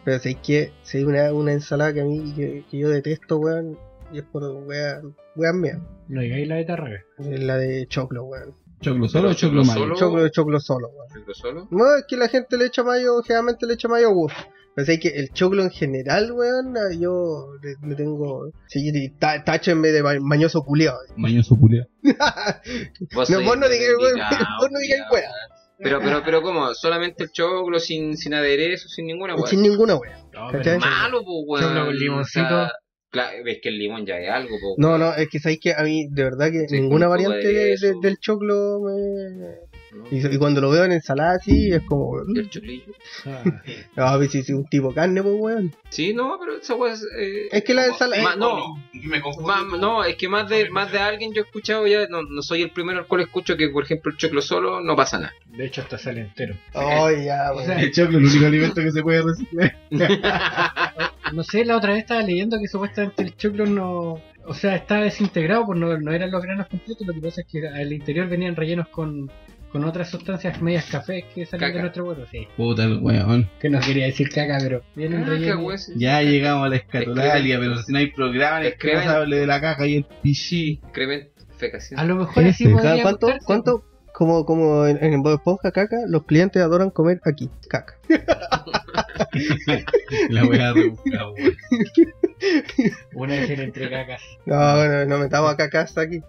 pero 0.05 0.18
sé 0.18 0.35
que 0.35 0.73
si 0.83 1.03
una, 1.05 1.33
una 1.33 1.53
ensalada 1.53 1.95
que 1.95 2.01
a 2.03 2.05
mí, 2.05 2.33
que, 2.37 2.64
que 2.71 2.79
yo 2.79 2.91
detesto, 2.91 3.39
weón, 3.39 3.79
y 4.13 4.19
es 4.19 4.25
por 4.25 4.43
weá, 4.67 5.01
weá 5.37 5.53
mía, 5.53 5.79
No 6.09 6.21
digáis 6.21 6.49
la 6.49 6.57
de 6.57 6.65
tarraga. 6.65 7.01
la 7.19 7.57
de 7.57 7.87
choclo, 7.87 8.25
weón. 8.25 8.55
¿Choclo 8.81 9.09
solo 9.09 9.29
o 9.31 9.35
choclo 9.35 9.65
solo. 9.65 9.95
Choclo 9.95 10.29
choclo 10.31 10.59
solo, 10.61 10.89
weón. 10.89 11.09
¿Choclo 11.15 11.35
solo? 11.35 11.69
No, 11.71 11.97
es 11.97 12.05
que 12.09 12.17
la 12.17 12.29
gente 12.29 12.57
le 12.57 12.67
echa 12.67 12.83
mayo, 12.83 13.21
generalmente 13.23 13.67
le 13.67 13.75
echa 13.75 13.89
mayo 13.89 14.09
yogur. 14.09 14.33
Pero 14.75 14.87
sé 14.87 14.99
que 15.01 15.09
el 15.09 15.31
choclo 15.33 15.63
en 15.63 15.71
general, 15.71 16.33
weón, 16.33 16.77
ah, 16.79 16.95
yo 16.99 17.49
le, 17.63 17.75
le 17.89 17.95
tengo. 17.97 18.51
Sí, 18.69 19.11
tá- 19.19 19.45
táchenme 19.45 19.89
de 19.89 20.03
ma- 20.03 20.19
mañoso 20.21 20.63
culiao. 20.63 20.97
Mañoso 21.17 21.57
culiao. 21.57 21.87
Vos 23.15 23.29
No, 23.31 23.43
vos 23.43 23.59
no 23.59 23.69
digáis, 23.69 23.93
weón, 24.01 24.21
vos 24.61 24.69
no 24.71 24.79
digáis, 24.79 25.03
weón. 25.13 25.25
Pero, 25.83 25.99
pero, 26.01 26.23
pero, 26.25 26.43
¿cómo? 26.43 26.75
¿Solamente 26.75 27.25
el 27.25 27.33
choclo 27.33 27.79
sin, 27.79 28.17
sin 28.17 28.35
aderezo, 28.35 28.89
sin 28.89 29.07
ninguna 29.07 29.35
weá? 29.35 29.47
Sin 29.47 29.63
ninguna 29.63 29.95
wea. 29.97 30.19
No, 30.33 30.51
Malo, 30.79 31.23
pues, 31.25 31.45
weón. 31.47 31.63
Choclo 31.63 31.85
con 31.87 31.97
limoncito. 31.97 32.69
Claro, 33.11 33.43
ves 33.45 33.59
que 33.61 33.69
el 33.71 33.79
limón 33.79 34.07
ya 34.07 34.19
es 34.19 34.31
algo, 34.31 34.57
pues. 34.61 34.75
No, 34.79 34.97
no, 34.97 35.13
es 35.15 35.29
que 35.29 35.41
sabéis 35.41 35.61
que 35.61 35.73
a 35.75 35.83
mí, 35.83 36.07
de 36.09 36.25
verdad, 36.25 36.51
que 36.53 36.69
Sí, 36.69 36.81
ninguna 36.81 37.09
un 37.09 37.17
poco 37.17 37.29
variante 37.29 37.49
de 37.53 37.77
de- 37.77 37.95
del 38.01 38.19
choclo 38.19 38.81
me. 38.81 39.70
¿No? 39.93 40.05
Y, 40.11 40.26
y 40.26 40.38
cuando 40.38 40.61
lo 40.61 40.70
veo 40.70 40.84
en 40.84 40.93
ensalada 40.93 41.34
así, 41.36 41.72
es 41.72 41.82
como. 41.84 42.20
El 42.34 42.49
choclillo. 42.51 42.93
Ah, 43.26 43.43
No, 43.97 44.05
a 44.05 44.16
ver 44.16 44.28
si 44.30 44.38
es 44.38 44.51
un 44.51 44.64
tipo 44.66 44.93
carne, 44.95 45.22
pues 45.22 45.34
weón. 45.38 45.74
Sí, 45.88 46.12
no, 46.14 46.36
pero 46.41 46.57
esa 46.59 46.74
weá 46.74 46.93
es. 46.95 47.03
eh, 47.18 47.49
Es 47.53 47.64
que 47.64 47.74
la 47.74 47.86
ensalada- 47.86 48.22
más- 48.22 48.36
no, 48.36 48.76
Me 48.93 49.20
confundo. 49.20 49.49
más- 49.49 49.80
no, 49.80 50.05
es 50.05 50.16
que 50.16 50.28
más 50.28 50.49
de, 50.49 50.70
más 50.70 50.91
de 50.93 50.99
alguien 50.99 51.32
yo 51.32 51.43
he 51.43 51.45
escuchado 51.45 51.86
ya, 51.86 52.07
no, 52.09 52.22
no 52.22 52.43
soy 52.43 52.62
el 52.62 52.70
primero 52.70 53.01
al 53.01 53.07
cual 53.07 53.22
escucho 53.22 53.57
que, 53.57 53.68
por 53.68 53.84
ejemplo, 53.84 54.11
el 54.12 54.16
choclo 54.18 54.41
solo 54.43 54.80
no 54.80 54.95
pasa 54.97 55.18
nada. 55.18 55.32
de 55.57 55.66
hecho, 55.66 55.82
hasta 55.82 55.99
sale 55.99 56.20
entero. 56.22 56.55
Ay, 56.74 57.24
ya, 57.26 57.51
O 57.53 57.57
weón. 57.57 57.66
sea, 57.66 57.80
El 57.80 57.93
choclo, 57.93 58.18
el 58.18 58.24
único 58.26 58.47
alimento 58.47 58.80
que 58.82 58.93
se 58.93 59.03
puede 59.03 59.22
reciclar. 59.22 59.76
No 61.32 61.45
sé, 61.45 61.64
la 61.64 61.76
otra 61.76 61.93
vez 61.93 62.01
estaba 62.03 62.22
leyendo 62.22 62.59
que 62.59 62.66
supuestamente 62.66 63.22
el 63.22 63.36
choclo 63.36 63.64
no. 63.66 64.20
O 64.47 64.55
sea, 64.55 64.74
estaba 64.74 65.03
desintegrado, 65.03 65.64
pues 65.66 65.78
no, 65.78 65.97
no 65.99 66.12
eran 66.12 66.30
los 66.32 66.43
granos 66.43 66.66
completos. 66.66 67.07
Lo 67.07 67.12
que 67.14 67.20
pasa 67.20 67.43
es 67.43 67.47
que 67.47 67.68
al 67.68 67.93
interior 67.93 68.28
venían 68.28 68.57
rellenos 68.57 68.88
con, 68.88 69.30
con 69.73 69.85
otras 69.85 70.09
sustancias 70.11 70.61
medias 70.61 70.87
cafés 70.87 71.25
que 71.35 71.47
salen 71.47 71.61
Caca. 71.68 71.75
de 71.77 71.81
nuestro 71.83 72.05
huevo. 72.05 72.25
Sí, 72.31 72.47
Puta 72.57 72.85
el 72.85 72.99
weón. 72.99 73.49
que 73.61 73.71
no 73.71 73.81
quería 73.81 74.07
decir 74.07 74.29
caca, 74.31 74.59
pero 74.61 74.83
vienen 74.97 75.23
Ah, 75.25 75.27
rellenos. 75.29 75.91
Ya 75.97 76.23
llegamos 76.23 76.66
a 76.66 76.68
la 76.71 76.77
escatolalia, 76.77 77.59
pero 77.61 77.79
si 77.83 77.93
no 77.93 77.99
hay 77.99 78.09
programa, 78.11 78.62
es 78.64 78.75
que 78.77 78.95
hable 78.97 79.37
de 79.39 79.47
la 79.47 79.61
caca 79.61 79.87
y 79.87 79.97
el 79.97 80.07
pichí. 80.23 80.81
Excremento, 80.83 81.45
fecación. 81.57 82.01
A 82.01 82.05
lo 82.05 82.16
mejor 82.16 82.45
así 82.45 82.66
podría 82.68 83.03
¿Cuánto, 83.03 83.27
gustarse, 83.27 83.47
cuánto, 83.47 83.85
como, 84.12 84.45
como 84.45 84.87
en, 84.87 85.03
en 85.03 85.23
Bob 85.23 85.35
Esponja, 85.35 85.71
caca, 85.73 85.97
los 86.09 86.25
clientes 86.25 86.61
adoran 86.62 86.91
comer 86.91 87.21
aquí, 87.25 87.49
caca. 87.68 87.95
La 90.31 90.45
weá 90.45 90.73
pues. 90.73 90.93
Una 93.14 93.35
vez 93.35 93.51
entre 93.59 93.91
cacas. 93.91 94.21
No, 94.47 94.87
no, 94.89 95.05
no 95.07 95.18
metamos 95.18 95.53
a 95.53 95.57
cacas 95.57 95.97
aquí. 95.99 96.21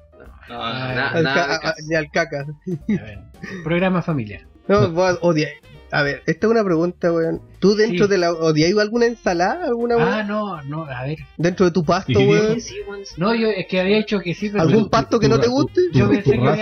No, 0.52 0.62
Ah, 0.62 0.94
na- 0.96 1.10
Al 1.12 1.24
nada 1.24 1.36
ca- 1.36 1.48
de 1.48 1.54
a- 1.56 1.60
caso. 1.60 1.76
ni 1.88 1.96
al 1.96 2.12
caca. 2.12 2.46
A 2.46 3.04
ver, 3.04 3.20
programa 3.64 4.02
familiar. 4.02 4.42
No, 4.68 4.90
vos 4.92 5.18
odiáis. 5.22 5.56
A 5.92 6.04
ver, 6.04 6.24
esta 6.26 6.48
es 6.48 6.52
una 6.52 6.64
pregunta, 6.64 7.12
weón. 7.12 7.42
¿Tú 7.62 7.76
dentro 7.76 8.08
Sí. 8.08 8.12
de 8.12 8.18
la 8.18 8.34
odiáis 8.34 8.76
alguna 8.78 9.06
ensalada? 9.06 9.66
¿Alguna? 9.68 9.96
Ah, 10.00 10.24
no, 10.24 10.62
no, 10.64 10.84
a 10.86 11.04
ver. 11.06 11.20
Dentro 11.38 11.66
de 11.68 11.72
tu 11.72 11.86
pasto, 11.86 12.12
Sí, 12.20 12.26
weón. 12.26 12.60
Sí. 12.60 12.76
No, 13.18 13.34
yo 13.36 13.48
es 13.48 13.68
que 13.68 13.80
había 13.80 13.98
dicho 13.98 14.20
que 14.20 14.34
sí, 14.34 14.50
pero. 14.50 14.64
¿Algún 14.64 14.90
pasto 14.90 15.20
que 15.20 15.28
tu- 15.28 15.36
no 15.36 15.40
te 15.40 15.48
guste? 15.48 15.80
tu- 15.94 15.98
Yo 16.00 16.10
pensé 16.10 16.32
que 16.32 16.38
me 16.38 16.44
iba 16.44 16.54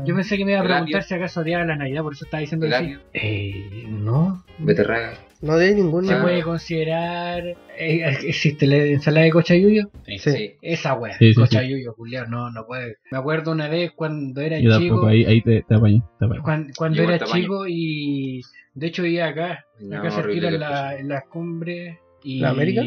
a 0.00 0.04
Yo 0.04 0.14
pensé 0.14 0.36
que 0.36 0.44
me 0.44 0.52
iba 0.52 0.60
a 0.60 0.64
preguntar 0.64 1.02
si 1.02 1.14
acaso 1.14 1.40
odiaba 1.40 1.64
la 1.64 1.76
Navidad, 1.76 2.02
por 2.02 2.12
eso 2.12 2.24
estaba 2.26 2.42
diciendo 2.42 2.66
que 2.68 2.78
sí. 2.78 2.94
Eh, 3.14 3.86
no. 3.88 4.44
beterraga. 4.58 5.14
No 5.42 5.58
Se 5.58 5.74
ninguna. 5.74 6.08
Claro. 6.08 6.22
puede 6.22 6.42
considerar. 6.42 7.44
eh, 7.78 8.04
¿Existe 8.24 8.66
la 8.66 8.76
ensalada 8.76 9.24
de 9.26 9.32
cochayuyo? 9.32 9.90
Sí. 10.06 10.18
Sí. 10.18 10.52
Esa 10.62 10.94
wea, 10.94 11.12
Sí, 11.18 11.26
sí, 11.28 11.34
sí. 11.34 11.40
cochayuyo, 11.40 11.92
Julián, 11.94 12.30
no, 12.30 12.50
no 12.50 12.66
puede. 12.66 12.96
Me 13.10 13.18
acuerdo 13.18 13.52
una 13.52 13.68
vez 13.68 13.92
cuando 13.94 14.40
era 14.40 14.58
Yo 14.58 14.70
chico. 14.78 14.94
tampoco, 14.94 15.06
ahí, 15.08 15.24
ahí 15.26 15.42
te, 15.42 15.62
te 15.62 15.74
apañé. 15.74 16.02
Te 16.18 16.24
apañé. 16.24 16.40
Cuando, 16.42 16.72
cuando 16.76 17.02
era 17.02 17.18
tamaño. 17.18 17.42
chico 17.42 17.66
y. 17.68 18.42
De 18.76 18.86
hecho, 18.86 19.04
iba 19.04 19.26
acá, 19.26 19.64
No, 19.80 19.98
acá 19.98 20.10
cerquita 20.10 20.20
horrible 20.20 20.46
en, 20.48 20.52
que 20.54 20.58
la, 20.58 20.96
en 20.98 21.08
las 21.08 21.24
cumbres. 21.24 21.98
Y... 22.22 22.40
¿La 22.40 22.50
América? 22.50 22.82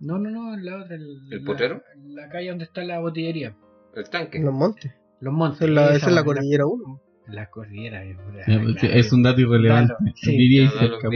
No, 0.00 0.18
no, 0.18 0.30
no, 0.30 0.54
en 0.54 0.64
la 0.64 0.82
otra. 0.82 0.96
el- 0.96 1.20
¿El 1.30 1.38
la- 1.40 1.44
potrero? 1.46 1.82
La, 2.08 2.28
calle 2.28 2.48
donde 2.50 2.64
está 2.64 2.82
la 2.84 2.98
botillería. 2.98 3.56
El 3.94 4.10
tanque. 4.10 4.38
En 4.38 4.44
los 4.46 4.54
montes. 4.54 4.92
Los 5.20 5.32
montes. 5.32 5.60
Esa 5.62 5.66
es 5.66 5.70
la, 5.70 5.84
esa 5.86 5.96
esa 5.96 6.06
es 6.08 6.12
la 6.14 6.20
wea, 6.22 6.24
cordillera 6.24 6.66
1. 6.66 7.00
La 7.28 7.48
cordillera. 7.50 8.02
es 8.04 9.12
un 9.12 9.22
dato 9.22 9.40
irrelevante. 9.40 9.94
Sí. 10.16 10.36
Vivía 10.36 10.64
no, 10.64 10.70
cerca. 10.72 11.08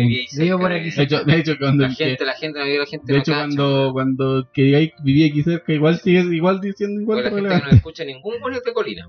por 0.59 0.73
aquí. 0.73 0.91
De 0.97 1.03
hecho, 1.03 1.24
de 1.24 1.37
hecho, 1.37 1.53
cuando 1.59 1.83
La 1.83 1.89
el 1.91 1.97
que- 1.97 2.05
gente, 2.05 2.24
la 2.24 2.35
gente, 2.35 2.59
la 2.78 2.87
gente 2.87 3.07
de 3.07 3.12
no 3.15 3.19
hecho 3.23 3.33
cacha, 3.33 3.41
cuando, 3.43 3.91
cuando 3.93 4.49
quería 4.53 4.93
vivía 5.03 5.27
aquí 5.27 5.43
cerca, 5.43 5.73
igual 5.73 5.97
sigues 5.99 6.27
igual 6.27 6.61
diciendo 6.61 7.01
igual 7.01 7.24
la 7.24 7.31
gente 7.31 7.43
que 7.43 7.65
no 7.65 7.70
escucha 7.77 8.05
ningún 8.05 8.35
es 8.53 8.62
de 8.62 8.73
colina. 8.73 9.09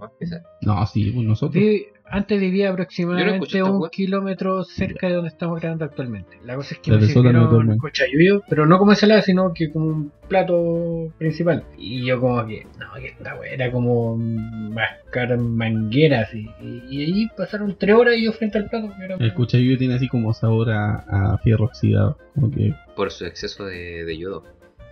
No, 0.62 0.86
sí, 0.88 1.12
pues 1.12 1.28
nosotros. 1.28 1.64
Antes 2.10 2.40
vivía 2.40 2.68
no 2.68 2.74
aproximadamente 2.74 3.64
un 3.64 3.90
kilómetro 3.90 4.64
cerca 4.64 5.08
de 5.08 5.14
donde 5.14 5.30
estamos 5.30 5.60
grabando 5.60 5.86
actualmente. 5.86 6.38
La 6.46 6.56
cosa 6.56 6.76
es 6.76 6.80
que 6.82 6.92
Desde 6.92 7.02
me 7.02 7.08
de 7.08 7.14
sirvieron 7.14 7.50
Tormenta. 7.50 7.82
cochayuyo, 7.82 8.44
pero 8.50 8.66
no 8.66 8.78
como 8.78 8.92
ensalada, 8.92 9.22
sino 9.22 9.54
que 9.54 9.72
como 9.72 9.86
un 9.88 10.12
plato 10.28 11.12
principal. 11.18 11.64
Y 11.78 12.06
yo 12.06 12.20
como 12.20 12.46
que, 12.46 12.66
no, 12.80 12.94
que 13.00 13.08
esta 13.08 13.36
wea 13.40 13.54
era 13.54 13.72
como 13.72 14.18
mascar 14.18 15.38
mangueras. 15.38 16.34
Y, 16.34 16.50
y, 16.62 16.84
y 16.90 17.02
ahí 17.04 17.28
pasaron 17.36 17.76
tres 17.78 17.96
horas 17.96 18.16
y 18.18 18.26
yo 18.26 18.32
frente 18.34 18.58
al 18.58 18.70
plato. 18.70 18.90
era- 19.04 19.16
El 19.16 19.34
cuchillo 19.34 19.78
tiene 19.78 19.96
así 19.96 20.08
como 20.08 20.34
sabor 20.34 20.70
a, 20.72 21.34
a 21.34 21.38
fierro 21.40 21.66
oxidado. 21.66 22.18
Como 22.36 22.52
que, 22.52 22.74
Por 22.96 23.12
su 23.12 23.26
exceso 23.26 23.66
de, 23.66 24.06
de 24.06 24.18
yodo. 24.18 24.44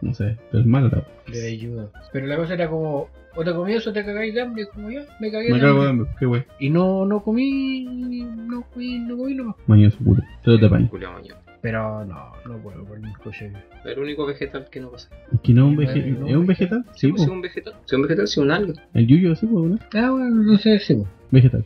no 0.02 0.14
sé, 0.14 0.38
pero 0.52 0.62
es 0.62 0.68
malo. 0.68 0.90
la- 0.90 1.32
de 1.32 1.48
ayuda. 1.48 1.90
Pero 2.12 2.28
la 2.28 2.38
cosa 2.38 2.54
era 2.54 2.70
como, 2.70 3.10
o 3.36 3.44
te 3.44 3.54
comías 3.54 3.86
o 3.88 3.94
te 3.94 4.04
cagáis 4.06 4.34
de 4.34 4.42
hambre. 4.42 4.68
Como 4.74 4.90
yo, 4.90 5.02
me 5.20 5.32
cagué 5.32 5.50
Me 5.50 5.56
de 5.56 5.62
cago 5.62 5.84
de 5.84 5.90
hambre. 5.90 6.10
qué 6.20 6.26
wey. 6.26 6.44
Y 6.60 6.70
no, 6.70 7.06
no 7.06 7.22
comí, 7.24 7.84
no 7.86 8.64
comí, 8.74 9.00
no 9.00 9.18
comí 9.18 9.34
nomás. 9.36 9.56
Mañoso 9.68 9.98
puro. 10.00 10.22
Pero 10.44 10.60
te 10.60 10.70
paño. 10.70 10.88
Julio 10.90 11.12
Mañón. 11.12 11.38
Pero 11.62 12.06
no, 12.06 12.32
no 12.48 12.58
puedo 12.60 12.86
con 12.86 13.04
el 13.04 13.18
cochayuyo. 13.18 13.58
El 13.86 13.98
único 14.00 14.26
vegetal 14.28 14.68
que 14.70 14.80
no 14.80 14.92
pasa. 14.92 15.10
Es 15.34 15.40
que 15.42 15.52
no 15.54 15.64
es 15.64 15.70
un, 15.70 15.76
Bueno, 15.76 15.92
vege- 15.92 16.18
no, 16.20 16.28
¿es 16.28 16.36
un 16.36 16.46
vegetal? 16.46 16.86
Sí, 16.94 17.08
pues, 17.08 17.14
pues. 17.14 17.24
es 17.24 17.28
un 17.30 17.42
vegetal. 17.42 17.74
Si 17.86 17.88
es 17.88 17.94
un 17.94 18.02
vegetal, 18.04 18.28
si 18.28 18.32
es 18.40 18.46
un 18.46 18.52
alga. 18.52 18.74
El 18.94 19.08
yuyo, 19.08 19.36
sí, 19.36 19.48
pues, 19.48 19.66
¿no? 19.72 19.80
Ah, 19.96 20.12
bueno, 20.12 20.30
no 20.30 20.58
sé 20.60 20.78
si. 20.80 21.04
Vegetal. 21.32 21.66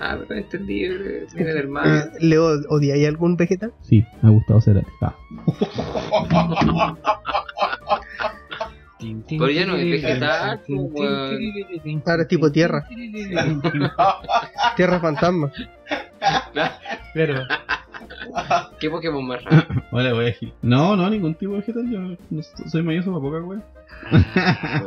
Ah, 0.00 0.18
pero 0.26 0.40
entendí. 0.40 0.84
eh, 0.84 1.26
Viene 1.36 1.54
del 1.54 1.64
Eh, 1.66 1.68
mar. 1.68 2.10
Leo, 2.20 2.46
¿odiáis 2.68 3.06
algún 3.06 3.36
vegetal? 3.36 3.72
Sí, 3.82 4.04
me 4.22 4.28
ha 4.28 4.32
gustado 4.32 4.60
ser 4.60 4.82
ah. 5.02 5.14
Pero 9.28 9.50
ya 9.50 9.66
no 9.66 9.76
es 9.76 9.90
vegetal, 9.90 10.60
pues. 10.66 12.02
Ahora 12.06 12.22
es 12.22 12.28
tipo 12.28 12.50
tierra. 12.52 12.86
Tierra 14.76 15.00
fantasma. 15.00 15.50
Pero, 17.14 17.42
¿Qué 18.78 18.88
Pokémon 18.90 19.26
más 19.26 19.42
raro? 19.44 19.66
Hola, 19.90 20.14
wey. 20.14 20.34
No, 20.62 20.96
no, 20.96 21.10
ningún 21.10 21.34
tipo 21.34 21.52
de 21.52 21.58
vegetal. 21.60 21.90
Yo 21.90 21.98
no 22.00 22.16
soy 22.42 22.82
mañoso 22.82 23.10
para 23.12 23.22
poca, 23.22 23.38
wey. 23.44 23.60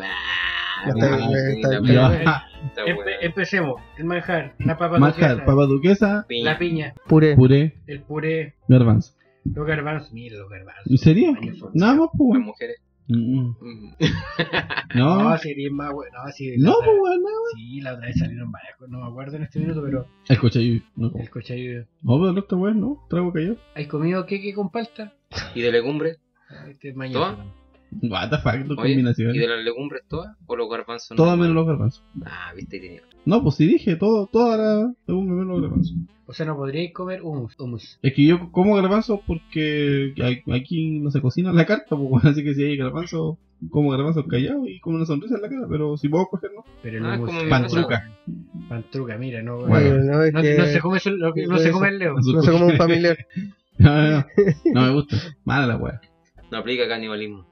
Empecemos. 3.22 3.82
El 3.98 4.06
manjar, 4.06 4.54
la 4.60 4.78
papa 4.78 5.00
Manjar, 5.00 5.32
duquesa, 5.32 5.46
papa 5.46 5.66
duquesa, 5.66 6.26
Piña. 6.28 6.52
la 6.52 6.58
piña, 6.60 6.94
Puré. 7.08 7.36
puré, 7.36 7.76
el 7.88 8.02
puré, 8.02 8.56
garbanzo. 8.68 9.14
los 9.46 9.66
garbanzos. 9.66 10.12
Mira 10.14 10.38
los 10.38 10.50
garbanzos. 10.50 10.86
¿En 10.92 10.98
serio? 10.98 11.34
Nada 11.74 11.96
más, 11.96 12.10
pues, 12.18 12.38
Las 12.38 12.46
mujeres. 12.46 12.76
Mm, 13.08 13.50
Mm. 13.62 13.94
No, 14.96 15.24
No, 15.30 15.38
sería 15.38 15.70
más 15.72 15.92
bueno. 15.94 16.12
No, 16.26 16.32
sí, 16.32 16.56
no, 16.58 16.70
la 16.70 16.76
pues, 16.78 16.88
otra- 16.90 17.02
wey, 17.04 17.18
no. 17.20 17.30
Sí, 17.56 17.82
la 17.82 17.94
otra 17.94 18.08
vez 18.08 18.18
salieron 18.18 18.52
varias 18.52 18.76
cosas. 18.78 18.92
No 18.92 19.00
me 19.02 19.08
acuerdo 19.08 19.38
en 19.38 19.44
este 19.44 19.60
minuto, 19.60 19.82
pero 19.84 20.08
El 20.28 20.40
cuchillo, 20.40 20.82
no. 20.96 21.12
el 21.16 21.30
cochayuyo. 21.30 21.86
No, 22.02 22.18
pero 22.20 22.30
el 22.30 22.38
otro, 22.40 22.58
wey, 22.58 22.74
no. 22.74 23.06
Traigo 23.10 23.32
cayó. 23.34 23.58
¿Has 23.76 23.88
comido 23.88 24.26
queque 24.26 24.54
con 24.54 24.70
palta? 24.72 25.14
¿Y 25.54 25.62
de 25.62 25.72
legumbres? 25.72 26.20
Este 26.70 26.90
es 26.90 26.96
mañana. 26.96 27.38
What 28.02 28.30
the 28.30 28.38
fuck, 28.40 28.54
tu 28.68 28.74
Oye, 28.74 28.94
combinación. 28.94 29.36
¿Y 29.36 29.40
de 29.40 29.48
las 29.48 29.64
legumbres 29.64 30.04
todas? 30.08 30.36
¿O 30.46 30.56
los 30.56 30.70
garbanzos? 30.70 31.16
Todas 31.16 31.38
menos 31.38 31.54
los 31.56 31.66
garbanzos. 31.68 32.04
Ah, 32.26 32.52
viste, 32.56 32.80
tenía. 32.80 33.02
No, 33.26 33.42
pues 33.44 33.56
sí 33.56 33.66
dije, 33.68 33.96
todo, 33.96 34.28
toda 34.28 34.58
la. 34.58 34.94
Según 35.06 35.30
menos 35.30 35.48
los 35.48 35.62
garbanzos. 35.62 35.96
O 36.28 36.34
sea, 36.34 36.46
no 36.48 36.56
podríais 36.56 36.92
comer 36.94 37.22
hummus. 37.22 37.54
hummus. 37.60 38.00
Es 38.02 38.14
que 38.14 38.26
yo 38.26 38.52
como 38.52 38.76
garbanzos 38.76 39.20
porque 39.28 40.14
hay- 40.22 40.42
aquí 40.54 41.00
no 41.00 41.12
se 41.12 41.22
cocina 41.22 41.54
la 41.54 41.66
carta, 41.66 41.96
pues 41.96 42.10
bueno, 42.10 42.30
así 42.30 42.44
que 42.44 42.54
si 42.56 42.64
hay 42.64 42.78
garbanzos, 42.78 43.38
como 43.70 43.92
garbanzos 43.92 44.26
callados 44.28 44.68
y 44.68 44.80
con 44.80 44.96
una 44.96 45.06
sonrisa 45.06 45.36
en 45.36 45.42
la 45.44 45.50
cara, 45.50 45.68
pero 45.70 45.98
si 45.98 46.10
puedo 46.10 46.26
coger, 46.26 46.50
no. 46.56 46.64
Pero 46.82 46.98
el 46.98 47.06
Ah, 47.06 47.16
hummus. 47.16 47.30
como 47.30 47.50
Pantruca. 47.50 48.12
Pantruca, 48.68 49.18
mira, 49.18 49.42
no. 49.44 49.60
Bueno. 49.68 49.98
no, 50.04 50.24
es 50.24 50.34
no, 50.34 50.42
que 50.42 50.58
no 50.58 50.66
se 50.66 50.80
come 50.80 51.00
no 51.48 51.58
se 51.60 51.72
come 51.72 51.90
el 51.90 52.00
Leo. 52.00 52.16
no 52.16 52.42
sé 52.42 52.52
como 52.52 52.66
un 52.68 52.78
familiar. 52.78 53.18
No, 53.78 53.94
no, 53.94 54.10
no, 54.12 54.26
no 54.74 54.82
me 54.84 54.90
gusta. 54.94 55.18
Mala 55.44 55.68
la 55.68 55.76
wea. 55.76 56.00
No 56.50 56.60
aplica 56.60 56.88
canibalismo. 56.88 57.46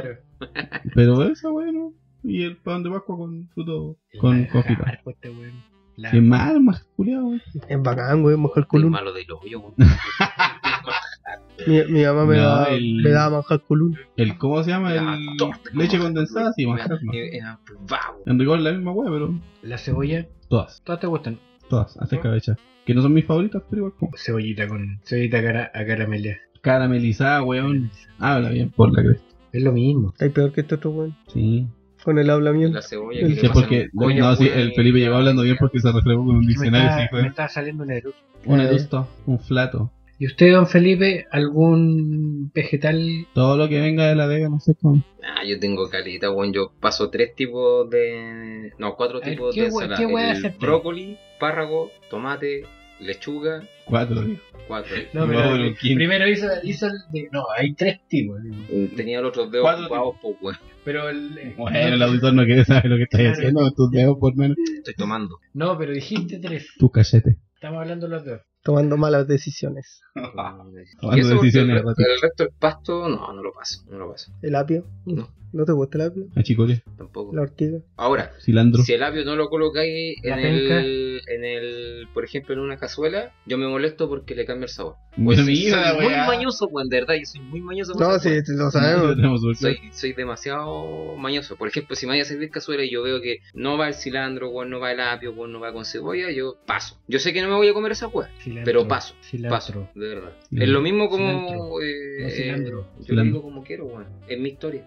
Claro. 0.00 0.18
Pero 0.94 1.22
esa 1.24 1.50
wea 1.50 1.72
no. 1.72 1.92
Y 2.24 2.42
el 2.42 2.56
pan 2.56 2.82
de 2.82 2.90
Pascua 2.90 3.16
con 3.16 3.48
fruto, 3.54 3.96
El 4.10 4.20
con 4.20 4.44
cojita. 4.46 5.00
pues, 5.04 5.16
este 5.20 5.32
Qué 6.12 6.20
mal, 6.20 6.60
más 6.60 6.84
culiado. 6.96 7.32
Es 7.68 7.82
bacán, 7.82 8.22
güey, 8.22 8.36
mojar 8.36 8.62
Estoy 8.64 8.80
culún. 8.80 8.92
malo 8.92 9.12
del 9.12 9.26
hoyo, 9.32 9.60
weón. 9.60 9.74
Mi, 11.66 11.84
mi 11.92 12.04
mamá 12.04 12.24
me, 12.24 12.36
No, 12.36 12.42
daba, 12.42 12.64
el- 12.68 13.02
me 13.02 13.10
daba 13.10 13.36
manjar 13.38 13.60
culún. 13.62 13.96
El, 14.16 14.38
¿cómo 14.38 14.62
se 14.62 14.70
llama? 14.70 14.94
El 14.94 15.36
torta, 15.36 15.70
leche 15.74 15.98
condensada, 15.98 16.52
sí, 16.52 16.66
manjar, 16.66 16.98
no. 17.02 17.12
En 18.26 18.38
rigor 18.38 18.60
la 18.60 18.72
misma 18.72 18.92
wea, 18.92 19.10
pero 19.10 19.34
La 19.62 19.76
cebolla, 19.76 20.26
todas, 20.48 20.80
todas 20.84 21.00
te 21.00 21.06
gustan. 21.08 21.38
todas, 21.68 21.96
hasta 21.98 22.16
escabecha. 22.16 22.56
Que 22.86 22.94
no 22.94 23.02
son 23.02 23.12
mis 23.12 23.26
favoritas, 23.26 23.62
pero 23.68 23.80
igual 23.82 23.94
como. 23.98 24.12
Cebollita 24.16 24.66
con 24.68 25.00
cebollita 25.04 25.42
cara, 25.42 25.70
a. 25.74 25.84
Caramelizada, 26.62 27.42
weón. 27.42 27.90
Habla 28.18 28.50
bien 28.50 28.70
por 28.70 28.92
la 28.96 29.02
cresta. 29.02 29.27
Es 29.52 29.62
lo 29.62 29.72
mismo. 29.72 30.14
Hay 30.20 30.28
peor 30.30 30.52
que 30.52 30.60
este 30.62 30.74
otro, 30.76 30.90
güey. 30.90 31.12
Sí. 31.32 31.66
Con 32.04 32.18
el 32.18 32.30
habla 32.30 32.52
bien. 32.52 32.72
La 32.72 32.82
cebolla 32.82 33.20
que 33.26 33.36
Sí, 33.36 33.48
porque, 33.52 33.88
collo, 33.94 34.20
no, 34.20 34.36
sí, 34.36 34.44
weón, 34.44 34.58
el 34.58 34.72
Felipe 34.74 34.98
llegó 34.98 35.16
hablando 35.16 35.42
bien 35.42 35.56
porque 35.58 35.80
se 35.80 35.90
reflejó 35.90 36.24
con 36.24 36.36
un 36.36 36.40
Me 36.40 36.46
diccionario, 36.46 36.88
está, 36.88 37.16
sí, 37.16 37.22
me 37.22 37.28
está 37.28 37.48
saliendo 37.48 37.82
un 37.84 37.90
eructo. 37.90 38.20
Un 38.44 38.60
Eh. 38.60 38.64
erusto, 38.68 39.08
un 39.26 39.38
flato. 39.40 39.90
¿Y 40.20 40.26
usted, 40.26 40.52
don 40.52 40.66
Felipe, 40.66 41.26
algún 41.30 42.50
vegetal? 42.52 43.26
Todo 43.34 43.56
lo 43.56 43.68
que 43.68 43.80
venga 43.80 44.06
de 44.06 44.16
la 44.16 44.26
vega, 44.26 44.48
no 44.48 44.58
sé 44.58 44.74
cómo. 44.80 45.02
Ah, 45.22 45.44
yo 45.46 45.58
tengo 45.60 45.88
calita, 45.88 46.30
weón. 46.30 46.52
Yo 46.52 46.72
paso 46.80 47.10
tres 47.10 47.34
tipos 47.34 47.88
de. 47.90 48.72
No, 48.78 48.96
cuatro 48.96 49.20
ver, 49.20 49.30
tipos 49.30 49.54
¿qué 49.54 49.62
de 49.62 49.66
ensalada. 49.68 50.02
El 50.02 50.54
brócoli, 50.58 51.18
párrago, 51.38 51.90
tomate, 52.10 52.64
lechuga, 53.00 53.62
Cuatro, 53.86 54.22
cuatro. 54.66 54.94
Primero 55.80 56.28
hizo, 56.28 56.46
hizo 56.62 56.86
el 56.86 56.92
de, 57.10 57.28
No, 57.32 57.44
hay 57.56 57.74
tres 57.74 58.00
tipos. 58.08 58.38
Tenía 58.96 59.20
los 59.20 59.30
otros 59.30 59.50
dedos 59.50 59.64
Cuatro 59.64 59.84
ocupados, 59.86 60.36
pues. 60.40 60.58
Pero 60.84 61.08
el. 61.08 61.54
Bueno, 61.56 61.78
el 61.78 62.02
auditor 62.02 62.34
no 62.34 62.44
quiere 62.44 62.64
saber 62.64 62.86
lo 62.86 62.96
que 62.96 63.04
estás 63.04 63.20
Claro. 63.20 63.32
haciendo 63.36 63.60
con 63.60 63.74
tus 63.74 63.90
dedos, 63.90 64.16
por 64.18 64.36
menos. 64.36 64.56
Estoy 64.76 64.94
tomando. 64.94 65.38
No, 65.54 65.76
pero 65.78 65.92
dijiste 65.92 66.38
tres. 66.38 66.68
Tus 66.78 66.90
cachetes. 66.90 67.36
Estamos 67.54 67.80
hablando 67.80 68.06
de 68.06 68.12
los 68.14 68.24
dos. 68.24 68.40
Tomando 68.62 68.96
malas 68.96 69.26
decisiones. 69.26 70.00
Tomando 70.14 70.72
decisiones 71.40 71.82
el 71.82 72.20
resto 72.20 72.44
del 72.44 72.52
pasto, 72.58 73.08
no, 73.08 73.32
no 73.32 73.42
lo 73.42 73.52
paso. 73.52 73.84
No 73.90 73.98
lo 73.98 74.10
paso. 74.12 74.32
El 74.42 74.54
apio. 74.54 74.86
No. 75.06 75.28
¿No 75.52 75.64
te 75.64 75.72
gusta 75.72 75.98
el 75.98 76.04
apio? 76.10 76.26
Achicoria, 76.36 76.82
Tampoco. 76.96 77.34
La 77.34 77.42
ortiga. 77.42 77.78
Ahora, 77.96 78.32
cilantro. 78.40 78.82
si 78.82 78.92
el 78.92 79.02
apio 79.02 79.24
no 79.24 79.34
lo 79.36 79.48
colocáis 79.48 80.16
La 80.22 80.38
en 80.40 80.46
el, 80.46 81.20
en 81.26 81.44
el, 81.44 82.08
por 82.12 82.24
ejemplo, 82.24 82.54
en 82.54 82.60
una 82.60 82.76
cazuela, 82.76 83.32
yo 83.46 83.56
me 83.58 83.66
molesto 83.66 84.08
porque 84.08 84.34
le 84.34 84.44
cambia 84.44 84.64
el 84.66 84.70
sabor. 84.70 84.96
Mira, 85.16 85.24
Pues 85.24 85.38
soy, 85.44 85.70
la 85.70 85.94
muy 85.94 86.14
mañoso, 86.14 86.66
weón, 86.66 86.88
de 86.88 87.00
verdad, 87.00 87.14
yo 87.14 87.24
soy 87.24 87.40
muy 87.40 87.60
mañoso. 87.60 87.94
No, 87.98 88.14
esa 88.14 88.20
sí, 88.44 88.52
lo 88.54 88.70
sabemos. 88.70 89.40
Soy, 89.58 89.78
soy 89.92 90.12
demasiado 90.12 91.16
mañoso. 91.16 91.56
Por 91.56 91.68
ejemplo, 91.68 91.96
si 91.96 92.06
me 92.06 92.12
vaya 92.12 92.22
a 92.22 92.26
servir 92.26 92.50
cazuela 92.50 92.84
y 92.84 92.90
yo 92.90 93.02
veo 93.02 93.20
que 93.20 93.38
no 93.54 93.76
va 93.78 93.88
el 93.88 93.94
cilantro, 93.94 94.50
no 94.64 94.80
va 94.80 94.92
el 94.92 95.00
apio, 95.00 95.32
weón, 95.32 95.52
no 95.52 95.60
va 95.60 95.72
con 95.72 95.84
cebolla, 95.84 96.30
yo 96.30 96.56
paso. 96.66 96.98
Yo 97.08 97.18
sé 97.18 97.32
que 97.32 97.42
no 97.42 97.48
me 97.48 97.54
voy 97.54 97.68
a 97.68 97.72
comer 97.72 97.92
esa 97.92 98.08
Cilantro. 98.38 98.64
pero 98.64 98.86
paso. 98.88 99.14
Cilantro. 99.22 99.50
Paso, 99.56 99.88
de 99.94 100.08
verdad. 100.08 100.32
Cilantro. 100.48 100.64
Es 100.64 100.68
lo 100.68 100.80
mismo 100.80 101.08
como. 101.08 101.26
Cilantro. 101.26 101.82
eh, 101.82 102.18
No, 102.22 102.28
cilantro. 102.30 102.80
eh, 102.80 102.84
yo 102.98 103.04
Cilantro. 103.06 103.24
digo 103.32 103.42
como 103.42 103.64
quiero, 103.64 103.86
weón. 103.86 104.06
Es 104.28 104.38
mi 104.38 104.50
historia. 104.50 104.84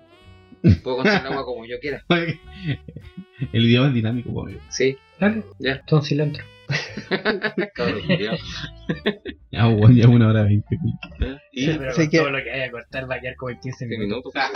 Puedo 0.83 0.97
contar 0.97 1.21
el 1.25 1.31
agua 1.31 1.45
como 1.45 1.65
yo 1.65 1.79
quiera. 1.79 2.03
El 3.53 3.65
idioma 3.65 3.87
es 3.87 3.93
dinámico, 3.95 4.31
pues, 4.33 4.45
amigo. 4.53 4.61
Sí, 4.69 4.97
Dale, 5.19 5.43
ya. 5.59 5.81
son 5.87 6.03
cilantro. 6.03 6.43
Cabrón. 7.75 8.01
Ya, 9.53 9.67
weón, 9.67 9.95
ya 9.95 10.07
una 10.07 10.29
hora 10.29 10.43
veinte. 10.43 10.77
Y 11.51 11.65
Sí, 11.65 11.75
pero 11.77 11.91
sé 11.91 12.03
con 12.03 12.09
que- 12.09 12.17
todo 12.19 12.29
lo 12.31 12.41
que 12.41 12.51
haya 12.51 12.65
a 12.67 12.71
cortar 12.71 13.09
va 13.11 13.15
a 13.15 13.19
quedar 13.19 13.35
como 13.35 13.49
en 13.51 13.59
15 13.59 13.85
15 13.85 13.97
minutos. 13.99 14.33
minutos. 14.33 14.51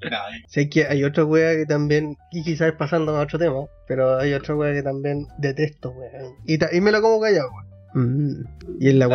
pues, 0.00 0.12
Sé 0.48 0.70
que 0.70 0.86
hay 0.86 1.04
otra 1.04 1.24
wea 1.26 1.54
que 1.54 1.66
también, 1.66 2.16
y 2.32 2.42
quizás 2.42 2.72
pasando 2.72 3.14
a 3.14 3.20
otro 3.22 3.38
tema, 3.38 3.66
pero 3.86 4.16
hay 4.18 4.32
otra 4.32 4.54
wea 4.56 4.72
que 4.72 4.82
también 4.82 5.26
detesto, 5.38 5.90
weón. 5.90 6.32
Y, 6.46 6.56
ta- 6.56 6.70
y 6.72 6.80
me 6.80 6.92
lo 6.92 7.02
como 7.02 7.20
callado, 7.20 7.50
weón. 7.52 7.66
Mm. 7.98 8.44
Y 8.78 8.88
es 8.90 8.94
la 8.94 9.06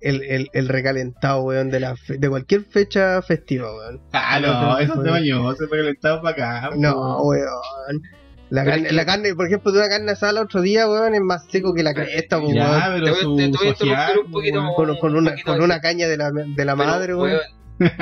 el, 0.00 0.22
el, 0.22 0.48
el 0.54 0.68
recalentado, 0.68 1.42
weón, 1.42 1.68
de, 1.70 1.80
la 1.80 1.96
fe- 1.96 2.16
de 2.16 2.30
cualquier 2.30 2.64
fecha 2.64 3.20
festiva, 3.20 3.68
weón. 3.76 4.00
Ah, 4.12 4.40
no, 4.40 4.78
eso 4.78 5.02
se 5.02 5.10
bañó, 5.10 5.54
se 5.54 5.64
recalentaba 5.66 6.22
para 6.22 6.58
acá. 6.66 6.70
No, 6.76 7.20
weón. 7.22 8.02
La 8.48 8.64
carne, 8.64 8.90
la 8.92 9.04
carne, 9.06 9.34
por 9.34 9.46
ejemplo, 9.46 9.70
de 9.72 9.78
una 9.80 9.88
carne 9.88 10.12
asada 10.12 10.32
el 10.32 10.38
otro 10.38 10.62
día, 10.62 10.88
weón, 10.88 11.14
es 11.14 11.20
más 11.20 11.44
seco 11.50 11.74
que 11.74 11.82
la 11.82 11.92
cresta, 11.92 12.38
weón. 12.38 12.54
Ya, 12.54 12.94
Te 12.94 13.00
pero 13.02 13.12
voy- 13.14 13.22
su 13.22 13.36
te- 13.36 13.42
te 13.42 13.58
voy 13.58 13.66
a 13.66 13.70
interrumpir 13.70 13.76
sojear, 13.76 14.18
un 14.24 14.30
poquito. 14.32 14.60
weón. 14.60 14.74
Con, 14.74 14.96
con 14.96 15.10
una, 15.16 15.30
un 15.30 15.36
poquito 15.36 15.52
con 15.52 15.62
una 15.62 15.80
caña 15.80 16.08
de 16.08 16.16
la, 16.16 16.30
de 16.32 16.64
la 16.64 16.74
Pero, 16.74 16.76
madre, 16.76 17.14
weón. 17.14 17.40
weón, 17.78 17.92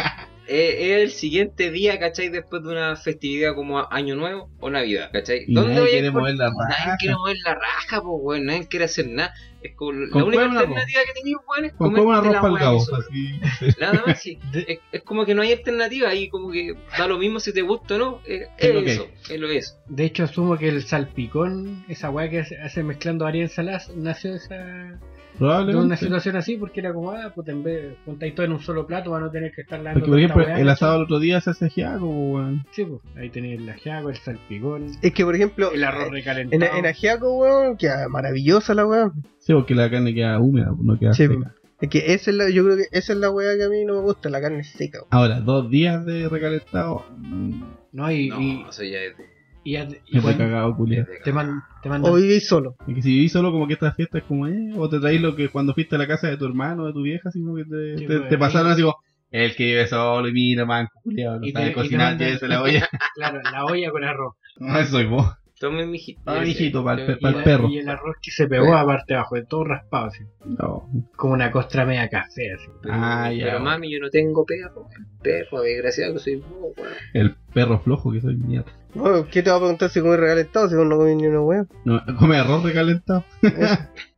es 0.51 1.03
el 1.03 1.11
siguiente 1.11 1.71
día, 1.71 1.99
¿cachai? 2.01 2.29
Después 2.29 2.63
de 2.63 2.71
una 2.71 2.97
festividad 2.97 3.55
como 3.55 3.87
Año 3.93 4.17
Nuevo 4.17 4.51
o 4.59 4.69
Navidad, 4.69 5.11
¿cachai? 5.13 5.45
Y 5.47 5.55
nadie 5.55 5.89
quiere 5.91 6.11
mover 6.11 6.35
la 6.35 6.51
Nadie 6.51 6.77
raja. 6.77 6.97
quiere 6.99 7.15
mover 7.15 7.37
la 7.45 7.55
raja, 7.55 8.03
pues, 8.03 8.15
weón. 8.21 8.45
Nadie 8.47 8.67
quiere 8.67 8.85
hacer 8.87 9.07
nada. 9.09 9.33
Es 9.63 9.75
como 9.77 9.93
la 9.93 10.25
única 10.25 10.45
comer 10.45 10.59
alternativa 10.59 11.01
que 11.07 11.13
tenéis, 11.13 11.37
weón, 11.49 11.65
es 11.67 11.73
como 11.75 12.03
una 12.03 12.21
ropa 12.21 12.49
al 12.49 12.59
cabo. 12.59 12.81
Así. 12.81 13.41
Nada 13.79 14.03
más, 14.07 14.21
sí. 14.21 14.39
Es, 14.67 14.79
es 14.91 15.03
como 15.03 15.25
que 15.25 15.35
no 15.35 15.43
hay 15.43 15.53
alternativa 15.53 16.09
ahí, 16.09 16.29
como 16.29 16.51
que 16.51 16.75
da 16.99 17.07
lo 17.07 17.19
mismo 17.19 17.39
si 17.39 17.53
te 17.53 17.63
gusta 17.63 17.95
o 17.95 17.99
no. 17.99 18.21
Es, 18.27 18.49
Es 18.59 18.69
es 18.69 18.75
lo 18.75 18.83
que 18.83 18.93
eso, 18.93 19.09
es 19.31 19.41
lo 19.41 19.49
es. 19.51 19.79
De 19.87 20.05
hecho, 20.05 20.25
asumo 20.25 20.57
que 20.59 20.69
el 20.69 20.83
salpicón, 20.83 21.85
esa 21.89 22.11
weá 22.11 22.29
que 22.29 22.41
hace, 22.41 22.59
hace 22.59 22.83
mezclando 22.83 23.25
varias 23.25 23.51
ensaladas, 23.51 23.95
nació 23.95 24.31
de, 24.33 24.37
esa, 24.39 24.99
de 25.41 25.47
una 25.47 25.65
Probablemente. 25.65 25.97
situación 25.97 26.37
así, 26.37 26.57
porque 26.57 26.81
era 26.81 26.93
como, 26.93 27.11
ah, 27.13 27.33
puta, 27.35 27.51
en 27.53 27.63
vez 27.63 27.95
juntáis 28.05 28.35
todo 28.35 28.47
en 28.47 28.53
un 28.53 28.61
solo 28.61 28.87
plato, 28.87 29.11
van 29.11 29.25
a 29.25 29.31
tener 29.31 29.53
que 29.53 29.63
estar 29.63 29.81
Porque, 29.95 30.09
por 30.09 30.19
ejemplo, 30.19 30.43
el 30.49 30.69
asado 30.69 30.97
el 30.97 31.03
otro 31.05 31.19
día 31.19 31.41
se 31.41 31.51
hace 31.51 31.67
ajiaco, 31.67 32.07
weón. 32.07 32.65
Sí, 32.73 32.85
pues, 32.85 33.01
ahí 33.17 33.31
tenéis 33.31 33.61
el 33.61 33.69
ajiaco, 33.69 34.11
el 34.11 34.17
salpicón, 34.17 34.87
Es 35.03 35.13
que, 35.13 35.25
por 35.25 35.35
ejemplo, 35.35 35.73
el 35.73 35.83
arroz 35.85 36.07
en, 36.09 36.13
recalentado. 36.13 36.77
en 36.79 36.87
ajiaco, 36.87 37.39
weón, 37.39 37.77
queda 37.77 38.09
maravillosa 38.09 38.75
la 38.75 38.87
weón. 38.87 39.13
Sí, 39.39 39.53
porque 39.55 39.75
la 39.75 39.91
carne 39.91 40.15
queda 40.15 40.39
húmeda, 40.39 40.73
no 40.79 40.99
queda 40.99 41.13
Sí, 41.15 41.27
seca. 41.27 41.55
Es 41.81 41.89
que 41.89 42.13
esa 42.13 42.31
es 42.31 42.37
la, 42.37 42.51
yo 42.51 42.63
creo 42.65 42.77
que 42.77 42.85
esa 42.93 43.15
es 43.15 43.19
la 43.19 43.31
weá 43.31 43.57
que 43.57 43.65
a 43.65 43.69
mí 43.71 43.85
no 43.87 43.95
me 43.95 44.01
gusta, 44.03 44.29
la 44.29 44.41
carne 44.43 44.63
seca. 44.65 44.99
weón. 44.99 45.09
Ahora, 45.11 45.41
dos 45.41 45.71
días 45.71 46.05
de 46.05 46.29
recalentado. 46.29 47.07
mm, 47.17 47.63
No, 47.93 48.13
y, 48.13 48.29
No, 48.29 48.41
y, 48.41 48.67
eso 48.69 48.83
ya 48.85 48.99
es 48.99 49.17
de, 49.17 49.25
y, 49.65 49.77
y 49.77 49.79
Es 49.79 49.89
de 50.13 50.21
cuando 50.23 50.39
cagado, 50.39 50.77
es 50.91 51.23
te, 51.23 51.33
man- 51.33 51.63
te 51.83 51.89
mandan 51.89 52.13
O 52.13 52.17
vivís 52.17 52.47
solo. 52.49 52.77
Y 52.87 52.95
que 52.95 53.03
si 53.03 53.11
vivís 53.11 53.33
solo, 53.33 53.53
como 53.53 53.67
que 53.67 53.75
esta 53.75 53.93
fiesta 53.93 54.19
es 54.19 54.25
como, 54.25 54.47
eh, 54.47 54.73
o 54.77 54.89
te 54.89 54.99
traís 55.01 55.21
lo 55.21 55.35
que 55.37 55.49
cuando 55.49 55.75
fuiste 55.75 55.97
a 55.97 55.99
la 55.99 56.07
casa 56.07 56.29
de 56.29 56.37
tu 56.37 56.47
hermano, 56.47 56.87
de 56.87 56.93
tu 56.93 57.03
vieja, 57.03 57.29
así 57.29 57.41
como 57.43 57.57
que 57.57 57.65
te, 57.65 57.99
Sí, 57.99 58.07
te, 58.07 58.17
pues, 58.19 58.29
te 58.31 58.39
pasaron 58.39 58.71
así 58.73 58.83
como, 58.83 58.97
el 59.31 59.55
que 59.55 59.65
vive 59.65 59.87
solo 59.87 60.29
y 60.29 60.33
mira, 60.33 60.65
man, 60.65 60.89
culiao, 61.03 61.39
no 61.39 61.47
Y 61.47 61.53
sabe 61.53 61.73
cocinar, 61.73 62.17
llévese 62.19 62.49
la 62.49 62.63
olla. 62.63 62.89
Claro, 63.15 63.41
la 63.43 63.65
olla 63.67 63.91
con 63.91 64.05
arroz. 64.05 64.35
No, 64.59 64.79
eso 64.79 64.91
soy 64.93 65.07
vos. 65.07 65.27
Tomen, 65.61 65.91
mijito. 65.91 66.23
Ah, 66.25 66.41
mijito, 66.41 66.83
pe- 66.83 67.17
Y, 67.19 67.23
pa'l 67.23 67.37
la- 67.37 67.45
perro. 67.45 67.69
y 67.69 67.77
el 67.79 67.89
arroz 67.91 68.17
que 68.23 68.31
se 68.31 68.47
pegó 68.47 68.75
aparte 68.75 69.13
abajo, 69.15 69.35
de 69.37 69.45
todo 69.45 69.65
raspado, 69.65 70.07
así. 70.07 70.25
No. 70.47 70.89
Como 71.17 71.35
una 71.35 71.51
costra 71.51 71.85
media 71.85 72.09
café, 72.09 72.55
así. 72.55 72.67
Pero, 72.83 72.95
Ah, 72.97 73.31
ya, 73.31 73.45
pero 73.45 73.61
mami, 73.61 73.93
yo 73.93 73.99
no 74.01 74.09
tengo 74.09 74.47
perro. 74.47 74.87
El 74.99 75.07
perro, 75.23 75.61
desgraciado 75.61 76.15
que 76.15 76.19
soy 76.21 76.37
vos, 76.37 76.73
weón. 76.79 76.93
El 77.13 77.37
perro 77.53 77.79
flojo 77.79 78.11
que 78.11 78.23
soy 78.23 78.37
mierda. 78.37 78.73
No, 78.95 79.27
¿Qué 79.29 79.43
te 79.43 79.51
va 79.51 79.57
a 79.57 79.61
preguntar 79.61 79.89
si 79.91 80.01
comí 80.01 80.17
recalentado 80.17 80.69
si 80.69 80.75
vos 80.75 80.87
no 80.87 80.97
comí 80.97 81.15
ni 81.15 81.27
una 81.27 81.41
weá? 81.41 81.65
No, 81.85 82.01
come 82.19 82.37
arroz 82.37 82.63
recalentado. 82.65 83.25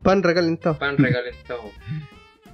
Pan 0.03 0.23
recalentado. 0.23 0.79
Pan 0.79 0.97
recalentado. 0.97 1.61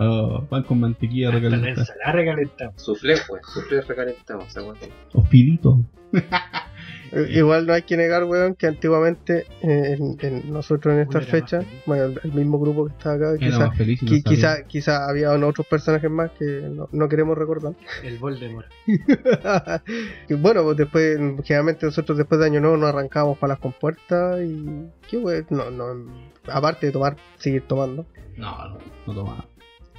Oh, 0.01 0.45
pan 0.49 0.63
con 0.63 0.79
mantequilla 0.79 1.27
Hasta 1.31 1.41
la 1.41 1.45
recalentado. 1.51 1.81
ensalada 1.81 2.13
recalentada. 2.13 2.73
Suflé, 2.77 3.17
pues. 3.27 3.43
Suflé 3.53 3.81
recalentado, 3.81 4.49
¿se 4.49 4.61
aguanta? 4.61 4.87
Hospidito. 5.13 5.81
Eh, 7.13 7.27
Igual 7.31 7.67
no 7.67 7.73
hay 7.73 7.83
que 7.83 7.97
negar, 7.97 8.25
weón, 8.25 8.55
que 8.55 8.67
antiguamente 8.67 9.47
eh, 9.63 9.97
en, 9.99 10.17
en 10.21 10.53
nosotros 10.53 10.95
en 10.95 11.01
estas 11.01 11.27
fechas, 11.27 11.65
bueno, 11.87 12.05
el, 12.05 12.21
el 12.25 12.33
mismo 12.33 12.59
grupo 12.59 12.87
que 12.87 12.93
está 12.93 13.13
acá, 13.13 13.31
Era 13.31 13.39
quizá, 13.39 13.59
más 13.69 13.77
feliz 13.79 14.03
y 14.03 14.05
no 14.07 14.11
qui- 14.13 14.23
sabía. 14.23 14.37
quizá, 14.37 14.63
quizá 14.67 15.09
había 15.09 15.31
otros 15.33 15.67
personajes 15.67 16.11
más 16.11 16.31
que 16.33 16.45
no, 16.45 16.89
no 16.93 17.09
queremos 17.09 17.37
recordar. 17.39 17.73
El 18.05 18.19
Voldemort. 18.19 18.67
y 20.29 20.35
bueno, 20.35 20.63
pues 20.65 20.77
después, 20.77 21.19
generalmente 21.45 21.87
nosotros 21.87 22.19
después 22.19 22.41
de 22.41 22.47
Año 22.47 22.61
Nuevo 22.61 22.77
nos 22.77 22.89
arrancábamos 22.91 23.39
para 23.39 23.55
las 23.55 23.61
compuertas 23.61 24.41
y. 24.43 24.67
¿Qué 25.09 25.17
weón? 25.17 25.47
No, 25.51 25.71
no, 25.71 25.85
aparte 26.53 26.87
de 26.87 26.93
tomar, 26.93 27.17
seguir 27.39 27.63
tomando. 27.63 28.07
No, 28.37 28.69
no, 28.69 28.79
no 29.07 29.15
tomaba. 29.15 29.47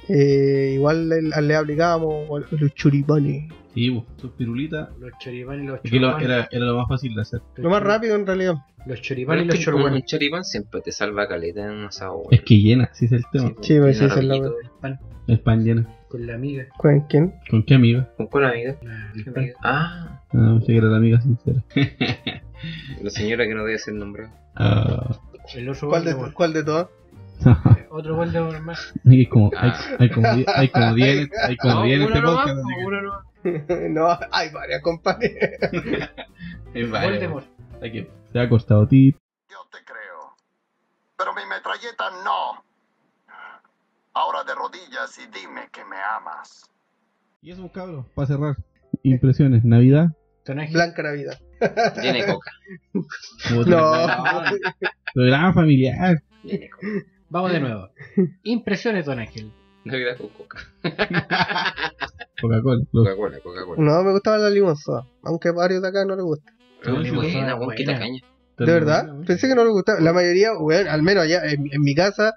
Eh, 0.08 0.72
igual 0.74 1.08
le, 1.08 1.22
le 1.22 1.54
aplicábamos 1.56 2.28
los 2.50 2.74
churipanes. 2.74 3.52
Sí, 3.74 3.90
pues, 3.90 4.04
sus 4.20 4.30
pirulitas. 4.32 4.88
Los 4.98 5.12
choripanes 5.20 5.64
y 5.64 5.66
los 5.68 5.80
Es 5.84 5.90
que 5.90 6.00
lo- 6.00 6.08
chorguanes. 6.10 6.28
era, 6.28 6.48
era 6.50 6.64
lo 6.66 6.76
más 6.78 6.88
fácil 6.88 7.14
de 7.14 7.22
hacer. 7.22 7.40
Lo 7.56 7.70
más 7.70 7.82
rápido 7.82 8.16
en 8.16 8.26
realidad. 8.26 8.54
Los 8.78 8.86
Pero 8.86 9.00
choripanes 9.02 9.44
y 9.44 9.48
es 9.48 9.54
los 9.54 9.64
que 9.64 9.94
un, 9.94 10.02
choripán 10.02 10.44
siempre 10.44 10.80
te 10.80 10.90
salva 10.92 11.28
caleta 11.28 11.64
en 11.64 11.70
un 11.70 11.84
asado, 11.84 12.16
weón. 12.16 12.28
Es 12.32 12.40
que 12.42 12.58
llena, 12.60 12.90
sí 12.92 13.04
es 13.04 13.12
el 13.12 13.24
tema. 13.32 13.50
Sí, 13.60 13.78
pues, 13.78 13.98
sí, 13.98 14.04
esa 14.04 14.18
es 14.18 14.24
la 14.24 14.34
rapidito. 14.36 14.56
Pan 14.80 14.98
El 15.28 15.40
pan 15.40 15.64
llena. 15.64 15.86
con 16.08 16.26
la 16.26 16.34
amiga. 16.34 16.64
¿Con 16.78 17.00
quién? 17.02 17.34
¿Con 17.48 17.62
qué 17.62 17.74
amiga? 17.74 18.08
¿Con 18.16 18.26
cuál 18.26 18.44
amiga? 18.46 18.76
La- 18.82 19.12
¿Qué 19.14 19.30
el 19.30 19.36
amiga? 19.38 19.54
Ah, 19.62 20.16
Ah, 20.32 20.54
pensé 20.58 20.66
que 20.72 20.76
era 20.78 20.86
la 20.88 20.96
amiga 20.96 21.20
sincera. 21.20 21.62
la 23.02 23.10
señora 23.10 23.46
que 23.46 23.54
no 23.54 23.64
debe 23.64 23.78
ser 23.78 23.94
nombrada. 23.94 24.32
Ah. 24.56 25.18
El 25.54 25.68
otro 25.68 25.88
¿Cuál 25.88 26.04
de, 26.04 26.10
Voldemort. 26.12 26.34
cuál 26.34 26.52
de 26.52 26.64
todas? 26.64 26.86
Otro 27.90 28.16
Voldemort 28.16 28.60
más. 28.60 28.92
hay 29.08 29.26
como, 29.26 29.50
hay, 29.56 29.72
hay 29.98 30.08
como 30.10 30.34
10 30.34 30.46
hay 30.54 30.68
como 30.68 30.94
10 30.94 31.30
hay 31.42 31.56
como 31.56 31.74
No, 31.74 31.82
10 31.84 31.96
en 32.00 32.06
uno 32.06 32.14
este 32.14 32.20
nomás, 32.26 32.44
podcast. 32.44 32.58
así 32.58 32.80
No, 32.80 32.86
uno 32.86 33.02
no. 33.02 33.29
no, 33.90 34.08
hay 34.32 34.50
varias 34.50 34.82
varias, 36.90 37.12
Voldemort. 37.12 37.46
hay 37.82 37.92
que- 37.92 38.10
Se 38.32 38.38
ha 38.40 38.48
costado 38.48 38.86
ti. 38.86 39.12
Yo 39.48 39.56
te 39.72 39.78
creo. 39.84 40.34
Pero 41.16 41.34
mi 41.34 41.42
metralleta 41.48 42.10
no. 42.24 42.64
Ahora 44.12 44.44
de 44.44 44.54
rodillas 44.54 45.18
y 45.18 45.26
dime 45.32 45.68
que 45.72 45.84
me 45.84 45.96
amas. 46.16 46.68
Y 47.42 47.52
eso, 47.52 47.70
cabrón, 47.72 48.06
para 48.14 48.26
cerrar. 48.26 48.56
Impresiones, 49.02 49.64
Navidad. 49.64 50.08
Blanca 50.72 51.02
Navidad. 51.02 51.38
De 51.60 52.26
coca. 52.26 52.50
No. 53.66 54.42
Programa 55.14 55.52
familiar. 55.54 56.22
Vamos 57.28 57.52
de 57.52 57.60
nuevo. 57.60 57.88
Impresiones, 58.42 59.06
Don 59.06 59.18
Ángel. 59.20 59.52
Navidad 59.84 60.16
con 60.18 60.28
coca. 60.28 60.58
Coca-Cola. 62.40 62.84
Coca-Cola, 62.92 63.38
Coca-Cola. 63.42 63.82
No, 63.82 64.02
me 64.02 64.12
gustaba 64.12 64.38
la 64.38 64.50
limonzoa. 64.50 65.06
Aunque 65.22 65.48
a 65.48 65.52
varios 65.52 65.82
de 65.82 65.88
acá 65.88 66.04
no 66.04 66.16
les 66.16 66.24
gusta. 66.24 66.52
Buena, 66.84 67.12
buena, 67.12 67.74
qué 67.76 67.84
buena. 67.84 67.92
tacaña. 67.94 68.20
¿De 68.58 68.66
verdad? 68.66 69.08
Pensé 69.26 69.48
que 69.48 69.54
no 69.54 69.64
les 69.64 69.72
gustaba. 69.72 70.00
La 70.00 70.12
mayoría, 70.12 70.52
weón, 70.58 70.88
al 70.88 71.02
menos 71.02 71.24
allá 71.24 71.44
en, 71.44 71.64
en 71.72 71.80
mi 71.82 71.94
casa, 71.94 72.32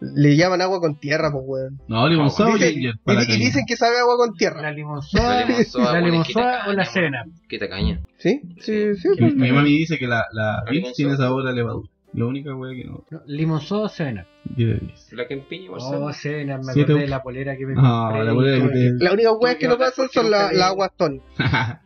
le 0.00 0.36
llaman 0.36 0.60
agua 0.62 0.80
con 0.80 0.96
tierra, 0.98 1.30
pues, 1.32 1.44
weón. 1.46 1.80
No, 1.88 2.08
limonzado 2.08 2.50
o 2.50 2.52
ginger. 2.54 2.94
y, 2.94 3.04
caña. 3.04 3.24
dicen 3.36 3.64
que 3.66 3.76
sabe 3.76 3.98
agua 3.98 4.16
con 4.16 4.34
tierra. 4.34 4.56
La 4.62 4.70
La 4.70 4.72
limonzoa. 4.76 5.44
limonzoa, 5.44 5.92
la 6.00 6.24
qué 6.64 6.70
o 6.70 6.72
la 6.72 6.84
cena. 6.84 7.22
weón. 7.26 7.40
Qué 7.48 7.58
tacaña. 7.58 8.00
¿Sí? 8.18 8.40
Sí, 8.60 8.94
sí. 8.96 9.08
Mi, 9.18 9.32
mi 9.34 9.52
mami 9.52 9.70
dice 9.78 9.98
que 9.98 10.06
la, 10.06 10.24
la 10.32 10.62
La 10.64 10.92
tiene 10.94 11.16
sabor 11.16 11.46
a 11.46 11.52
levadura. 11.52 11.88
La 12.14 12.26
única 12.26 12.54
wea 12.54 12.74
que 12.76 12.84
no. 12.84 13.04
No, 13.10 13.22
limonzoa 13.26 13.86
o 13.86 13.88
cena. 13.88 14.26
10 14.44 14.68
de 14.80 14.86
10. 14.86 15.12
La 15.14 15.26
que 15.26 15.34
empiña, 15.34 15.70
Oh, 15.70 15.72
Marcelo. 15.72 16.12
cena. 16.12 16.58
Me 16.58 16.72
Siete 16.72 16.92
acordé 16.92 17.00
de 17.02 17.08
la 17.08 17.22
polera 17.22 17.56
que 17.56 17.66
me 17.66 17.74
Ah, 17.76 18.04
compré 18.08 18.24
la 18.24 18.32
polera 18.34 18.62
que 18.62 18.68
te- 18.72 19.04
Las 19.04 19.12
únicas 19.14 19.32
weas 19.40 19.56
que 19.56 19.68
no 19.68 19.78
pasan 19.78 20.08
son 20.12 20.30
la- 20.30 20.52
las 20.52 20.68
aguas 20.68 20.90
Tony. 20.96 21.20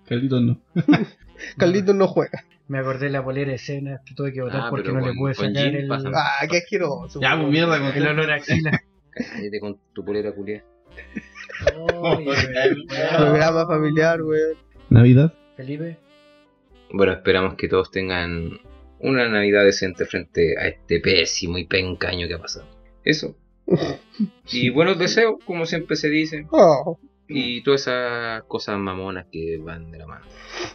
Carlitos 0.07 0.43
no. 0.43 0.61
Carlitos 1.57 1.95
no 1.95 2.07
juega. 2.09 2.45
Me 2.69 2.79
acordé 2.79 3.07
de 3.07 3.13
la 3.13 3.25
polera 3.25 3.53
de 3.53 3.59
cena 3.59 4.01
que 4.05 4.15
tuve 4.15 4.33
que 4.33 4.43
votar 4.43 4.61
Ah, 4.65 4.67
porque 4.71 4.93
no 4.93 5.01
le 5.01 5.07
con- 5.09 5.17
pude 5.17 5.35
con 5.35 5.47
sacar 5.47 5.63
jean 5.65 5.75
el, 5.77 5.89
pasan. 5.89 6.13
Ah, 6.15 6.47
qué 6.51 6.59
asqueroso. 6.59 7.21
Ya, 7.23 7.35
pues 7.41 7.49
mierda, 7.51 7.79
con 7.81 7.97
el 7.97 8.07
olor 8.07 8.31
a 8.31 8.35
axila. 8.35 8.83
Cállate 9.11 9.61
con 9.61 9.79
tu 9.95 10.05
polera 10.05 10.33
culiada. 10.33 10.65
Weón. 11.75 12.25
Programa 13.17 13.67
familiar, 13.67 14.21
weón. 14.23 14.57
Navidad. 14.91 15.33
Felipe. 15.57 15.97
Bueno, 16.93 17.13
esperamos 17.13 17.55
que 17.55 17.69
todos 17.69 17.91
tengan 17.91 18.51
una 19.01 19.29
Navidad 19.29 19.65
decente 19.65 20.05
frente 20.07 20.57
a 20.59 20.69
este 20.69 21.01
pésimo 21.01 21.59
y 21.59 21.67
penca 21.67 22.09
año 22.09 22.27
que 22.29 22.35
ha 22.35 22.39
pasado. 22.41 22.67
Eso. 23.05 23.37
Y 24.51 24.71
buenos 24.71 24.99
deseos, 24.99 25.37
como 25.45 25.67
siempre 25.67 25.95
se 25.97 26.09
dice. 26.09 26.47
Oh, 26.51 26.99
Y 27.29 27.63
todas 27.63 27.83
esas 27.83 28.43
cosas 28.45 28.79
mamonas 28.79 29.27
que 29.31 29.59
van 29.59 29.91
de 29.91 29.99
la 29.99 30.07
mano. 30.07 30.25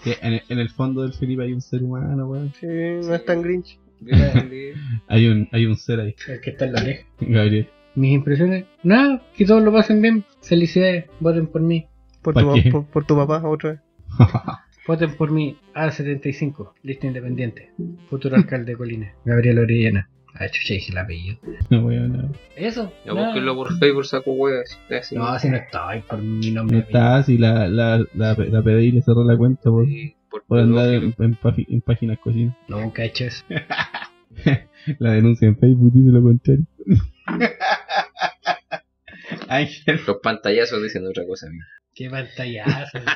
Que 0.03 0.17
En, 0.21 0.41
en 0.47 0.59
el 0.59 0.69
fondo 0.69 1.01
del 1.01 1.13
Felipe 1.13 1.43
hay 1.43 1.53
un 1.53 1.61
ser 1.61 1.81
humano, 1.83 2.27
weón. 2.27 2.53
sí, 2.59 2.67
no 2.67 3.15
es 3.15 3.25
tan 3.25 3.41
grinch. 3.41 3.79
Hay 5.07 5.27
un, 5.27 5.47
hay 5.53 5.65
un 5.65 5.77
ser 5.77 6.01
ahí. 6.01 6.13
El 6.27 6.41
que 6.41 6.49
está 6.49 6.65
en 6.65 6.73
la 6.73 6.81
oreja. 6.81 7.05
Gabriel. 7.21 7.69
Mis 7.95 8.11
impresiones. 8.13 8.65
Nada, 8.83 9.21
que 9.35 9.45
todos 9.45 9.63
lo 9.63 9.71
pasen 9.71 10.01
bien. 10.01 10.25
Felicidades. 10.41 11.05
Voten 11.21 11.47
por 11.47 11.61
mí. 11.61 11.87
Por 12.21 12.33
¿Pa 12.33 12.41
tu, 12.41 12.69
por, 12.69 12.85
por 12.87 13.05
tu 13.05 13.15
papá, 13.15 13.41
otra 13.47 13.71
vez. 13.71 13.79
Voten 14.87 15.15
por 15.15 15.31
mí. 15.31 15.57
A75. 15.73 16.73
Lista 16.83 17.07
independiente. 17.07 17.71
Futuro 18.09 18.35
alcalde 18.35 18.71
de 18.73 18.77
Colina. 18.77 19.13
Gabriel 19.25 19.59
Orellana. 19.59 20.09
Ah, 20.35 20.47
chucha, 20.49 20.73
dije 20.73 20.91
el 20.91 20.97
apellido. 20.97 21.37
no, 21.69 21.85
weón, 21.85 22.11
no. 22.17 22.31
Eso. 22.55 22.91
Ya 23.05 23.13
nada. 23.13 23.27
búsquenlo 23.27 23.55
por 23.55 23.77
Facebook, 23.77 24.05
saco 24.05 24.31
huevas. 24.31 24.79
Así. 24.89 25.15
No, 25.15 25.37
si 25.37 25.49
no 25.49 25.57
estaba 25.57 25.93
por 26.01 26.19
mi 26.23 26.49
No 26.49 26.61
nombre. 26.61 26.79
está 26.79 27.17
así, 27.17 27.37
la, 27.37 27.67
la, 27.67 27.99
la, 28.15 28.33
la 28.35 28.61
PDI 28.63 28.91
le 28.93 29.01
cerró 29.03 29.23
la 29.23 29.37
cuenta 29.37 29.69
por, 29.69 29.85
Sí, 29.85 30.15
por 30.31 30.43
por 30.45 30.59
andar 30.59 30.89
en, 30.89 31.13
en, 31.19 31.37
en 31.69 31.81
páginas 31.81 32.17
cochinas. 32.17 32.55
Nunca 32.67 33.03
he 33.03 33.07
hecho 33.07 33.25
eso. 33.25 33.45
La 34.99 35.11
denuncia 35.11 35.47
en 35.47 35.55
Facebook 35.57 35.93
dice 35.93 36.09
lo 36.11 36.23
contrario. 36.23 36.65
Ángel. 39.47 39.99
Los 40.07 40.17
pantallazos 40.17 40.81
dicen 40.81 41.05
otra 41.07 41.25
cosa. 41.27 41.45
amigo. 41.47 41.63
Qué 41.93 42.09
pantallazo. 42.09 42.97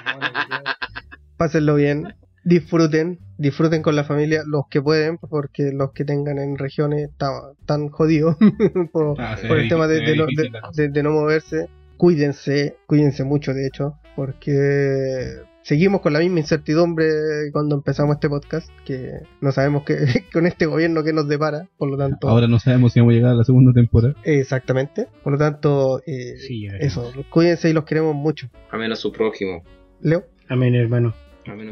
Pásenlo 1.37 1.75
bien. 1.75 2.13
Disfruten, 2.43 3.19
disfruten 3.37 3.81
con 3.81 3.95
la 3.95 4.03
familia 4.05 4.43
los 4.47 4.63
que 4.69 4.81
pueden, 4.81 5.17
porque 5.17 5.71
los 5.73 5.91
que 5.91 6.05
tengan 6.05 6.37
en 6.37 6.57
regiones 6.57 7.09
ta- 7.17 7.51
tan 7.65 7.89
jodidos 7.89 8.37
por, 8.93 9.19
Ah, 9.19 9.35
por 9.47 9.57
el 9.59 9.67
tema 9.67 9.87
de, 9.87 9.99
de 10.01 10.15
no, 10.15 10.25
de- 10.27 10.49
de- 10.73 10.89
de 10.89 11.03
no 11.03 11.11
moverse. 11.11 11.67
Cuídense, 11.97 12.77
cuídense 12.85 13.23
mucho, 13.23 13.53
de 13.53 13.67
hecho. 13.67 13.95
porque 14.15 15.41
seguimos 15.63 15.99
con 16.01 16.13
la 16.13 16.19
misma 16.19 16.39
incertidumbre 16.39 17.05
cuando 17.51 17.75
empezamos 17.75 18.15
este 18.15 18.29
podcast, 18.29 18.69
que 18.85 19.11
no 19.41 19.51
sabemos 19.51 19.83
que 19.83 19.97
con 20.33 20.47
este 20.47 20.65
gobierno 20.65 21.03
que 21.03 21.11
nos 21.11 21.27
depara, 21.27 21.67
por 21.77 21.89
lo 21.91 21.97
tanto... 21.97 22.29
Ahora 22.29 22.47
no 22.47 22.59
sabemos 22.59 22.93
si 22.93 22.99
vamos 23.01 23.11
a 23.11 23.15
llegar 23.15 23.31
a 23.31 23.35
la 23.35 23.43
segunda 23.43 23.73
temporada. 23.73 24.15
Exactamente, 24.23 25.07
por 25.23 25.33
lo 25.33 25.37
tanto, 25.39 26.01
eh, 26.07 26.37
Sí, 26.37 26.67
eso, 26.79 27.11
cuídense 27.29 27.69
y 27.69 27.73
los 27.73 27.83
queremos 27.83 28.15
mucho. 28.15 28.47
Amén 28.71 28.91
a 28.91 28.95
su 28.95 29.11
prójimo. 29.11 29.63
Leo, 30.01 30.23
Amén, 30.47 30.73
hermano. 30.75 31.13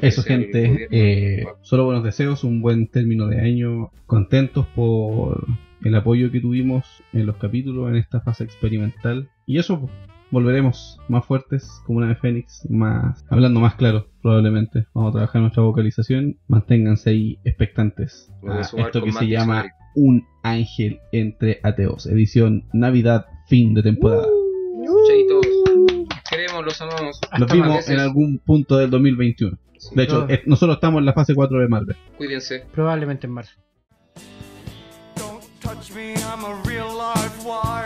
Eso, 0.01 0.23
gente. 0.23 0.87
eh, 0.91 1.45
solo 1.61 1.85
buenos 1.85 2.03
deseos, 2.03 2.43
un 2.43 2.61
buen 2.61 2.87
término 2.87 3.27
de 3.27 3.41
año. 3.41 3.91
Contentos 4.05 4.65
por 4.75 5.45
el 5.83 5.95
apoyo 5.95 6.31
que 6.31 6.41
tuvimos 6.41 7.03
en 7.13 7.25
los 7.25 7.37
capítulos 7.37 7.89
en 7.89 7.97
esta 7.97 8.21
fase 8.21 8.43
experimental. 8.43 9.29
Y 9.45 9.59
eso, 9.59 9.81
pues, 9.81 9.91
volveremos 10.31 10.99
más 11.07 11.25
fuertes, 11.25 11.81
como 11.85 11.99
una 11.99 12.09
de 12.09 12.15
Fénix, 12.15 12.67
más 12.69 13.25
hablando 13.29 13.59
más 13.59 13.75
claro, 13.75 14.07
probablemente. 14.21 14.85
Vamos 14.93 15.11
a 15.11 15.13
trabajar 15.13 15.41
nuestra 15.41 15.63
vocalización. 15.63 16.37
Manténganse 16.47 17.09
ahí 17.11 17.39
expectantes 17.43 18.31
a 18.47 18.61
esto 18.61 19.03
que 19.03 19.11
se 19.11 19.27
llama. 19.27 19.65
Un 19.95 20.25
Ángel 20.43 20.99
entre 21.13 21.61
Ateos, 21.63 22.05
edición 22.05 22.65
Navidad, 22.73 23.27
fin 23.47 23.73
de 23.73 23.81
temporada. 23.83 24.27
Chaitos. 25.07 25.45
Queremos, 26.29 26.65
los 26.65 26.81
amamos. 26.81 27.19
Los 27.37 27.47
Más 27.47 27.53
vimos 27.53 27.89
en 27.89 27.99
algún 27.99 28.39
punto 28.39 28.77
del 28.77 28.89
2021. 28.89 29.57
Sí. 29.89 29.95
De 29.95 30.03
hecho, 30.03 30.25
No. 30.25 30.33
eh, 30.33 30.41
nosotros 30.45 30.75
estamos 30.77 30.99
en 30.99 31.05
la 31.05 31.13
fase 31.13 31.33
4 31.35 31.59
de 31.59 31.67
Marvel. 31.67 31.95
Cuídense. 32.17 32.65
Probablemente 32.73 33.27
en 33.27 33.33
marzo. 33.33 33.53
Don't 35.15 35.43
touch 35.61 35.91
me, 35.93 36.13
I'm 36.15 36.43
a 36.45 36.61
real 36.65 36.87
live 36.89 37.43
wire. 37.45 37.84